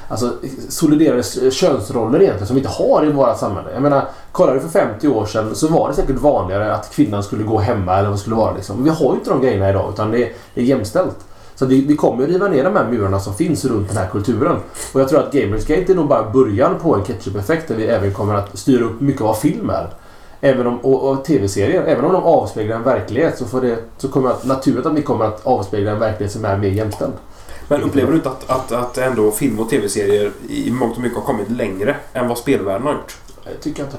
[0.09, 0.33] alltså
[0.69, 3.69] soliderade könsroller egentligen som vi inte har i vårt samhälle.
[3.73, 7.23] Jag menar, kollar du för 50 år sedan så var det säkert vanligare att kvinnan
[7.23, 8.55] skulle gå hemma eller vad det skulle vara.
[8.55, 8.85] Liksom.
[8.85, 11.17] Vi har ju inte de grejerna idag utan det är, det är jämställt.
[11.61, 14.57] Så vi, vi kommer riva ner de här murarna som finns runt den här kulturen.
[14.93, 18.15] Och jag tror att Gamersgate är nog bara början på en ketchup-effekt där vi även
[18.15, 19.91] kommer att styra upp mycket av vad film är.
[20.41, 21.83] Även om, och, och tv-serier.
[21.83, 24.95] Även om de avspeglar en verklighet så, får det, så kommer det att, naturligt att
[24.95, 27.13] vi kommer att avspegla en verklighet som är mer jämställd.
[27.71, 31.19] Men upplever du inte att, att, att ändå film och tv-serier i mångt och mycket
[31.19, 33.17] har kommit längre än vad spelvärlden har gjort?
[33.45, 33.97] Jag tycker inte.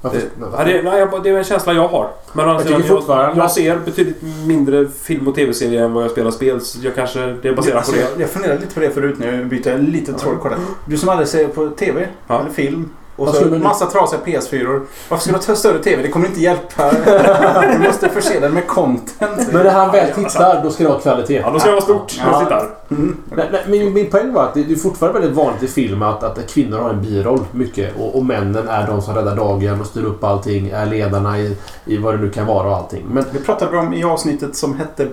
[0.00, 0.18] Varför?
[0.18, 2.10] Det, ja, det, nej, jag- det är en känsla jag har.
[2.32, 6.04] Men Jag tycker sidan, fortfarande- jag, jag ser betydligt mindre film och tv-serier än vad
[6.04, 6.60] jag spelar spel.
[6.60, 8.04] Så jag kanske, det är baserat Alltså, på det.
[8.12, 9.44] jag, jag funderade lite på det förut nu.
[9.44, 10.52] Byter jag lite tråd kort.
[10.86, 12.40] Du som aldrig ser på TV Ja.
[12.40, 14.80] eller film och så du- massa trasiga PS4.
[15.08, 16.02] Varför ska du ha större TV?
[16.02, 16.90] Det kommer inte hjälpa.
[17.72, 19.52] Du måste förse den med content.
[19.52, 21.34] Men när han väl tittar, då ska det vara kvalitet.
[21.44, 22.32] Ja, då ska det vara stort när Ja.
[22.32, 22.68] jag tittar.
[22.90, 23.16] Mm.
[23.36, 26.22] Nej, nej, min, min poäng var att det är fortfarande väldigt vanligt i film att,
[26.22, 29.86] att kvinnor har en biroll mycket och, och männen är de som räddar dagen och
[29.86, 33.04] styr upp allting, är ledarna i, i vad det nu kan vara och allting.
[33.12, 35.08] Men Det pratade vi om i avsnittet som hette...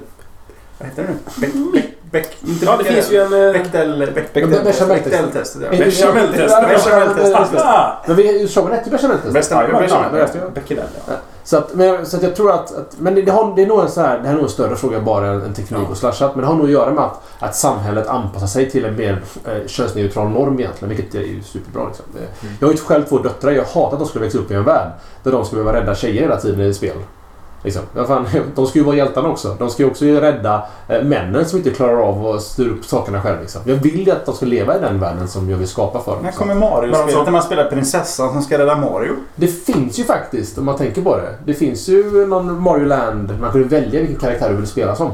[0.79, 1.17] Vad heter det nu?
[1.41, 1.73] Beck...
[1.73, 1.92] Beck...
[2.13, 3.33] Beck inte Ja, det finns ju en...
[3.33, 4.11] eh, Bechdel...
[4.15, 4.33] Beck...
[4.33, 4.87] Bechdel- Bechdel-testet.
[4.87, 5.61] Bechdel-testet.
[5.61, 5.67] ja.
[5.67, 6.51] Är- Bechdel-testet.
[6.51, 7.61] Ja, Bechdel-testet.
[7.61, 8.03] Ah!
[8.07, 9.33] Men vi såg väl ett bechameltest?
[10.53, 11.13] Bechdel, ja.
[11.43, 12.77] Så att, men, så att jag tror att...
[12.77, 14.43] att men det, det, har, det, är nog en så här, det här är nog
[14.43, 16.35] en större fråga bara än en teknik och slashat.
[16.35, 19.21] Men det har nog att göra med att, att samhället anpassar sig till en mer
[19.45, 20.95] eh, könsneutral norm egentligen.
[20.95, 21.87] Vilket är ju superbra.
[21.87, 22.05] Liksom.
[22.13, 23.51] Det, Jag har ju själv två döttrar.
[23.51, 24.91] Jag hatar att de skulle växa upp i en värld
[25.23, 26.97] där de skulle behöva rädda tjejer hela tiden i spel.
[27.63, 27.81] Liksom.
[27.95, 28.25] Ja, fan,
[28.55, 29.55] de ska ju vara hjältarna också.
[29.59, 33.21] De ska ju också rädda eh, männen som inte klarar av att styra upp sakerna
[33.21, 33.41] själv.
[33.41, 33.61] Liksom.
[33.65, 36.11] Jag vill ju att de ska leva i den världen som jag vill skapa för
[36.11, 36.21] dem.
[36.21, 36.47] När liksom.
[36.47, 39.13] kommer Mario-spelet alltså- när man spelar prinsessan som ska rädda Mario?
[39.35, 41.35] Det finns ju faktiskt, om man tänker på det.
[41.45, 43.39] Det finns ju någon Mario Land.
[43.41, 45.11] Man kunde välja vilken karaktär du vill spela som.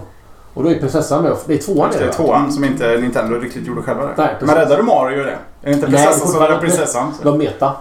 [0.53, 1.31] Och då är prinsessan med.
[1.45, 4.03] Det är tvåan Det är tvåan som inte Nintendo riktigt gjorde själva.
[4.03, 4.13] Där.
[4.17, 5.29] Nej, Men räddar du Mario i det?
[5.31, 7.13] Är det inte Nej, prinsessan som fortfarande- räddar prinsessan?
[7.23, 7.71] Det var meta.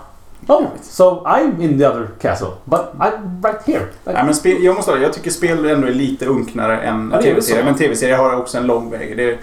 [0.46, 2.48] Oh, so I'm in the other castle.
[2.64, 3.86] But I'm right here.
[4.04, 7.22] Nej, men spel, jag måste säga, jag tycker spel ändå är lite unknare än Ja,
[7.22, 7.64] tv-serier.
[7.64, 9.16] Men tv-serier har också en lång väg.
[9.16, 9.38] Det är,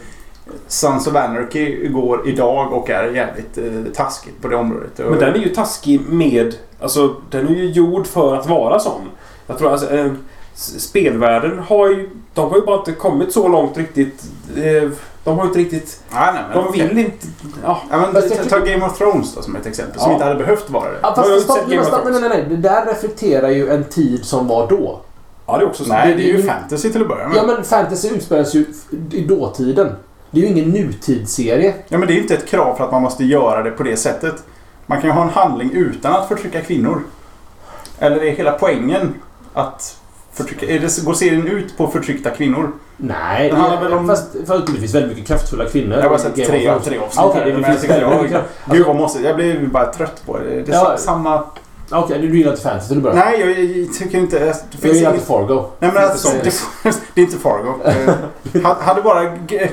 [0.67, 4.91] Sons of Anarchy går idag och är jävligt eh, taskigt på det området.
[4.97, 6.55] Men den är ju taskig med...
[6.81, 9.01] Alltså, den är ju gjord för att vara sån.
[9.47, 9.95] Jag tror alltså...
[9.95, 10.11] Eh,
[10.55, 12.09] spelvärlden har ju...
[12.34, 14.23] De har ju bara inte kommit så långt riktigt.
[14.57, 14.89] Eh,
[15.26, 15.99] de har ju inte riktigt...
[16.14, 17.27] Nej, nej, men De vill inte...
[17.64, 17.81] Ja.
[17.91, 19.99] Ja, men, ta tycker- Game of Thrones då, som ett exempel.
[19.99, 20.14] Som Ja.
[20.14, 20.97] inte hade behövt vara det.
[21.02, 22.45] Ja, fast stopp, of stopp, nej, nej, nej.
[22.49, 24.99] Det där reflekterar ju en tid som var då.
[25.45, 25.89] Ja, det är också så.
[25.89, 27.38] Nej, det- det är ju fantasy till att börja med.
[27.38, 28.65] Ja, men fantasy utspelas ju
[29.11, 29.91] i dåtiden.
[30.31, 31.73] Det är ju ingen nutidsserie.
[31.88, 33.84] Ja, men det är ju inte ett krav för att man måste göra det på
[33.84, 34.35] det sättet.
[34.85, 37.02] Man kan ju ha en handling utan att förtrycka kvinnor.
[37.99, 39.14] Eller är hela poängen
[39.53, 39.97] att
[40.36, 40.66] förtrycka...
[40.66, 42.72] Är det, går serien ut på förtryckta kvinnor?
[42.98, 45.94] Nej, Det handlar väl om- fast, fast det finns väldigt mycket kraftfulla kvinnor.
[45.95, 46.99] Jag har bara sett tre tre avsnitt.
[47.18, 48.49] Ah, här, det jag finns väldigt mycket kraft.
[48.72, 50.62] Gud vad måste Jag blir bara trött på det.
[50.62, 50.98] Det är Ja.
[50.98, 51.44] samma...
[51.91, 53.16] Okej, du gillar inte fantasy till att börja.
[53.16, 53.49] Nej, jag,
[53.86, 54.40] jag tycker inte...
[54.40, 55.64] Det Jag finns gillar inget, inte Fargo.
[55.80, 56.53] nej, men alltså, det,
[57.14, 57.74] det är inte Fargo.
[57.84, 59.24] Eh, ha- hade bara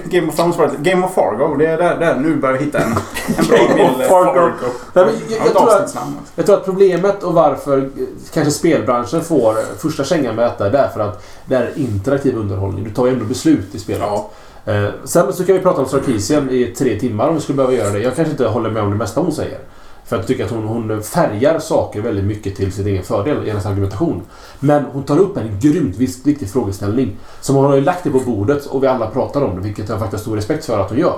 [0.05, 2.79] Game of Thrones varit Game of Fargo, det är där, där nu börjar jag hitta
[2.79, 2.93] en,
[3.39, 4.09] en bra Game of bild.
[4.09, 4.51] Fargo.
[4.93, 5.97] Nej, men jag, Ja, jag, tror att,
[6.37, 7.91] jag tror att problemet och varför
[8.35, 12.85] kanske spelbranschen får första kängan med detta, det är för att det är interaktiv underhållning.
[12.85, 14.03] Du tar ju ändå beslut i spelet.
[14.03, 14.31] Ja.
[14.73, 17.75] Eh, sen så kan vi prata om Sarkisian i tre timmar om vi skulle behöva
[17.75, 17.99] göra det.
[17.99, 19.59] Jag kanske inte håller med om det mesta hon säger.
[20.07, 23.51] För jag tycker att hon, hon färgar saker väldigt mycket till sin egen fördel i
[23.51, 24.23] hennes argumentation.
[24.61, 27.17] Men hon tar upp en grymt viktig frågeställning.
[27.41, 29.89] Som hon har ju lagt det på bordet och vi alla pratar om det, vilket
[29.89, 31.17] jag faktiskt har stor respekt för att hon gör.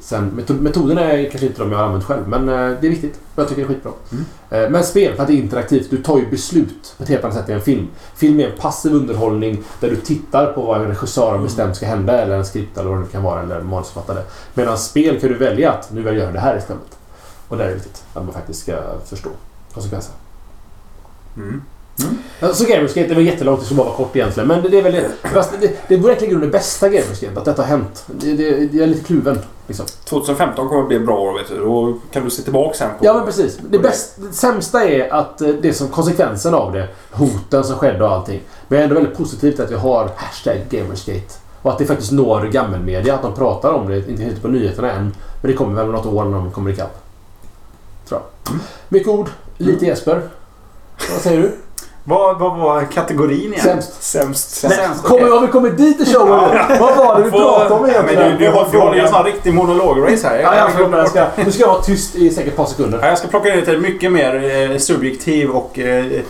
[0.00, 2.90] Sen, meto- metoderna är kanske inte de jag har använt själv, men eh, det är
[2.90, 3.20] viktigt.
[3.36, 3.92] Jag tycker det är skitbra.
[4.50, 7.24] Eh, Men spel, för att det är interaktivt, du tar ju beslut på ett helt
[7.24, 7.88] annat sätt än en film.
[8.16, 11.86] Film är en passiv underhållning där du tittar på vad en regissör har bestämt ska
[11.86, 14.22] hända, eller en skript eller vad det kan vara, eller manusförfattare.
[14.54, 16.97] Medan spel kan du välja att nu vill jag göra det här istället.
[17.48, 18.76] Och det är viktigt, att man faktiskt ska
[19.06, 19.30] förstå
[19.74, 20.14] konsekvenser.
[21.36, 21.62] Mm.
[22.52, 24.48] Så Gamersgate, det var jättelångt, det skulle bara vara kort egentligen.
[24.48, 27.62] Men det, det är väl det, det, det är verkligen det bästa Gamersgate, att detta
[27.62, 28.04] har hänt.
[28.06, 29.38] Det, det, jag är lite kluven.
[29.66, 29.86] Liksom.
[30.04, 31.58] 2015 kommer att bli ett bra år vet du.
[31.58, 33.04] Då kan du se tillbaka sen på...
[33.04, 33.58] Ja men precis.
[33.70, 38.04] Det, bäst, det sämsta är att eh, det som konsekvensen av det, hoten som skedde
[38.04, 38.40] och allting.
[38.68, 41.34] Men jag är ändå väldigt positivt att vi har hashtag Gamersgate.
[41.62, 44.08] Och att det faktiskt når gammelmedia, att de pratar om det.
[44.08, 45.14] Inte helt på nyheterna än.
[45.42, 47.07] Men det kommer väl om något år när de kommer ikapp.
[48.48, 48.58] Jag.
[48.88, 50.22] Mycket ord, lite Jesper.
[51.12, 51.52] Vad säger du?
[52.04, 53.60] Vad, vad var kategorin igen?
[53.62, 54.02] Sämst.
[54.02, 54.50] Sämst.
[54.50, 55.02] Sämst.
[55.02, 56.76] Kommer, har vi kommit dit i showen nu?
[56.80, 58.30] Vad var det vi Får- pratade om Men egentligen?
[58.30, 60.38] du, du, har, du håller ju en sån riktig monolograce här.
[60.38, 62.98] Ja, jag ska, jag ska, nu ska jag vara tyst i säkert ett par sekunder.
[63.02, 66.20] Ja, jag ska plocka ner till mycket mer eh, subjektiv och eh, eh,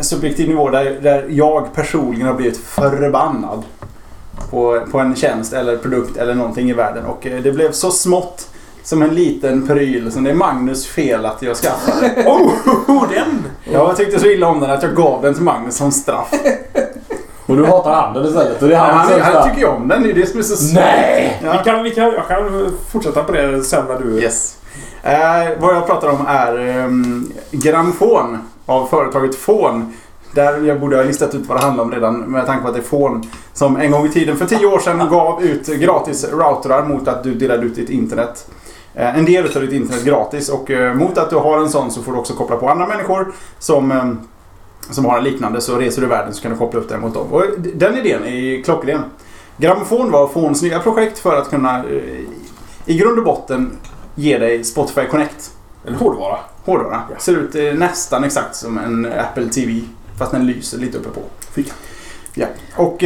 [0.00, 3.62] subjektiv nivå där, där jag personligen har blivit förbannad
[4.50, 7.04] på, på en tjänst eller produkt eller någonting i världen.
[7.04, 8.48] Och eh, det blev så smått
[8.88, 12.24] som en liten pryl som det är Magnus fel att jag skaffade.
[12.26, 13.44] Oh, den!
[13.64, 16.32] Jag tyckte så illa om den att jag gav den till Magnus som straff.
[17.46, 18.62] Och du hatar handen istället.
[18.62, 19.42] Och det är Han, han, sämsta.
[19.42, 21.40] tycker ju om den, det är det som är så Nej!
[21.44, 21.52] Ja.
[21.52, 24.22] Vi kan, vi kan, jag kan fortsätta på det sen när du...
[24.22, 24.56] Yes.
[25.02, 29.94] Eh, vad jag pratar om är um, grammofon av företaget Fon.
[30.34, 32.74] Där jag borde ha listat ut vad det handlar om redan med tanke på att
[32.74, 36.28] det är Fon som en gång i tiden för tio år sedan gav ut gratis
[36.32, 38.46] routrar mot att du delade ut ditt internet.
[38.98, 41.90] Eh, en del av ditt internet gratis och eh, mot att du har en sån
[41.90, 44.12] så får du också koppla på andra människor som, eh,
[44.90, 47.00] som har en liknande så reser du i världen så kan du koppla upp den
[47.00, 47.32] mot dem.
[47.32, 47.44] Och
[47.74, 49.02] den idén är klockren.
[49.56, 51.84] Grammofon var Fons nya projekt för att kunna
[52.86, 53.76] i grund och botten
[54.14, 55.50] ge dig Spotify Connect.
[55.86, 56.38] En hårdvara.
[56.64, 57.02] Hårdvara.
[57.10, 57.18] Ja.
[57.18, 59.80] Ser ut nästan exakt som en Apple TV.
[60.18, 61.20] Fast den lyser lite uppe på.
[61.52, 61.72] Fika.
[62.34, 62.46] Ja.
[62.76, 63.04] Och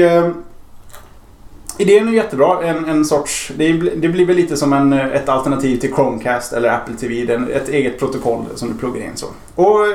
[1.78, 2.62] idén är jättebra.
[2.64, 3.52] En, en sorts...
[3.56, 7.24] Det, blir- det blir väl lite som en, ett alternativ till Chromecast eller Apple TV.
[7.24, 9.26] Den, ett eget protokoll som du pluggar in så.
[9.54, 9.86] Och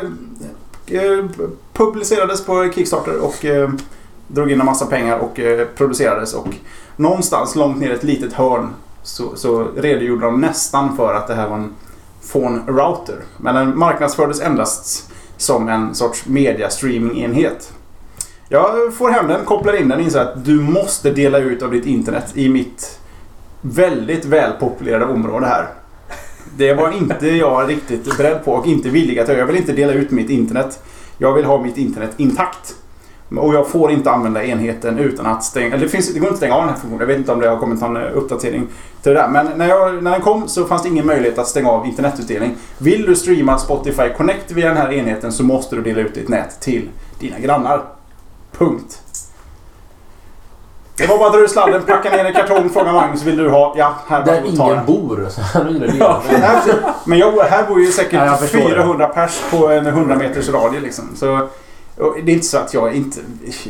[0.95, 1.25] eh,
[1.73, 3.69] publicerades på Kickstarter och eh,
[4.27, 6.33] drog in en massa pengar och eh, producerades.
[6.33, 6.47] Och
[6.95, 8.69] någonstans långt ner i ett litet hörn
[9.03, 11.73] så, så redogjorde de nästan för att det här var en
[12.31, 13.15] phone router.
[13.37, 17.71] Men den marknadsfördes endast som en sorts media streaming-enhet.
[18.49, 21.71] Jag får hem den, kopplar in den och inser att du måste dela ut av
[21.71, 22.99] ditt internet i mitt
[23.61, 25.67] väldigt välpopulerade område här.
[26.57, 29.39] Det var inte jag riktigt beredd på och inte villig att göra.
[29.39, 30.83] Jag vill inte dela ut mitt internet.
[31.17, 32.75] Jag vill ha mitt internet intakt.
[33.29, 35.67] Och jag får inte använda enheten utan att stänga...
[35.67, 36.99] Eller det, finns, det går inte att stänga av den här funktionen.
[36.99, 38.67] Jag vet inte om det har kommit någon eh, uppdatering
[39.01, 39.27] till det där.
[39.27, 42.55] Men när, jag, när den kom så fanns det ingen möjlighet att stänga av internetutdelning.
[42.77, 46.29] Vill du streama Spotify Connect via den här enheten så måste du dela ut ditt
[46.29, 47.96] nät till dina grannar.
[48.57, 49.01] Punkt.
[50.97, 53.49] Det var bara att dra ur sladden, packa ner en kartong, fråga Magnus vill du
[53.49, 53.73] ha?
[53.77, 54.85] Ja, här Där ta ingen den.
[54.85, 55.27] bor.
[55.29, 55.91] Så han.
[55.99, 56.21] Ja,
[57.05, 58.75] men jag, här bor ju säkert Ja, jag förstår det.
[58.75, 61.05] 400 pers på en 100 meters radie liksom.
[61.15, 61.47] Så,
[61.97, 63.19] det är inte så att jag inte...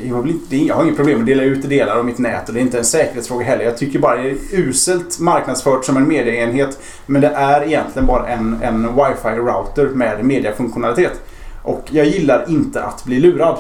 [0.04, 2.54] Jag, inte jag har inget problem med att dela ut delar av mitt nät och
[2.54, 3.64] det är inte en säkerhetsfråga heller.
[3.66, 6.80] Jag tycker bara det är uselt marknadsfört som en mediaenhet.
[7.06, 11.22] Men det är egentligen bara en, en wifi-router med mediafunktionalitet.
[11.68, 13.58] Och jag gillar inte att bli lurad.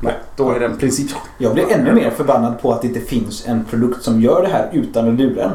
[0.00, 0.14] Nej.
[0.36, 1.10] Då är det en princip.
[1.38, 4.48] Jag blir ännu mer förbannad på att det inte finns en produkt som gör det
[4.48, 5.50] här utan att lura en.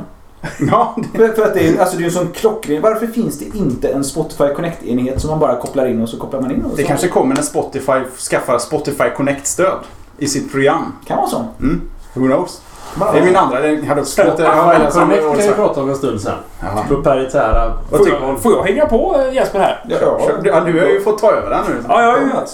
[0.72, 2.82] Ja, För, för att det är, alltså det är en sån klockren...
[2.82, 6.42] Varför finns det inte en Spotify Connect-enhet som man bara kopplar in och så kopplar
[6.42, 6.66] man in?
[6.66, 6.88] Och det så?
[6.88, 8.00] kanske kommer när Spotify
[8.30, 9.80] skaffar Spotify Connect-stöd
[10.18, 10.94] i sitt program.
[11.06, 11.46] kan vara så.
[11.60, 11.82] Mm.
[12.14, 12.62] Who knows?
[12.96, 13.60] Det är min andra.
[13.60, 14.44] Den hade också lite...
[14.44, 16.34] Connect kan vi prata om en stund sen.
[16.62, 16.86] Ja.
[16.88, 19.84] Proprietära Får jag, får jag hänga på eh, Jesper här?
[19.88, 19.98] Ja,
[20.44, 21.84] Ja, du har ju fått ta över den nu.
[21.88, 22.12] Ja, jag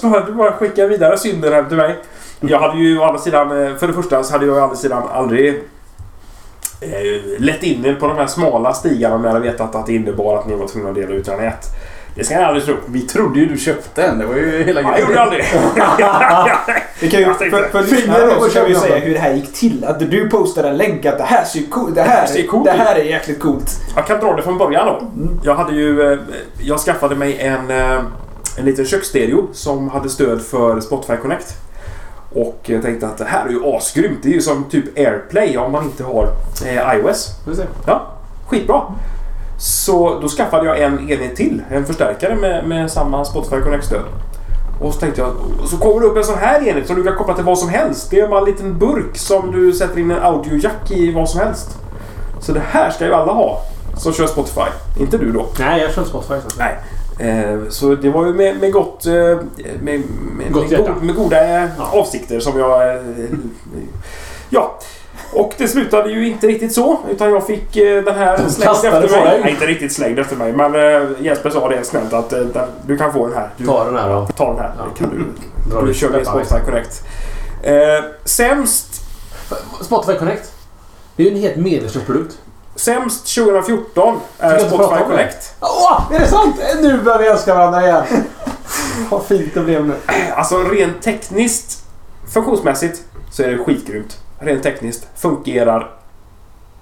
[0.10, 1.95] har ju du bara skicka vidare synden här till mig.
[2.40, 4.76] Jag hade ju å andra sidan, eh, för det första så hade jag å andra
[4.76, 5.64] sidan aldrig
[6.82, 10.38] eh, lett in er på de här smala stigarna med att veta att det innebar
[10.38, 11.66] att ni var tvungna att dela ut era nät.
[12.20, 12.76] Det ska jag aldrig tro.
[12.88, 14.18] Vi trodde ju du köpte en.
[14.20, 15.44] Det var ju hela Jag gjorde aldrig
[17.00, 19.86] Vi kan ju, för, för lyssnarna så kan vi säga hur det här gick till.
[19.86, 22.72] Att du postade en länk att det här ser coolt det här, ser coolt det
[22.72, 23.72] här är jäkligt coolt.
[23.96, 25.02] Jag kan dra det från början då.
[25.44, 26.14] Jag hade ju...
[26.14, 26.20] eh,
[26.62, 28.00] Jag skaffade mig en, eh,
[28.58, 31.54] en liten köksstereo som hade stöd för Spotify Connect.
[32.36, 34.20] Och jag tänkte att det här är ju asgrymt.
[34.24, 36.30] Det är ju som typ AirPlay om man inte har
[36.66, 37.28] eh, iOS.
[37.86, 38.08] Ja,
[38.48, 38.82] skitbra.
[39.60, 41.61] Så då skaffade jag en enhet till.
[41.72, 44.02] En förstärkare med, med samma Spotify Connect-stöd.
[44.81, 45.31] Och så tänkte jag,
[45.69, 47.69] så kommer det upp en sån här enhet som du kan koppla till vad som
[47.69, 48.07] helst.
[48.11, 51.40] Det är bara en liten burk som du sätter in en audiojack i vad som
[51.40, 51.77] helst.
[52.41, 53.61] Så det här ska ju alla ha
[53.98, 54.61] som kör Spotify.
[54.99, 55.45] Inte du då.
[55.60, 56.34] Nej, jag kör Spotify.
[56.48, 56.57] Så.
[56.60, 56.76] Nej.
[57.30, 59.06] Eh, så det var ju med, med gott...
[59.06, 59.40] Eh, med,
[59.81, 61.99] med, Gott med, go- med goda eh, Ja.
[61.99, 62.98] avsikter som jag...
[64.49, 64.80] Ja.
[65.34, 66.97] Och det slutade ju inte riktigt så.
[67.11, 69.39] Utan jag fick eh, den här slängd efter mig.
[69.43, 70.53] Nej, inte riktigt slängd efter mig.
[70.53, 72.39] Men eh, Jesper sa det snällt att eh,
[72.88, 73.49] du kan få den här.
[73.57, 74.72] Du, Ta den här och Ta den här.
[74.77, 74.84] Ja.
[74.93, 75.26] Det kan du.
[75.72, 76.27] dra du kör med.
[76.27, 77.03] Spotify Connect.
[77.64, 77.73] Eh,
[78.26, 79.01] sämst,
[79.81, 80.51] Spotify Connect.
[81.15, 82.38] Det är ju en helt meningslös produkt.
[82.76, 85.03] sämst 2014 är Spotify?
[85.03, 85.56] Connect.
[85.60, 86.56] Åh, är det sant?
[86.81, 88.03] Nu börjar vi älska varandra igen.
[89.10, 89.93] Vad fint det blev nu.
[90.35, 91.84] Alltså rent tekniskt,
[92.34, 93.01] funktionsmässigt,
[93.31, 94.18] så är det skitgrymt.
[94.40, 95.91] Rent tekniskt fungerar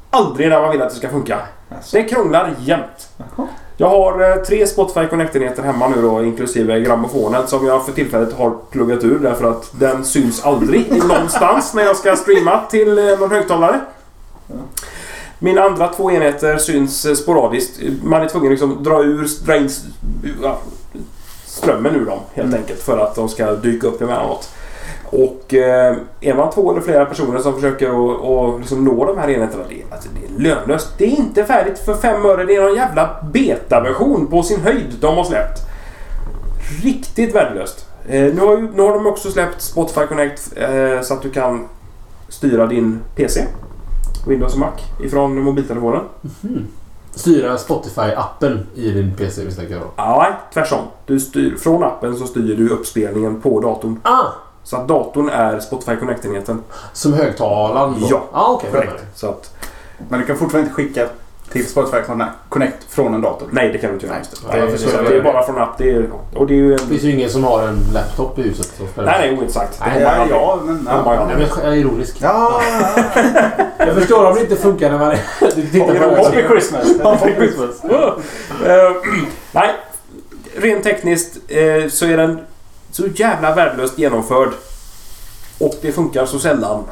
[0.10, 1.40] aldrig när man vill att det ska funka.
[1.76, 1.98] Alltså.
[1.98, 3.10] Det krånglar jämt.
[3.18, 3.48] Jaha.
[3.78, 8.34] Jag har eh, tre Spotify Connect-enheter hemma nu då, inklusive grammofonen som jag för tillfället
[8.34, 13.20] har pluggat ur därför att den syns aldrig någonstans när jag ska streama till eh,
[13.20, 13.80] någon högtalare.
[15.40, 17.80] Mina andra två enheter syns eh, sporadiskt.
[18.04, 19.70] Man är tvungen att liksom dra ur, dra in
[20.44, 20.58] ja,
[21.46, 22.60] strömmen ur dem helt Mm.
[22.60, 24.50] enkelt för att de ska dyka upp emellanåt.
[25.10, 29.30] Och eh, är man två eller flera personer som försöker att liksom nå de här
[29.30, 30.94] enheterna, det, alltså, det är lönlöst.
[30.98, 32.46] Det är inte färdigt för fem öre.
[32.46, 35.60] Det är någon jävla betaversion på sin höjd de har släppt.
[36.84, 37.86] Riktigt värdelöst.
[38.08, 41.30] Eh, nu, har ju, nu har de också släppt Spotify Connect eh, så att du
[41.30, 41.68] kan
[42.30, 43.48] styra din PC,
[44.28, 44.72] Windows och Mac,
[45.04, 46.04] ifrån mobiltelefonen.
[47.12, 49.92] Styra Spotify-appen i din PC misstänker jag då.
[49.96, 50.86] Ja, nej, tvärtom.
[51.06, 54.00] Du styr, från appen så styr du uppspelningen på datorn.
[54.04, 54.26] Ah!
[54.68, 56.64] Så att datorn är Spotify Connect-enheten.
[56.94, 58.08] Som högtalaren då?
[58.10, 58.54] Ja, ah.
[58.54, 59.04] Okay, Korrekt.
[59.16, 59.54] Så att,
[60.10, 61.08] Men du kan fortfarande inte skicka
[61.52, 61.98] till Spotify
[62.50, 63.48] Connect från en dator.
[63.52, 64.18] nej, det kan du inte göra.
[64.18, 64.78] Nej, det.
[64.78, 65.18] Det, Ja, det det.
[65.18, 65.78] är bara från app.
[65.78, 66.80] Det är, och det är ju en...
[66.80, 68.74] Det finns ju ingen som har en laptop i huset.
[68.80, 69.30] Nej, nej.
[69.30, 70.88] Det Nej, Ja, ja, men...
[70.92, 71.26] Ja.
[71.28, 72.18] Nej, men jag är ironisk.
[72.22, 72.62] ja.
[73.78, 75.16] Jag förstår om det inte funkar när man
[75.72, 77.00] tittar på det är Christmas.
[77.04, 77.84] Happy Christmas.
[77.84, 78.92] Eh,
[79.52, 79.70] nej,
[80.56, 82.40] rent tekniskt eh, så är den
[82.98, 84.50] så jävla värdelöst genomförd.
[85.60, 86.84] Och det funkar så sällan.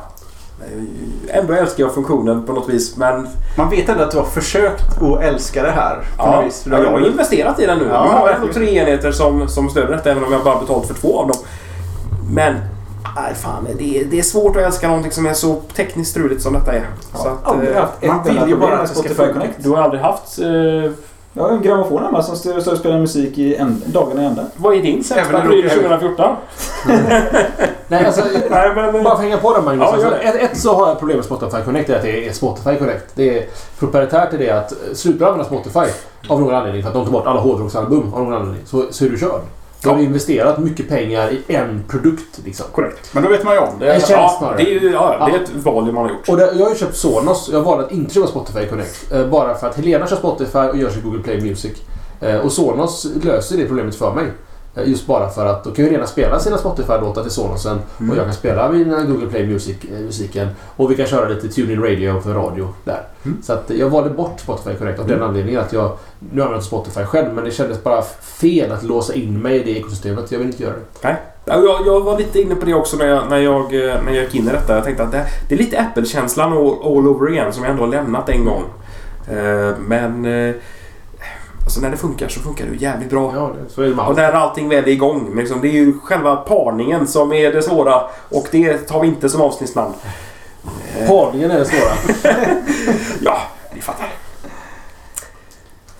[0.61, 3.27] Eh, Ändå älskar jag funktionen på något vis, men
[3.57, 5.95] Man vet ändå att du har försökt att älska det här.
[5.95, 6.64] på ja, vis.
[6.64, 7.86] Du ja, jag har investerat i den nu.
[7.86, 10.60] Ja, nu har jag ändå tre enheter som, som stöder detta, även om jag bara
[10.60, 11.38] betalt för två av dem.
[12.30, 12.53] Men,
[13.15, 16.41] nej fan, det är, det är svårt att älska någonting som är så tekniskt struligt
[16.41, 16.86] som detta är.
[17.14, 18.95] Så att, Aldrig eh, haft ett man vill enda ju problem bara med att det
[18.95, 19.34] ska Spotify.
[19.34, 19.53] Connect.
[19.64, 20.40] du har aldrig haft...
[20.40, 20.91] Eh,
[21.38, 24.45] Jag har en grammofon hemma som står och spelar musik i en, dagarna i ända.
[24.56, 25.52] vad är din sämsta hem.
[25.52, 26.36] 2014?
[27.88, 28.22] Nej, alltså...
[28.49, 29.03] Nej, men...
[29.03, 29.88] Bara för att hänga på den Magnus.
[29.88, 31.88] Ja, alltså, ett, ett så har jag problem med Spotify Connect.
[31.88, 33.06] Det är att det är Spotify Connect.
[33.16, 33.45] Det är
[33.80, 35.94] proprietärt i det att eh, slutar du använda Spotify
[36.30, 39.06] av någon anledning för att de tar bort alla hårdrocksalbum av någon anledning så, så
[39.06, 39.41] är du körd.
[39.86, 42.66] Då har du investerat mycket pengar i en produkt liksom.
[42.72, 43.10] Korrekt.
[43.14, 43.94] Men då vet man ju om det.
[43.94, 46.30] En tjänst Ja, det är ja, det är ett val man har gjort.
[46.30, 47.49] Och det, jag har ju köpt Sonos.
[47.53, 49.12] Jag valde att inte köpa Spotify Connect.
[49.12, 51.74] Eh, bara för att Helena kör Spotify och gör sig Google Play Music.
[52.22, 54.26] Eh, och Sonos löser det problemet för mig.
[54.76, 58.12] Eh, just bara för att då kan ju Helena spela sina Spotify-låtar till Sonosen Mm.
[58.12, 60.48] och jag kan spela mina Google Play Music, eh.
[60.76, 63.02] Och vi kan köra lite TuneIn Radio för radio där.
[63.26, 63.38] Mm.
[63.44, 65.28] Så att jag valde bort Spotify Connect av den Mm.
[65.30, 65.92] anledningen att jag...
[66.20, 69.64] Nu använder jag Spotify själv men det kändes bara fel att låsa in mig i
[69.64, 70.32] det ekosystemet.
[70.32, 71.08] Jag vill inte göra det.
[71.48, 74.14] Ja, Jag, jag var lite inne på det också när jag, när jag, eh, när
[74.14, 74.76] jag gick in i detta.
[74.76, 77.84] Jag tänkte att det, det är lite Apple-känslan all, all over again som jag ändå
[77.84, 78.64] har lämnat en gång.
[79.28, 80.56] Eh, Men eh,
[81.66, 83.32] alltså när det funkar så funkar det jävligt bra.
[83.36, 85.26] Ja, det, så är det Och när allting väl är igång.
[85.30, 89.08] men Liksom, det är ju själva parningen som är det svåra och det tar vi
[89.08, 89.94] inte som avsnittsnamn.
[91.00, 92.32] Eh, Parningen är det svåra.
[93.22, 93.38] Ja,
[93.74, 94.08] ni fattar.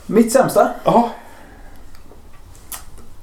[0.06, 0.70] Mitt sämsta?
[0.84, 1.10] Ja,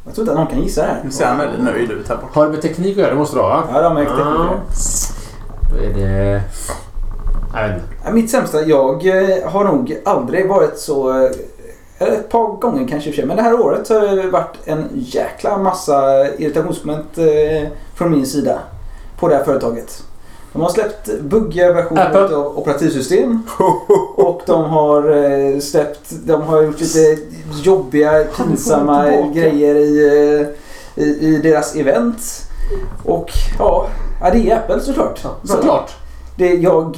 [0.05, 1.01] Jag tror inte att någon kan gissa det här.
[1.05, 2.29] Nu ser han väldigt nöjd ut här borta.
[2.33, 3.11] Har det med teknik att göra?
[3.11, 3.65] Det måste det ha va?
[3.73, 4.45] Ja, det har med teknik att Ja.
[4.45, 4.61] göra.
[5.73, 6.43] Då är det...
[7.55, 8.13] Jag vet inte.
[8.13, 11.31] Mitt sämsta, jag eh, har nog aldrig varit så...
[12.03, 13.27] Eller ett par gånger kanske i och för sig.
[13.27, 18.27] Men det här året så har det varit en jäkla massa irritationsmoment eh, från min
[18.27, 18.59] sida.
[19.19, 20.03] På det här företaget.
[20.53, 22.37] De har släppt buggiga versioner Apple.
[22.37, 23.43] av operativsystem.
[24.15, 27.19] Och de har eh, släppt, de har gjort lite
[27.63, 30.07] jobbiga, pinsamma grejer i,
[30.97, 32.21] eh, i, i deras event.
[33.05, 33.87] Och ja,
[34.33, 35.21] det är Apple såklart.
[35.25, 35.91] Ja, såklart.
[36.37, 36.97] Det, jag,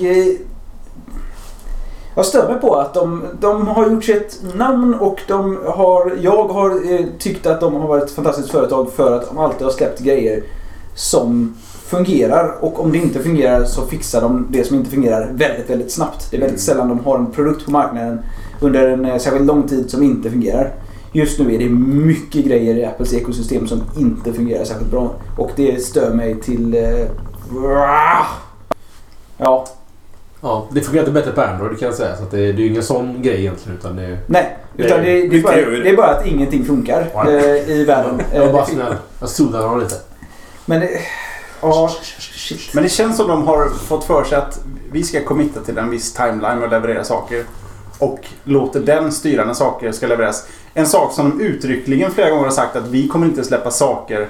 [2.14, 6.12] jag stör mig på att de, de har gjort sig ett namn och de har,
[6.20, 9.62] jag har eh, tyckt att de har varit ett fantastiskt företag för att de alltid
[9.62, 10.42] har släppt grejer
[10.94, 11.54] som
[11.86, 12.54] fungerar.
[12.60, 16.30] Och om det inte fungerar så fixar de det som inte fungerar väldigt, väldigt snabbt.
[16.30, 18.18] Det är väldigt sällan de har en produkt på marknaden
[18.60, 20.72] under en eh, särskilt lång tid som inte fungerar.
[21.12, 25.10] Just nu är det mycket grejer i Apples ekosystem som inte fungerar särskilt bra.
[25.38, 26.74] Och det stör mig till...
[26.74, 27.06] Eh,
[29.36, 29.66] ja,
[30.44, 32.16] Ja, det fungerar inte bättre på Android kan jag säga.
[32.16, 33.78] Så att det, det är ju ingen sån grej egentligen.
[33.78, 35.82] Utan det, är- Nej, utan det, det, är, mycket bara, det.
[35.82, 38.22] det är bara att ingenting funkar eh, i världen.
[38.32, 38.94] jag var Eh, bara det- snäll.
[39.20, 39.94] Jag soothar honom lite.
[40.66, 40.88] Men det,
[41.60, 42.60] ja, shit.
[42.74, 44.60] Men det känns som de har fått för sig att
[44.92, 47.44] vi ska committa till en viss timeline och leverera saker.
[47.98, 50.46] Och låter den styra när saker ska levereras.
[50.74, 54.28] En sak som de uttryckligen flera gånger har sagt att vi kommer inte släppa saker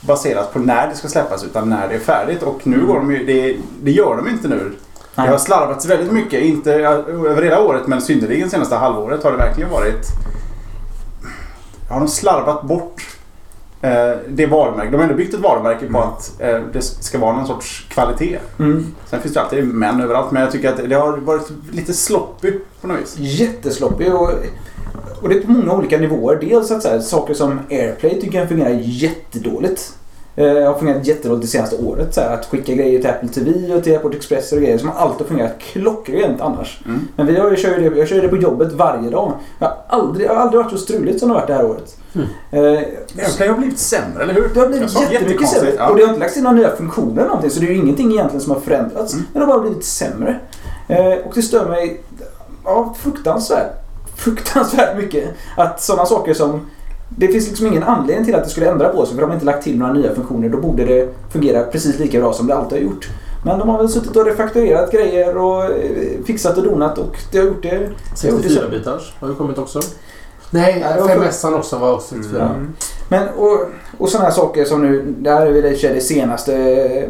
[0.00, 2.42] baserat på när det ska släppas utan när det är färdigt.
[2.42, 4.72] Och nu går de ju, det, det gör de inte nu.
[5.24, 9.38] Det har slarvats väldigt mycket, inte över hela året men synnerligen senaste halvåret har det
[9.38, 10.06] verkligen varit...
[11.90, 13.06] Har de slarvat bort
[13.82, 14.92] eh, det varumärket.
[14.92, 18.38] De har ändå byggt ett varumärke på att eh, det ska vara någon sorts kvalitet.
[18.58, 18.94] Mm.
[19.06, 22.52] Sen finns det alltid män överallt men jag tycker att det har varit lite sloppy
[22.80, 23.16] på något vis.
[23.18, 24.30] Jättesloppig och,
[25.22, 26.36] och det är på många olika nivåer.
[26.40, 29.97] Dels att så här, saker som AirPlay tycker jag fungerar jättedåligt.
[30.38, 32.14] Eh, har fungerat jättedåligt det senaste året.
[32.14, 34.90] Så här, att skicka grejer till Apple TV och till Airport Express och grejer som
[34.90, 36.80] alltid har fungerat klockrent annars.
[36.86, 37.08] Mm.
[37.16, 39.32] Men vi har ju, kör ju det, jag kör ju det på jobbet varje dag.
[39.58, 41.64] Jag har aldrig, jag har aldrig varit så struligt som det har varit det här
[41.64, 41.96] året.
[42.14, 42.26] Mm.
[42.50, 42.80] Eh,
[43.24, 44.50] Airplay har blivit sämre, eller hur?
[44.54, 45.72] Det har blivit jättemycket sämre.
[45.76, 45.90] ja.
[45.90, 47.50] Och det har inte lagts in några nya funktioner eller någonting.
[47.50, 49.12] Så det är ju ingenting egentligen som har förändrats.
[49.12, 49.26] Mm.
[49.32, 50.40] Men det har bara blivit sämre.
[50.88, 52.00] Eh, och det stör mig
[52.64, 53.72] ja, fruktansvärt,
[54.16, 55.24] fruktansvärt mycket.
[55.56, 56.66] Att sådana saker som...
[57.16, 59.14] Det finns liksom ingen anledning till att det skulle ändra på sig.
[59.14, 60.48] För de har inte lagt till några nya funktioner.
[60.48, 63.08] Då borde det fungera precis lika bra som det alltid har gjort.
[63.44, 67.38] Men de har väl suttit och refaktorerat grejer och eh, fixat och donat och det
[67.38, 67.68] har gjort det...
[67.70, 69.80] det har gjort det så- 64-bitars har ju kommit också.
[70.50, 72.42] Nej, Ja, det var 5S också var också 64.
[72.42, 72.72] Mm.
[73.08, 73.60] Men och,
[73.98, 77.08] och sådana här saker som nu, det här är väl det senaste, eh,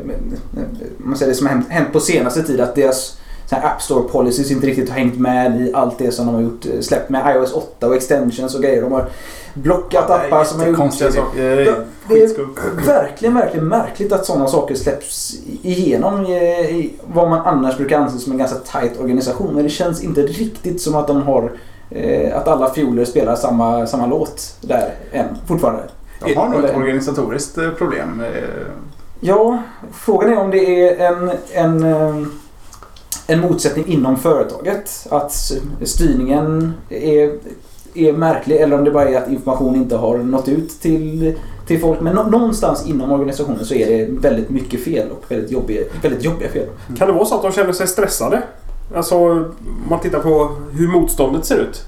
[0.99, 3.19] man säger det som har hänt, hänt på senaste tid att deras
[3.49, 6.35] så här App Store policies inte riktigt har hängt med i allt det som de
[6.35, 8.83] har gjort, eh, släppt med iOS 8 och extensions och grejer.
[8.83, 9.09] De har
[9.55, 10.77] blockat appar som har gjort...
[10.77, 11.57] konstiga saker.
[11.57, 16.33] Det- Eh, det är verkligen, verkligen märkligt att sådana saker släpps igenom i,
[16.71, 19.55] i vad man annars brukar anse som en ganska tight organisation.
[19.55, 21.53] Men det känns inte riktigt som att de har
[21.91, 25.83] eh, att alla fioler spelar samma, samma låt där än fortfarande.
[26.25, 28.21] De har nog ett organisatoriskt eh, problem.
[28.21, 28.43] eh,
[29.21, 29.59] Ja,
[29.93, 32.27] frågan är om det är en, en, eh,
[33.31, 35.07] en motsättning inom företaget.
[35.11, 35.53] Att
[35.85, 37.33] styrningen är,
[37.95, 41.81] är märklig eller om det bara är att information inte har nått ut till, till
[41.81, 42.01] folk.
[42.01, 46.25] Men nå- någonstans inom organisationen så är det väldigt mycket fel och väldigt jobbiga, väldigt
[46.25, 46.67] jobbiga fel.
[46.99, 48.43] Kan det vara så att de känner sig stressade?
[48.95, 49.45] Alltså,
[49.89, 51.83] man tittar på hur motståndet ser ut.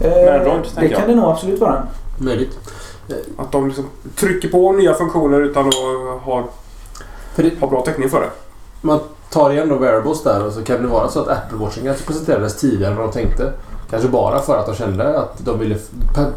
[0.00, 1.08] Eh, Android, det kan jag.
[1.08, 1.86] det nog absolut vara.
[2.18, 2.58] Möjligt.
[3.36, 3.84] Att de liksom
[4.16, 5.74] trycker på nya funktioner utan att
[6.22, 6.44] ha,
[7.34, 8.30] För det, ha bra täckning för det.
[8.80, 9.00] man
[9.32, 12.06] tar igen då wearables där och så kan det vara så att Apple Watchen kanske
[12.06, 13.52] presenterades tidigare än vad de tänkte.
[13.90, 15.76] Kanske bara för att de kände att de ville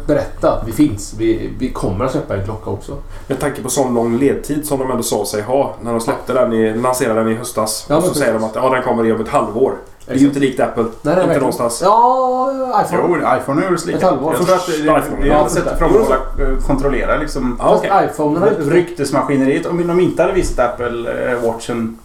[0.06, 1.14] berätta att vi finns.
[1.18, 2.92] Vi, vi kommer att släppa en klocka också.
[3.26, 6.32] Med tanke på sån lång ledtid som de ändå sa sig ha när de släppte
[6.32, 7.86] den i, lanserade den i höstas.
[7.88, 9.72] Ja, och så säger de att ja, den kommer om ett halvår.
[10.06, 10.82] Det är ju inte likt Apple.
[10.82, 11.40] Nej, nej, inte verkligen.
[11.40, 11.80] någonstans.
[11.84, 13.18] Ja, iPhone.
[13.22, 14.06] Jo, iPhone gjorts Ett lika.
[14.06, 14.34] halvår.
[14.34, 17.64] Jag tror att det, det, Första det är enda sättet för att kontrollera liksom Ja,
[17.68, 18.08] Fast okej.
[18.12, 18.62] iPhone har inte...
[18.62, 19.66] ryktesmaskineriet.
[19.66, 21.98] Om de inte hade visst Apple eh, Watchen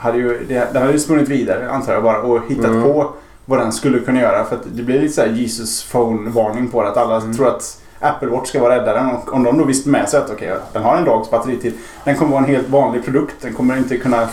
[0.00, 2.82] hade ju, det, den hade ju spunnit vidare antar jag bara och hittat Mm.
[2.82, 3.12] på
[3.44, 4.44] vad den skulle kunna göra.
[4.44, 6.88] För det blir lite så här Jesus phone-varning på det.
[6.88, 7.36] Att alla Mm.
[7.36, 9.10] tror att Apple Watch ska vara räddaren.
[9.10, 11.72] Och om de då visste med sig att okej, den har en dags batteritid.
[12.04, 13.34] Den kommer vara en helt vanlig produkt.
[13.40, 14.28] Den kommer inte kunna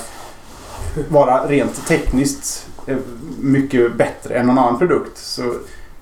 [1.10, 2.98] vara rent tekniskt eh,
[3.41, 5.18] mycket bättre än någon annan produkt.
[5.18, 5.41] Så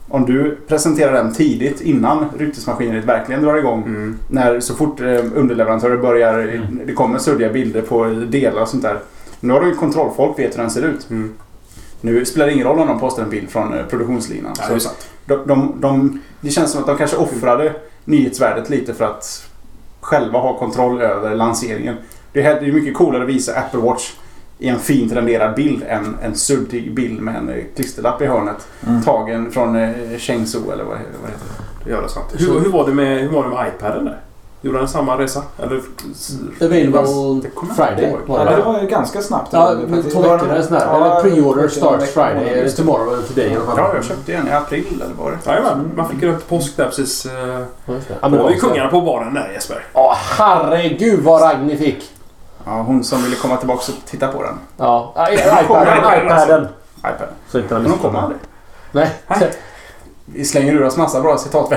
[0.09, 3.83] om du presenterar den tidigt innan ryktesmaskineriet verkligen drar igång.
[3.83, 4.19] Mm.
[4.29, 6.81] När så fort eh, underleverantörer börjar, Mm.
[6.85, 8.99] det kommer suddiga bilder på delar och sånt där.
[9.45, 11.09] Nu har de ju kontrollfolk, vet hur den ser ut.
[11.09, 11.33] Mm.
[12.01, 14.53] Nu spelar det ingen roll om de postar en bild från eh, produktionslinan.
[14.59, 15.09] Ja, det är så sant.
[15.25, 17.73] de, de, de, det känns som att de kanske offrade
[18.05, 19.49] nyhetsvärdet lite för att
[20.01, 21.95] själva ha kontroll över lanseringen.
[22.33, 24.13] Det är det är mycket coolare att visa Apple Watch
[24.59, 28.67] i en fint renderad bild än en suddig bild med en eh, klisterlapp i hörnet.
[28.87, 29.01] Mm.
[29.01, 31.85] Tagen från eh, Chengzhou eller vad, vad heter det?
[31.85, 32.27] Det gör det sant.
[32.37, 34.21] Hur, hur, var det med, hur var det med iPaden där?
[34.65, 35.43] Gjorde han samma resa?
[35.57, 35.81] Eller...
[36.61, 38.19] Available Det kommer Friday ihåg.
[38.25, 38.71] var Ja, det det va?
[38.71, 39.53] var ju ganska snabbt.
[39.53, 40.85] Ja, men två Det veckor eller sådär.
[40.91, 42.49] Ja, Eller pre-order starts Friday.
[42.49, 42.71] Eller det.
[42.71, 43.57] tomorrow eller today.
[43.77, 45.51] Ja, jag köpte en i april eller var det?
[45.51, 47.25] Jajamän, man fick runt påsk där precis.
[47.25, 48.01] eh, Ja, det.
[48.21, 49.85] Ja, det var vi kungarna på baren där Jesper.
[49.93, 52.11] Ja, herregud vad Ragni fick.
[52.65, 54.53] Ja, hon som ville komma tillbaka och titta på den.
[54.77, 55.97] Ja, iPaden.
[55.97, 56.67] iPaden.
[56.99, 57.27] iPad.
[57.51, 58.39] Så inte han Men hon kommer aldrig.
[58.91, 59.11] Nej.
[60.25, 61.69] Vi slänger ur oss massa bra citat.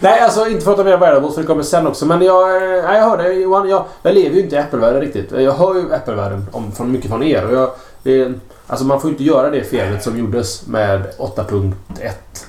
[0.00, 2.06] Nej, alltså inte för att ta med wearables för det kommer sen också.
[2.06, 5.32] Men jag, eh, jag hörde Johan, jag, jag lever ju inte i Apple-världen riktigt.
[5.32, 7.46] Jag hör ju Apple-världen om, från, mycket från er.
[7.46, 7.70] Och jag,
[8.02, 8.32] det,
[8.66, 11.72] alltså man får ju inte göra det felet som gjordes med 8.1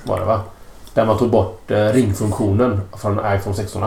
[0.02, 0.40] var det va?
[0.94, 3.84] Där man tog bort eh, ringfunktionen från iPhone 16.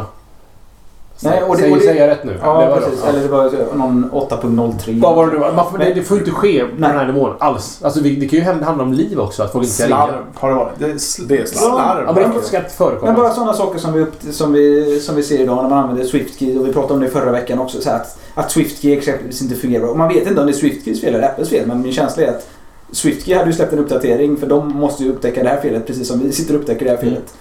[1.20, 2.40] Nej, och det- säger, och det- säger jag rätt nu?
[2.42, 3.02] Ja, precis.
[3.04, 3.10] Det.
[3.10, 5.00] Eller det var någon 8.03.
[5.02, 5.40] Vad var det nu?
[5.40, 6.90] Man får, det, det får inte ske på Nej.
[6.90, 7.80] den här nivån alls.
[7.84, 9.44] Alltså det, kan ju handla om liv också.
[9.44, 10.06] Att folk inte kan ringa.
[10.08, 10.74] Slarv har det varit.
[10.80, 12.04] Det är, sl- Det är slarv.
[12.08, 13.12] Ja, men det ska inte förekomma.
[13.12, 16.04] Men bara sådana saker som vi, som, vi, som vi ser idag när man använder
[16.06, 17.82] SwiftKey och vi pratade om det förra veckan också.
[17.82, 19.86] Så att, att SwiftKey exempelvis inte fungerar.
[19.90, 22.24] Och man vet inte om det är SwiftKeys fel eller Apples fel men min känsla
[22.24, 22.48] är att
[22.92, 26.08] SwiftKey hade ju släppt en uppdatering för de måste ju upptäcka det här felet precis
[26.08, 27.24] som vi sitter och upptäcker det här felet.
[27.24, 27.34] Eh,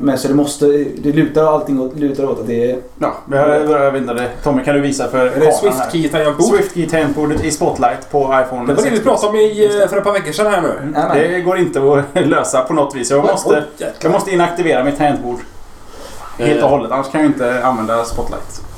[0.00, 0.66] men så det måste,
[0.96, 2.78] det lutar allting åt, lutar åt att det är...
[2.98, 4.28] Ja, vi har, det.
[4.42, 5.90] Tommy kan du visa för Är det kameran här?
[5.90, 6.54] Swift-key tangentbord?
[6.54, 8.66] Swift-key tangentbordet i Spotlight på iPhone.
[8.66, 9.08] Det var det vi 6.
[9.08, 10.74] pratade om i, eh, för ett par veckor sedan här nu.
[10.82, 11.80] Men, Det går inte
[12.14, 13.10] att lösa på något vis.
[13.10, 13.64] Jag måste,
[14.00, 15.38] jag måste inaktivera mitt tangentbord.
[16.38, 18.71] Helt och hållet, annars kan jag inte använda Spotlight.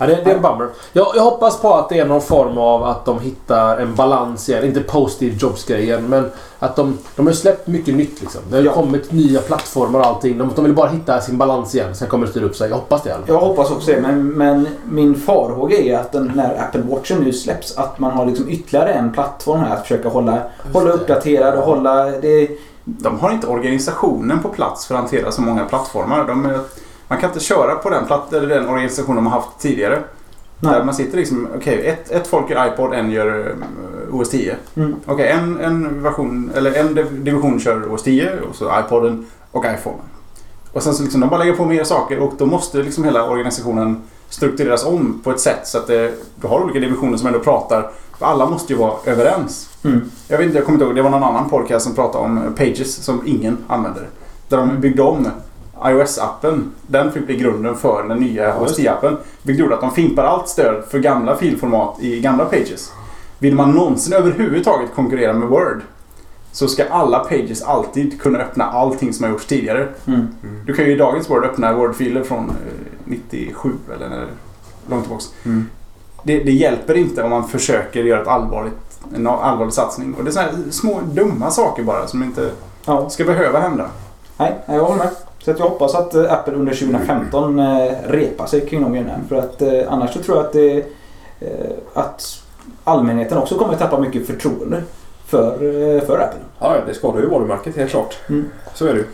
[0.00, 0.68] Ja, det, det är en bummer.
[0.92, 4.48] Jag, jag hoppas på att det är någon form av att de hittar en balans
[4.48, 4.64] igen.
[4.64, 8.40] Inte post-Steve Jobs-grejen, men att de, de har släppt mycket nytt liksom.
[8.50, 8.72] Det har Ja.
[8.72, 10.38] kommit nya plattformar och allting.
[10.38, 11.94] De, de vill bara hitta sin balans igen.
[11.94, 12.68] Sen kommer det styra upp sig.
[12.68, 13.34] Jag hoppas det i alla fall.
[13.34, 17.32] Jag hoppas också det, men, men min farhåga är att den, när Apple Watchen nu
[17.32, 20.38] släpps att man har liksom ytterligare en plattform här att försöka hålla,
[20.72, 22.04] hålla uppdaterad och hålla...
[22.04, 22.48] Det,
[22.84, 26.24] De har inte organisationen på plats för att hantera så många plattformar.
[26.26, 26.60] De, är-
[27.10, 30.02] man kan inte köra på den, platt, eller den organisation de har haft tidigare.
[30.60, 30.84] Där nej.
[30.84, 33.56] man sitter liksom, okej, ett, ett folk gör iPod, en gör
[34.10, 34.56] eh, OS 10.
[34.74, 34.96] Mm.
[35.06, 39.64] Okej, en, en version, eller en div- division kör OS 10 och så iPoden och
[39.64, 39.98] iPhone.
[40.72, 43.30] Och sen så liksom, de bara lägger på mer saker och då måste liksom hela
[43.30, 47.38] organisationen struktureras om på ett sätt så att det, du har olika divisioner som ändå
[47.38, 47.90] pratar.
[48.18, 49.70] För alla måste ju vara överens.
[49.84, 50.10] Mm.
[50.28, 52.54] Jag vet inte, jag kommer inte ihåg, det var någon annan podcast som pratade om
[52.56, 54.08] Pages som ingen använder.
[54.48, 55.28] Där de byggde om
[55.84, 56.70] iOS-appen.
[56.86, 59.16] Den fick bli grunden för den nya OS just 10-appen.
[59.42, 62.92] Vilket gjorde att de fimpar allt stöd för gamla filformat i gamla Pages.
[63.38, 65.82] Vill man någonsin överhuvudtaget konkurrera med Word
[66.52, 69.88] så ska alla Pages alltid kunna öppna allting som har gjorts tidigare.
[70.06, 70.26] Mm.
[70.66, 72.54] Du kan ju i dagens Word öppna Word-filer från eh,
[73.04, 74.26] 97 eller när,
[74.90, 75.24] långt tillbaka.
[75.44, 75.66] Mm.
[76.22, 80.14] Det, det hjälper inte om man försöker göra ett allvarligt, en allvarlig satsning.
[80.14, 82.50] Och det är sådana här små dumma saker bara som inte
[82.84, 83.86] Ja, ska behöva hända.
[84.36, 85.10] nej, nej, jag håller med.
[85.44, 89.12] Så att jag hoppas att eh, Apple under 2015 eh, repar sig kring de grejerna.
[89.28, 90.84] För att eh, annars så tror jag att, det,
[91.94, 92.42] att
[92.84, 94.82] allmänheten också kommer att tappa mycket förtroende
[95.26, 95.56] för,
[96.06, 96.40] för Apple.
[96.58, 98.18] Ja, det skadar ju varumärket helt klart.
[98.28, 98.50] Mm.
[98.74, 99.06] Så är det ju.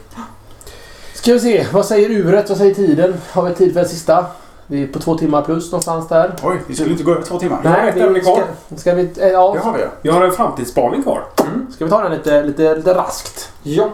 [1.15, 1.67] Ska vi se.
[1.73, 2.49] Vad säger uret?
[2.49, 3.15] Vad säger tiden?
[3.31, 4.27] Har vi tid för det sista?
[4.67, 6.35] Vi är på två timmar plus någonstans där.
[6.43, 7.61] Oj, vi skulle inte gå över två timmar.
[7.65, 8.43] Nej, ett ämne kvar.
[8.67, 9.85] Ska, ska, vi, ja, Det har vi.
[10.03, 11.25] Jag har en framtidsspaning kvar.
[11.71, 13.53] ska vi ta den lite, lite, lite raskt?
[13.63, 13.91] Ja.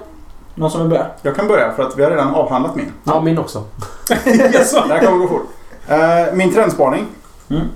[0.55, 1.07] Någon som vill börja?
[1.23, 2.93] Jag kan börja för att vi har redan avhandlat min.
[3.05, 3.65] Ja, min också.
[4.27, 4.73] yes.
[4.73, 5.49] Det här kommer gå fort.
[5.89, 7.07] Eh, min trendspaning
[7.51, 7.67] Mm.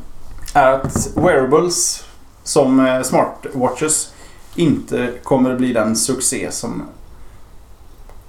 [0.55, 2.05] är att wearables
[2.45, 4.13] som eh, smartwatches
[4.55, 6.83] inte kommer att bli den succé som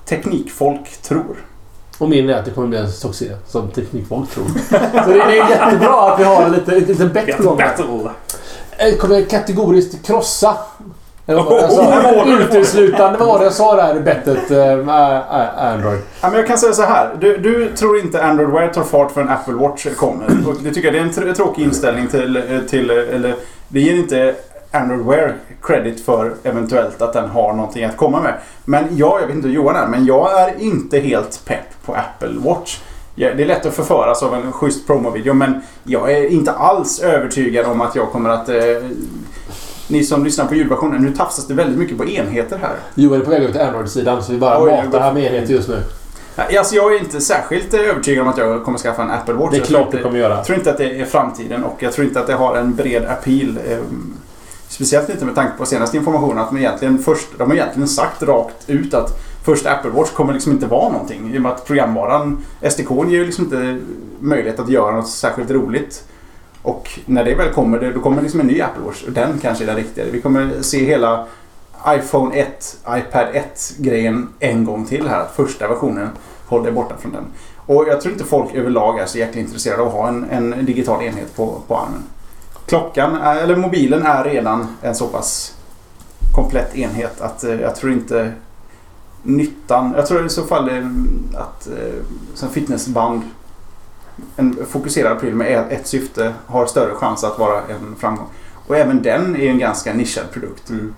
[0.06, 1.46] teknikfolk tror.
[1.98, 4.46] Och min är att det kommer bli en succé som teknikfolk tror.
[5.04, 7.60] Så det är jättebra att vi har en liten, en liten bett på gång.
[7.60, 7.78] här.
[7.78, 8.10] Battle.
[8.80, 10.58] Jag kommer kategoriskt krossa.
[11.30, 11.82] Eller vad Oh, sa.
[11.82, 12.42] oh, oh.
[12.42, 14.52] Uteslutande var det jag sa där i bettet?
[14.52, 16.00] eh, äh, Android.
[16.22, 17.16] Ja, men jag kan säga så här.
[17.20, 20.26] Du, du tror inte Android Wear tar fart för en Apple Watch kommer.
[20.48, 22.90] Och det tycker jag det är en tr- tråkig inställning till, till...
[22.90, 23.36] Eller
[23.68, 24.36] det ger inte
[24.72, 25.34] Android Wear
[25.64, 28.34] credit för eventuellt att den har någonting att komma med.
[28.66, 31.94] Men jag, jag vet inte hur Johan är, men jag är inte helt pepp på
[31.96, 32.80] Apple Watch.
[33.16, 37.00] Ja, det är lätt att förföras av en schysst promovideo men jag är inte alls
[37.00, 38.50] övertygad om att jag kommer att...
[38.50, 38.56] Eh,
[39.88, 42.76] ni som lyssnar på ljudversionen, nu tafsas det väldigt mycket på enheter här.
[42.96, 45.54] Johan är på väg ut till Android-sidan så vi bara Oj, matar här med enheter
[45.54, 45.84] just nu.
[46.36, 49.52] Alltså jag är inte särskilt eh, övertygad om att jag kommer skaffa en Apple Watch.
[49.52, 50.36] Det är klart du kommer göra.
[50.36, 52.76] Jag tror inte att det är framtiden och jag tror inte att det har en
[52.76, 53.60] bred appeal.
[53.68, 53.78] Eh,
[54.68, 58.24] speciellt inte med tanke på senaste informationen att de egentligen, först, de har egentligen sagt
[58.24, 61.34] rakt ut att första Apple Watch kommer liksom inte vara någonting.
[61.34, 63.80] I och med att programvaran, SDK ger ju liksom inte
[64.20, 66.04] möjlighet att göra något särskilt roligt.
[66.68, 69.40] Och när det väl kommer, det- då kommer liksom en ny Apple Watch och den
[69.42, 70.06] kanske är den riktiga.
[70.12, 71.26] Vi kommer se hela
[71.88, 75.26] iPhone 1, iPad 1 grejen en gång till här.
[75.36, 76.10] Första versionen
[76.48, 77.24] håll dig borta från den.
[77.66, 80.66] Och jag tror inte folk överlag är så jäkla intresserade av att ha en, en
[80.66, 82.04] digital enhet på, på armen.
[82.66, 85.54] Klockan, eller mobilen är redan en så pass
[86.36, 88.32] komplett enhet att eh, jag tror inte
[89.24, 90.86] nyttan, jag tror i så fall eh,
[91.42, 91.94] att eh,
[92.34, 93.22] som fitnessband
[94.36, 98.28] en fokuserad pryl med ett, ett syfte har större chans att vara en framgång.
[98.68, 100.70] Och även den är en ganska nischad produkt.
[100.70, 100.94] Mm.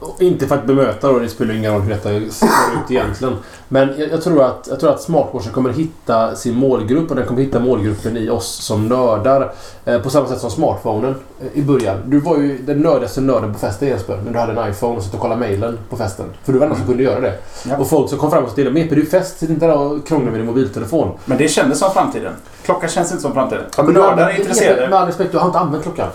[0.00, 3.36] Och Inte för att bemöta då, det spelar ingen roll hur detta ser ut egentligen.
[3.68, 7.26] Men jag, jag, tror att, jag tror att smartwatchen kommer hitta sin målgrupp och den
[7.26, 9.52] kommer hitta målgruppen i oss som nördar.
[9.84, 11.96] Eh, på samma sätt som smartphonen eh, i början.
[12.04, 14.16] Du var ju den nördigaste nörden på festen Jesper.
[14.24, 16.26] När du hade en iPhone och satt och kollade mailen på festen.
[16.44, 17.34] För du var den som kunde göra det.
[17.68, 17.76] Ja.
[17.76, 20.06] Och folk som kom fram och sa dig “Mepe, du fest, sitt inte där och
[20.06, 21.18] krångla med din mobiltelefon”.
[21.24, 22.32] Men det kändes som framtiden.
[22.64, 23.64] Klockan känns inte som framtiden.
[23.76, 24.88] Ja, men nördar är intresserade.
[24.88, 26.08] Med all respekt, du har inte använt klockan.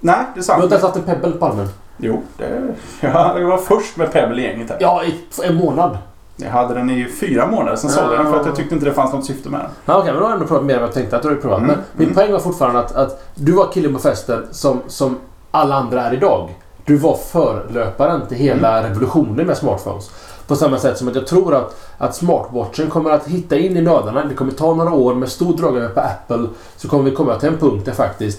[0.00, 0.62] Nej, det är Du har sant.
[0.62, 1.68] inte ens haft en Pebble på armen.
[1.98, 2.62] Jo, det,
[3.00, 4.78] ja, jag var först med Pebble i gänget här.
[4.80, 5.14] Ja, i
[5.44, 5.98] en månad.
[6.36, 8.86] Jag hade den i fyra månader, sen sålde jag den för att jag tyckte inte
[8.86, 9.70] det fanns något syfte med den.
[9.84, 11.28] Ja, Okej, men då har jag ändå provat mer än vad jag tänkte att du
[11.28, 11.58] hade provat.
[11.58, 12.14] Mm, Men min mm.
[12.14, 15.16] poäng var fortfarande att, att du var killen på festen som, som
[15.50, 16.54] alla andra är idag.
[16.84, 18.90] Du var förlöparen till hela Mm.
[18.90, 20.10] revolutionen med smartphones.
[20.46, 23.80] På samma sätt som att jag tror att, att smartwatchen kommer att hitta in i
[23.80, 24.24] nödarna.
[24.24, 26.48] Det kommer ta några år med stor dragare på Apple.
[26.76, 28.38] Så kommer vi komma till en punkt där faktiskt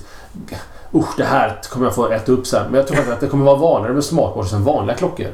[0.93, 2.63] Usch, det här kommer jag få äta upp sen.
[2.69, 5.27] Men jag tror faktiskt att det kommer vara vanligare med smartwatches än vanliga klockor.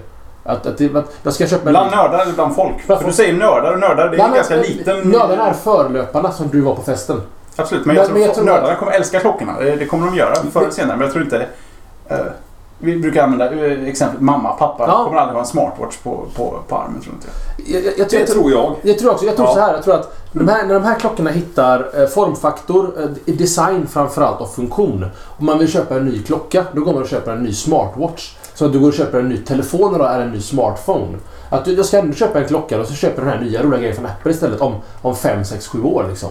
[0.43, 1.69] Att, att, det, att jag ska köpa en...
[1.69, 2.85] Bland nördar eller bland folk?
[2.87, 4.99] Bland För du säger nördar och nördar, det är en ganska liten...
[5.09, 7.21] Nördarna är förlöparna som du var på festen.
[7.55, 9.59] Absolut, men jag Men- tror, men jag tror nördarna kommer älska klockorna.
[9.59, 11.45] Det det kommer de göra förr eller senare, men jag tror inte...
[12.07, 12.17] eh,
[12.79, 14.85] vi brukar använda eh, exemplet mamma, pappa.
[14.87, 15.03] Ja.
[15.05, 17.27] kommer aldrig ha en smartwatch på, på, på armen, tror inte
[17.57, 17.75] jag.
[17.75, 18.75] Jag, jag, jag, Det jag, tror jag.
[18.81, 19.53] Jag tror också, jag tror Ja.
[19.53, 22.93] så här, jag tror att de här, när de här klockorna hittar eh, formfaktor,
[23.25, 25.05] eh, design framförallt och funktion.
[25.37, 28.35] Om man vill köpa en ny klocka, då går man och köper en ny smartwatch.
[28.53, 31.17] Så att du går och köper en ny telefon och då är en ny smartphone.
[31.49, 33.63] Att du, jag ska ändå köpa en klocka och så köper du den här nya
[33.63, 36.29] roliga grejen från Apple istället om, om 5, 6, 7 år liksom.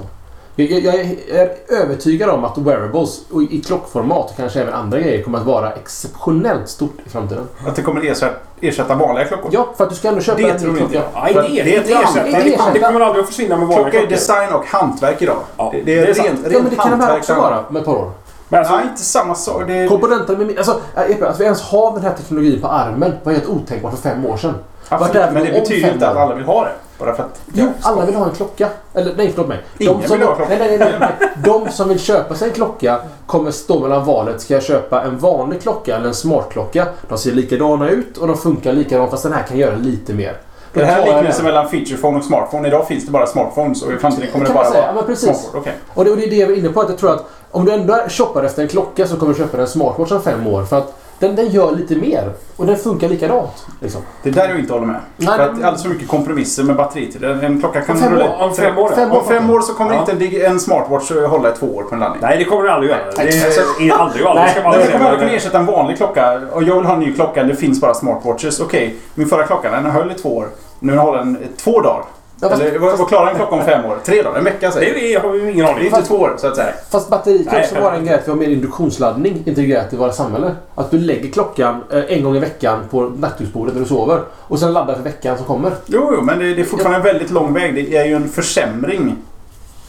[0.57, 0.95] Jag, jag,
[1.31, 5.45] är övertygad om att wearables och i klockformat och kanske även andra grejer kommer att
[5.47, 7.49] vara exceptionellt stort i framtiden.
[7.67, 9.51] Att det kommer ersätta, ersätta vanliga klockor.
[9.53, 11.03] Ja, för att du ska ändå köpa Det en tror ny klocka.
[11.15, 11.35] är
[11.77, 14.01] är inte annat- Det, det är det kommer aldrig att försvinna med vanliga Klocka är
[14.01, 14.17] klockor.
[14.17, 15.39] design och hantverk idag.
[15.57, 16.29] Ja, det, det det är, är sant.
[16.29, 18.11] rent, Ja, rent men det kan de här också vara med ett par år.
[18.49, 19.63] Men alltså, Nej, inte samma sak.
[19.67, 20.59] Det är, Komponenter med...
[20.59, 24.27] Alltså, att vi ens har den här teknologin på armen var helt otänkbart för fem
[24.27, 24.55] år sedan.
[24.89, 26.73] Absolut, Vart är vi men det betyder inte att alla vill ha det.
[26.99, 27.41] Bara för att...
[27.53, 28.69] Jo, alla vill ha en klocka.
[28.95, 29.59] Eller nej, förlåt mig.
[29.79, 30.37] Ingen som, vill ha.
[30.49, 31.31] Nej, nej, nej, nej.
[31.45, 34.41] De som vill köpa sig en klocka kommer stå mellan valet.
[34.41, 36.87] Ska jag köpa en vanlig klocka eller en smartklocka?
[37.09, 40.37] De ser likadana ut och de funkar likadant fast den här kan göra lite mer.
[40.73, 42.69] Då Det här är liknelsen mellan featurephone och smartphone.
[42.69, 45.29] Idag finns det bara smartphones och i framtiden kommer det bara säga, vara men precis.
[45.29, 45.61] smartphone.
[45.61, 45.75] Okej.
[45.95, 46.81] Och det, och det är det jag var inne på.
[46.81, 49.59] Att jag tror att om du ändå shoppar efter en klocka så kommer du köpa
[49.59, 50.65] en smartwatch om fem år.
[50.65, 52.33] För att den, den gör lite mer.
[52.57, 53.67] Och den funkar likadant.
[53.81, 54.03] Liksom.
[54.23, 55.01] Det är där jag inte håller med.
[55.17, 57.25] Nej, för att det är alldeles för mycket kompromisser med batteritid.
[57.25, 58.89] En en klocka kan fem rulla år- om fem år.
[58.95, 60.07] Fem Om fem år så kommer Ja.
[60.13, 62.23] inte en, smartwatch att hålla i två år på en laddning.
[62.23, 63.01] Nej, det kommer det aldrig göra.
[63.05, 63.91] Det nej.
[63.91, 66.41] är aldrig aldrig ska man Nej, kommer aldrig kunna ersätta en vanlig klocka.
[66.53, 67.45] Och jag vill ha en ny klocka.
[67.45, 68.61] Det finns bara smartwatches.
[68.61, 70.47] Okej, min förra klocka den höll i två år.
[70.81, 72.05] Nu håller den två dagar.
[72.45, 73.97] Ja, fast, Eller vad, vad klarar en klocka om fem år?
[74.05, 74.39] Tre dagar?
[74.39, 74.95] En vecka säger.
[74.95, 75.87] Det är- har vi ingen Det är aning.
[75.87, 76.73] inte två år så att säga.
[76.91, 80.13] fast batteri kan också vara en grej att vi har mer induktionsladdning integrerat i våra
[80.13, 80.51] samhälle.
[80.75, 84.21] Att du lägger klockan eh, en gång i veckan på nattduksbordet när du sover.
[84.39, 85.71] Och sen laddar för veckan som kommer.
[85.87, 87.75] Jo, jo, men det, det är fortfarande en väldigt lång väg.
[87.75, 89.17] Det är ju en försämring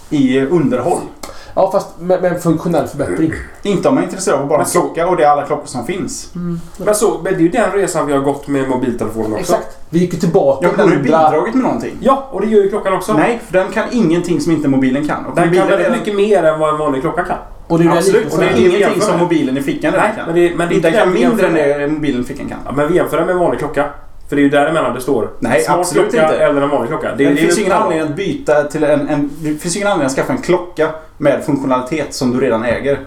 [0.09, 0.99] i underhåll.
[1.55, 3.33] Ja, fast med, med en funktionell förbättring.
[3.63, 5.85] Inte om man är intresserad av bara en klocka och det är alla klockor som
[5.85, 6.29] finns.
[6.77, 9.39] Men, så, men det är ju den resan vi har gått med mobiltelefonen också.
[9.53, 9.77] Exakt.
[9.89, 11.29] Vi gick ju tillbaka Ja, men den har ju 100...
[11.31, 11.97] bidragit med någonting.
[11.99, 13.13] Ja, och det gör ju klockan också.
[13.13, 15.25] Nej, för den kan ingenting som inte mobilen kan.
[15.25, 17.37] Och Den kan väldigt är- mycket mer än vad en vanlig klocka kan.
[17.67, 20.25] Och det är ju Absolut, och det är ingenting som mobilen i fickan Nej, kan.
[20.25, 22.57] men det, men det är inte kan mindre än det mobilen i fickan kan.
[22.65, 23.85] Ja, men vi jämför den med en vanlig klocka.
[24.29, 25.29] För det är ju däremellan det står.
[25.39, 26.37] Nej, Smart absolut klocka inte.
[26.45, 27.11] eller en vanlig klocka.
[27.11, 29.29] Det, Det, det finns är ingen ju- anledning att byta till en, en...
[29.39, 32.99] Det finns ingen anledning att skaffa en klocka med funktionalitet som du redan äger.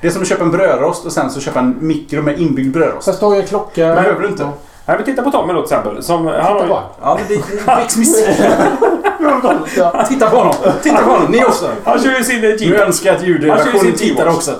[0.00, 2.72] Det är som att köpa en brödrost och sen så köpa en mikro med inbyggd
[2.72, 3.04] brödrost.
[3.04, 3.94] Fast då har jag klocka...
[3.94, 4.44] behöver du inte.
[4.44, 6.02] Nej, men titta på Tommy då till exempel.
[6.02, 6.82] Som, han Titta har, på.
[7.02, 7.94] Ja, det, det, det väcks.
[10.08, 10.54] Titta på honom!
[10.82, 11.32] Titta på honom!
[11.32, 11.70] Ni också!
[11.84, 12.80] han kör ju sin eh, Nu Jeep.
[12.80, 14.36] önskar jag att ljudredaktionen T-Watch.
[14.36, 14.54] också.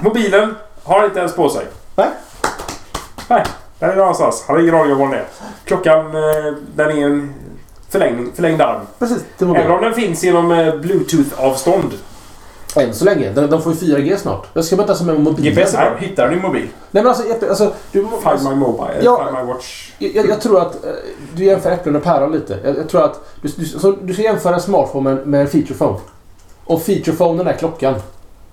[0.00, 0.54] Mobilen
[0.84, 1.66] har han inte ens på sig.
[1.96, 2.08] Nej.
[3.28, 3.44] Nej,
[3.78, 4.44] där är det någonstans.
[4.46, 5.24] Han har ingen aning om var den är.
[5.64, 7.34] Klockan, eh, den är en
[7.88, 8.80] förlängning, förlängd arm.
[8.98, 11.92] Precis, det var Även om den finns inom eh, bluetooth-avstånd.
[12.76, 13.32] Än så länge.
[13.32, 14.46] De, de får ju 4G snart.
[14.52, 15.44] Jag ska bara som en mobil.
[15.44, 15.98] GPS är bra.
[15.98, 16.68] Hittar du din mobil?
[16.90, 19.00] Nej men alltså alltså, du, Find my mobile.
[19.02, 19.24] Ja.
[19.24, 19.92] Find my watch.
[19.98, 20.90] jag, jag tror att eh,
[21.34, 22.58] du jämför äpplen och päron lite.
[22.64, 25.46] Jag, jag tror att du, du, så, du ska jämföra en smartphone med, med en
[25.46, 25.98] feature phone.
[26.64, 27.94] Och feature phonen är klockan.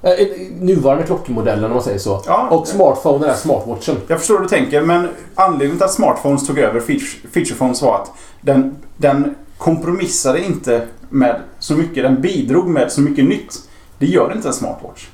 [0.01, 0.27] Eh, eh,
[0.59, 2.22] nuvarande klockmodellen om man säger så.
[2.27, 2.47] Ja.
[2.49, 3.95] Och smartphonen är smartwatchen.
[4.07, 7.81] Jag förstår hur du tänker, men anledningen till att smartphones tog över feature, feature phones
[7.81, 8.11] var att
[8.41, 12.03] den, den kompromissade inte med så mycket.
[12.03, 13.59] Den bidrog med så mycket nytt.
[13.97, 15.07] Det gör inte en smartwatch.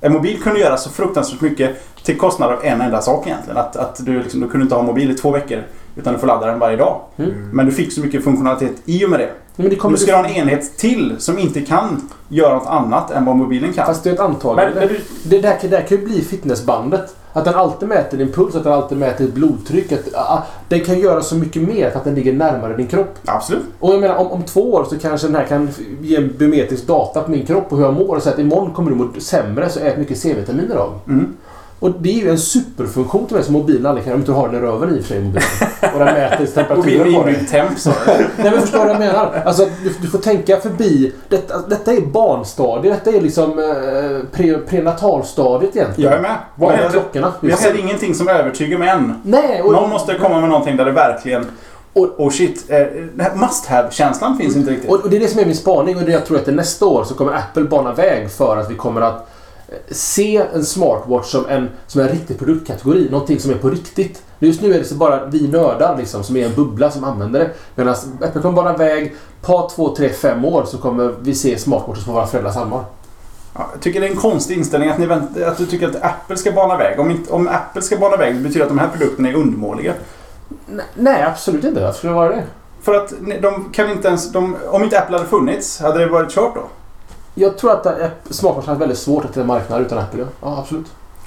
[0.00, 3.56] En mobil kunde göra så fruktansvärt mycket till kostnad av en enda sak egentligen.
[3.56, 5.62] Att, att du, liksom, du kunde inte ha mobil i två veckor
[5.96, 7.00] utan du får ladda den varje dag.
[7.16, 7.50] Mm.
[7.52, 9.30] Men du fick så mycket funktionalitet i och med det.
[9.56, 12.66] Men det kommer Nu ska du ha en enhet till som inte kan göra något
[12.66, 13.86] annat än vad mobilen kan.
[13.86, 14.80] Fast det är ett antagande.
[14.80, 17.16] Men, men du, Det där, det där kan ju bli fitnessbandet.
[17.32, 19.92] Att den alltid mäter din puls, att den alltid mäter ditt blodtryck.
[19.92, 23.18] Att, ah, den kan göra så mycket mer för att den ligger närmare din kropp.
[23.24, 23.62] Absolut.
[23.78, 25.70] Och jag menar om, om två år så kanske den här kan
[26.00, 28.16] ge en biometrisk data på min kropp och hur jag mår.
[28.16, 30.92] Och säga att imorgon kommer du må sämre så ät mycket C-vitamin idag.
[31.08, 31.36] Mm.
[31.82, 34.32] Och det är ju en superfunktion till mig som mobilen aldrig kan om du inte
[34.32, 35.42] har den i röven i och för sig mobilen.
[35.94, 37.46] Och den mäter temperaturen på dig.
[37.50, 37.90] temp så.
[38.06, 39.42] Nej men förstår du vad jag menar?
[39.44, 41.12] Alltså du, du får tänka förbi.
[41.28, 43.04] Detta, detta är barnstadiet.
[43.04, 46.10] Detta är liksom eh, pre, prenatalstadiet egentligen.
[46.10, 46.36] Jag är med.
[46.54, 47.32] Vad är klockorna?
[47.40, 49.14] Jag ser ingenting som övertygar mig än.
[49.22, 51.46] Nej, och, Någon måste komma med någonting där det verkligen...
[51.94, 54.90] Och- Och shit, eh, must have-känslan finns inte riktigt.
[54.90, 56.52] och, och det är det som är min spaning och det jag tror att det
[56.52, 59.28] nästa år så kommer Apple bana väg för att vi kommer att
[59.90, 63.08] se en smartwatch som en, som en riktig produktkategori.
[63.10, 64.22] Någonting som är på riktigt.
[64.38, 67.40] Just nu är det så bara vi nördar liksom, som är en bubbla som använder
[67.40, 67.50] det.
[67.74, 69.14] Medan Apple kommer bana väg.
[69.42, 72.84] På två, tre, fem år så kommer vi se smartwatches på våra föräldrars armar.
[73.54, 76.02] Ja, jag tycker det är en konstig inställning att, ni vänt, att du tycker att
[76.02, 77.00] Apple ska bana väg.
[77.00, 79.92] Om, inte, om Apple ska bana väg betyder det att de här produkterna är undermåliga.
[80.66, 81.80] Nej, nej, absolut inte.
[81.80, 82.44] Varför skulle det vara det?
[82.82, 83.12] För att
[83.42, 84.32] de kan inte ens...
[84.32, 86.62] De, om inte Apple hade funnits, hade det varit kört då?
[87.34, 87.92] Jag tror att eh,
[88.30, 90.26] smartwatch har väldigt svårt att hitta en marknad utan Apple.
[90.40, 90.86] Ja, absolut.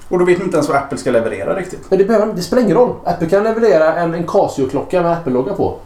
[0.09, 1.79] Och då vet ni inte ens vad Apple ska leverera riktigt.
[1.89, 2.93] Men det, behöver, det spelar ingen roll.
[3.03, 5.77] Apple kan leverera en, en Casio-klocka med Apple-logga på.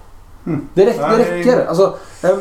[0.46, 0.68] Mm.
[0.74, 1.66] Det, räck, Ja, det räcker.
[1.66, 2.40] Alltså, ehm,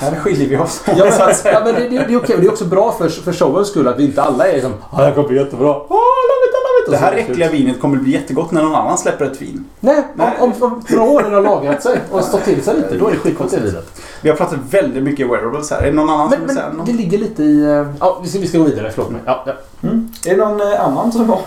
[0.00, 1.54] Här skiljer vi oss ja, säga.
[1.54, 2.36] ja, men det, det, det är okej.
[2.40, 5.04] Det är också bra för, för showens skull att vi inte alla är som Ja,
[5.04, 5.68] det kommer bli jättebra.
[5.68, 6.44] Åh, love
[6.86, 6.92] it, I love it.
[6.92, 7.30] Och Det så här är slut.
[7.30, 9.64] äckliga vinet kommer bli jättegott när någon annan släpper ett vin.
[9.80, 10.32] Nej, om, Nej.
[10.40, 13.06] om, om några år när det har lagrat sig och stått till sig lite, då
[13.06, 14.00] är det skitgott det vinet.
[14.22, 15.78] Vi har pratat väldigt mycket wearables här.
[15.82, 16.86] Är det någon annan Men, som vill säga men något?
[16.86, 17.64] det ligger lite i...
[17.64, 18.90] eh, Ja, vi ska, vi ska gå vidare.
[18.94, 19.20] Förlåt mig.
[19.24, 19.52] Ja, ja.
[19.82, 20.08] Mm.
[20.26, 21.38] Är det någon eh, annan som har...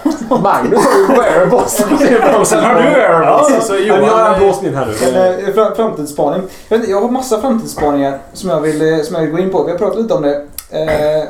[0.43, 1.71] Magnus har ju wearables.
[2.49, 3.47] Sen har du wearables.
[3.53, 5.43] Ja, så Johan, jag har en blåst min här En nu.
[5.47, 6.41] eh, fram- framtidsspaning.
[6.67, 9.39] Jag, vet, inte, jag har massa framtidsspaningar som jag, vill, eh, som jag vill gå
[9.39, 9.63] in på.
[9.63, 10.45] Vi har pratat lite om det.
[10.69, 11.23] Eh,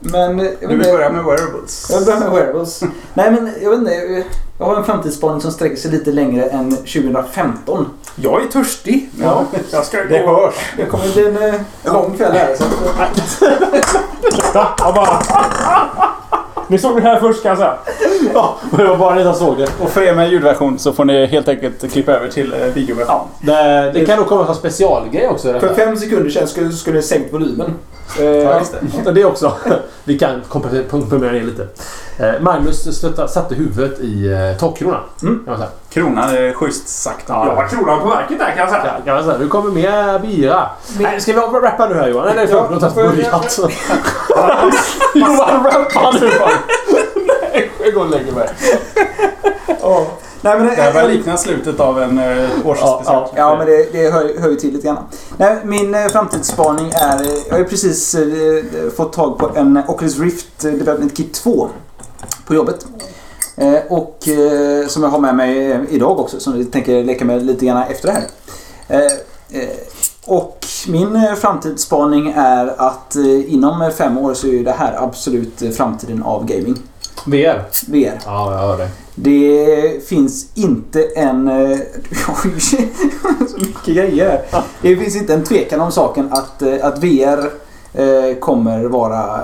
[0.00, 0.36] men...
[0.60, 1.86] Du vill börja med wearables.
[1.90, 2.82] Jag börjar med wearables.
[3.14, 4.24] Nej men jag vet inte.
[4.58, 7.86] Jag har en framtidsspaning som sträcker sig lite längre än 2015.
[8.16, 9.10] jag är törstig.
[9.22, 9.44] Ja.
[9.70, 10.26] Jag ska Det gå.
[10.34, 10.54] hörs.
[10.76, 12.56] Det kommer bli en eh, lång kväll här.
[12.56, 12.64] Så
[14.58, 14.72] att.
[16.72, 17.74] Ni såg det här först kan jag säga.
[18.34, 19.68] Ja, det var bara det jag såg det.
[19.80, 23.28] Och för er med ljudversion så får ni helt enkelt klippa över till eh, videoversion.
[23.40, 25.52] Det, det kan nog komma som specialgrej också.
[25.52, 27.74] det för fem sekunder sedan skulle, skulle jag sänkt volymen.
[28.20, 28.78] Eh, Ja, just det.
[29.04, 29.52] Ja, det också.
[30.04, 31.66] Vi kan komprimera komprimera ner lite.
[32.18, 35.00] Eh, Magnus stötta, satte huvudet i eh, takkronan.
[35.22, 35.34] Mm.
[35.44, 35.70] Kan man säga.
[35.90, 37.24] Kronan är schysst sagt.
[37.28, 37.46] Ja.
[37.46, 38.84] Jag har kronan på verket där kan jag säga.
[38.84, 39.38] Ja, kan man säga.
[39.38, 40.66] Nu kommer mer bira.
[40.98, 42.24] Nej, ska vi rappa nu här Johan?
[42.26, 42.70] Nej, nej, förlåt.
[42.70, 43.10] Låt oss börja.
[45.14, 46.30] Johan, rappa nu.
[47.52, 48.48] Nej, jag går och lägger mig.
[49.80, 50.06] ja.
[50.44, 53.04] Nej, men, Det här eh, börjar likna slutet av en uh, årsspecial.
[53.06, 54.98] Ja, Ja, men det, det hör, hör ju till lite grann.
[55.36, 57.20] Nej, min eh, framtidsspaning är...
[57.22, 61.34] eh, Jag har ju precis eh, fått tag på en Oculus Rift eh, Development Kit
[61.34, 61.68] 2
[62.52, 62.86] på jobbet.
[63.56, 67.24] Eh, och eh, som jag har med mig eh, idag också, som jag tänker leka
[67.24, 68.24] med lite grann efter det här.
[70.24, 76.46] Och min framtidsspaning är att inom fem år så är det här absolut framtiden av
[76.46, 76.78] gaming.
[77.26, 77.64] VR.
[77.88, 78.20] VR.
[78.24, 78.88] Ja, jag hör det.
[79.14, 81.48] Det finns inte en...
[82.44, 82.60] Oj,
[83.48, 84.42] så mycket grejer.
[84.82, 87.50] Det finns inte en tvekan om saken att, att VR
[88.40, 89.40] kommer vara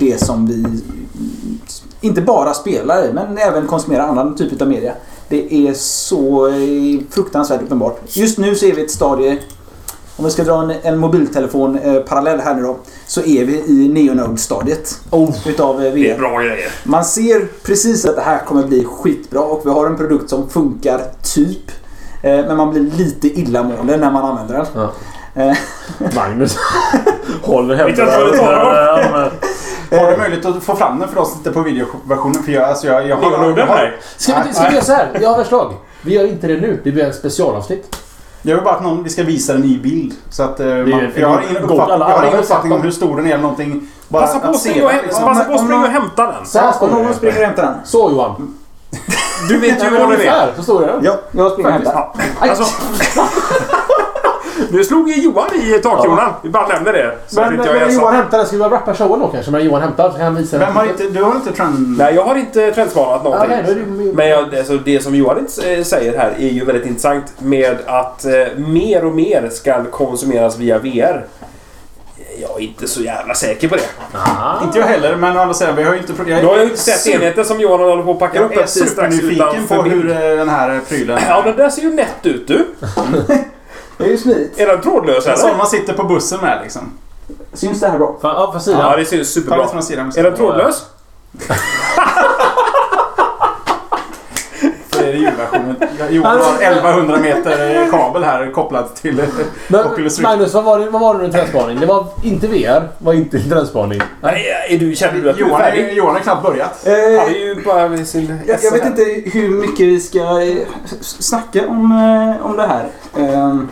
[0.00, 0.82] det som vi
[2.02, 4.92] inte bara spelar i men även konsumerar annan typ av media.
[5.28, 8.00] Det är så eh, fruktansvärt uppenbart.
[8.06, 9.38] Just nu så är vi i ett stadie
[10.16, 12.76] om vi ska dra en, en mobiltelefon eh, parallell här nu då.
[13.06, 15.00] Så är vi i Neonode-stadiet.
[15.10, 15.48] Oh.
[15.48, 15.94] Utav eh, VR.
[15.94, 16.70] Det är bra grejer.
[16.84, 20.48] Man ser precis att det här kommer bli skitbra och vi har en produkt som
[20.48, 21.00] funkar
[21.34, 21.70] typ.
[22.22, 24.66] Eh, Men man blir lite illamående när man använder den.
[24.74, 24.92] Ja.
[25.42, 25.56] Eh,
[26.14, 26.56] Magnus
[27.42, 27.98] håller Vet
[29.98, 32.42] Har du möjlighet att få fram den för oss tittar på videoversionen?
[32.42, 33.96] För jag, alltså jag, jag, har- har- här.
[34.16, 35.18] Ska vi, ska vi göra så här?
[35.22, 35.72] Jag har förslag.
[36.02, 36.80] Vi gör inte det nu.
[36.84, 37.96] Det blir en specialavsnitt.
[38.42, 40.14] jag vill bara att någon, vi ska visa den i bild.
[40.30, 42.82] Så att, eh, man, för jag har ingen, uppfatt, alla- jag har ingen uppfattning om
[42.82, 43.88] hur stor den är eller någonting.
[44.08, 45.24] Bara Passa på att springa och liksom.
[45.24, 46.46] passa på att springa och hämta den.
[46.46, 47.14] Så här står om någon det.
[47.14, 47.74] springer och hämtar den.
[47.84, 48.54] Så Johan.
[49.48, 50.18] Du vet ju Nej, vad det är.
[50.18, 50.52] ungefär.
[50.56, 51.00] Så står det.
[51.02, 51.92] Ja, jag springer och hämtar.
[52.40, 52.48] Ja.
[52.50, 52.64] Alltså,
[54.70, 56.32] Nu slog ju Johan i takkronan.
[56.42, 57.14] Vi bara nämner det.
[57.32, 57.92] Men är när.
[57.92, 59.50] Johan hämtar den, ska vi rappa showen då kanske?
[59.50, 61.98] Men Johan hämtar så kan han visa Vem har inte, du har inte trend...
[61.98, 63.50] Nej, jag har inte trendspanat Ja, någonting.
[63.50, 66.34] nej, då är det ju- Men jag, alltså, det som Johan inte s- säger här
[66.38, 71.24] är ju väldigt intressant med att eh, mer och mer ska konsumeras via VR.
[72.40, 73.82] Jag är inte så jävla säker på det.
[74.12, 74.64] Ah.
[74.64, 76.12] Inte jag heller, men andra sidan, vi har ju inte...
[76.30, 78.62] Jag, Du har ju inte sett enheten som Johan håller på att packa upp jag
[78.62, 81.18] är supernyfiken på hur eh, den här prylen...
[81.28, 82.66] Ja, den där ser ju nätt ut du.
[83.98, 84.58] Det är ju smidigt.
[84.60, 85.56] Är den trådlös eller?
[85.56, 86.82] man sitter på bussen med liksom.
[87.52, 88.16] Syns det här bra?
[88.22, 88.80] Fan, Ja, på sidan.
[88.80, 89.58] Ja, det syns Ta superbra.
[89.62, 90.12] lite från sidan.
[90.16, 90.84] Är den trådlös?
[94.92, 95.76] Så är det julversionen.
[96.10, 99.26] Johan har 1100 meter kabel här kopplat till eh,
[99.68, 100.22] Men, Oculus Rift.
[100.22, 101.80] Magnus, vad var det, vad var det nu trendspaning?
[101.80, 104.00] Det var inte VR, var inte trendspaning.
[104.22, 105.92] Nej, är du, känner du att du är Johan, är, färdig?
[105.92, 106.86] Johan har knappt börjat.
[106.86, 109.02] Eh, Han är ju bara med sin jag, jag vet inte
[109.38, 111.92] hur mycket vi ska eh, s- snacka om,
[112.40, 112.86] eh, om det här.
[113.16, 113.68] Ehm,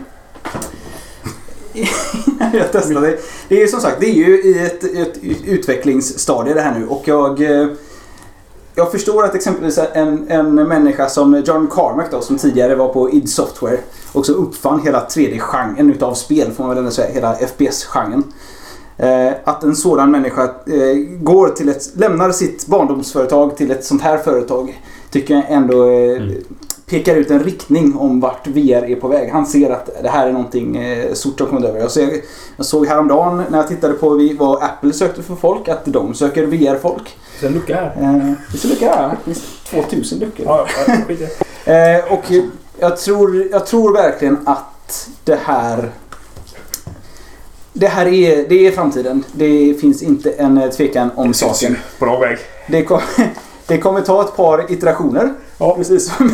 [1.73, 3.17] innan jag testar det.
[3.47, 7.01] Det är som sagt, det är ju i ett, ett utvecklingsstadie det här nu och
[7.05, 7.67] jag eh,
[8.75, 13.11] jag förstår att exempelvis en, en människa som John Carmack då, som tidigare var på
[13.11, 13.77] id Software
[14.13, 18.23] också uppfann hela 3D-genren utav spel, får man väl ändå säga, hela FPS-genren.
[18.97, 24.01] Eh, att en sådan människa eh, går till ett, lämnar sitt barndomsföretag till ett sånt
[24.01, 26.43] här företag tycker jag ändå eh, Mm
[26.91, 29.29] pekar ut en riktning om vart VR är på väg.
[29.31, 31.79] Han ser att det här är någonting eh, stort som kommit över.
[31.79, 32.09] Jag, ser,
[32.57, 36.13] jag såg häromdagen när jag tittade på vi- vad Apple sökte för folk att de
[36.13, 37.17] söker VR-folk.
[37.43, 37.93] En lucka här.
[38.01, 39.09] Eh, det ser lucka här.
[39.09, 39.43] Det finns
[39.89, 40.45] 2000 luckor.
[40.45, 40.67] Ja,
[41.07, 41.29] det.
[41.65, 42.23] Eh, och
[42.79, 45.89] jag tror, jag tror verkligen att det här
[47.73, 49.23] det här är, det är framtiden.
[49.33, 51.77] Det finns inte en eh, tvekan om saken.
[51.99, 52.37] På någon väg.
[52.67, 52.99] Det, kom,
[53.71, 55.33] det kommer ta ett par iterationer.
[55.57, 55.75] Ja.
[55.75, 56.33] Precis som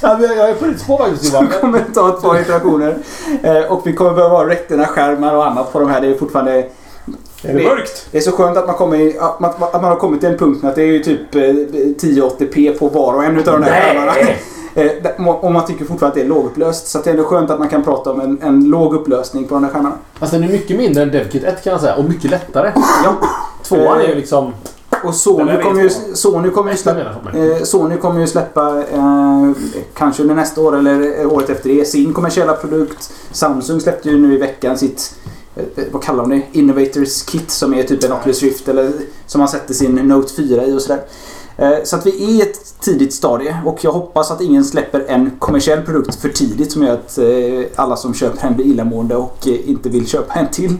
[0.00, 1.48] Ja, men jag är på ditt spår Johan.
[1.50, 2.98] Det kommer ta ett par iterationer.
[3.42, 6.00] Eh, och vi kommer behöva ha Retina-skärmar och annat på de här.
[6.00, 6.52] Det är fortfarande...
[7.42, 8.06] Är det mörkt?
[8.10, 10.38] Det är så skönt att man, kommer att man, att man har kommit till en
[10.38, 13.80] punkt att det är ju typ eh, 1080p på var och en utav de här
[13.80, 14.12] skärmarna.
[14.74, 16.86] Eh, och man tycker fortfarande att det är lågupplöst.
[16.86, 19.54] Så det är ändå skönt att man kan prata om en, en låg upplösning på
[19.54, 19.94] de här skärmarna.
[20.18, 22.72] Alltså den är mycket mindre än DevKit 1 kan jag säga och mycket lättare.
[23.04, 23.28] Ja.
[23.62, 24.52] Tvåan är ju liksom...
[25.04, 25.90] Och Sony kommer, ju.
[26.14, 27.00] Sony kommer ju släppa.
[27.38, 29.50] Eh, Sony kommer ju släppa, eh,
[29.94, 33.12] kanske under nästa år eller eh, året efter det, sin kommersiella produkt.
[33.32, 35.14] Samsung släppte ju nu i veckan sitt,
[35.56, 36.42] eh, vad kallar de det?
[36.58, 38.92] Innovators Kit som är typ en Oculus Rift eller
[39.26, 41.02] som man sätter sin Note 4 i och sådär.
[41.56, 45.04] Eh, så att vi är i ett tidigt stadie och jag hoppas att ingen släpper
[45.08, 49.16] en kommersiell produkt för tidigt som gör att eh, alla som köper en blir illamående
[49.16, 50.76] och eh, inte vill köpa en till.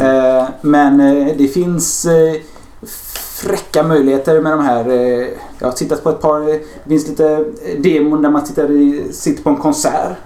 [0.00, 0.98] Eh, men
[1.38, 2.06] det finns
[3.36, 4.88] fräcka möjligheter med de här.
[5.58, 6.40] Jag har tittat på ett par.
[6.84, 7.44] Det finns lite
[7.78, 10.16] demon där man tittar i, sitter på en konsert.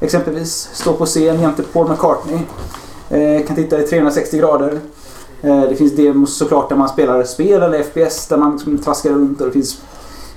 [0.00, 0.68] Exempelvis.
[0.72, 2.38] Står på scen jämte Paul McCartney.
[3.46, 4.80] Kan titta i 360 grader.
[5.42, 9.10] Eh, det finns demos såklart där man spelar spel eller FPS där man liksom traskar
[9.10, 9.40] runt.
[9.40, 9.82] Och det finns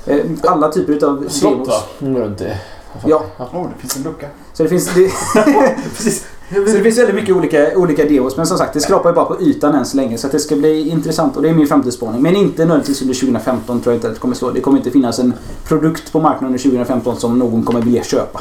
[0.06, 1.68] eh, alla typer av Slott demos.
[1.68, 1.76] va?
[2.02, 2.58] Mm, runt det.
[3.06, 3.24] Ja.
[3.38, 4.28] Åh, det finns en lucka.
[4.54, 5.12] Så det finns, det,
[5.98, 6.26] precis.
[6.54, 8.38] Så det finns väldigt mycket olika, olika demos.
[8.38, 10.18] Men som sagt, det skrapar ju bara på ytan än så länge.
[10.18, 11.36] Så att det ska bli intressant.
[11.36, 12.22] Och det är min framtidsspaning.
[12.22, 14.52] Men inte nödvändigtvis under 2015 tror jag inte att det kommer slå.
[14.52, 15.34] Det kommer inte finnas en
[15.68, 18.40] produkt på marknaden under 2015 som någon kommer vilja köpa.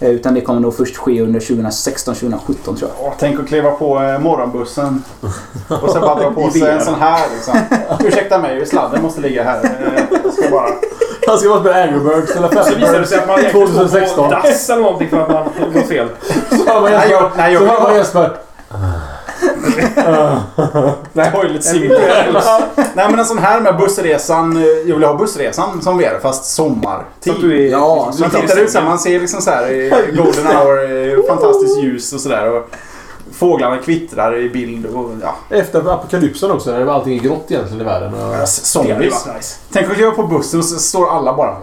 [0.00, 3.06] Eh, Utan det kommer nog först ske under 2016, 2017 tror jag.
[3.06, 5.02] Åh, tänk att kliva på eh, morgonbussen
[5.82, 7.58] och sen bara dra på sig en sån här liksom.
[8.06, 9.64] Ursäkta mig, sladden måste ligga här.
[9.64, 10.68] Eh, Jag ska bara...
[11.26, 13.68] Han ska bara spela Angry Birds eller Så visar det sig att man Fast egentligen
[13.68, 14.28] står 2016.
[14.30, 16.08] på dass eller någonting för att man gått fel.
[16.50, 18.30] Så hör man Nej, jag- nej, jag- Jesper.
[21.12, 22.02] Nej, toilet simulator.
[22.94, 24.56] Nej men en sån här med bussresan.
[24.56, 27.04] eh, Jag vill ha bussresan som VR fast sommartid.
[27.24, 27.70] Så att du är...
[27.70, 31.08] Ja, Så man tittar ut så här, man ser liksom så här i golden hour,
[31.18, 32.62] eh, fantastiskt ljus och sådär.
[33.32, 35.56] Fåglarna kvittrar i bild och ja.
[35.56, 38.14] Efter apokalypsen också när allting är grått egentligen i världen.
[38.14, 38.18] Och...
[38.18, 39.26] Det hade Zombies.
[39.36, 39.56] nice.
[39.72, 41.56] Tänk att kliva på bussen och så står alla bara...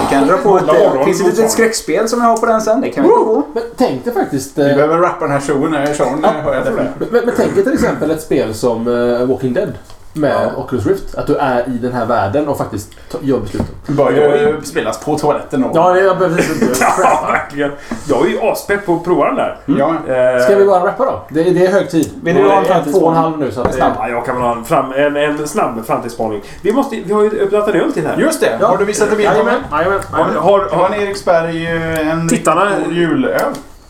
[0.00, 0.66] Vi kan dra på ett...
[0.66, 2.80] Det morgon, finns ett litet skräckspel som jag har på den sen.
[2.80, 3.42] Det kan vi gå på.
[3.54, 4.58] Men tänk dig faktiskt...
[4.58, 5.74] Vi eh, behöver rappa den här showen.
[5.74, 6.94] eh, showen eh, hör jag definitivt.
[6.98, 9.72] Men, men, men tänk dig till exempel ett spel som eh, Walking Dead.
[10.14, 11.14] Med Oculus Rift.
[11.14, 12.88] Att du är i den här världen och faktiskt
[13.20, 13.66] gör besluten.
[13.86, 15.70] Det bör ju spelas på toaletten och...
[15.76, 16.66] Ja, det jag behöver inte...
[16.98, 17.72] Ja, verkligen.
[18.08, 19.58] Jag är ju aspepp på att prova den där.
[19.66, 19.88] Ja.
[20.14, 21.22] Eh, Ska vi bara rappa då?
[21.28, 22.10] Det, det är hög tid.
[22.22, 23.00] Vill Det du ha är en framtidsspaning?
[23.00, 23.74] Två och en halv nu så att...
[23.74, 23.92] Snabb.
[23.98, 26.42] Ja, jag kan väl ha en, fram, en, en snabb framtidsspaning.
[26.62, 28.16] Vi, måste, vi har ju öppnat en öl till här.
[28.16, 28.64] Just det!
[28.66, 29.54] Har du visat en bild på mig?
[29.72, 30.00] Jajamän.
[30.10, 33.40] Har, har, var en Eriksberg, eh, en Tittarna- julöl.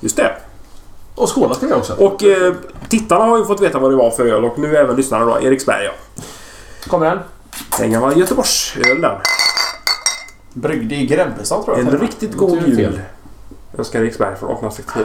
[0.01, 0.31] just det.
[1.15, 1.93] Och skåla ska vi också.
[1.93, 2.55] Och eh,
[2.89, 5.41] tittarna har ju fått veta vad det var för öl och nu även lyssnarna då.
[5.41, 5.93] Eriksberg ja.
[6.89, 7.19] Kommer den?
[7.81, 9.21] En gammal Göteborgsöl där.
[10.53, 11.87] Bryggd i Grebbestad tror jag.
[11.87, 13.01] En riktigt god jul.
[13.79, 15.05] Önskar Eriksberg från 1869.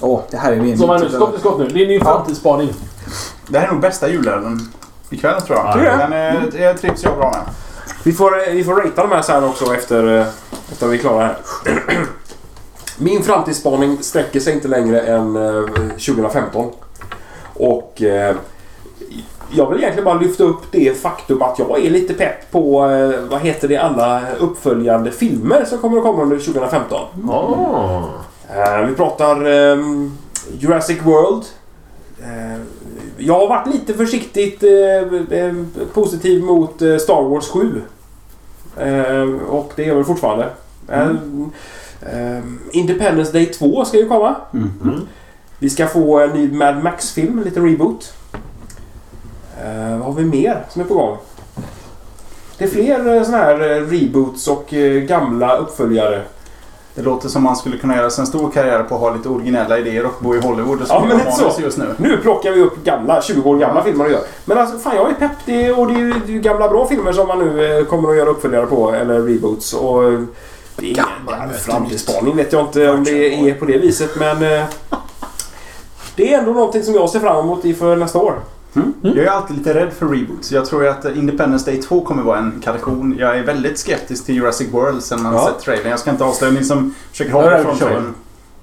[0.00, 0.78] Åh, det här är min...
[0.78, 1.68] Så Magnus, skott till skott nu.
[1.68, 2.74] Det är din framtidsspaning.
[3.48, 4.72] Det här är nog bästa julölen
[5.10, 5.66] ikväll tror jag.
[5.66, 6.04] Ja, det är det.
[6.04, 7.54] Den är, det trivs jag bra med.
[8.04, 10.26] Vi får, vi får ratea de här sen också efter, eh,
[10.72, 11.36] efter vi är klara här.
[13.02, 16.70] Min framtidsspaning sträcker sig inte längre än eh, 2015.
[17.54, 18.36] Och eh,
[19.52, 23.20] jag vill egentligen bara lyfta upp det faktum att jag är lite pepp på, eh,
[23.30, 27.00] vad heter det, alla uppföljande filmer som kommer att komma under 2015.
[27.28, 28.04] Oh.
[28.56, 30.18] Eh, vi pratar ehm,
[30.58, 31.44] Jurassic World.
[32.22, 32.60] Eh,
[33.18, 35.54] jag har varit lite försiktigt eh, eh,
[35.94, 37.82] positiv mot eh, Star Wars 7.
[38.76, 40.48] Eh, och det är jag väl fortfarande.
[40.88, 41.10] Eh,
[42.02, 44.34] eh, Independence Day 2 ska ju komma.
[44.54, 45.00] Mm.
[45.58, 48.12] Vi ska få en ny Mad Max-film, lite reboot.
[49.64, 51.16] Eh, vad har vi mer som är på gång?
[52.58, 56.22] Det är fler eh, såna här eh, reboots och eh, gamla uppföljare.
[56.94, 59.28] Det låter som man skulle kunna göra sig en stor karriär på att ha lite
[59.28, 61.50] originella idéer och bo i Hollywood och Ja, men lite så.
[61.62, 61.94] just nu.
[61.96, 64.20] Nu plockar vi upp gamla, 20 år gamla filmer och gör.
[64.44, 65.30] Men alltså fan jag är pepp.
[65.44, 68.28] Det är, och det är ju gamla bra filmer som man nu kommer att göra
[68.30, 68.92] uppföljare på.
[68.92, 69.72] Eller reboots.
[69.72, 70.02] Och
[70.76, 74.42] det är Gammal, ja, framtidsspaning vet jag inte om det är på det viset men...
[74.42, 74.64] eh,
[76.16, 78.34] Det är ändå någonting som jag ser fram emot inför nästa år.
[79.02, 80.52] Jag är alltid lite rädd för reboots.
[80.52, 83.16] Jag tror att Independence Day 2 kommer vara en kalkon.
[83.18, 85.46] Jag är väldigt skeptisk till Jurassic World sen man Ja.
[85.46, 85.90] sett trailern.
[85.90, 88.14] Jag ska inte avslöja ni som försöker hålla från trailern.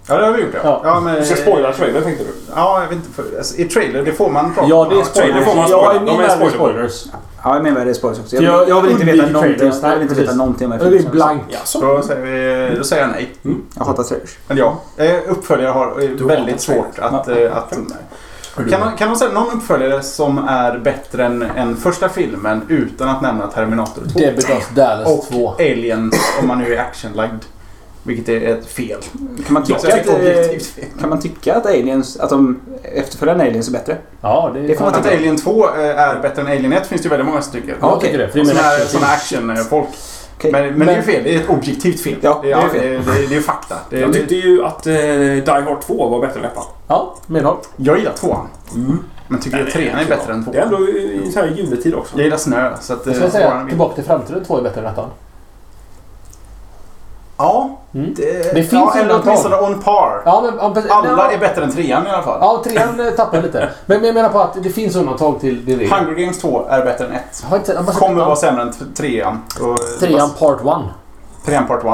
[0.10, 0.60] Ja, det har vi gjort ja.
[0.64, 0.82] Ja.
[0.84, 2.30] ja men, Du ska spoila trailern tänkte du?
[2.56, 3.10] Ja, jag vet inte.
[3.10, 5.94] För, alltså, I trailer, det får man prata Ja, det är trailer får man spoilers.
[5.94, 5.94] spoila.
[5.94, 6.54] Ja, i De är spoilers.
[6.54, 7.06] spoilers.
[7.44, 8.36] Ja, jag menar det är spoilers också.
[8.36, 9.82] Jag, jag jag, vill inte veta någonting, trailers.
[9.84, 11.42] jag vill inte veta någonting om Jag blir blank.
[11.50, 11.80] Jaså?
[11.82, 12.22] Då säger,
[12.70, 13.30] vi, då säger jag nej.
[13.78, 14.38] Jag hatar trailers.
[14.48, 17.28] Men ja, eh, uppföljare har eh, Du väldigt svårt att...
[17.28, 17.34] Ja.
[17.36, 17.78] eh, att
[18.70, 23.10] kan, man, kan man säga någon uppföljare som är bättre än, än första filmen utan
[23.10, 24.20] att nämna Terminator 2?
[24.20, 25.54] Debbie Does Dallas Och 2.
[25.60, 27.44] Aliens om man nu är actionlagd.
[28.08, 29.00] Vilket är ett fel.
[29.46, 33.68] Kan man tycka, att, objektivt eh, kan man tycka att Aliens, att de efterföljande Aliens
[33.68, 33.98] är bättre?
[34.22, 35.06] Ja, det, Det får man Att.
[35.06, 37.76] Alien 2 eh, är bättre än Alien 1 finns det ju väldigt många som tycker.
[37.82, 38.28] Ja, jag tycker det.
[38.30, 39.42] För det är Sådana action.
[39.42, 39.88] såna action-folk.
[40.38, 40.52] Okej.
[40.52, 41.24] Men, men, det är ju fel.
[41.24, 42.16] Det är ett objektivt fel.
[42.22, 42.82] Ja, det, det är, är fel.
[43.06, 43.76] det, det, det är fakta.
[43.90, 46.64] Det, Jag det, tyckte ju att eh, Die Hard 2 var bättre än ettan.
[46.88, 47.58] Ja, medhåll.
[47.78, 48.48] jag gillar tvåan.
[48.76, 49.00] Mm.
[49.28, 51.96] Men tycker att det är trean är inte bättre än Det är ändå i juletid
[51.96, 52.18] också.
[52.18, 52.74] Jag gillar snö.
[52.82, 54.88] Så att, Jag eh, skulle säga att är- Tillbaka till framtiden 2 är bättre än
[54.88, 55.10] ettan.
[57.38, 58.14] Ja, Mm.
[58.18, 60.22] det, Det finns ja, eller åtminstone on par.
[60.26, 60.92] Ja, men, ja, precis.
[60.92, 62.38] Alla ja, är bättre än trean i alla fall.
[62.42, 63.70] Ja, trean eh, tappar lite.
[63.86, 65.94] Men, men jag menar på att det finns undantag till din regel.
[66.00, 67.22] Hunger Games 2 är bättre än 1.
[67.44, 69.42] Jag har inte, jag har bara sett Kommer vara sämre än trean.
[69.62, 70.66] Och- Trean Part 1.
[71.46, 71.90] Trean Part 1.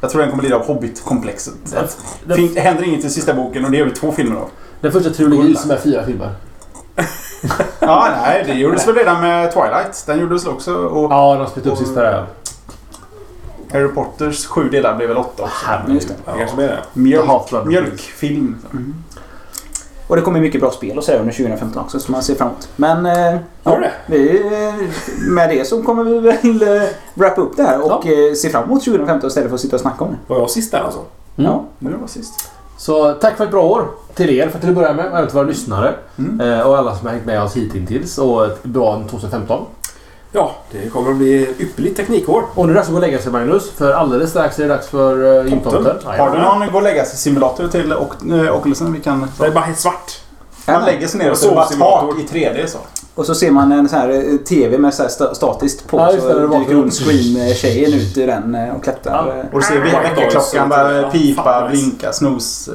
[0.00, 1.54] Jag tror den kommer lida av Hobbit-komplexet.
[2.54, 4.48] Det händer inget i sista boken och det gör vi två filmer av.
[4.80, 6.30] den första trilogin som är fyra filmer.
[7.80, 10.04] Ja, nej, det gjordes väl redan med Twilight.
[10.06, 10.74] Den gjordes väl också.
[10.74, 12.26] Och Ja, de har splittrat upp sista där.
[13.72, 15.92] Harry Potters sju delar blev väl åtta också.
[15.92, 16.14] Just det.
[16.24, 16.82] Ja, det kanske blir det.
[16.92, 18.56] Mjölk, mjölkfilm.
[20.08, 22.48] Och det kommer mycket bra spel och så under 2015 också som man ser fram
[22.48, 22.68] emot.
[22.76, 23.92] Men eh, det?
[24.06, 24.74] vi, eh,
[25.28, 28.64] med det så kommer vi väl eh, wrappa upp det här och eh, se fram
[28.64, 30.34] emot 2015 istället för att sitta och snacka om det.
[30.34, 31.00] Var jag sist där alltså?
[31.36, 31.50] Mm.
[31.50, 31.64] Ja.
[31.78, 32.50] Nu var sist.
[32.78, 35.06] Så tack för ett bra år till er för till att börja med.
[35.06, 35.94] Även till våra lyssnare.
[36.18, 36.40] Mm.
[36.40, 38.18] Eh, och alla som har hängt med oss hittills.
[38.18, 39.64] Och ett bra 2015.
[40.36, 42.44] Ja, det kommer att bli ypperligt teknikår.
[42.54, 43.70] Och nu är det dags att gå och lägga sig Magnus.
[43.70, 45.96] För alldeles strax är det dags för uh, gymtomten.
[46.04, 48.14] Har du någon gå och lägga sig simulator till och,
[48.56, 48.92] Oculusen?
[48.92, 49.28] Vi kan...
[49.38, 50.20] Det är bara helt svart.
[50.66, 52.78] Man lägger sig ner och så är det bara tak i 3D så.
[53.14, 55.98] Och så ser man en sån här eh, TV med så här sta- statiskt på.
[55.98, 59.26] Ja, så dyker Scream-tjejen ut ur den eh, och klättrar.
[59.26, 59.40] Ja.
[59.40, 59.46] eh.
[59.52, 62.68] Och du ser väckarklockan ja, bara ja, pipa, blinka, snos.
[62.68, 62.74] eh,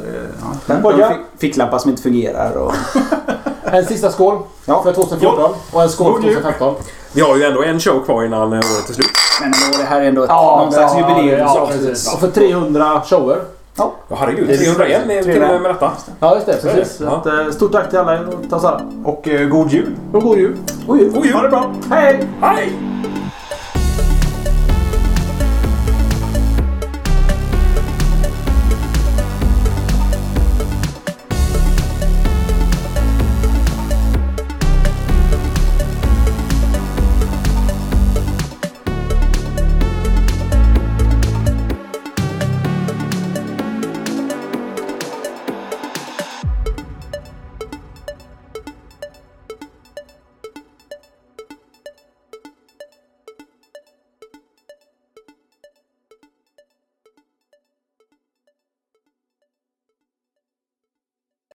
[0.99, 1.13] Ja.
[1.37, 2.57] Ficklampa som inte fungerar.
[2.57, 2.73] Och...
[3.71, 4.83] En sista skål Ja.
[4.83, 5.51] för 2014.
[5.71, 6.33] Och en skål för God jul.
[6.41, 6.75] 2015.
[7.13, 9.07] Vi har ju ändå en show kvar innan eh, året är slut.
[9.41, 11.39] Men ändå, det här är ändå ett, någon slags jubileum.
[11.39, 12.13] Ja, precis.
[12.13, 13.41] Och för 300 shower.
[13.77, 14.59] Ja, herregud.
[14.59, 15.91] 301 är till och med med detta.
[16.19, 16.61] Ja, just det.
[16.61, 16.97] Precis.
[17.01, 17.09] Ja.
[17.09, 18.27] Så Att, eh, stort tack till alla er
[19.03, 19.15] och.
[19.17, 19.95] Och eh, god jul.
[20.13, 20.57] Och god jul.
[20.87, 21.11] God jul.
[21.11, 21.33] God jul!
[21.35, 21.73] Ha det bra.
[21.89, 22.27] Hej!
[22.41, 22.73] Hej!